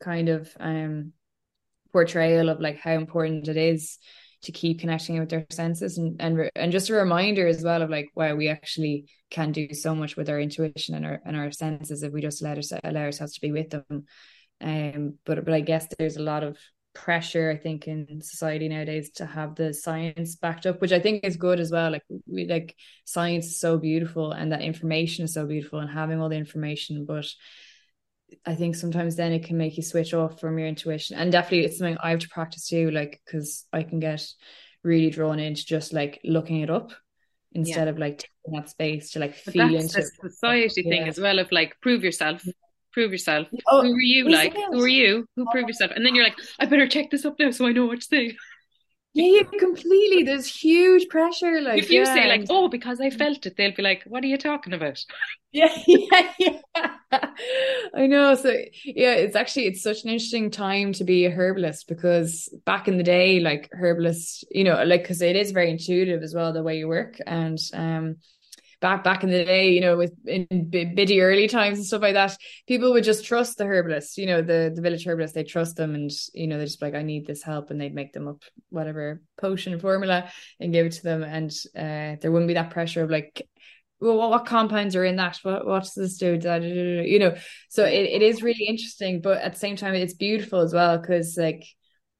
kind 0.01 0.29
of 0.29 0.51
um 0.59 1.13
portrayal 1.93 2.49
of 2.49 2.61
like 2.61 2.79
how 2.79 2.93
important 2.93 3.49
it 3.49 3.57
is 3.57 3.99
to 4.43 4.53
keep 4.53 4.81
connecting 4.81 5.19
with 5.19 5.29
their 5.29 5.47
senses 5.51 5.99
and 5.99 6.21
and 6.21 6.51
and 6.57 6.73
just 6.73 6.91
a 6.91 6.95
reminder 6.95 7.47
as 7.47 7.63
well 7.63 7.83
of 7.83 7.91
like 7.91 8.09
wow 8.17 8.35
we 8.35 8.49
actually 8.49 9.07
can 9.31 9.53
do 9.53 9.73
so 9.73 9.95
much 9.95 10.17
with 10.17 10.29
our 10.29 10.41
intuition 10.41 10.95
and 10.95 11.07
our 11.07 11.21
and 11.25 11.37
our 11.37 11.53
senses 11.53 12.03
if 12.03 12.13
we 12.13 12.21
just 12.21 12.43
let 12.43 12.59
us 12.59 12.73
allow 12.83 13.03
ourselves 13.03 13.35
to 13.35 13.41
be 13.41 13.53
with 13.53 13.71
them 13.71 14.05
um 14.61 15.15
but 15.25 15.45
but 15.45 15.55
I 15.55 15.61
guess 15.61 15.87
there's 15.99 16.17
a 16.17 16.23
lot 16.23 16.43
of 16.43 16.57
pressure 16.95 17.51
I 17.51 17.57
think 17.57 17.89
in 17.89 18.21
society 18.21 18.69
nowadays 18.69 19.11
to 19.13 19.27
have 19.27 19.55
the 19.55 19.73
science 19.73 20.37
backed 20.37 20.67
up 20.67 20.81
which 20.81 20.93
I 20.93 21.01
think 21.01 21.25
is 21.25 21.37
good 21.37 21.59
as 21.59 21.71
well 21.71 21.91
like 21.91 22.03
we 22.27 22.47
like 22.47 22.77
science 23.05 23.47
is 23.47 23.59
so 23.59 23.79
beautiful 23.79 24.33
and 24.33 24.53
that 24.53 24.63
information 24.63 25.25
is 25.25 25.33
so 25.33 25.47
beautiful 25.47 25.79
and 25.79 25.91
having 25.91 26.21
all 26.21 26.29
the 26.29 26.37
information 26.37 27.05
but 27.07 27.27
I 28.47 28.55
think 28.55 28.77
sometimes 28.77 29.17
then 29.17 29.33
it 29.33 29.45
can 29.45 29.57
make 29.57 29.77
you 29.77 29.83
switch 29.83 30.15
off 30.15 30.41
from 30.41 30.59
your 30.59 30.69
intuition. 30.69 31.17
And 31.17 31.31
definitely 31.31 31.67
it's 31.67 31.79
something 31.79 31.99
I 32.03 32.11
have 32.11 32.21
to 32.21 32.29
practice 32.29 32.69
too, 32.69 32.91
like 32.91 33.21
because 33.25 33.67
I 33.73 33.83
can 33.83 34.01
get 34.01 34.27
really 34.83 35.11
drawn 35.11 35.39
into 35.39 35.65
just 35.65 35.93
like 35.93 36.21
looking 36.25 36.61
it 36.61 36.71
up 36.71 36.93
instead 37.53 37.87
yeah. 37.87 37.91
of 37.91 37.99
like 37.99 38.19
taking 38.19 38.59
that 38.59 38.71
space 38.71 39.11
to 39.13 39.19
like 39.19 39.37
but 39.45 39.53
feel 39.53 39.75
into 39.75 40.01
the 40.01 40.31
society 40.31 40.83
thing 40.83 41.07
as 41.09 41.21
well 41.21 41.39
of 41.39 41.53
like 41.53 41.77
prove 41.81 42.03
yourself. 42.03 42.41
Mm-hmm. 42.41 42.51
Prove 42.93 43.13
yourself. 43.13 43.49
Oh, 43.69 43.83
who 43.83 43.95
are 43.95 44.01
you 44.01 44.29
like? 44.29 44.55
Who 44.55 44.83
are 44.83 44.89
you? 44.89 45.27
Who 45.37 45.47
prove 45.51 45.67
yourself? 45.67 45.93
And 45.95 46.05
then 46.05 46.15
you're 46.15 46.25
like, 46.25 46.39
I 46.59 46.67
better 46.67 46.87
check 46.87 47.11
this 47.11 47.25
up 47.25 47.37
now 47.39 47.51
so 47.51 47.67
I 47.67 47.73
know 47.73 47.87
what 47.87 48.01
to 48.01 48.07
say. 48.07 48.37
Yeah, 49.15 49.43
yeah, 49.43 49.59
completely. 49.59 50.23
There's 50.23 50.47
huge 50.47 51.09
pressure. 51.09 51.61
Like 51.61 51.79
if 51.79 51.91
you 51.91 52.01
yeah. 52.01 52.15
say 52.15 52.29
like, 52.29 52.47
"Oh, 52.49 52.69
because 52.69 52.99
I 52.99 53.11
felt 53.11 53.45
it," 53.45 53.59
they'll 53.59 53.75
be 53.75 53.83
like, 53.83 54.05
"What 54.05 54.25
are 54.25 54.29
you 54.29 54.39
talking 54.39 54.73
about?" 54.73 55.05
Yeah, 55.55 55.69
yeah, 55.87 56.33
yeah. 56.39 57.31
I 57.95 58.07
know. 58.07 58.35
So 58.37 58.49
yeah, 58.87 59.13
it's 59.13 59.37
actually 59.37 59.67
it's 59.67 59.83
such 59.83 60.03
an 60.05 60.09
interesting 60.09 60.51
time 60.51 60.95
to 60.95 61.05
be 61.05 61.27
a 61.27 61.31
herbalist 61.31 61.89
because 61.89 62.49
back 62.65 62.89
in 62.89 62.97
the 62.97 63.03
day, 63.03 63.39
like 63.39 63.69
herbalists, 63.73 64.45
you 64.51 64.65
know, 64.65 64.83
like 64.85 65.03
because 65.03 65.21
it 65.21 65.37
is 65.37 65.51
very 65.51 65.71
intuitive 65.71 66.23
as 66.23 66.35
well 66.35 66.55
the 66.55 66.63
way 66.63 66.79
you 66.79 66.89
work, 66.89 67.19
and 67.27 67.59
um, 67.75 68.17
back 68.83 69.03
back 69.03 69.25
in 69.25 69.31
the 69.31 69.45
day, 69.45 69.71
you 69.71 69.81
know, 69.81 69.97
with 69.97 70.13
in 70.27 70.47
Biddy 70.69 71.23
Early 71.23 71.49
times 71.49 71.79
and 71.79 71.87
stuff 71.87 72.03
like 72.03 72.15
that, 72.15 72.37
people 72.69 72.93
would 72.93 73.05
just 73.05 73.25
trust 73.25 73.57
the 73.57 73.65
herbalists, 73.65 74.19
you 74.19 74.27
know, 74.27 74.43
the 74.43 74.71
the 74.75 74.83
village 74.83 75.07
herbalists, 75.07 75.35
they 75.35 75.45
trust 75.45 75.77
them 75.77 75.95
and 75.95 76.11
you 76.35 76.49
know, 76.49 76.59
they're 76.59 76.67
just 76.67 76.83
like, 76.83 76.95
I 76.95 77.03
need 77.03 77.27
this 77.27 77.43
help 77.43 77.71
and 77.71 77.81
they'd 77.81 77.95
make 77.95 78.13
them 78.13 78.29
up 78.29 78.43
whatever 78.69 79.23
potion 79.41 79.79
formula 79.79 80.31
and 80.61 80.73
give 80.73 80.85
it 80.85 80.93
to 80.93 81.03
them. 81.03 81.23
And 81.23 81.51
uh 81.75 82.21
there 82.21 82.31
wouldn't 82.31 82.49
be 82.49 82.55
that 82.55 82.71
pressure 82.71 83.03
of 83.03 83.11
like 83.11 83.49
well, 84.01 84.17
what, 84.17 84.31
what 84.31 84.47
compounds 84.47 84.97
are 84.97 85.05
in 85.05 85.17
that? 85.17 85.39
What 85.45 85.65
what's 85.65 85.95
this 85.95 86.19
do? 86.19 86.39
You 87.07 87.19
know, 87.21 87.37
so 87.69 87.85
it, 87.85 88.11
it 88.11 88.23
is 88.23 88.43
really 88.43 88.67
interesting, 88.67 89.21
but 89.21 89.39
at 89.39 89.53
the 89.53 89.59
same 89.61 89.77
time, 89.77 89.95
it's 89.95 90.15
beautiful 90.15 90.61
as 90.61 90.75
well 90.75 90.99
because 90.99 91.37
like 91.39 91.65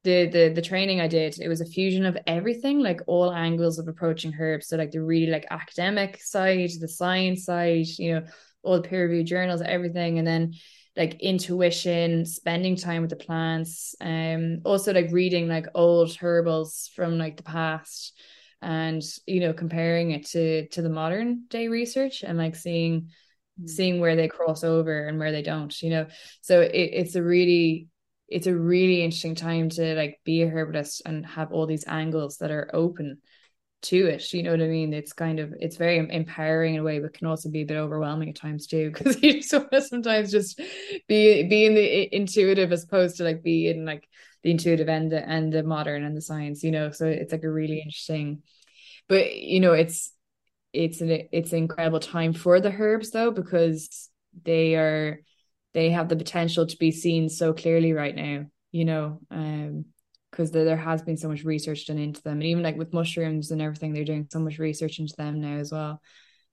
the 0.05 0.27
the 0.27 0.53
the 0.55 0.63
training 0.63 1.01
I 1.01 1.09
did, 1.09 1.39
it 1.39 1.49
was 1.49 1.61
a 1.61 1.67
fusion 1.67 2.05
of 2.05 2.19
everything, 2.27 2.81
like 2.81 3.01
all 3.07 3.33
angles 3.33 3.79
of 3.79 3.89
approaching 3.89 4.35
herbs. 4.39 4.69
So 4.69 4.77
like 4.77 4.91
the 4.91 5.03
really 5.03 5.31
like 5.31 5.47
academic 5.51 6.21
side, 6.23 6.71
the 6.81 6.89
science 6.89 7.45
side, 7.45 7.87
you 7.99 8.15
know, 8.15 8.27
all 8.63 8.81
the 8.81 8.89
peer 8.89 9.05
reviewed 9.05 9.27
journals, 9.27 9.63
everything, 9.63 10.19
and 10.19 10.27
then 10.27 10.55
like 10.97 11.21
intuition, 11.21 12.27
spending 12.27 12.77
time 12.77 13.03
with 13.03 13.11
the 13.11 13.17
plants, 13.17 13.95
um, 14.01 14.61
also 14.65 14.93
like 14.93 15.11
reading 15.11 15.49
like 15.49 15.67
old 15.75 16.15
herbals 16.15 16.91
from 16.95 17.17
like 17.17 17.37
the 17.37 17.43
past 17.43 18.13
and 18.63 19.03
you 19.27 19.41
know 19.41 19.53
comparing 19.53 20.13
it 20.13 20.25
to 20.27 20.69
to 20.69 20.83
the 20.83 20.89
modern 20.89 21.45
day 21.49 21.69
research 21.69 22.23
and 22.23 22.39
like 22.39 22.55
seeing 22.55 23.09
mm. 23.61 23.69
seeing 23.69 24.01
where 24.01 24.15
they 24.15 24.29
cross 24.29 24.63
over 24.63 25.09
and 25.09 25.19
where 25.19 25.33
they 25.33 25.43
don't 25.43 25.83
you 25.83 25.91
know 25.91 26.07
so 26.41 26.61
it, 26.61 26.71
it's 26.71 27.17
a 27.17 27.23
really 27.23 27.89
it's 28.33 28.47
a 28.47 28.57
really 28.57 29.03
interesting 29.03 29.35
time 29.35 29.69
to 29.71 29.95
like 29.95 30.21
be 30.25 30.43
a 30.43 30.49
herbalist 30.49 31.03
and 31.07 31.25
have 31.27 31.53
all 31.53 31.67
these 31.67 31.85
angles 31.87 32.39
that 32.39 32.51
are 32.51 32.71
open 32.73 33.19
to 33.83 34.07
it 34.07 34.33
you 34.33 34.45
know 34.45 34.53
what 34.53 34.63
i 34.63 34.69
mean? 34.69 34.95
It's 34.95 35.13
kind 35.13 35.41
of 35.41 35.53
it's 35.59 35.77
very 35.77 35.99
empowering 35.99 36.75
in 36.75 36.81
a 36.81 36.85
way 36.85 37.01
but 37.01 37.15
can 37.15 37.27
also 37.27 37.51
be 37.51 37.63
a 37.63 37.67
bit 37.67 37.77
overwhelming 37.77 38.29
at 38.29 38.37
times 38.37 38.67
too 38.67 38.91
because 38.95 39.21
you 39.23 39.35
just 39.35 39.53
want 39.53 39.71
to 39.73 39.83
sometimes 39.83 40.31
just 40.31 40.61
be 41.09 41.43
be 41.49 41.67
in 41.67 41.75
the 41.75 42.15
intuitive 42.15 42.73
as 42.73 42.85
opposed 42.85 43.17
to 43.17 43.25
like 43.25 43.43
be 43.43 43.69
in 43.69 43.85
like 43.85 44.09
the 44.43 44.51
intuitive 44.51 44.89
and 44.89 45.11
the 45.11 45.29
and 45.29 45.53
the 45.53 45.63
modern 45.63 46.05
and 46.05 46.17
the 46.17 46.23
science 46.23 46.63
you 46.63 46.71
know? 46.71 46.91
So 46.91 47.07
it's 47.07 47.33
like 47.33 47.45
a 47.45 47.51
really 47.51 47.81
interesting 47.81 48.43
but 49.09 49.35
you 49.35 49.61
know 49.61 49.73
it's 49.73 50.13
it's 50.73 51.01
an 51.01 51.29
it's 51.33 51.53
an 51.53 51.59
incredible 51.59 52.01
time 52.01 52.33
for 52.33 52.61
the 52.61 52.73
herbs 52.73 53.11
though 53.11 53.31
because 53.31 54.09
they 54.45 54.77
are 54.77 55.21
they 55.75 55.91
have 55.91 56.09
the 56.09 56.17
potential 56.17 56.67
to 56.67 56.77
be 56.77 56.91
seen 56.91 57.29
so 57.29 57.53
clearly 57.53 57.93
right 57.93 58.15
now 58.15 58.45
you 58.71 58.85
know 58.85 59.21
um 59.31 59.85
because 60.31 60.51
there, 60.51 60.65
there 60.65 60.79
has 60.79 61.03
been 61.03 61.19
so 61.19 61.29
much 61.29 61.45
research 61.45 61.87
done 61.87 61.99
into 61.99 62.23
them 62.23 62.35
and 62.35 62.45
even 62.45 62.63
like 62.63 62.77
with 62.77 62.95
mushrooms 62.95 63.51
and 63.51 63.61
everything 63.61 63.93
they're 63.93 64.05
doing 64.05 64.27
so 64.31 64.39
much 64.39 64.59
research 64.59 64.99
into 64.99 65.15
them 65.17 65.41
now 65.41 65.59
as 65.59 65.71
well 65.71 66.01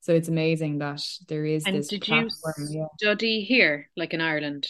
so 0.02 0.14
it's 0.14 0.28
amazing 0.28 0.80
that 0.80 1.02
there 1.28 1.46
is 1.46 1.66
and 1.66 1.76
this 1.76 1.88
did 1.88 2.02
platform. 2.02 2.30
you 2.70 2.88
study 2.98 3.44
here 3.44 3.90
like 3.96 4.14
in 4.14 4.22
Ireland 4.22 4.68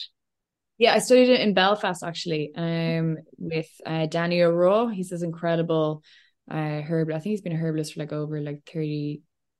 yeah, 0.79 0.93
I 0.93 0.99
studied 0.99 1.27
it 1.27 1.41
in 1.41 1.53
Belfast 1.53 2.03
actually, 2.03 2.53
um, 2.55 3.17
with 3.37 3.69
uh, 3.85 4.05
Danny 4.05 4.41
O'Rourke. 4.41 4.93
He's 4.93 5.09
this 5.09 5.23
incredible 5.23 6.01
uh 6.49 6.81
herb. 6.81 7.09
I 7.09 7.19
think 7.19 7.31
he's 7.31 7.41
been 7.41 7.51
a 7.51 7.57
herbalist 7.57 7.93
for 7.93 7.99
like 7.99 8.13
over 8.13 8.39
like 8.39 8.65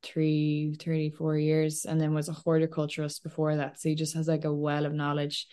33, 0.04 0.76
34 0.80 1.38
years, 1.38 1.86
and 1.86 2.00
then 2.00 2.14
was 2.14 2.30
a 2.30 2.34
horticulturist 2.34 3.24
before 3.24 3.56
that. 3.58 3.80
So 3.80 3.90
he 3.90 3.96
just 3.96 4.16
has 4.16 4.28
like 4.28 4.46
a 4.46 4.54
well 4.54 4.86
of 4.86 4.94
knowledge. 4.94 5.48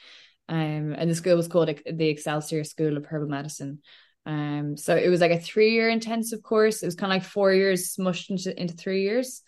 Um, 0.49 0.95
and 0.97 1.11
the 1.11 1.15
school 1.15 1.37
was 1.37 1.49
called 1.49 1.71
the 1.87 2.09
Excelsior 2.09 2.65
School 2.65 2.97
of 2.97 3.07
Herbal 3.07 3.29
Medicine. 3.29 3.81
Um, 4.25 4.77
so 4.77 4.97
it 4.97 5.09
was 5.09 5.21
like 5.21 5.31
a 5.31 5.41
three 5.41 5.73
year 5.73 5.89
intensive 5.89 6.43
course. 6.43 6.83
It 6.83 6.87
was 6.87 6.97
kind 6.97 7.13
of 7.13 7.17
like 7.17 7.29
four 7.29 7.53
years 7.53 7.95
smushed 7.97 8.31
into 8.31 8.61
into 8.61 8.75
three 8.75 9.03
years. 9.03 9.43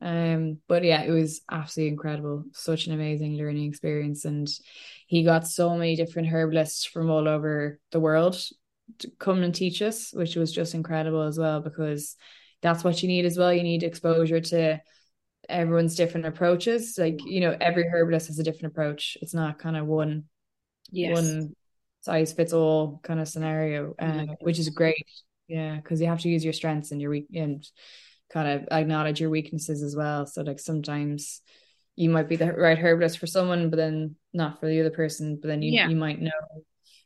Um, 0.00 0.58
but 0.68 0.82
yeah, 0.82 1.02
it 1.02 1.10
was 1.10 1.42
absolutely 1.50 1.92
incredible. 1.92 2.44
Such 2.52 2.86
an 2.86 2.94
amazing 2.94 3.36
learning 3.36 3.68
experience. 3.68 4.24
And 4.24 4.48
he 5.06 5.22
got 5.22 5.46
so 5.46 5.76
many 5.76 5.94
different 5.94 6.28
herbalists 6.28 6.84
from 6.84 7.08
all 7.08 7.28
over 7.28 7.78
the 7.92 8.00
world 8.00 8.36
to 8.98 9.10
come 9.18 9.42
and 9.42 9.54
teach 9.54 9.80
us, 9.80 10.12
which 10.12 10.34
was 10.34 10.52
just 10.52 10.74
incredible 10.74 11.22
as 11.22 11.38
well, 11.38 11.60
because 11.60 12.16
that's 12.62 12.84
what 12.84 13.02
you 13.02 13.08
need 13.08 13.24
as 13.24 13.36
well. 13.36 13.52
You 13.52 13.62
need 13.62 13.82
exposure 13.82 14.40
to 14.40 14.80
everyone's 15.48 15.96
different 15.96 16.26
approaches. 16.26 16.96
Like, 16.96 17.20
you 17.24 17.40
know, 17.40 17.56
every 17.60 17.86
herbalist 17.88 18.28
has 18.28 18.38
a 18.38 18.44
different 18.44 18.72
approach. 18.72 19.16
It's 19.20 19.34
not 19.34 19.58
kind 19.58 19.76
of 19.76 19.86
one 19.86 20.24
yes. 20.90 21.14
one 21.14 21.54
size 22.00 22.32
fits 22.32 22.52
all 22.52 23.00
kind 23.02 23.20
of 23.20 23.28
scenario, 23.28 23.94
uh, 23.98 24.26
which 24.40 24.58
is 24.58 24.68
great. 24.68 25.06
Yeah, 25.48 25.76
because 25.76 26.00
you 26.00 26.06
have 26.06 26.20
to 26.20 26.28
use 26.28 26.44
your 26.44 26.52
strengths 26.52 26.92
and 26.92 27.00
your 27.00 27.10
weak 27.10 27.26
and 27.34 27.66
kind 28.32 28.48
of 28.48 28.68
acknowledge 28.70 29.20
your 29.20 29.30
weaknesses 29.30 29.82
as 29.82 29.94
well. 29.94 30.24
So 30.26 30.42
like 30.42 30.58
sometimes 30.58 31.42
you 31.96 32.08
might 32.08 32.28
be 32.28 32.36
the 32.36 32.52
right 32.52 32.78
herbalist 32.78 33.18
for 33.18 33.26
someone, 33.26 33.68
but 33.68 33.76
then 33.76 34.16
not 34.32 34.60
for 34.60 34.66
the 34.66 34.80
other 34.80 34.90
person. 34.90 35.38
But 35.40 35.48
then 35.48 35.62
you 35.62 35.72
yeah. 35.72 35.88
you 35.88 35.96
might 35.96 36.20
know 36.20 36.30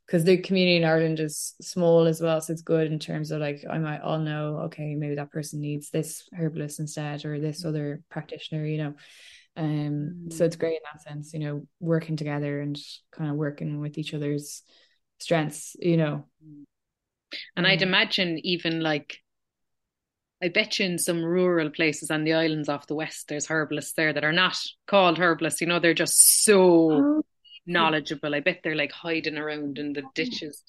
because 0.06 0.24
the 0.24 0.38
community 0.38 0.76
in 0.76 0.84
Ireland 0.84 1.18
is 1.18 1.54
small 1.60 2.06
as 2.06 2.20
well, 2.20 2.40
so 2.40 2.52
it's 2.52 2.62
good 2.62 2.92
in 2.92 2.98
terms 2.98 3.30
of 3.30 3.40
like 3.40 3.64
I 3.68 3.78
might 3.78 4.00
all 4.00 4.18
know 4.18 4.60
okay 4.66 4.94
maybe 4.94 5.16
that 5.16 5.32
person 5.32 5.60
needs 5.60 5.90
this 5.90 6.28
herbalist 6.36 6.78
instead 6.78 7.24
or 7.24 7.40
this 7.40 7.64
mm. 7.64 7.68
other 7.68 8.02
practitioner, 8.08 8.64
you 8.64 8.78
know. 8.78 8.94
Um, 9.56 10.28
so 10.30 10.44
it's 10.44 10.56
mm. 10.56 10.60
great 10.60 10.74
in 10.74 10.80
that 10.92 11.02
sense, 11.02 11.32
you 11.32 11.40
know, 11.40 11.66
working 11.80 12.16
together 12.16 12.60
and 12.60 12.78
kind 13.10 13.30
of 13.30 13.36
working 13.36 13.80
with 13.80 13.98
each 13.98 14.14
other's 14.14 14.62
strengths, 15.18 15.74
you 15.80 15.96
know. 15.96 16.24
And 17.56 17.66
I'd 17.66 17.82
imagine 17.82 18.38
even 18.44 18.80
like 18.80 19.18
I 20.42 20.48
bet 20.48 20.78
you 20.78 20.86
in 20.86 20.98
some 20.98 21.24
rural 21.24 21.70
places 21.70 22.10
on 22.10 22.24
the 22.24 22.34
islands 22.34 22.68
off 22.68 22.86
the 22.86 22.94
west, 22.94 23.28
there's 23.28 23.46
herbalists 23.46 23.94
there 23.94 24.12
that 24.12 24.24
are 24.24 24.32
not 24.32 24.56
called 24.86 25.18
herbalists. 25.18 25.60
You 25.60 25.66
know, 25.66 25.80
they're 25.80 25.94
just 25.94 26.44
so 26.44 26.92
oh. 26.92 27.22
Knowledgeable. 27.66 28.34
I 28.34 28.40
bet 28.40 28.60
they're 28.62 28.76
like 28.76 28.92
hiding 28.92 29.38
around 29.38 29.78
in 29.78 29.92
the 29.92 30.02
oh. 30.02 30.10
ditches. 30.14 30.62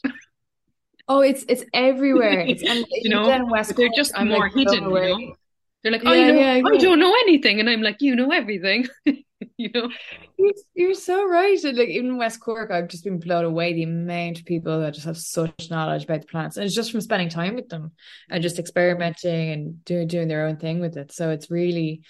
Oh, 1.07 1.21
it's 1.21 1.45
it's 1.47 1.63
everywhere. 1.73 2.41
It's 2.41 2.63
and 2.67 2.85
you 2.91 3.09
know, 3.09 3.45
West 3.45 3.75
they're 3.75 3.89
just 3.95 4.17
I'm 4.17 4.29
more 4.29 4.49
like, 4.49 4.53
hidden. 4.53 4.83
You 4.85 4.89
know? 4.89 5.35
They're 5.83 5.91
like, 5.91 6.01
oh, 6.05 6.11
yeah, 6.11 6.25
I, 6.25 6.31
know, 6.31 6.39
yeah, 6.39 6.61
I 6.65 6.77
don't 6.77 6.99
know 6.99 7.13
anything, 7.13 7.59
and 7.59 7.69
I'm 7.69 7.81
like, 7.81 8.01
you 8.01 8.15
know 8.15 8.31
everything. 8.31 8.87
you 9.05 9.69
know, 9.73 9.89
you're, 10.37 10.53
you're, 10.73 10.93
so 10.95 11.25
right. 11.25 11.63
And 11.63 11.77
like 11.77 11.89
even 11.89 12.17
West 12.17 12.41
Cork, 12.41 12.71
I've 12.71 12.87
just 12.87 13.03
been 13.03 13.19
blown 13.19 13.45
away 13.45 13.73
the 13.73 13.83
amount 13.83 14.39
of 14.39 14.45
people 14.45 14.81
that 14.81 14.95
just 14.95 15.05
have 15.05 15.17
such 15.17 15.69
knowledge 15.69 16.03
about 16.03 16.21
the 16.21 16.27
plants, 16.27 16.57
and 16.57 16.65
it's 16.65 16.75
just 16.75 16.91
from 16.91 17.01
spending 17.01 17.29
time 17.29 17.55
with 17.55 17.69
them 17.69 17.91
and 18.29 18.43
just 18.43 18.59
experimenting 18.59 19.51
and 19.51 19.85
doing 19.85 20.07
doing 20.07 20.27
their 20.27 20.47
own 20.47 20.57
thing 20.57 20.79
with 20.79 20.97
it. 20.97 21.11
So 21.11 21.29
it's 21.29 21.51
really, 21.51 22.01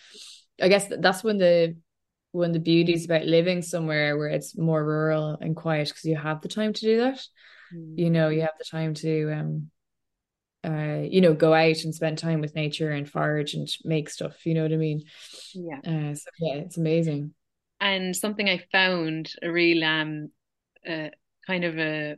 I 0.62 0.70
guess 0.70 0.88
that's 1.00 1.24
when 1.24 1.38
the 1.38 1.76
when 2.38 2.52
the 2.52 2.60
beauty 2.60 2.94
is 2.94 3.06
about 3.06 3.26
living 3.26 3.62
somewhere 3.62 4.18
where 4.18 4.28
it's 4.28 4.58
more 4.58 4.84
rural 4.84 5.38
and 5.42 5.56
quiet 5.56 5.88
because 5.88 6.06
you 6.06 6.16
have 6.16 6.42
the 6.42 6.48
time 6.48 6.72
to 6.74 6.82
do 6.82 6.98
that. 6.98 7.20
Mm. 7.74 7.98
You 7.98 8.10
know, 8.10 8.30
you 8.30 8.42
have 8.42 8.58
the 8.58 8.66
time 8.70 8.94
to 8.96 9.32
um 9.32 9.72
uh, 10.64 11.02
you 11.04 11.22
know, 11.22 11.34
go 11.34 11.54
out 11.54 11.84
and 11.84 11.96
spend 11.96 12.18
time 12.18 12.42
with 12.42 12.56
nature 12.56 12.92
and 12.92 13.10
forage 13.10 13.54
and 13.54 13.70
make 13.86 14.10
stuff. 14.10 14.46
You 14.46 14.54
know 14.54 14.64
what 14.64 14.74
I 14.74 14.78
mean? 14.78 15.04
Yeah. 15.54 15.78
Uh, 15.78 16.14
so 16.14 16.30
yeah, 16.40 16.56
it's 16.56 16.78
amazing. 16.78 17.34
And 17.80 18.16
something 18.16 18.50
I 18.50 18.64
found 18.72 19.32
a 19.42 19.50
real 19.50 19.84
um, 19.84 20.30
uh, 20.88 21.10
kind 21.46 21.64
of 21.64 21.78
a 21.78 22.18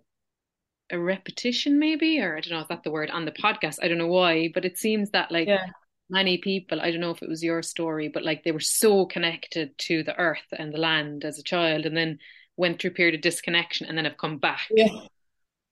a 0.92 0.98
repetition, 0.98 1.78
maybe, 1.78 2.20
or 2.20 2.38
I 2.38 2.42
don't 2.42 2.52
know, 2.52 2.62
is 2.62 2.68
that 2.70 2.84
the 2.84 2.92
word 2.92 3.12
on 3.12 3.26
the 3.26 3.32
podcast? 3.32 3.78
I 3.84 3.88
don't 3.88 4.00
know 4.00 4.08
why, 4.08 4.50
but 4.52 4.66
it 4.66 4.78
seems 4.78 5.12
that 5.12 5.32
like 5.32 5.48
yeah. 5.48 5.66
Many 6.10 6.38
people, 6.38 6.82
I 6.82 6.92
don't 6.92 7.02
know 7.02 7.12
if 7.12 7.22
it 7.22 7.30
was 7.30 7.44
your 7.44 7.62
story, 7.62 8.08
but 8.08 8.24
like 8.24 8.44
they 8.44 8.52
were 8.52 8.60
so 8.60 9.06
connected 9.06 9.78
to 9.80 10.04
the 10.04 10.18
earth 10.18 10.48
and 10.52 10.74
the 10.74 10.80
land 10.80 11.26
as 11.26 11.40
a 11.40 11.44
child, 11.44 11.86
and 11.86 11.96
then 11.96 12.20
went 12.58 12.82
through 12.82 12.92
a 12.92 12.94
period 12.94 13.16
of 13.16 13.22
disconnection, 13.22 13.88
and 13.88 13.98
then 13.98 14.06
have 14.06 14.18
come 14.18 14.38
back. 14.38 14.68
Yeah 14.72 14.88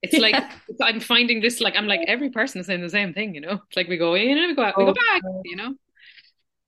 it's 0.01 0.17
like 0.17 0.35
I'm 0.81 0.99
finding 0.99 1.41
this 1.41 1.59
like 1.59 1.75
I'm 1.75 1.87
like 1.87 2.01
every 2.07 2.29
person 2.29 2.61
is 2.61 2.67
saying 2.67 2.81
the 2.81 2.89
same 2.89 3.13
thing, 3.13 3.35
you 3.35 3.41
know. 3.41 3.59
It's 3.67 3.77
like 3.77 3.87
we 3.87 3.97
go 3.97 4.15
in 4.15 4.37
and 4.37 4.47
we 4.47 4.55
go 4.55 4.63
out, 4.63 4.77
we 4.77 4.85
go 4.85 4.91
oh, 4.91 4.93
back, 4.93 5.21
you 5.45 5.55
know. 5.55 5.75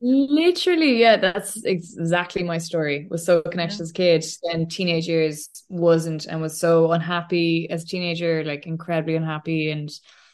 Literally, 0.01 0.99
yeah, 0.99 1.17
that's 1.17 1.63
exactly 1.65 2.41
my 2.41 2.57
story. 2.57 3.07
Was 3.09 3.25
so 3.25 3.41
connected 3.41 3.79
yeah. 3.79 3.83
as 3.83 3.89
a 3.89 3.93
kid, 3.93 4.25
and 4.43 4.71
teenage 4.71 5.07
years 5.07 5.49
wasn't, 5.67 6.25
and 6.25 6.41
was 6.41 6.59
so 6.59 6.91
unhappy 6.91 7.69
as 7.69 7.83
a 7.83 7.87
teenager, 7.87 8.43
like 8.43 8.65
incredibly 8.65 9.15
unhappy 9.15 9.71
and. 9.71 9.89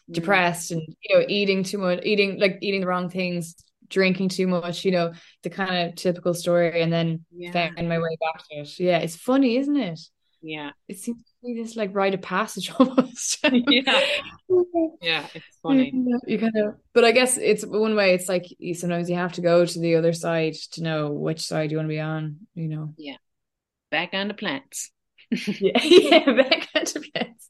Depressed, 0.10 0.72
and 0.72 0.82
you 1.04 1.18
know, 1.18 1.26
eating 1.28 1.64
too 1.64 1.78
much, 1.78 2.00
eating 2.04 2.40
like 2.40 2.60
eating 2.62 2.82
the 2.82 2.88
wrong 2.88 3.10
things, 3.10 3.56
drinking 3.88 4.30
too 4.30 4.48
much, 4.48 4.86
you 4.86 4.92
know, 4.92 5.14
the 5.44 5.50
kind 5.50 5.90
of 5.90 5.96
typical 5.96 6.34
story, 6.34 6.82
and 6.82 6.92
then 6.92 7.26
yeah. 7.32 7.52
found 7.52 7.90
my 7.90 8.00
way 8.00 8.18
back 8.20 8.44
to 8.48 8.56
it. 8.58 8.80
Yeah, 8.80 9.00
it's 9.00 9.16
funny, 9.16 9.58
isn't 9.58 9.78
it? 9.78 10.00
Yeah, 10.42 10.72
it 10.88 11.00
seems 11.00 11.24
to 11.24 11.32
be 11.44 11.60
this 11.60 11.76
like 11.76 11.96
rite 11.96 12.14
of 12.14 12.22
passage 12.22 12.72
almost. 12.80 13.40
yeah, 13.52 14.02
yeah, 15.02 15.28
it's 15.34 15.46
funny. 15.64 15.92
You 16.28 16.40
kind 16.40 16.56
of, 16.56 16.76
but 16.94 17.04
I 17.04 17.12
guess 17.12 17.38
it's 17.38 17.66
one 17.66 17.96
way. 17.96 18.14
It's 18.14 18.30
like 18.30 18.46
sometimes 18.76 19.10
you 19.10 19.16
have 19.16 19.34
to 19.34 19.42
go 19.42 19.66
to 19.66 19.80
the 19.80 19.96
other 19.96 20.14
side 20.14 20.54
to 20.74 20.84
know 20.84 21.12
which 21.12 21.42
side 21.42 21.72
you 21.72 21.78
want 21.78 21.88
to 21.88 21.94
be 21.94 22.00
on. 22.00 22.38
You 22.54 22.68
know. 22.68 22.94
Yeah. 22.98 23.18
Back 23.92 24.10
on 24.14 24.28
the 24.28 24.34
plants. 24.34 24.92
yeah, 25.32 25.82
yeah, 25.82 26.32
back 26.34 26.68
onto 26.76 27.02
plants. 27.12 27.50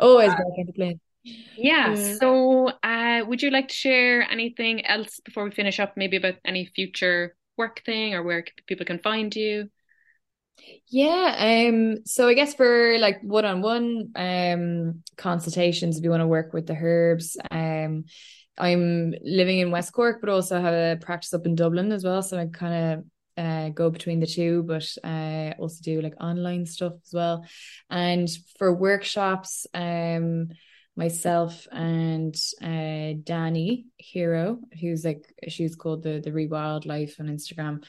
Always 0.00 0.30
uh, 0.30 0.36
back 0.36 0.46
onto 0.58 0.72
plants. 0.72 1.00
Yeah. 1.24 1.94
yeah. 1.94 1.94
So, 2.18 2.68
uh, 2.82 3.24
would 3.26 3.42
you 3.42 3.50
like 3.50 3.68
to 3.68 3.74
share 3.74 4.22
anything 4.30 4.84
else 4.86 5.20
before 5.20 5.44
we 5.44 5.50
finish 5.50 5.78
up? 5.80 5.96
Maybe 5.96 6.16
about 6.16 6.34
any 6.44 6.66
future 6.66 7.36
work 7.56 7.82
thing 7.84 8.14
or 8.14 8.22
where 8.22 8.44
people 8.66 8.86
can 8.86 8.98
find 8.98 9.34
you? 9.34 9.70
Yeah, 10.88 11.68
um, 11.70 12.04
so 12.04 12.28
I 12.28 12.34
guess 12.34 12.54
for 12.54 12.98
like 12.98 13.20
one-on-one 13.22 14.12
um 14.14 15.02
consultations, 15.16 15.96
if 15.96 16.04
you 16.04 16.10
want 16.10 16.20
to 16.20 16.26
work 16.26 16.52
with 16.52 16.66
the 16.66 16.76
herbs, 16.76 17.36
um, 17.50 18.04
I'm 18.58 19.14
living 19.22 19.58
in 19.58 19.70
West 19.70 19.92
Cork, 19.92 20.20
but 20.20 20.28
also 20.28 20.60
have 20.60 20.74
a 20.74 20.98
practice 21.00 21.32
up 21.32 21.46
in 21.46 21.54
Dublin 21.54 21.90
as 21.92 22.04
well. 22.04 22.22
So 22.22 22.38
I 22.38 22.46
kind 22.46 23.04
of 23.38 23.44
uh, 23.44 23.68
go 23.70 23.90
between 23.90 24.20
the 24.20 24.26
two, 24.26 24.62
but 24.64 24.86
uh, 25.02 25.54
also 25.58 25.78
do 25.82 26.02
like 26.02 26.14
online 26.20 26.66
stuff 26.66 26.92
as 27.02 27.12
well. 27.12 27.46
And 27.88 28.28
for 28.58 28.74
workshops, 28.74 29.66
um, 29.72 30.48
myself 30.96 31.66
and 31.72 32.34
uh, 32.62 33.18
Danny 33.22 33.86
Hero, 33.96 34.58
who's 34.80 35.04
like 35.04 35.24
she's 35.48 35.76
called 35.76 36.02
the 36.02 36.20
the 36.20 36.30
Rewild 36.30 36.86
Life 36.86 37.16
on 37.20 37.26
Instagram. 37.26 37.84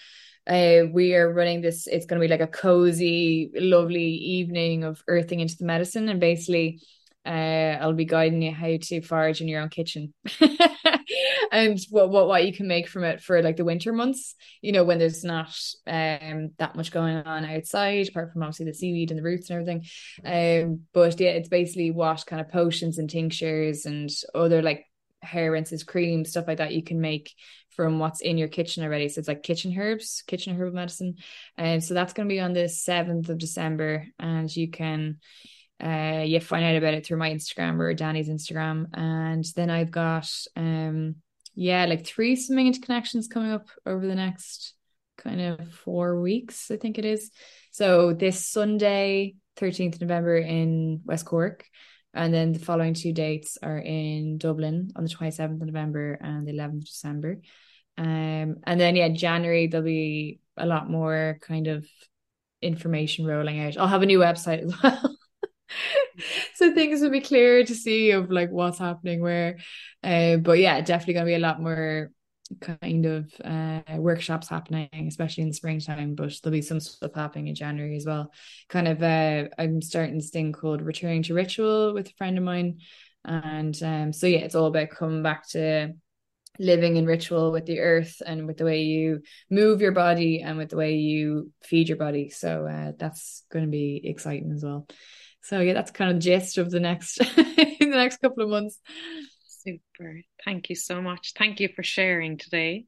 Uh, 0.45 0.87
we 0.91 1.15
are 1.15 1.31
running 1.31 1.61
this. 1.61 1.87
It's 1.87 2.05
going 2.05 2.19
to 2.19 2.25
be 2.25 2.31
like 2.31 2.41
a 2.41 2.47
cozy, 2.47 3.51
lovely 3.55 4.07
evening 4.07 4.83
of 4.83 5.01
earthing 5.07 5.39
into 5.39 5.57
the 5.57 5.65
medicine, 5.65 6.09
and 6.09 6.19
basically 6.19 6.81
uh, 7.25 7.77
I'll 7.79 7.93
be 7.93 8.05
guiding 8.05 8.41
you 8.41 8.51
how 8.51 8.77
to 8.81 9.01
forage 9.01 9.41
in 9.41 9.47
your 9.47 9.61
own 9.61 9.69
kitchen 9.69 10.13
and 11.51 11.79
what, 11.89 12.09
what 12.09 12.27
what 12.27 12.45
you 12.45 12.53
can 12.53 12.67
make 12.67 12.89
from 12.89 13.03
it 13.03 13.21
for 13.21 13.41
like 13.41 13.57
the 13.57 13.65
winter 13.65 13.93
months. 13.93 14.35
You 14.61 14.73
know 14.73 14.83
when 14.83 14.99
there's 14.99 15.23
not 15.23 15.55
um 15.87 16.51
that 16.57 16.75
much 16.75 16.91
going 16.91 17.15
on 17.15 17.45
outside, 17.45 18.09
apart 18.09 18.33
from 18.33 18.43
obviously 18.43 18.65
the 18.65 18.73
seaweed 18.73 19.11
and 19.11 19.17
the 19.17 19.23
roots 19.23 19.49
and 19.49 19.59
everything. 19.59 19.85
Um, 20.25 20.81
but 20.93 21.19
yeah, 21.19 21.31
it's 21.31 21.49
basically 21.49 21.91
what 21.91 22.25
kind 22.25 22.41
of 22.41 22.49
potions 22.49 22.97
and 22.97 23.09
tinctures 23.09 23.85
and 23.85 24.09
other 24.35 24.61
like 24.61 24.85
hair 25.21 25.51
rinses, 25.51 25.83
cream, 25.83 26.25
stuff 26.25 26.47
like 26.47 26.57
that 26.57 26.73
you 26.73 26.83
can 26.83 26.99
make 26.99 27.33
from 27.75 27.99
what's 27.99 28.21
in 28.21 28.37
your 28.37 28.47
kitchen 28.47 28.83
already. 28.83 29.09
So 29.09 29.19
it's 29.19 29.27
like 29.27 29.43
kitchen 29.43 29.73
herbs, 29.77 30.23
kitchen 30.27 30.55
herbal 30.55 30.75
medicine. 30.75 31.15
And 31.57 31.83
so 31.83 31.93
that's 31.93 32.13
going 32.13 32.27
to 32.27 32.33
be 32.33 32.39
on 32.39 32.53
the 32.53 32.67
7th 32.67 33.29
of 33.29 33.37
December. 33.37 34.07
And 34.19 34.53
you 34.55 34.69
can 34.69 35.17
uh 35.83 36.23
yeah 36.25 36.39
find 36.39 36.63
out 36.63 36.75
about 36.75 36.93
it 36.93 37.05
through 37.05 37.17
my 37.17 37.29
instagram 37.29 37.79
or 37.79 37.93
danny's 37.93 38.29
instagram. 38.29 38.87
And 38.93 39.45
then 39.55 39.69
i've 39.69 39.91
got 39.91 40.29
um 40.55 41.15
yeah 41.55 41.85
like 41.85 42.05
three 42.05 42.35
swimming 42.35 42.67
into 42.67 42.79
connections 42.79 43.27
coming 43.27 43.51
up 43.51 43.67
over 43.85 44.05
the 44.07 44.15
next 44.15 44.73
kind 45.17 45.41
of 45.41 45.71
four 45.73 46.19
weeks 46.21 46.71
i 46.71 46.77
think 46.77 46.97
it 46.97 47.05
is. 47.05 47.31
So 47.71 48.13
this 48.13 48.45
sunday 48.45 49.35
13th 49.57 49.99
november 50.01 50.37
in 50.37 51.01
west 51.05 51.25
cork. 51.25 51.65
And 52.15 52.31
then 52.31 52.53
the 52.53 52.59
following 52.59 52.93
two 52.93 53.11
dates 53.11 53.57
are 53.61 53.79
in 53.79 54.37
dublin 54.37 54.91
on 54.95 55.03
the 55.03 55.09
27th 55.09 55.61
of 55.61 55.67
november 55.67 56.13
and 56.13 56.47
the 56.47 56.53
11th 56.53 56.77
of 56.77 56.85
december. 56.85 57.41
Um 57.97 58.57
and 58.63 58.79
then 58.79 58.95
yeah 58.95 59.09
january 59.09 59.67
there'll 59.67 59.85
be 59.85 60.39
a 60.55 60.65
lot 60.65 60.89
more 60.89 61.39
kind 61.41 61.67
of 61.67 61.85
information 62.61 63.25
rolling 63.25 63.59
out. 63.59 63.77
I'll 63.77 63.87
have 63.87 64.03
a 64.03 64.05
new 64.05 64.19
website 64.19 64.63
as 64.63 64.73
well 64.83 65.17
so 66.55 66.73
things 66.73 67.01
will 67.01 67.09
be 67.09 67.21
clear 67.21 67.63
to 67.63 67.75
see 67.75 68.11
of 68.11 68.31
like 68.31 68.49
what's 68.49 68.79
happening 68.79 69.21
where. 69.21 69.57
Uh, 70.03 70.37
but 70.37 70.59
yeah 70.59 70.81
definitely 70.81 71.13
to 71.13 71.25
be 71.25 71.33
a 71.35 71.39
lot 71.39 71.61
more 71.61 72.11
kind 72.59 73.05
of 73.05 73.33
uh, 73.43 73.81
workshops 73.97 74.49
happening 74.49 74.89
especially 75.07 75.43
in 75.43 75.47
the 75.47 75.55
springtime 75.55 76.13
but 76.13 76.33
there'll 76.43 76.51
be 76.51 76.61
some 76.61 76.79
stuff 76.79 77.13
happening 77.15 77.47
in 77.47 77.55
January 77.55 77.95
as 77.95 78.05
well. 78.05 78.31
Kind 78.69 78.87
of 78.87 79.01
uh, 79.01 79.49
I'm 79.57 79.81
starting 79.81 80.15
this 80.15 80.29
thing 80.29 80.51
called 80.51 80.81
returning 80.81 81.23
to 81.23 81.33
ritual 81.33 81.93
with 81.93 82.07
a 82.09 82.13
friend 82.13 82.37
of 82.37 82.43
mine. 82.43 82.79
And 83.25 83.81
um, 83.81 84.13
so 84.13 84.27
yeah 84.27 84.39
it's 84.39 84.55
all 84.55 84.67
about 84.67 84.89
coming 84.89 85.23
back 85.23 85.47
to 85.49 85.93
living 86.59 86.97
in 86.97 87.05
ritual 87.05 87.51
with 87.51 87.65
the 87.65 87.79
earth 87.79 88.21
and 88.23 88.45
with 88.45 88.57
the 88.57 88.65
way 88.65 88.83
you 88.83 89.21
move 89.49 89.81
your 89.81 89.91
body 89.91 90.41
and 90.41 90.57
with 90.57 90.69
the 90.69 90.77
way 90.77 90.95
you 90.95 91.51
feed 91.63 91.87
your 91.89 91.97
body. 91.97 92.29
So 92.29 92.67
uh, 92.67 92.91
that's 92.99 93.43
going 93.51 93.65
to 93.65 93.71
be 93.71 94.01
exciting 94.03 94.51
as 94.51 94.63
well 94.63 94.85
so 95.43 95.59
yeah, 95.59 95.73
that's 95.73 95.91
kind 95.91 96.11
of 96.11 96.19
gist 96.19 96.57
of 96.57 96.71
the 96.71 96.79
next 96.79 97.19
in 97.37 97.89
the 97.89 97.97
next 97.97 98.17
couple 98.21 98.43
of 98.43 98.49
months. 98.49 98.79
Super. 99.45 100.21
Thank 100.43 100.69
you 100.69 100.75
so 100.75 101.01
much. 101.01 101.33
Thank 101.37 101.59
you 101.59 101.69
for 101.75 101.83
sharing 101.83 102.37
today. 102.37 102.85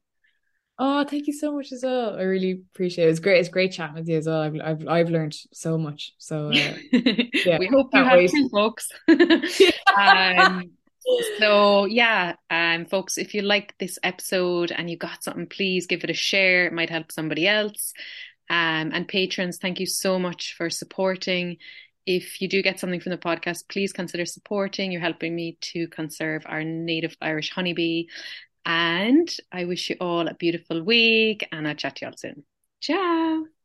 Oh, 0.78 1.04
thank 1.04 1.26
you 1.26 1.32
so 1.32 1.54
much 1.54 1.72
as 1.72 1.82
well. 1.84 2.16
I 2.16 2.22
really 2.22 2.62
appreciate 2.72 3.06
it. 3.06 3.10
It's 3.10 3.20
great. 3.20 3.40
It's 3.40 3.48
great 3.48 3.72
chatting 3.72 3.96
with 3.96 4.08
you 4.08 4.18
as 4.18 4.26
well. 4.26 4.40
I've 4.40 4.60
I've, 4.62 4.88
I've 4.88 5.10
learned 5.10 5.36
so 5.52 5.78
much. 5.78 6.12
So 6.18 6.48
uh, 6.48 6.52
yeah, 6.92 7.58
we 7.58 7.66
hope 7.66 7.88
you 7.92 8.04
have 8.04 8.18
wait. 8.18 8.30
too, 8.30 8.48
folks. 8.50 8.90
um, 9.98 10.70
so 11.38 11.84
yeah, 11.86 12.34
um, 12.50 12.84
folks, 12.86 13.16
if 13.16 13.32
you 13.34 13.42
like 13.42 13.74
this 13.78 13.98
episode 14.02 14.70
and 14.70 14.90
you 14.90 14.96
got 14.96 15.22
something, 15.22 15.46
please 15.46 15.86
give 15.86 16.04
it 16.04 16.10
a 16.10 16.14
share. 16.14 16.66
It 16.66 16.72
might 16.72 16.90
help 16.90 17.12
somebody 17.12 17.46
else. 17.46 17.94
Um, 18.48 18.92
and 18.92 19.08
patrons, 19.08 19.58
thank 19.58 19.80
you 19.80 19.86
so 19.86 20.18
much 20.18 20.54
for 20.56 20.70
supporting 20.70 21.56
if 22.06 22.40
you 22.40 22.48
do 22.48 22.62
get 22.62 22.78
something 22.78 23.00
from 23.00 23.10
the 23.10 23.18
podcast, 23.18 23.68
please 23.68 23.92
consider 23.92 24.24
supporting. 24.24 24.92
You're 24.92 25.00
helping 25.00 25.34
me 25.34 25.58
to 25.72 25.88
conserve 25.88 26.42
our 26.46 26.62
native 26.62 27.16
Irish 27.20 27.50
honeybee. 27.50 28.06
And 28.64 29.28
I 29.52 29.64
wish 29.64 29.90
you 29.90 29.96
all 30.00 30.28
a 30.28 30.34
beautiful 30.34 30.82
week 30.82 31.46
and 31.52 31.66
I'll 31.68 31.74
chat 31.74 31.96
to 31.96 32.04
you 32.04 32.10
all 32.10 32.16
soon. 32.16 32.44
Ciao. 32.80 33.55